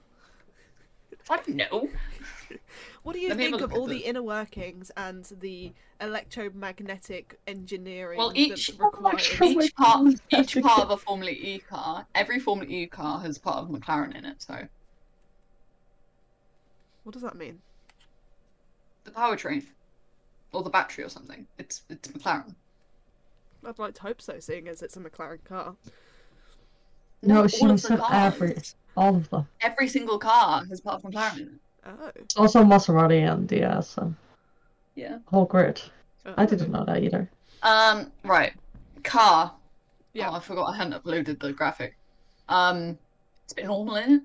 I 1.31 1.37
don't 1.37 1.57
know. 1.57 1.89
What 3.05 3.13
do 3.15 3.21
you 3.21 3.29
Let 3.29 3.37
think 3.39 3.61
of 3.61 3.73
all 3.75 3.87
the 3.87 3.99
this. 3.99 4.07
inner 4.07 4.23
workings 4.23 4.91
and 4.97 5.25
the 5.41 5.73
electromagnetic 6.01 7.39
engineering 7.47 8.19
Well, 8.19 8.33
each 8.35 8.69
that's 8.69 8.81
required? 8.81 9.61
each 9.63 9.75
part 9.77 10.15
each 10.33 10.63
part 10.63 10.81
of 10.83 10.91
a 10.91 10.97
Formula 10.97 11.31
E 11.33 11.59
car, 11.59 12.07
every 12.15 12.41
Formula 12.41 12.71
E 12.71 12.87
car 12.87 13.21
has 13.21 13.37
part 13.39 13.59
of 13.59 13.69
McLaren 13.69 14.17
in 14.17 14.25
it. 14.25 14.43
So 14.43 14.67
What 17.05 17.13
does 17.13 17.23
that 17.23 17.37
mean? 17.37 17.61
the 19.05 19.11
powertrain 19.11 19.63
or 20.53 20.63
the 20.63 20.71
battery 20.71 21.05
or 21.05 21.11
something. 21.11 21.47
It's 21.59 21.83
it's 21.91 22.09
McLaren. 22.09 22.55
I'd 23.67 23.79
like 23.79 23.95
to 23.95 24.03
hope 24.03 24.21
so, 24.23 24.39
seeing 24.41 24.69
as 24.69 24.83
it's 24.83 24.97
a 24.97 25.01
McLaren 25.01 25.43
car. 25.45 25.75
No, 27.23 27.43
All 27.43 27.49
she 27.49 27.65
of 27.65 27.71
the 27.73 27.79
said 27.79 27.99
cars. 27.99 28.35
every, 28.35 28.57
all 28.97 29.17
of 29.17 29.31
them. 29.31 29.47
Every 29.63 29.89
single 29.89 30.19
car 30.19 30.65
has 30.67 30.81
part 30.81 31.03
of 31.05 31.11
McLaren 31.11 31.37
in 31.39 31.43
it. 31.47 31.53
Oh. 31.87 32.11
Also 32.43 32.63
Maserati 32.65 33.31
and 33.31 33.47
DS 33.49 33.97
and 33.99 34.15
Yeah. 34.95 35.19
whole 35.27 35.45
grid. 35.47 35.81
oh. 36.27 36.35
I 36.37 36.47
didn't 36.47 36.71
know 36.73 36.85
that 36.85 37.03
either. 37.03 37.31
Um. 37.63 38.13
Right. 38.25 38.53
Car. 39.03 39.53
Yeah. 40.13 40.31
Oh, 40.31 40.35
I 40.35 40.41
forgot 40.41 40.67
I 40.67 40.77
hadn't 40.77 41.03
uploaded 41.03 41.41
the 41.41 41.53
graphic. 41.53 41.97
Um. 42.49 42.99
It's 43.45 43.53
a 43.53 43.57
bit 43.57 43.67
normal 43.67 43.97
in 43.97 44.13
it. 44.13 44.23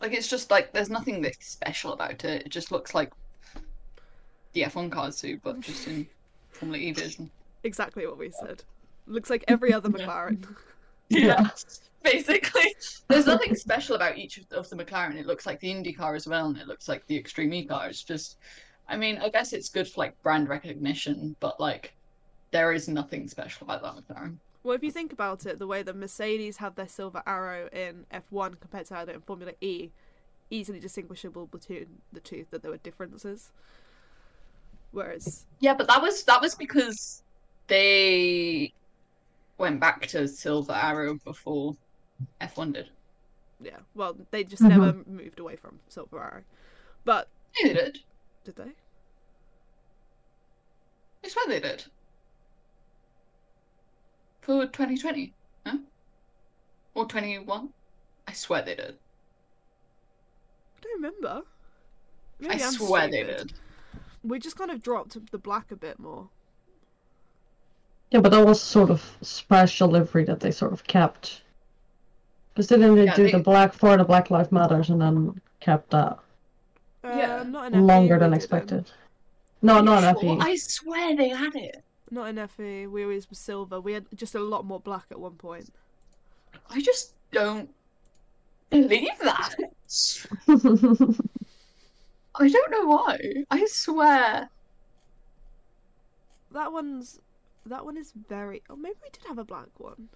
Like 0.00 0.12
it's 0.12 0.28
just 0.28 0.50
like 0.50 0.72
there's 0.72 0.90
nothing 0.90 1.22
that's 1.22 1.46
special 1.46 1.92
about 1.92 2.24
it. 2.24 2.42
It 2.46 2.48
just 2.50 2.70
looks 2.70 2.94
like 2.94 3.12
the 4.52 4.62
F1 4.62 4.90
cars 4.92 5.20
do, 5.20 5.38
but 5.42 5.60
just 5.60 5.86
in 5.86 6.06
Formula 6.56 6.78
E 6.78 6.92
version. 6.92 7.30
Exactly 7.64 8.06
what 8.06 8.18
we 8.18 8.30
said. 8.30 8.62
Looks 9.06 9.30
like 9.30 9.44
every 9.48 9.72
other 9.72 9.88
McLaren. 9.96 10.44
Yeah. 11.08 11.48
Basically, 12.02 12.74
there's 13.08 13.26
nothing 13.26 13.56
special 13.56 13.96
about 13.96 14.16
each 14.16 14.38
of 14.38 14.48
the, 14.48 14.58
of 14.58 14.70
the 14.70 14.76
McLaren. 14.76 15.16
It 15.16 15.26
looks 15.26 15.44
like 15.44 15.58
the 15.58 15.70
Indy 15.70 15.92
car 15.92 16.14
as 16.14 16.28
well, 16.28 16.46
and 16.46 16.56
it 16.56 16.68
looks 16.68 16.88
like 16.88 17.04
the 17.06 17.16
Extreme 17.16 17.52
E 17.52 17.64
car. 17.64 17.88
It's 17.88 18.04
just, 18.04 18.36
I 18.88 18.96
mean, 18.96 19.18
I 19.18 19.28
guess 19.28 19.52
it's 19.52 19.68
good 19.68 19.88
for 19.88 20.02
like 20.02 20.22
brand 20.22 20.48
recognition, 20.48 21.34
but 21.40 21.58
like, 21.58 21.94
there 22.52 22.72
is 22.72 22.88
nothing 22.88 23.26
special 23.26 23.66
about 23.68 23.82
that 23.82 24.16
McLaren. 24.16 24.36
Well, 24.62 24.74
if 24.74 24.82
you 24.82 24.90
think 24.90 25.12
about 25.12 25.46
it, 25.46 25.58
the 25.58 25.66
way 25.66 25.82
that 25.82 25.96
Mercedes 25.96 26.56
have 26.56 26.74
their 26.74 26.88
silver 26.88 27.22
arrow 27.26 27.68
in 27.72 28.04
F1 28.12 28.58
compared 28.60 28.86
to 28.86 28.94
how 28.94 29.04
they 29.04 29.12
do 29.12 29.16
in 29.16 29.22
Formula 29.22 29.52
E, 29.60 29.90
easily 30.50 30.80
distinguishable 30.80 31.46
between 31.46 31.86
the 32.12 32.20
two, 32.20 32.46
that 32.50 32.62
there 32.62 32.70
were 32.70 32.76
differences. 32.76 33.52
Whereas, 34.96 35.44
Yeah, 35.60 35.74
but 35.74 35.88
that 35.88 36.00
was 36.00 36.24
that 36.24 36.40
was 36.40 36.54
because 36.54 37.22
they 37.68 38.72
went 39.58 39.80
back 39.80 40.06
to 40.08 40.28
Silver 40.28 40.72
Arrow 40.72 41.18
before 41.24 41.74
F1 42.40 42.72
did. 42.72 42.90
yeah, 43.60 43.78
well, 43.94 44.16
they 44.30 44.44
just 44.44 44.62
Mhm. 44.62 44.68
never 44.68 44.92
moved 45.06 45.40
away 45.40 45.56
from 45.56 45.80
silver 45.88 46.22
arrow. 46.22 46.42
But, 47.04 47.28
Yeah, 47.58 47.68
they 47.68 47.74
did. 47.74 47.98
did 48.44 48.56
they? 48.56 48.72
I 51.22 51.28
swear 51.28 51.46
they 51.48 51.60
did. 51.60 51.84
For 54.40 54.66
2020, 54.66 55.34
huh? 55.66 55.76
Or 56.94 57.04
21? 57.06 57.74
I 58.26 58.32
swear 58.32 58.62
they 58.62 58.76
did. 58.76 58.98
I 60.76 60.80
don't 60.80 61.02
remember. 61.02 61.42
I 62.48 62.56
Maybe 62.56 62.64
I'm 62.64 62.72
swear 62.72 63.08
they 63.08 63.22
stupid. 63.22 63.38
did. 63.38 63.52
We 64.26 64.38
just 64.38 64.56
kind 64.56 64.70
of 64.70 64.82
dropped 64.82 65.30
the 65.30 65.38
black 65.38 65.70
a 65.70 65.76
bit 65.76 65.98
more. 65.98 66.28
Yeah, 68.10 68.20
but 68.20 68.30
that 68.32 68.44
was 68.44 68.60
sort 68.60 68.90
of 68.90 69.16
special 69.22 69.88
livery 69.88 70.24
that 70.24 70.40
they 70.40 70.50
sort 70.50 70.72
of 70.72 70.84
kept. 70.86 71.42
Because 72.54 72.66
didn't 72.68 72.94
they 72.96 73.04
Yeah, 73.04 73.14
do 73.14 73.24
they- 73.24 73.32
the 73.32 73.38
black 73.38 73.72
for 73.72 73.96
the 73.96 74.04
Black 74.04 74.30
Lives 74.30 74.50
Matters 74.50 74.90
and 74.90 75.00
then 75.00 75.40
kept 75.60 75.90
that 75.90 76.18
Uh, 77.04 77.08
Yeah. 77.16 77.42
not 77.44 77.72
in 77.72 77.86
longer 77.86 78.14
we 78.14 78.18
than 78.20 78.30
didn't. 78.30 78.42
expected? 78.42 78.90
No, 79.62 79.80
not 79.80 80.00
Sure, 80.00 80.08
an 80.08 80.38
FE. 80.40 80.50
I 80.50 80.56
swear 80.56 81.14
they 81.16 81.28
had 81.28 81.54
it. 81.54 81.84
Not 82.10 82.28
in 82.30 82.38
FE. 82.38 82.86
We 82.88 83.02
always 83.04 83.28
were 83.30 83.36
silver. 83.36 83.80
We 83.80 83.92
had 83.92 84.06
just 84.14 84.34
a 84.34 84.40
lot 84.40 84.64
more 84.64 84.80
black 84.80 85.06
at 85.12 85.20
one 85.20 85.34
point. 85.36 85.72
I 86.68 86.80
just 86.80 87.14
don't 87.30 87.70
believe 88.70 89.16
that. 89.20 89.54
I 92.38 92.48
don't 92.48 92.70
know 92.70 92.86
why. 92.86 93.18
I 93.50 93.66
swear. 93.66 94.50
That 96.52 96.72
one's 96.72 97.20
that 97.64 97.84
one 97.84 97.96
is 97.96 98.12
very. 98.28 98.62
Oh, 98.70 98.76
maybe 98.76 98.96
we 99.02 99.10
did 99.10 99.24
have 99.26 99.38
a 99.38 99.44
black 99.44 99.68
one. 99.78 100.08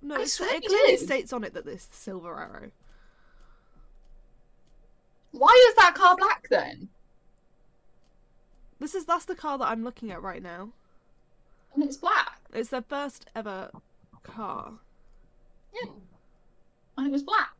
No, 0.00 0.16
I 0.16 0.24
swear 0.24 0.54
it 0.54 0.64
clearly 0.64 0.96
did. 0.96 1.00
states 1.00 1.32
on 1.32 1.44
it 1.44 1.54
that 1.54 1.64
this 1.64 1.88
silver 1.90 2.38
arrow. 2.38 2.70
Why 5.32 5.68
is 5.70 5.74
that 5.76 5.94
car 5.94 6.16
black 6.16 6.48
then? 6.48 6.88
This 8.78 8.94
is 8.94 9.04
that's 9.04 9.24
the 9.24 9.34
car 9.34 9.58
that 9.58 9.68
I'm 9.68 9.84
looking 9.84 10.10
at 10.10 10.22
right 10.22 10.42
now. 10.42 10.70
And 11.74 11.82
it's 11.82 11.96
black. 11.96 12.40
It's 12.52 12.70
their 12.70 12.82
first 12.82 13.26
ever 13.34 13.70
car. 14.22 14.74
Yeah. 15.74 15.90
And 16.96 17.06
it 17.08 17.12
was 17.12 17.22
black. 17.22 17.54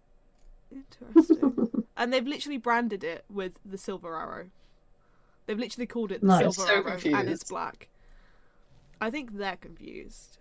Interesting. 0.73 1.68
And 1.99 2.13
they've 2.13 2.27
literally 2.27 2.57
branded 2.57 3.05
it 3.05 3.25
with 3.29 3.53
the 3.65 3.77
silver 3.77 4.17
arrow. 4.17 4.47
They've 5.47 5.59
literally 5.59 5.87
called 5.87 6.13
it 6.13 6.21
the 6.23 6.29
Nice. 6.29 6.41
silver 6.57 6.63
So 6.67 6.75
arrow, 6.75 6.99
and 7.19 7.29
it's 7.29 7.45
black. 7.45 7.89
I 9.01 9.11
think 9.11 9.37
they're 9.37 9.57
confused. 9.57 10.39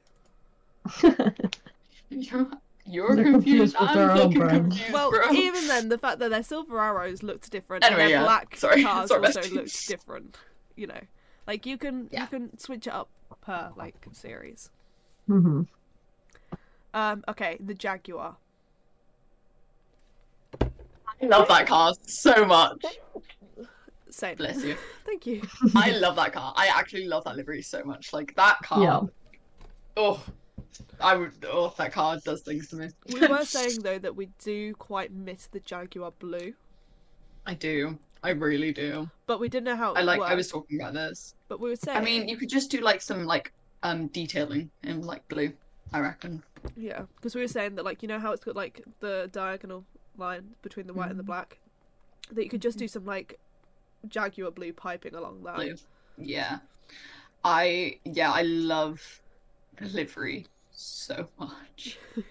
You're, 2.10 2.48
you're 2.86 3.08
confused. 3.16 3.76
confused 3.76 3.80
with 3.80 3.90
I'm 3.90 3.98
their 3.98 4.12
own 4.12 4.34
fucking 4.34 4.48
confused, 4.50 4.94
Well, 4.94 5.12
bro. 5.12 5.32
even 5.32 5.68
then, 5.68 5.90
the 5.90 5.98
fact 5.98 6.20
that 6.20 6.30
their 6.30 6.44
silver 6.44 6.80
arrows 6.80 7.22
looked 7.24 7.50
different 7.52 7.84
Anyway, 7.84 8.04
and 8.04 8.12
their 8.12 8.20
yeah. 8.20 8.24
black 8.24 8.56
Sorry. 8.56 8.82
cars 8.84 9.10
Sorry, 9.10 9.26
also 9.26 9.42
besties. 9.42 9.52
looked 9.56 9.88
different. 9.88 10.38
You 10.76 10.88
know, 10.88 11.02
like 11.48 11.66
you 11.66 11.78
can 11.78 12.08
Yeah. 12.12 12.22
you 12.24 12.28
can 12.28 12.58
switch 12.60 12.88
it 12.88 12.94
up 12.94 13.10
per 13.42 13.72
like 13.76 13.96
series. 14.14 14.70
hmm 15.28 15.64
Um, 16.94 17.24
okay, 17.28 17.58
the 17.60 17.74
Jaguar. 17.74 18.38
I 21.22 21.26
love 21.26 21.48
that 21.48 21.68
car 21.68 21.94
so 22.06 22.46
much. 22.46 22.86
Same. 24.10 24.36
Bless 24.36 24.64
you. 24.64 24.76
Thank 25.06 25.26
you. 25.26 25.42
I 25.76 25.92
love 25.92 26.16
that 26.16 26.34
car. 26.34 26.54
I 26.56 26.68
actually 26.68 27.06
love 27.06 27.24
that 27.26 27.36
livery 27.36 27.62
so 27.62 27.84
much. 27.84 28.14
Like 28.14 28.36
that 28.36 28.58
car. 28.64 28.82
Yeah. 28.82 29.02
Oh, 29.96 30.24
I 31.00 31.16
would. 31.16 31.34
Oh, 31.48 31.74
that 31.78 31.92
car 31.92 32.18
does 32.24 32.42
things 32.42 32.68
to 32.70 32.78
me. 32.78 32.90
We 33.14 33.28
were 33.28 33.46
saying 33.46 33.80
though 33.84 34.00
that 34.00 34.16
we 34.16 34.30
do 34.44 34.74
quite 34.76 35.12
miss 35.12 35.48
the 35.48 35.60
Jaguar 35.60 36.12
blue, 36.20 36.54
I 37.46 37.54
do. 37.54 37.98
I 38.24 38.32
really 38.32 38.74
do. 38.74 39.10
but 39.28 39.40
we 39.40 39.48
didn't 39.48 39.66
know 39.66 39.76
how. 39.76 39.94
It 39.94 40.00
I 40.00 40.02
like. 40.02 40.22
I 40.22 40.34
was 40.34 40.50
talking 40.50 40.80
about 40.82 40.94
this. 40.94 41.36
But 41.48 41.60
we 41.60 41.70
were 41.70 41.76
saying. 41.76 41.98
I 41.98 42.02
mean, 42.02 42.28
you 42.28 42.38
could 42.38 42.50
just 42.50 42.72
do 42.72 42.80
like 42.82 43.02
some 43.02 43.26
like 43.26 43.54
um 43.84 44.08
detailing 44.08 44.70
in 44.84 45.02
like 45.02 45.28
blue. 45.28 45.54
I 45.94 46.00
reckon. 46.00 46.44
Yeah, 46.76 47.04
because 47.16 47.36
we 47.36 47.42
were 47.42 47.48
saying 47.48 47.76
that 47.76 47.86
like 47.86 48.02
you 48.02 48.08
know 48.08 48.20
how 48.20 48.32
it's 48.32 48.44
got 48.44 48.56
like 48.56 48.84
the 49.00 49.30
diagonal 49.32 49.86
line 50.18 50.56
between 50.62 50.88
the 50.88 50.94
white 50.94 51.10
and 51.12 51.20
the 51.20 51.24
black, 51.24 51.60
that 52.32 52.44
you 52.44 52.50
could 52.50 52.62
just 52.62 52.78
do 52.78 52.88
some 52.88 53.06
like 53.06 53.40
Jaguar 54.08 54.52
blue 54.52 54.74
piping 54.74 55.16
along 55.16 55.44
that. 55.44 55.56
Blue. 55.56 55.76
Yeah. 56.18 56.60
I 57.44 58.00
yeah. 58.04 58.32
I 58.32 58.42
love 58.44 59.22
the 59.80 59.88
livery 59.90 60.48
so 60.72 61.28
much. 61.40 61.98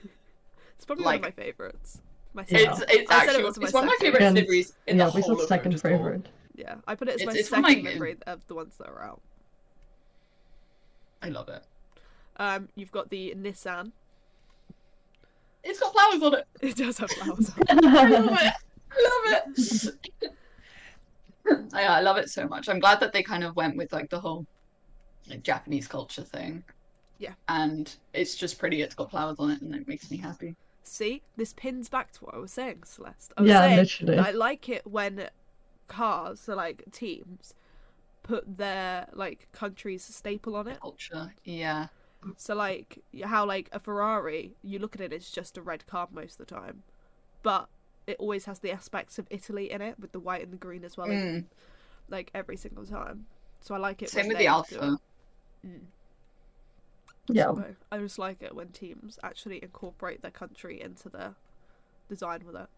It's 0.77 0.85
probably 0.85 1.05
Like- 1.05 1.23
one 1.23 1.31
of 1.31 1.37
my 1.37 1.43
favorites. 1.43 2.03
My 2.35 2.45
Yeah. 2.49 2.59
It's 2.71 2.79
second. 2.81 3.01
it's 3.01 3.11
I 3.11 3.15
actually 3.25 3.41
it 3.41 3.45
was 3.47 3.57
it's 3.59 3.73
my 3.73 3.81
one 3.81 3.85
of 3.89 3.91
my 3.91 3.97
favorite 4.01 4.33
liveries 4.35 4.73
in 4.87 4.99
yeah, 4.99 5.07
the 5.07 5.17
we 5.17 5.23
whole 5.23 5.37
said 5.37 5.43
of 5.43 5.49
second 5.49 5.73
Motorsport. 5.75 5.81
favorite. 5.83 6.29
Yeah, 6.55 6.75
I 6.87 6.95
put 6.95 7.09
it 7.09 7.15
as 7.15 7.21
It's- 7.23 7.35
my 7.35 7.41
it's 7.41 7.51
one 7.51 7.65
of 7.65 7.71
second 7.71 7.85
my- 7.85 7.91
livery 7.93 8.17
of 8.27 8.47
the 8.47 8.55
ones 8.55 8.77
that 8.77 8.89
are 8.89 9.03
out. 9.03 9.21
I 11.23 11.29
love 11.31 11.49
it. 11.49 11.65
Um, 12.37 12.69
you've 12.77 12.93
got 12.93 13.09
the 13.11 13.35
Nissan. 13.37 13.93
It's 15.67 15.81
got 15.81 15.93
flowers 15.93 16.23
on 16.23 16.35
it. 16.35 16.47
It 16.63 16.77
does 16.77 16.99
have 16.99 17.11
flowers. 17.11 17.51
On 17.51 17.57
it. 17.69 17.85
I 17.85 18.09
love 18.09 18.29
it. 18.41 18.55
I 18.93 19.29
love 19.29 19.43
it. 19.57 19.95
yeah, 21.75 21.93
I 21.93 22.01
love 22.01 22.17
it 22.17 22.31
so 22.31 22.47
much. 22.47 22.69
I'm 22.69 22.79
glad 22.81 23.01
that 23.01 23.13
they 23.13 23.23
kind 23.23 23.45
of 23.45 23.55
went 23.57 23.77
with 23.77 23.93
like 23.93 24.11
the 24.11 24.21
whole 24.21 24.47
like 25.29 25.43
Japanese 25.43 25.87
culture 25.89 26.23
thing. 26.23 26.63
Yeah. 27.19 27.33
And 27.49 27.95
it's 28.13 28.35
just 28.37 28.59
pretty. 28.59 28.83
It's 28.83 28.95
got 28.95 29.11
flowers 29.11 29.37
on 29.39 29.51
it, 29.51 29.61
and 29.63 29.75
it 29.75 29.89
makes 29.89 30.11
me 30.11 30.17
happy. 30.19 30.55
See, 30.85 31.23
this 31.37 31.53
pins 31.53 31.89
back 31.89 32.13
to 32.13 32.25
what 32.25 32.35
I 32.35 32.39
was 32.39 32.53
saying, 32.53 32.85
Celeste. 32.85 33.33
I 33.37 33.43
was 33.43 33.51
Yeah, 33.51 33.61
saying 33.61 33.77
literally. 33.77 34.19
I 34.19 34.31
like 34.31 34.69
it 34.69 34.87
when 34.87 35.29
cars, 35.89 36.41
so 36.41 36.55
like 36.55 36.85
teams, 36.93 37.55
put 38.23 38.59
their 38.59 39.09
like 39.13 39.49
country's 39.53 40.05
staple 40.05 40.55
on 40.57 40.69
it. 40.69 40.81
Culture. 40.81 41.33
Yeah. 41.45 41.89
So 42.37 42.55
like 42.55 43.03
how 43.25 43.47
like 43.47 43.69
a 43.73 43.79
Ferrari, 43.81 44.55
you 44.63 44.79
look 44.79 44.95
at 44.95 45.01
it, 45.01 45.13
it's 45.13 45.31
just 45.31 45.57
a 45.57 45.63
red 45.63 45.87
car 45.87 46.09
most 46.13 46.41
of 46.41 46.47
the 46.47 46.55
time, 46.55 46.83
but 47.43 47.69
it 48.07 48.17
always 48.19 48.45
has 48.47 48.59
the 48.61 48.71
aspects 48.73 49.19
of 49.19 49.27
Italy 49.31 49.71
in 49.71 49.81
it 49.81 49.99
with 49.99 50.13
the 50.13 50.21
white 50.21 50.43
and 50.43 50.53
the 50.53 50.57
green 50.57 50.85
as 50.85 50.97
well, 50.97 51.09
Mm. 51.09 51.45
like 52.09 52.31
every 52.35 52.57
single 52.57 52.85
time. 52.87 53.27
So 53.61 53.75
I 53.75 53.79
like 53.79 54.03
it. 54.03 54.11
Same 54.11 54.29
with 54.29 54.39
the 54.39 54.45
do 54.45 54.49
alpha. 54.49 54.99
Mm. 55.67 55.81
Yeah. 57.29 57.45
So 57.55 57.75
I 57.91 57.99
just 57.99 58.19
like 58.19 58.43
it 58.43 58.55
when 58.55 58.69
teams 58.69 59.19
actually 59.23 59.63
incorporate 59.63 60.23
their 60.23 60.31
country 60.31 60.81
into 60.81 61.09
their 61.09 61.35
design 62.09 62.45
with 62.47 62.57
it. 62.57 62.69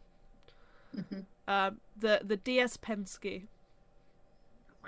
Mhm. 0.97 1.24
Um, 1.47 1.81
the 1.97 2.20
the 2.24 2.36
DS 2.36 2.77
Penske. 2.78 3.47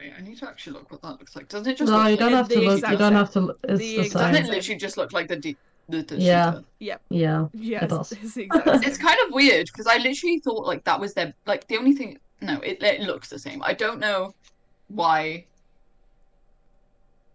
Wait, 0.00 0.12
I 0.16 0.22
need 0.22 0.38
to 0.38 0.48
actually 0.48 0.72
look 0.74 0.90
what 0.90 1.02
that 1.02 1.18
looks 1.18 1.36
like. 1.36 1.48
Doesn't 1.48 1.70
it 1.70 1.76
just 1.76 1.90
No, 1.92 1.98
look 1.98 2.10
you 2.10 2.16
don't 2.16 2.30
the 2.30 2.36
have 2.38 2.48
to 2.48 2.60
look. 2.60 2.90
You 2.90 2.96
don't 2.96 3.12
have 3.12 3.30
to. 3.32 3.40
look- 3.40 3.58
It's 3.64 3.78
The 3.78 3.96
the, 3.96 4.00
exact 4.06 4.32
Doesn't 4.32 4.46
it 4.46 4.50
literally 4.56 4.78
just 4.78 4.96
look 4.96 5.12
like 5.12 5.28
the 5.28 5.36
D- 5.36 5.56
the, 5.90 6.02
the 6.02 6.16
Yeah. 6.16 6.52
shooter? 6.52 6.64
Yeah. 6.78 6.96
Yeah, 7.10 7.46
It 7.52 7.82
it's, 7.84 7.94
does. 7.94 8.12
it's 8.22 8.34
the 8.34 8.48
It's 8.86 8.96
kind 8.98 9.18
of 9.26 9.34
weird 9.34 9.66
because 9.66 9.86
I 9.86 9.98
literally 9.98 10.38
thought 10.38 10.66
like 10.66 10.84
that 10.84 10.98
was 10.98 11.12
their 11.14 11.34
like 11.46 11.66
the 11.68 11.76
only 11.76 11.92
thing. 11.92 12.18
No, 12.40 12.60
it 12.60 12.82
it 12.82 13.00
looks 13.02 13.28
the 13.28 13.38
same. 13.38 13.62
I 13.62 13.74
don't 13.74 14.00
know 14.00 14.34
why. 14.88 15.44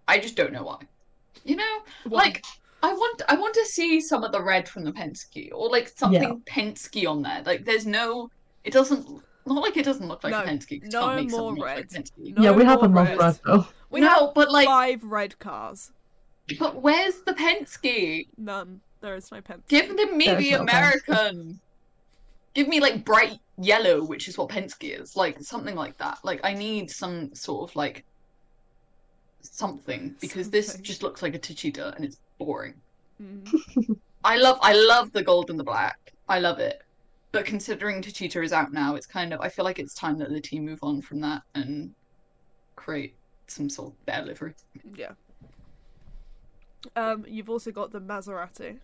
I 0.08 0.18
just 0.18 0.36
don't 0.36 0.54
know 0.54 0.64
why. 0.64 0.80
You 1.44 1.58
know, 1.58 1.78
Why? 2.06 2.24
like 2.24 2.46
I 2.82 2.94
want 2.94 3.22
I 3.30 3.36
want 3.36 3.54
to 3.56 3.66
see 3.66 4.00
some 4.02 4.24
of 4.24 4.32
the 4.32 4.42
red 4.42 4.68
from 4.68 4.84
the 4.84 4.92
Penske 4.92 5.50
or 5.54 5.70
like 5.70 5.88
something 5.90 6.42
Penske 6.48 7.08
on 7.08 7.22
there. 7.22 7.44
Like 7.46 7.66
there's 7.66 7.86
no. 7.86 8.30
It 8.64 8.74
doesn't. 8.74 9.08
Not 9.46 9.62
like 9.62 9.78
it 9.78 9.86
doesn't 9.86 10.08
look 10.08 10.24
like 10.24 10.32
No, 10.32 10.42
a 10.42 10.44
Penske. 10.44 10.82
'cause 10.82 10.92
you 10.94 11.00
no 11.00 11.06
more 11.06 11.30
something 11.30 11.56
look 11.56 11.66
red. 11.66 11.92
Like 11.94 12.08
No 12.18 12.44
yeah, 12.44 12.52
we 12.52 12.64
have 12.64 12.82
a 12.82 12.86
enough 12.86 13.08
red. 13.10 13.20
red 13.20 13.40
though. 13.46 13.68
we 13.92 14.02
no, 14.02 14.10
have 14.10 14.34
but 14.34 14.52
like, 14.52 14.68
five 14.68 15.04
red 15.04 15.38
cars. 15.40 15.92
but 16.60 16.82
where's 16.82 17.22
the 17.22 17.34
Penske? 17.34 18.28
None. 18.38 18.82
There 19.02 19.16
is 19.16 19.32
no 19.32 19.42
Penske. 19.42 19.68
Give 19.68 19.96
them 19.96 20.18
me 20.18 20.34
the 20.34 20.52
no 20.52 20.62
American. 20.62 21.60
Give 22.56 22.68
me 22.68 22.80
like 22.80 23.04
bright 23.06 23.40
yellow, 23.58 24.04
which 24.04 24.28
is 24.28 24.38
what 24.38 24.50
Penske 24.50 25.00
is, 25.00 25.16
like 25.16 25.40
something 25.44 25.76
like 25.76 25.98
that. 26.00 26.18
Like 26.24 26.40
I 26.44 26.54
need 26.54 26.90
some 26.90 27.36
sort 27.36 27.70
of 27.70 27.76
like 27.76 28.04
something 29.42 30.16
because 30.22 30.50
this 30.50 30.76
just 30.80 31.04
looks 31.04 31.22
like 31.22 31.36
a 31.36 31.40
Techeetah 31.40 31.96
and 31.96 32.06
it's 32.06 32.18
boring. 32.40 32.74
Mm. 33.22 33.98
I 34.24 34.38
love 34.38 34.58
I 34.62 34.74
love 34.74 35.12
the 35.12 35.22
gold 35.24 35.50
and 35.52 35.60
the 35.60 35.64
black. 35.64 36.14
I 36.28 36.40
love 36.40 36.60
it. 36.60 36.82
But 37.36 37.46
considering 37.46 38.02
Techeetah 38.02 38.42
is 38.46 38.54
out 38.54 38.72
now, 38.72 38.96
it's 38.96 39.06
kind 39.06 39.34
of 39.34 39.42
I 39.42 39.50
feel 39.50 39.66
like 39.66 39.78
it's 39.78 39.94
time 39.94 40.18
that 40.20 40.30
the 40.30 40.40
team 40.40 40.64
move 40.64 40.80
on 40.82 41.02
from 41.02 41.20
that 41.20 41.42
and 41.54 41.94
create 42.78 43.14
some 43.48 43.70
sort 43.70 43.90
of 43.92 44.06
better 44.06 44.28
livery. 44.28 44.54
Yeah. 44.96 45.12
Um, 46.96 47.26
you've 47.28 47.50
also 47.50 47.72
got 47.72 47.92
the 47.92 48.00
Maserati. 48.00 48.78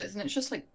Isn't 0.00 0.20
it 0.20 0.26
just 0.26 0.50
like 0.50 0.66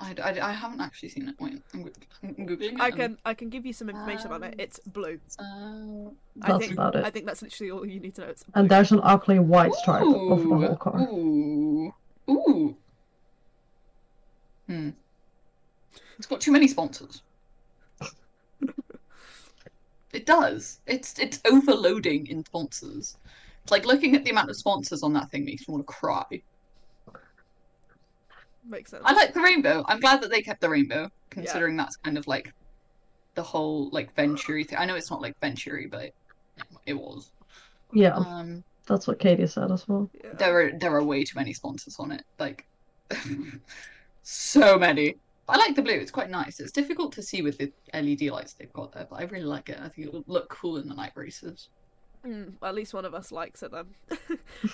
I, 0.00 0.16
I, 0.20 0.48
I 0.48 0.52
haven't 0.52 0.80
actually 0.80 1.10
seen 1.10 1.28
it. 1.28 1.36
Wait, 1.38 1.62
I'm, 1.72 1.88
I'm 2.24 2.34
googling 2.34 2.72
it. 2.72 2.80
I 2.80 2.90
can 2.90 3.18
I 3.24 3.34
can 3.34 3.50
give 3.50 3.64
you 3.64 3.72
some 3.72 3.88
information 3.88 4.32
on 4.32 4.42
it. 4.42 4.54
Um, 4.54 4.58
It's 4.58 4.80
blue. 4.80 5.20
Uh, 5.38 6.10
I 6.42 6.58
think 6.58 6.72
about 6.72 6.96
it. 6.96 7.04
I 7.04 7.10
think 7.10 7.26
that's 7.26 7.42
literally 7.42 7.70
all 7.70 7.86
you 7.86 8.00
need 8.00 8.16
to 8.16 8.22
know. 8.22 8.26
It's 8.26 8.42
blue. 8.42 8.52
And 8.60 8.68
there's 8.68 8.90
an 8.90 8.98
ugly 9.04 9.38
white 9.38 9.72
stripe 9.74 10.02
over 10.02 10.42
the 10.42 10.66
whole 10.66 10.76
car. 10.76 11.00
Ooh, 11.02 11.94
ooh. 12.28 12.76
Hmm. 14.72 14.90
It's 16.16 16.26
got 16.26 16.40
too 16.40 16.50
many 16.52 16.66
sponsors. 16.66 17.22
it 20.12 20.24
does. 20.24 20.80
It's 20.86 21.18
it's 21.18 21.40
overloading 21.44 22.26
in 22.28 22.42
sponsors. 22.46 23.18
It's 23.62 23.70
like 23.70 23.84
looking 23.84 24.16
at 24.16 24.24
the 24.24 24.30
amount 24.30 24.48
of 24.48 24.56
sponsors 24.56 25.02
on 25.02 25.12
that 25.12 25.30
thing 25.30 25.44
makes 25.44 25.68
me 25.68 25.72
want 25.72 25.86
to 25.86 25.92
cry. 25.92 26.42
Makes 28.64 28.92
sense. 28.92 29.02
I 29.04 29.12
like 29.12 29.34
the 29.34 29.40
rainbow. 29.40 29.84
I'm 29.88 30.00
glad 30.00 30.22
that 30.22 30.30
they 30.30 30.40
kept 30.40 30.62
the 30.62 30.70
rainbow, 30.70 31.10
considering 31.28 31.76
that's 31.76 31.96
kind 31.96 32.16
of 32.16 32.26
like 32.26 32.52
the 33.34 33.42
whole 33.42 33.90
like 33.90 34.14
Venturi 34.14 34.64
thing. 34.64 34.78
I 34.78 34.86
know 34.86 34.94
it's 34.94 35.10
not 35.10 35.20
like 35.20 35.38
Venturi, 35.40 35.86
but 35.86 36.12
it 36.86 36.94
was. 36.94 37.30
Yeah, 37.92 38.14
Um, 38.14 38.64
that's 38.86 39.06
what 39.06 39.18
Katie 39.18 39.46
said 39.46 39.70
as 39.70 39.86
well. 39.86 40.08
Yeah. 40.24 40.32
there 40.34 40.60
are 40.60 40.72
there 40.78 40.94
are 40.94 41.04
way 41.04 41.24
too 41.24 41.38
many 41.38 41.52
sponsors 41.52 41.96
on 41.98 42.10
it. 42.12 42.22
Like 42.38 42.64
so 44.22 44.78
many. 44.78 45.16
I 45.48 45.56
like 45.58 45.74
the 45.74 45.82
blue. 45.82 45.94
It's 45.94 46.10
quite 46.10 46.30
nice. 46.30 46.60
It's 46.60 46.72
difficult 46.72 47.12
to 47.14 47.22
see 47.22 47.42
with 47.42 47.58
the 47.58 47.72
LED 47.92 48.22
lights 48.30 48.52
they've 48.54 48.72
got 48.72 48.92
there, 48.92 49.06
but 49.10 49.16
I 49.20 49.24
really 49.24 49.44
like 49.44 49.68
it. 49.68 49.78
I 49.82 49.88
think 49.88 50.06
it 50.08 50.12
will 50.12 50.24
look 50.26 50.48
cool 50.48 50.76
in 50.78 50.88
the 50.88 50.94
night 50.94 51.12
races. 51.14 51.68
Mm, 52.24 52.52
at 52.62 52.76
least 52.76 52.94
one 52.94 53.04
of 53.04 53.14
us 53.14 53.32
likes 53.32 53.64
it 53.64 53.72
then. 53.72 53.86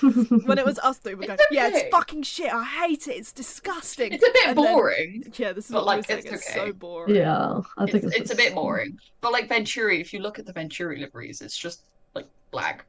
when 0.45 0.59
it 0.59 0.67
was 0.67 0.79
us 0.81 0.99
two, 0.99 1.17
we 1.17 1.27
go, 1.27 1.33
It's 1.33 1.47
yeah, 1.51 1.71
it's 1.73 1.89
fucking 1.91 2.23
shit. 2.23 2.53
I 2.53 2.63
hate 2.63 3.09
it. 3.09 3.13
It's 3.13 3.33
disgusting. 3.33 4.13
It's 4.13 4.23
a 4.23 4.31
bit 4.33 4.49
And 4.49 4.59
then- 4.59 4.65
boring. 4.75 5.33
Yeah, 5.37 5.55
this 5.55 5.65
is 5.65 5.71
but, 5.71 5.79
what 5.79 5.87
like, 5.87 5.97
we're 6.09 6.21
saying. 6.21 6.35
it's 6.35 6.47
It's 6.47 6.55
so 6.55 6.73
boring. 6.75 7.15
yeah, 7.17 7.61
I 7.79 7.87
think 7.87 8.05
It's, 8.05 8.07
it's, 8.15 8.17
it's 8.17 8.31
a 8.33 8.37
bit 8.37 8.55
boring. 8.55 8.99
But 9.23 9.33
like 9.33 9.49
Venturi, 9.49 9.99
if 9.99 10.13
you 10.13 10.21
look 10.21 10.39
at 10.39 10.45
the 10.45 10.53
Venturi 10.53 11.01
liveries, 11.01 11.41
it's 11.41 11.57
just 11.57 11.85
like 12.15 12.27
black, 12.51 12.85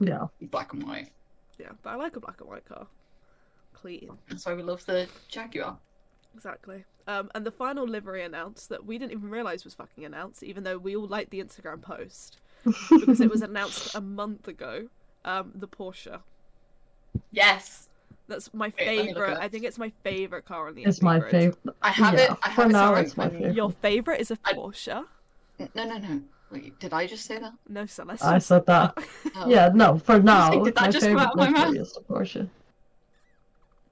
Yeah, 0.00 0.26
black 0.42 0.72
and 0.72 0.82
white. 0.82 1.10
Yeah, 1.58 1.68
but 1.82 1.90
I 1.90 1.94
like 1.94 2.16
a 2.16 2.20
black 2.20 2.40
and 2.40 2.50
white 2.50 2.64
car. 2.64 2.86
Clean. 3.80 4.10
That's 4.28 4.44
why 4.46 4.54
we 4.54 4.62
love 4.62 4.84
the 4.86 5.08
Jaguar. 5.28 5.76
Exactly. 6.34 6.84
Um, 7.06 7.30
and 7.34 7.44
the 7.46 7.50
final 7.50 7.86
livery 7.86 8.22
announced 8.24 8.68
that 8.68 8.84
we 8.84 8.98
didn't 8.98 9.12
even 9.12 9.30
realize 9.30 9.64
was 9.64 9.74
fucking 9.74 10.04
announced, 10.04 10.42
even 10.42 10.62
though 10.64 10.78
we 10.78 10.94
all 10.96 11.06
liked 11.06 11.30
the 11.30 11.42
Instagram 11.42 11.80
post 11.80 12.38
because 12.64 13.20
it 13.20 13.30
was 13.30 13.42
announced 13.42 13.94
a 13.94 14.00
month 14.00 14.46
ago. 14.48 14.88
Um, 15.24 15.52
the 15.54 15.68
Porsche. 15.68 16.20
Yes, 17.32 17.88
That's 18.28 18.52
my 18.52 18.72
Wait, 18.78 18.86
let 18.86 18.88
me 18.88 18.96
look 18.96 19.06
favorite. 19.16 19.32
it. 19.32 19.38
I 19.40 19.48
think 19.48 19.64
it's 19.64 19.78
my 19.78 19.90
favorite 20.04 20.44
car 20.44 20.68
on 20.68 20.74
the. 20.74 20.84
it's 20.84 21.02
my 21.02 21.18
favorite. 21.20 21.56
I 21.82 21.90
have 21.90 22.14
Yeah, 22.14 22.32
it. 22.32 22.38
I 22.42 22.54
for 22.54 22.62
have 22.62 22.70
it. 22.70 22.72
now, 22.72 22.86
sorry, 22.88 23.00
it's 23.02 23.16
my 23.16 23.28
favorite. 23.30 23.54
Your 23.56 23.70
favorite 23.70 24.20
is 24.20 24.30
a 24.30 24.36
Porsche? 24.36 25.04
No, 25.58 25.68
no, 25.84 25.98
no. 25.98 26.20
Wait, 26.50 26.78
did 26.78 26.92
I 26.94 27.06
just 27.06 27.24
say 27.26 27.38
that? 27.38 27.52
No, 27.68 27.84
Celeste. 27.86 28.24
I 28.24 28.38
said 28.38 28.64
that. 28.66 28.96
Oh. 29.34 29.48
Yeah, 29.48 29.70
no, 29.74 29.98
for 29.98 30.18
now, 30.22 30.50
Did 30.62 30.74
that 30.76 30.80
my 30.82 30.90
just 30.90 31.06
come 31.06 31.18
favorite 31.18 31.26
out 31.26 31.32
of 31.32 31.36
my 31.38 31.50
mouth? 31.50 31.76
is 31.76 31.92
the 31.92 32.00
Porsche. 32.00 32.48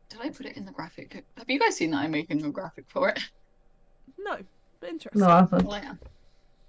Did 0.09 0.21
I 0.21 0.31
put 0.31 0.47
it 0.47 0.57
in 0.57 0.65
the 0.65 0.73
graphic? 0.73 1.25
Have 1.37 1.51
you 1.51 1.59
guys 1.59 1.77
seen 1.77 1.91
that 1.91 1.99
I'm 1.99 2.13
making 2.13 2.45
a 2.45 2.51
graphic 2.51 2.85
for 2.89 3.09
it? 3.09 3.19
No, 4.19 4.39
but 4.81 4.89
interesting. 4.89 5.21
No, 5.21 5.29
I 5.29 5.41
haven't. 5.41 5.65
Well, 5.67 5.75
I 5.75 5.81
am. 5.81 5.99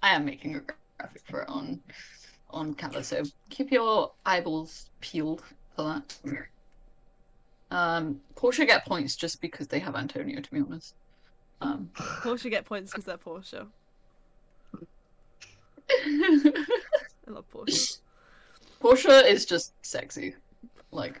I 0.02 0.10
am 0.10 0.24
making 0.24 0.56
a 0.56 0.60
graphic 0.98 1.22
for 1.24 1.42
it 1.42 1.48
on 1.48 1.80
on 2.50 2.74
Canva, 2.74 3.04
so 3.04 3.22
keep 3.50 3.70
your 3.70 4.12
eyeballs 4.24 4.90
peeled 5.00 5.42
for 5.76 5.82
that. 5.82 6.18
Um, 7.70 8.20
Porsche 8.34 8.66
get 8.66 8.86
points 8.86 9.14
just 9.16 9.40
because 9.40 9.68
they 9.68 9.78
have 9.78 9.94
Antonio, 9.94 10.40
to 10.40 10.50
be 10.50 10.60
honest. 10.60 10.94
Um, 11.60 11.90
Porsche 11.94 12.50
get 12.50 12.64
points 12.64 12.90
because 12.90 13.04
they're 13.04 13.18
Porsche. 13.18 13.66
I 15.90 17.30
love 17.30 17.44
Porsche. 17.52 17.98
Porsche 18.80 19.26
is 19.26 19.44
just 19.44 19.74
sexy. 19.84 20.34
Like, 20.92 21.20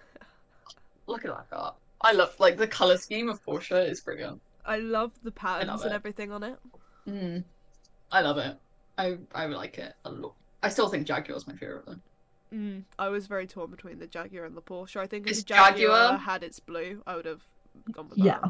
look 1.06 1.24
at 1.24 1.30
that 1.30 1.50
car. 1.50 1.74
I 2.00 2.12
love 2.12 2.38
like 2.38 2.56
the 2.56 2.66
color 2.68 2.96
scheme 2.96 3.28
of 3.28 3.44
Porsche 3.44 3.88
is 3.88 4.00
brilliant. 4.00 4.40
I 4.64 4.78
love 4.78 5.12
the 5.22 5.32
patterns 5.32 5.68
love 5.68 5.84
and 5.84 5.94
everything 5.94 6.30
on 6.32 6.42
it. 6.42 6.56
Mm. 7.08 7.44
I 8.12 8.20
love 8.20 8.38
it. 8.38 8.56
I 8.96 9.18
I 9.34 9.46
like 9.46 9.78
it 9.78 9.94
a 10.04 10.10
lot. 10.10 10.34
I 10.62 10.68
still 10.68 10.88
think 10.88 11.06
Jaguar's 11.06 11.46
my 11.46 11.54
favorite 11.54 11.86
though. 11.86 11.96
Mm, 12.54 12.84
I 12.98 13.08
was 13.08 13.26
very 13.26 13.46
torn 13.46 13.70
between 13.70 13.98
the 13.98 14.06
Jaguar 14.06 14.44
and 14.44 14.56
the 14.56 14.62
Porsche. 14.62 14.96
I 14.96 15.06
think 15.06 15.26
if 15.26 15.32
Is 15.32 15.38
the 15.44 15.48
Jaguar, 15.48 15.76
Jaguar- 15.76 16.18
had 16.18 16.42
its 16.42 16.58
blue, 16.60 17.02
I 17.06 17.14
would 17.16 17.26
have 17.26 17.42
gone 17.92 18.08
with 18.08 18.18
Yeah. 18.18 18.40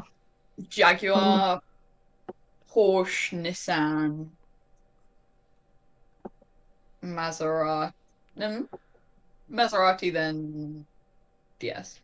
Jaguar, 0.69 1.61
Porsche, 2.73 3.33
Nissan, 3.41 4.29
Maserati, 7.03 7.93
um, 8.41 8.69
Maserati, 9.51 10.11
then 10.13 10.85
DS. 11.59 11.99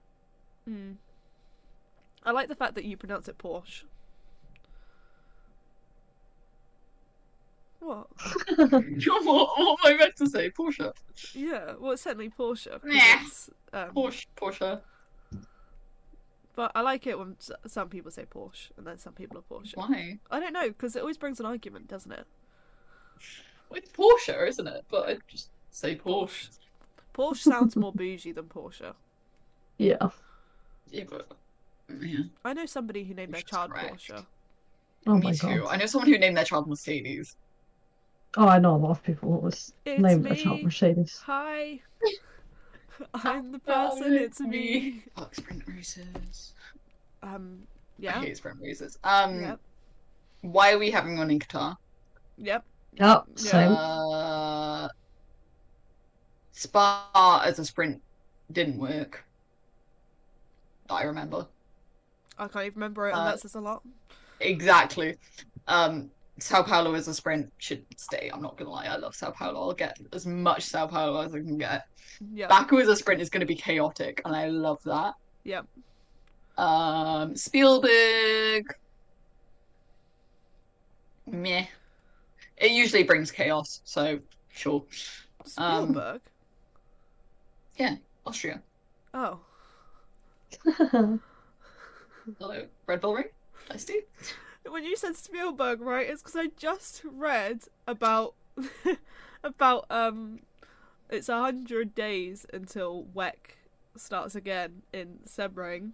Mm. 0.70 0.96
I 2.26 2.32
like 2.32 2.48
the 2.50 2.56
fact 2.56 2.76
that 2.76 2.86
you 2.86 2.98
pronounce 2.98 3.28
it 3.28 3.38
Porsche. 3.38 3.84
What? 7.80 8.08
what, 8.58 9.28
what 9.28 9.60
am 9.60 9.76
I 9.84 9.94
meant 9.98 10.16
to 10.18 10.28
say? 10.28 10.50
Porsche. 10.50 10.92
Yeah, 11.36 11.74
well, 11.80 11.92
it's 11.92 12.02
certainly 12.02 12.30
Porsche. 12.30 12.72
'cause 12.72 12.84
Nah. 12.84 13.22
it's, 13.22 13.50
um, 13.74 13.92
Porsche. 13.94 14.26
Porsche. 14.36 14.82
But 16.56 16.72
I 16.74 16.82
like 16.82 17.06
it 17.06 17.20
when 17.20 17.36
some 17.68 17.90
people 17.90 18.10
say 18.12 18.26
Porsche 18.26 18.70
and 18.78 18.88
then 18.88 18.98
some 18.98 19.14
people 19.14 19.38
are 19.38 19.42
Porsche. 19.42 19.76
Why? 19.76 20.18
I 20.32 20.40
don't 20.40 20.54
know, 20.54 20.70
because 20.70 20.96
it 20.96 21.02
always 21.02 21.18
brings 21.18 21.40
an 21.40 21.46
argument, 21.46 21.88
doesn't 21.88 22.12
it? 22.12 22.26
Well, 23.70 23.78
it's 23.78 23.92
Porsche, 23.92 24.48
isn't 24.48 24.68
it? 24.68 24.86
But 24.90 25.10
I 25.10 25.18
just 25.28 25.50
say 25.70 25.96
Porsche. 25.96 26.58
Porsche 27.14 27.38
sounds 27.44 27.76
more 27.76 27.92
bougie 27.94 28.32
than 28.32 28.46
Porsche. 28.46 28.94
yeah. 29.78 30.10
Yeah, 30.90 31.04
but 31.10 31.28
yeah. 31.90 32.24
I 32.44 32.54
know 32.54 32.66
somebody 32.66 33.04
who 33.04 33.14
named 33.14 33.34
their 33.34 33.42
Which 33.42 33.52
is 33.52 33.52
child 33.52 33.72
correct. 33.72 34.12
Porsche. 34.12 34.26
Oh 35.08 35.16
Me 35.16 35.22
my 35.24 35.34
too. 35.34 35.48
god. 35.48 35.68
I 35.68 35.78
know 35.78 35.86
someone 35.86 36.10
who 36.10 36.18
named 36.18 36.38
their 36.38 36.46
child 36.46 36.68
Mercedes. 36.68 37.36
Oh, 38.38 38.48
I 38.48 38.60
know 38.60 38.76
a 38.76 38.78
lot 38.78 38.92
of 38.92 39.04
people 39.04 39.32
who 39.32 39.38
was 39.40 39.74
It's 39.86 40.02
named 40.02 40.26
their 40.26 40.36
child. 40.36 40.64
Mercedes. 40.64 41.22
Hi. 41.26 41.80
I'm 43.14 43.52
the 43.52 43.62
Oh, 43.68 43.96
person, 43.98 44.14
it's 44.18 44.40
me. 44.40 45.04
Park 45.16 45.36
sprint 45.36 45.64
races. 45.68 46.54
Um, 47.24 47.68
Yeah. 47.98 48.20
I 48.20 48.26
hate 48.26 48.38
sprint 48.38 48.60
races. 48.62 48.98
Um, 49.04 49.42
Yep. 49.42 49.60
why 50.42 50.72
are 50.74 50.80
we 50.80 50.92
having 50.92 51.18
one 51.18 51.32
in 51.32 51.40
Qatar? 51.40 51.76
Yep. 52.38 52.66
Yep, 52.94 53.24
Yeah. 53.42 53.50
same. 53.52 53.72
Uh, 53.72 54.88
Spa 56.54 57.44
as 57.46 57.60
a 57.60 57.66
sprint 57.66 58.02
didn't 58.52 58.80
work. 58.80 59.26
I 60.90 61.04
remember 61.04 61.48
I 62.38 62.48
can't 62.48 62.66
even 62.66 62.76
remember 62.76 63.08
it, 63.08 63.12
and 63.12 63.20
Uh, 63.22 63.26
that 63.32 63.40
says 63.40 63.56
a 63.56 63.60
lot. 63.62 63.82
exactly. 64.40 65.16
Um, 65.68 66.12
Sao 66.40 66.62
Paulo 66.64 66.94
as 66.96 67.08
a 67.08 67.14
sprint 67.14 67.52
should 67.60 67.86
stay. 67.98 68.30
I'm 68.34 68.42
not 68.42 68.58
gonna 68.58 68.70
lie, 68.72 68.86
I 68.88 68.98
love 68.98 69.16
Sao 69.16 69.32
Paulo. 69.32 69.62
I'll 69.70 69.74
get 69.74 69.98
as 70.14 70.26
much 70.28 70.64
Sao 70.64 70.86
Paulo 70.88 71.22
as 71.22 71.34
I 71.34 71.40
can 71.40 71.58
get. 71.58 71.88
Yep. 72.34 72.50
Baku 72.50 72.80
as 72.80 72.88
a 72.88 72.96
sprint 72.96 73.22
is 73.22 73.30
going 73.30 73.42
to 73.42 73.46
be 73.46 73.56
chaotic, 73.56 74.22
and 74.26 74.36
I 74.36 74.48
love 74.48 74.82
that. 74.84 75.16
Yep. 75.44 75.66
Um, 76.58 77.36
Spielberg, 77.36 78.74
meh. 81.28 81.66
It 82.58 82.72
usually 82.72 83.04
brings 83.04 83.32
chaos, 83.32 83.82
so 83.84 84.20
sure. 84.54 84.84
Um, 85.58 86.20
yeah, 87.78 87.96
Austria. 88.26 88.62
oh. 89.14 89.40
Hello, 92.40 92.66
Red 92.88 93.02
Bull 93.02 93.16
Ring. 93.16 93.26
Nice 93.70 93.86
to. 93.86 94.02
When 94.68 94.84
you 94.84 94.96
said 94.96 95.16
Spielberg, 95.16 95.82
right? 95.82 96.10
It's 96.10 96.22
because 96.22 96.36
I 96.36 96.48
just 96.58 97.02
read 97.06 97.62
about 97.88 98.34
about 99.44 99.86
um, 99.90 100.40
it's 101.10 101.30
a 101.30 101.40
hundred 101.40 101.94
days 101.94 102.46
until 102.52 103.06
WEC 103.16 103.34
starts 103.96 104.36
again 104.36 104.82
in 104.92 105.20
Sebring, 105.28 105.92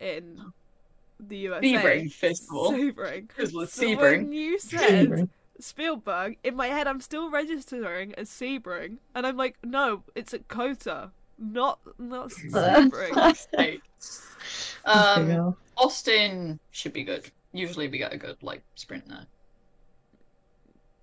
in 0.00 0.52
the 1.20 1.36
USA. 1.38 1.72
Sebring 1.74 2.12
Festival. 2.12 2.72
Sebring. 2.72 3.28
Because 3.28 3.52
with 3.52 3.72
So 3.72 3.82
Sebring, 3.82 3.98
when 3.98 4.32
you 4.32 4.58
said 4.58 5.08
Sebring. 5.08 5.28
Spielberg, 5.58 6.38
in 6.42 6.56
my 6.56 6.68
head 6.68 6.86
I'm 6.86 7.00
still 7.00 7.30
registering 7.30 8.14
as 8.14 8.30
Sebring, 8.30 8.96
and 9.14 9.26
I'm 9.26 9.36
like, 9.36 9.56
no, 9.62 10.04
it's 10.14 10.32
at 10.32 10.48
COTA, 10.48 11.10
not 11.38 11.80
not 11.98 12.30
Sebring. 12.50 13.80
Hey. 14.84 14.92
There 14.94 15.16
you 15.16 15.22
um, 15.22 15.28
go. 15.28 15.56
Austin 15.76 16.58
should 16.70 16.92
be 16.92 17.04
good. 17.04 17.30
Usually 17.52 17.88
we 17.88 17.98
get 17.98 18.12
a 18.12 18.16
good 18.16 18.36
like 18.42 18.62
sprint 18.74 19.08
there. 19.08 19.26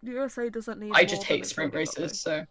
USA 0.03 0.49
doesn't 0.49 0.80
need. 0.80 0.91
I 0.93 1.03
just 1.03 1.23
hate 1.23 1.45
sprint 1.45 1.73
already 1.73 1.85
got, 1.85 1.95
though. 1.95 2.03
races, 2.03 2.21
so 2.21 2.45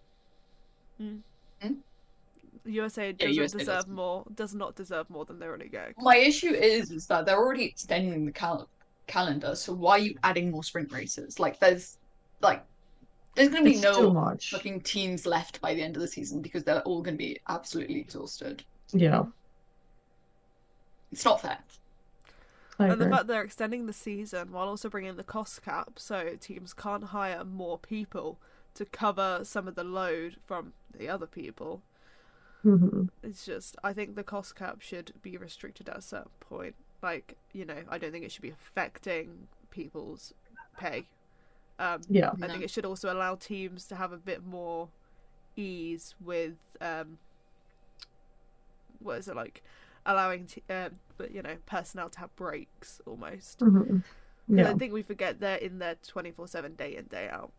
USA 2.65 3.13
doesn't 3.13 3.35
USA 3.35 3.59
deserve 3.59 3.75
doesn't. 3.75 3.95
more. 3.95 4.25
Does 4.35 4.55
not 4.55 4.77
deserve 4.77 5.09
more 5.11 5.25
than 5.25 5.39
they're 5.39 5.51
already 5.51 5.69
getting. 5.69 5.95
my 5.99 6.17
issue 6.17 6.53
is 6.53 6.91
is 6.91 7.07
that 7.07 7.27
they're 7.27 7.39
already 7.39 7.65
extending 7.65 8.27
the 8.27 8.33
cal- 8.33 8.69
calendar. 9.07 9.55
So 9.55 9.73
why 9.73 9.93
are 9.93 9.99
you 9.99 10.15
adding 10.23 10.51
more 10.51 10.63
sprint 10.63 10.93
races? 10.93 11.39
Like 11.39 11.59
there's 11.59 11.99
like 12.41 12.65
there's 13.35 13.49
gonna 13.49 13.65
be 13.65 13.73
It's 13.75 13.83
no 13.83 14.13
much. 14.13 14.51
fucking 14.51 14.83
teams 14.83 15.25
left 15.27 15.61
by 15.61 15.75
the 15.75 15.83
end 15.83 15.97
of 15.97 16.03
the 16.03 16.09
season 16.09 16.43
because 16.43 16.65
they're 16.65 16.83
all 16.83 17.03
gonna 17.03 17.17
be 17.17 17.39
absolutely 17.49 18.01
exhausted. 18.01 18.65
Yeah, 18.93 19.25
It's 21.13 21.25
not 21.25 21.41
fair. 21.41 21.59
I 22.79 22.87
And 22.87 23.01
the 23.01 23.09
fact 23.09 23.27
they're 23.27 23.43
extending 23.43 23.87
the 23.87 23.93
season 23.93 24.53
while 24.53 24.69
also 24.69 24.89
bringing 24.89 25.17
the 25.17 25.25
cost 25.25 25.63
cap, 25.63 25.93
so 25.97 26.37
teams 26.41 26.73
can't 26.73 27.05
hire 27.05 27.45
more 27.45 27.79
people 27.79 28.39
to 28.75 28.85
cover 28.85 29.41
some 29.43 29.67
of 29.67 29.75
the 29.75 29.83
load 29.85 30.37
from 30.47 30.73
the 30.97 31.09
other 31.09 31.27
people. 31.27 31.83
Mhm. 32.65 33.09
It's 33.23 33.45
just, 33.45 33.77
I 33.83 33.93
think 33.93 34.15
the 34.15 34.23
cost 34.23 34.55
cap 34.55 34.81
should 34.81 35.13
be 35.23 35.37
restricted 35.37 35.89
at 35.89 35.97
a 35.97 36.03
certain 36.03 36.31
point. 36.41 36.77
Like, 37.03 37.37
you 37.53 37.65
know, 37.65 37.83
I 37.89 37.99
don't 37.99 38.13
think 38.13 38.25
it 38.25 38.33
should 38.33 38.43
be 38.43 38.51
affecting 38.51 39.49
people's 39.71 40.35
pay. 40.77 41.07
Um, 41.79 42.01
Yeah, 42.09 42.31
I 42.43 42.49
think 42.49 42.63
it 42.63 42.71
should 42.71 42.85
also 42.85 43.13
allow 43.13 43.35
teams 43.37 43.87
to 43.89 43.97
have 43.97 44.13
a 44.13 44.17
bit 44.17 44.45
more 44.45 44.89
ease 45.57 46.15
with 46.21 46.57
um, 46.81 47.19
what 49.01 49.19
is 49.19 49.29
it 49.29 49.37
like 49.37 49.63
allowing 50.09 50.47
t- 50.47 50.63
uh, 50.69 50.89
but 51.17 51.31
you 51.31 51.43
know 51.43 51.57
personnel 51.67 52.09
to 52.11 52.19
have 52.19 52.35
breaks 52.35 53.01
almost. 53.07 53.61
Mhm. 53.61 54.03
yeah, 54.49 54.71
I 54.71 54.75
think 54.75 54.93
we 54.93 55.03
forget 55.03 55.39
they're 55.39 55.57
in 55.57 55.79
there 55.79 55.95
twenty 56.07 56.33
four 56.33 56.49
seven 56.49 56.75
day 56.75 56.97
in 56.97 57.05
day 57.05 57.29
out. 57.29 57.53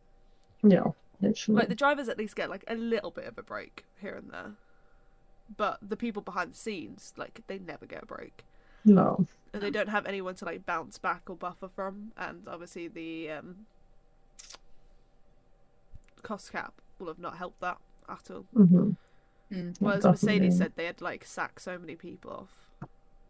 yeah. 0.64 0.84
Literally. 1.22 1.60
Like 1.60 1.68
the 1.70 1.76
drivers 1.76 2.08
at 2.08 2.18
least 2.18 2.36
get 2.38 2.50
like 2.50 2.64
a 2.68 2.76
little 2.76 3.12
bit 3.12 3.26
of 3.26 3.38
a 3.38 3.44
break 3.44 3.86
here 4.02 4.16
and 4.16 4.32
there, 4.32 4.52
but 5.58 5.78
the 5.82 5.98
people 5.98 6.22
behind 6.22 6.54
the 6.54 6.58
scenes 6.58 7.14
like 7.18 7.42
they 7.48 7.60
never 7.60 7.86
get 7.86 8.04
a 8.04 8.06
break. 8.06 8.44
No. 8.86 9.26
and 9.54 9.62
they 9.62 9.70
don't 9.72 9.90
have 9.90 10.06
anyone 10.06 10.36
to 10.36 10.46
like 10.46 10.66
bounce 10.66 10.98
back 10.98 11.24
or 11.30 11.36
buffer 11.36 11.68
from 11.68 12.14
and 12.16 12.48
obviously 12.48 12.88
the 12.88 13.30
um 13.32 13.66
cost 16.24 16.52
cap 16.54 16.74
will 16.98 17.08
have 17.08 17.20
not 17.20 17.38
helped 17.38 17.60
that 17.62 17.78
at 18.08 18.30
all 18.32 18.46
hmm 18.54 18.92
Mm. 19.52 19.74
whereas 19.82 20.02
definitely. 20.02 20.08
mercedes 20.08 20.58
said 20.58 20.74
they 20.76 20.86
had 20.86 21.02
like 21.02 21.26
sacked 21.26 21.62
so 21.62 21.78
many 21.78 21.96
people 21.96 22.32
off 22.32 22.70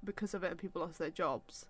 because 0.04 0.34
of 0.34 0.44
it 0.44 0.52
and 0.52 0.60
people 0.60 0.82
lost 0.82 1.00
their 1.00 1.10
jobs 1.10 1.66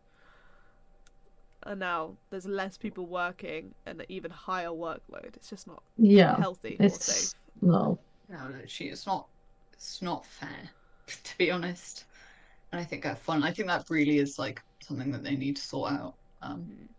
and 1.63 1.79
now 1.79 2.17
there's 2.29 2.45
less 2.45 2.77
people 2.77 3.05
working 3.05 3.75
and 3.85 3.99
an 3.99 4.05
even 4.09 4.31
higher 4.31 4.69
workload 4.69 5.35
it's 5.35 5.49
just 5.49 5.67
not 5.67 5.83
Yeah, 5.97 6.35
healthy 6.37 6.81
or 6.85 6.99
it's 6.99 6.99
safe 6.99 7.31
no. 7.61 7.99
No, 8.29 8.61
She, 8.67 8.85
it's 8.85 9.05
not. 9.07 9.29
It's 9.73 10.01
not 10.01 10.25
fair, 10.25 10.71
to 11.07 11.37
be 11.37 11.51
honest. 11.51 12.05
And 12.71 12.81
I 12.81 12.85
think 12.85 13.03
that 13.03 13.19
fun. 13.19 13.43
I 13.43 13.51
think 13.53 13.67
that 13.69 13.85
really 13.89 14.17
is 14.19 14.39
like 14.39 14.61
something 14.83 15.11
that 15.11 15.23
they 15.23 15.35
need 15.35 15.57
to 15.57 15.61
sort 15.61 15.91
out. 15.93 16.17
Um, 16.41 16.89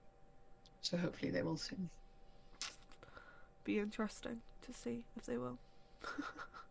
so 0.83 0.97
hopefully 0.99 1.33
they 1.33 1.43
will 1.43 1.57
soon. 1.57 1.91
be 3.65 3.79
interesting 3.79 4.43
to 4.63 4.73
see 4.73 5.05
if 5.17 5.25
they 5.27 5.39
will 5.39 5.59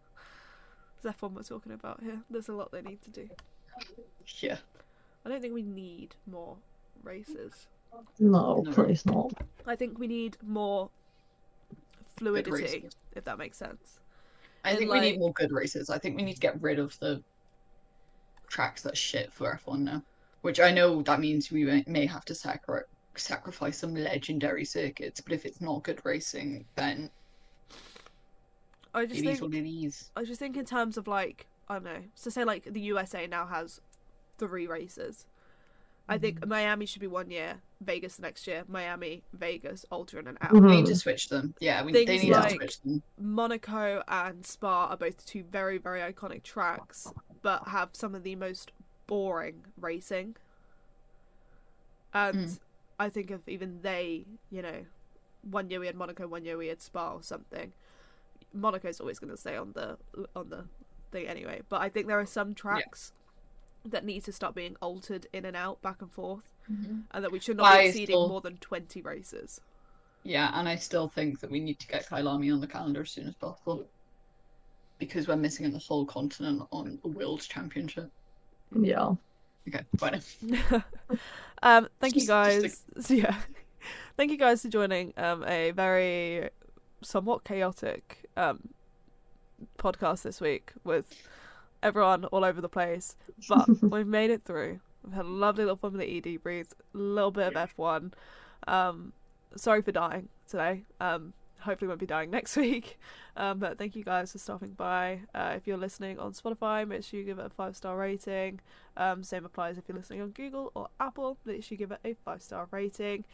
There's 1.01 1.15
F1 1.15 1.33
we're 1.33 1.43
talking 1.43 1.71
about 1.71 2.01
here 2.03 2.19
there's 2.29 2.49
a 2.49 2.53
lot 2.53 2.71
they 2.71 2.81
need 2.81 3.01
to 3.03 3.09
do 3.09 3.29
Yeah. 4.39 4.57
I 5.25 5.29
don't 5.29 5.41
think 5.41 5.53
we 5.53 5.61
need 5.63 6.15
more 6.27 6.57
races. 7.03 7.67
No, 8.19 8.61
No. 8.61 8.71
please 8.71 9.05
not. 9.05 9.33
I 9.65 9.75
think 9.75 9.97
we 9.99 10.07
need 10.07 10.37
more 10.41 10.89
fluidity, 12.17 12.89
if 13.15 13.23
that 13.25 13.37
makes 13.37 13.57
sense. 13.57 13.99
I 14.63 14.71
And, 14.71 14.79
think 14.79 14.91
we 14.91 14.99
need 14.99 15.19
more 15.19 15.33
good 15.33 15.51
races. 15.51 15.89
I 15.89 15.97
think 15.97 16.15
we 16.17 16.23
need 16.23 16.35
to 16.35 16.39
get 16.39 16.61
rid 16.61 16.79
of 16.79 16.97
the 16.99 17.23
tracks 18.47 18.81
that 18.83 18.97
shit 18.97 19.31
for 19.31 19.51
F1 19.53 19.79
now. 19.79 20.03
Which 20.41 20.59
I 20.59 20.71
know 20.71 21.01
that 21.03 21.19
means 21.19 21.51
we 21.51 21.63
may- 21.65 21.83
may 21.87 22.05
have 22.05 22.25
to 22.25 22.35
sacri- 22.35 22.83
sacrifice 23.15 23.77
some 23.77 23.93
legendary 23.93 24.65
circuits, 24.65 25.19
but 25.21 25.33
if 25.33 25.45
it's 25.45 25.59
not 25.61 25.83
good 25.83 26.03
racing, 26.05 26.65
then 26.75 27.09
I 28.93 29.05
just 29.05 29.19
it 29.21 29.25
is 29.25 29.39
think 29.39 29.41
what 29.41 29.53
it 29.59 29.69
is. 29.69 30.11
I 30.15 30.23
just 30.23 30.39
think 30.39 30.57
in 30.57 30.65
terms 30.65 30.97
of 30.97 31.07
like 31.07 31.47
I 31.67 31.75
don't 31.75 31.83
know. 31.85 32.03
So 32.15 32.29
say 32.29 32.43
like 32.43 32.63
the 32.71 32.81
USA 32.81 33.27
now 33.27 33.45
has 33.45 33.81
three 34.37 34.67
races. 34.67 35.25
I 36.07 36.17
think 36.17 36.39
Mm-hmm. 36.39 36.49
Miami 36.49 36.85
should 36.87 37.01
be 37.01 37.07
one 37.07 37.29
year, 37.29 37.57
Vegas 37.81 38.15
the 38.15 38.23
next 38.23 38.47
year, 38.47 38.63
Miami, 38.67 39.21
Vegas, 39.33 39.85
alternate 39.91 40.27
and 40.29 40.37
out. 40.41 40.51
Mhm. 40.51 40.67
We 40.67 40.75
need 40.77 40.85
to 40.87 40.95
switch 40.95 41.29
them. 41.29 41.53
Yeah, 41.59 41.83
we, 41.83 41.91
they 41.91 42.05
Things 42.07 42.23
need 42.23 42.31
like- 42.31 42.49
to 42.49 42.55
switch 42.55 42.81
them. 42.81 43.03
Monaco 43.19 44.01
and 44.07 44.43
Spa 44.43 44.87
are 44.87 44.97
both 44.97 45.23
two 45.27 45.43
very, 45.43 45.77
very 45.77 45.99
iconic 46.01 46.41
tracks, 46.41 47.07
but 47.43 47.67
have 47.67 47.89
some 47.93 48.15
of 48.15 48.23
the 48.23 48.35
most 48.35 48.71
boring 49.05 49.65
racing. 49.79 50.35
And 52.13 52.35
Mm. 52.47 52.59
I 52.99 53.09
think 53.09 53.29
if 53.31 53.47
even 53.47 53.81
they, 53.83 54.25
you 54.49 54.61
know, 54.63 54.85
one 55.43 55.69
year 55.69 55.79
we 55.79 55.85
had 55.85 55.95
Monaco, 55.95 56.27
one 56.27 56.43
year 56.43 56.57
we 56.57 56.67
had 56.67 56.81
Spa 56.81 57.13
or 57.13 57.21
something. 57.23 57.71
Monaco's 58.57 58.99
always 58.99 59.19
going 59.19 59.31
to 59.31 59.37
stay 59.37 59.55
on 59.55 59.73
the 59.73 59.97
on 60.35 60.49
the 60.49 60.65
thing 61.11 61.27
anyway. 61.27 61.61
But 61.69 61.81
I 61.81 61.89
think 61.89 62.07
there 62.07 62.19
are 62.19 62.25
some 62.25 62.53
tracks 62.53 63.13
that 63.85 64.03
need 64.05 64.23
to 64.25 64.31
start 64.31 64.55
being 64.55 64.75
altered 64.81 65.27
in 65.33 65.45
and 65.45 65.55
out, 65.55 65.81
back 65.81 66.01
and 66.01 66.11
forth, 66.11 66.43
and 66.67 67.05
that 67.23 67.31
we 67.31 67.39
should 67.39 67.57
not 67.57 67.67
I 67.67 67.81
be 67.83 67.87
exceeding 67.89 68.13
still- 68.13 68.27
more 68.29 68.41
than 68.41 68.57
twenty 68.57 69.01
races. 69.01 69.61
Yeah, 70.23 70.51
and 70.53 70.67
I 70.67 70.75
still 70.75 71.07
think 71.07 71.39
that 71.39 71.49
we 71.49 71.61
need 71.61 71.79
to 71.79 71.87
get 71.87 72.05
Kyalami 72.07 72.53
on 72.53 72.59
the 72.59 72.67
calendar 72.67 73.01
as 73.01 73.11
soon 73.11 73.27
as 73.27 73.35
possible. 73.35 73.85
Because 74.97 75.29
we're 75.29 75.37
missing 75.37 75.71
the 75.71 75.79
whole 75.79 76.05
continent 76.05 76.61
on 76.73 76.99
a 77.05 77.07
world 77.07 77.41
championship. 77.41 78.11
Yeah. 78.77 79.13
Okay, 79.67 79.85
fine. 79.97 80.21
um, 81.63 81.87
thank 82.01 82.15
you 82.15 82.21
Just- 82.21 82.27
guys. 82.27 82.83
just 82.95 83.09
Yeah, 83.11 83.33
thank 84.17 84.29
you 84.31 84.37
guys 84.37 84.61
for 84.61 84.67
joining 84.67 85.13
um 85.15 85.45
a 85.45 85.71
very 85.71 86.49
somewhat 87.01 87.45
chaotic 87.45 88.25
um 88.39 88.69
podcast 89.77 90.23
this 90.23 90.39
week 90.39 90.71
with 90.83 91.13
everyone 91.83 92.25
all 92.25 92.43
over 92.43 92.61
the 92.61 92.69
place, 92.69 93.15
but 93.47 93.67
we've 93.83 94.07
made 94.07 94.29
it 94.31 94.43
through. 94.45 94.79
We've 95.03 95.13
had 95.13 95.25
a 95.25 95.29
lovely 95.29 95.63
little 95.63 95.77
Formula 95.77 96.05
E 96.05 96.21
debrief, 96.21 96.71
a 96.93 96.97
little 96.97 97.31
bit 97.31 97.47
of 97.47 97.55
F 97.55 97.73
one. 97.77 98.13
Um, 98.67 99.13
sorry 99.55 99.81
for 99.81 99.91
dying 99.91 100.29
today. 100.47 100.83
Um, 100.99 101.33
hopefully 101.59 101.87
won't 101.87 101.99
be 101.99 102.05
dying 102.05 102.29
next 102.37 102.55
week. 102.57 102.99
Um, 103.35 103.59
but 103.59 103.77
thank 103.77 103.95
you 103.95 104.03
guys 104.03 104.31
for 104.31 104.37
stopping 104.37 104.71
by. 104.71 105.21
Uh, 105.33 105.53
if 105.55 105.67
you're 105.67 105.77
listening 105.77 106.19
on 106.19 106.33
Spotify, 106.33 106.87
make 106.87 107.03
sure 107.03 107.19
you 107.19 107.25
give 107.25 107.39
it 107.39 107.45
a 107.45 107.49
five 107.49 107.75
star 107.75 107.97
rating. 107.97 108.59
Um, 108.97 109.23
same 109.23 109.45
applies 109.45 109.77
if 109.77 109.85
you're 109.87 109.97
listening 109.97 110.21
on 110.21 110.29
Google 110.31 110.71
or 110.75 110.89
Apple. 110.99 111.37
Make 111.45 111.63
sure 111.63 111.75
you 111.75 111.77
give 111.77 111.91
it 111.91 111.99
a 112.03 112.15
five 112.25 112.41
star 112.41 112.67
rating. 112.71 113.25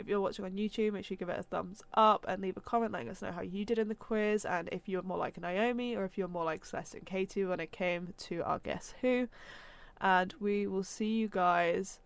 If 0.00 0.08
you're 0.08 0.20
watching 0.20 0.44
on 0.44 0.52
YouTube, 0.52 0.94
make 0.94 1.04
sure 1.04 1.14
you 1.14 1.18
give 1.18 1.28
it 1.28 1.38
a 1.38 1.42
thumbs 1.42 1.82
up 1.94 2.24
and 2.26 2.40
leave 2.40 2.56
a 2.56 2.60
comment 2.60 2.92
letting 2.92 3.10
us 3.10 3.20
know 3.20 3.32
how 3.32 3.42
you 3.42 3.64
did 3.64 3.78
in 3.78 3.88
the 3.88 3.94
quiz 3.94 4.44
and 4.46 4.68
if 4.72 4.88
you're 4.88 5.02
more 5.02 5.18
like 5.18 5.38
Naomi 5.38 5.94
or 5.94 6.04
if 6.04 6.16
you're 6.16 6.26
more 6.26 6.44
like 6.44 6.64
Celeste 6.64 6.94
and 6.94 7.06
K2 7.06 7.50
when 7.50 7.60
it 7.60 7.70
came 7.70 8.14
to 8.16 8.42
our 8.44 8.58
Guess 8.58 8.94
Who. 9.02 9.28
And 10.00 10.34
we 10.40 10.66
will 10.66 10.82
see 10.82 11.18
you 11.18 11.28
guys 11.28 12.00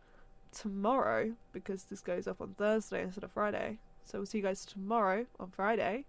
tomorrow 0.50 1.34
because 1.52 1.84
this 1.84 2.00
goes 2.00 2.26
up 2.26 2.40
on 2.40 2.54
Thursday 2.54 3.02
instead 3.02 3.22
of 3.22 3.30
Friday. 3.30 3.78
So 4.04 4.18
we'll 4.18 4.26
see 4.26 4.38
you 4.38 4.44
guys 4.44 4.64
tomorrow 4.64 5.26
on 5.38 5.50
Friday 5.50 6.04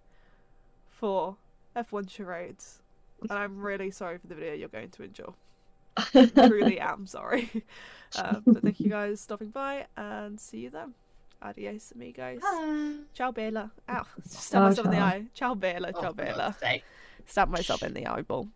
for 0.90 1.38
F1 1.76 2.10
charades. 2.10 2.82
And 3.22 3.38
I'm 3.38 3.60
really 3.60 3.92
sorry 3.92 4.18
for 4.18 4.28
the 4.28 4.36
video 4.36 4.54
you're 4.54 4.70
going 4.70 4.90
to 4.90 5.04
enjoy. 5.04 5.34
Truly 6.48 6.80
am 6.80 7.08
sorry. 7.08 7.64
Um, 8.18 8.44
but 8.48 8.64
thank 8.64 8.80
you 8.80 8.90
guys 8.90 9.12
for 9.12 9.24
stopping 9.24 9.50
by 9.50 9.86
and 9.96 10.40
see 10.40 10.60
you 10.60 10.70
then. 10.70 10.94
Adios, 11.46 11.92
amigos. 11.94 12.42
Ciao, 13.14 13.32
Bella. 13.32 13.72
Ow. 13.88 14.04
Stab 14.26 14.52
Ciao, 14.52 14.68
myself 14.70 14.86
in 14.86 14.92
the 14.92 15.00
eye. 15.00 15.26
Ciao, 15.34 15.56
Bella. 15.56 15.92
Oh, 15.94 16.02
Ciao, 16.02 16.10
for 16.10 16.16
Bella. 16.16 16.56
Stab 17.28 17.50
myself 17.50 17.84
in 17.84 17.94
the 17.94 18.08
eyeball. 18.08 18.48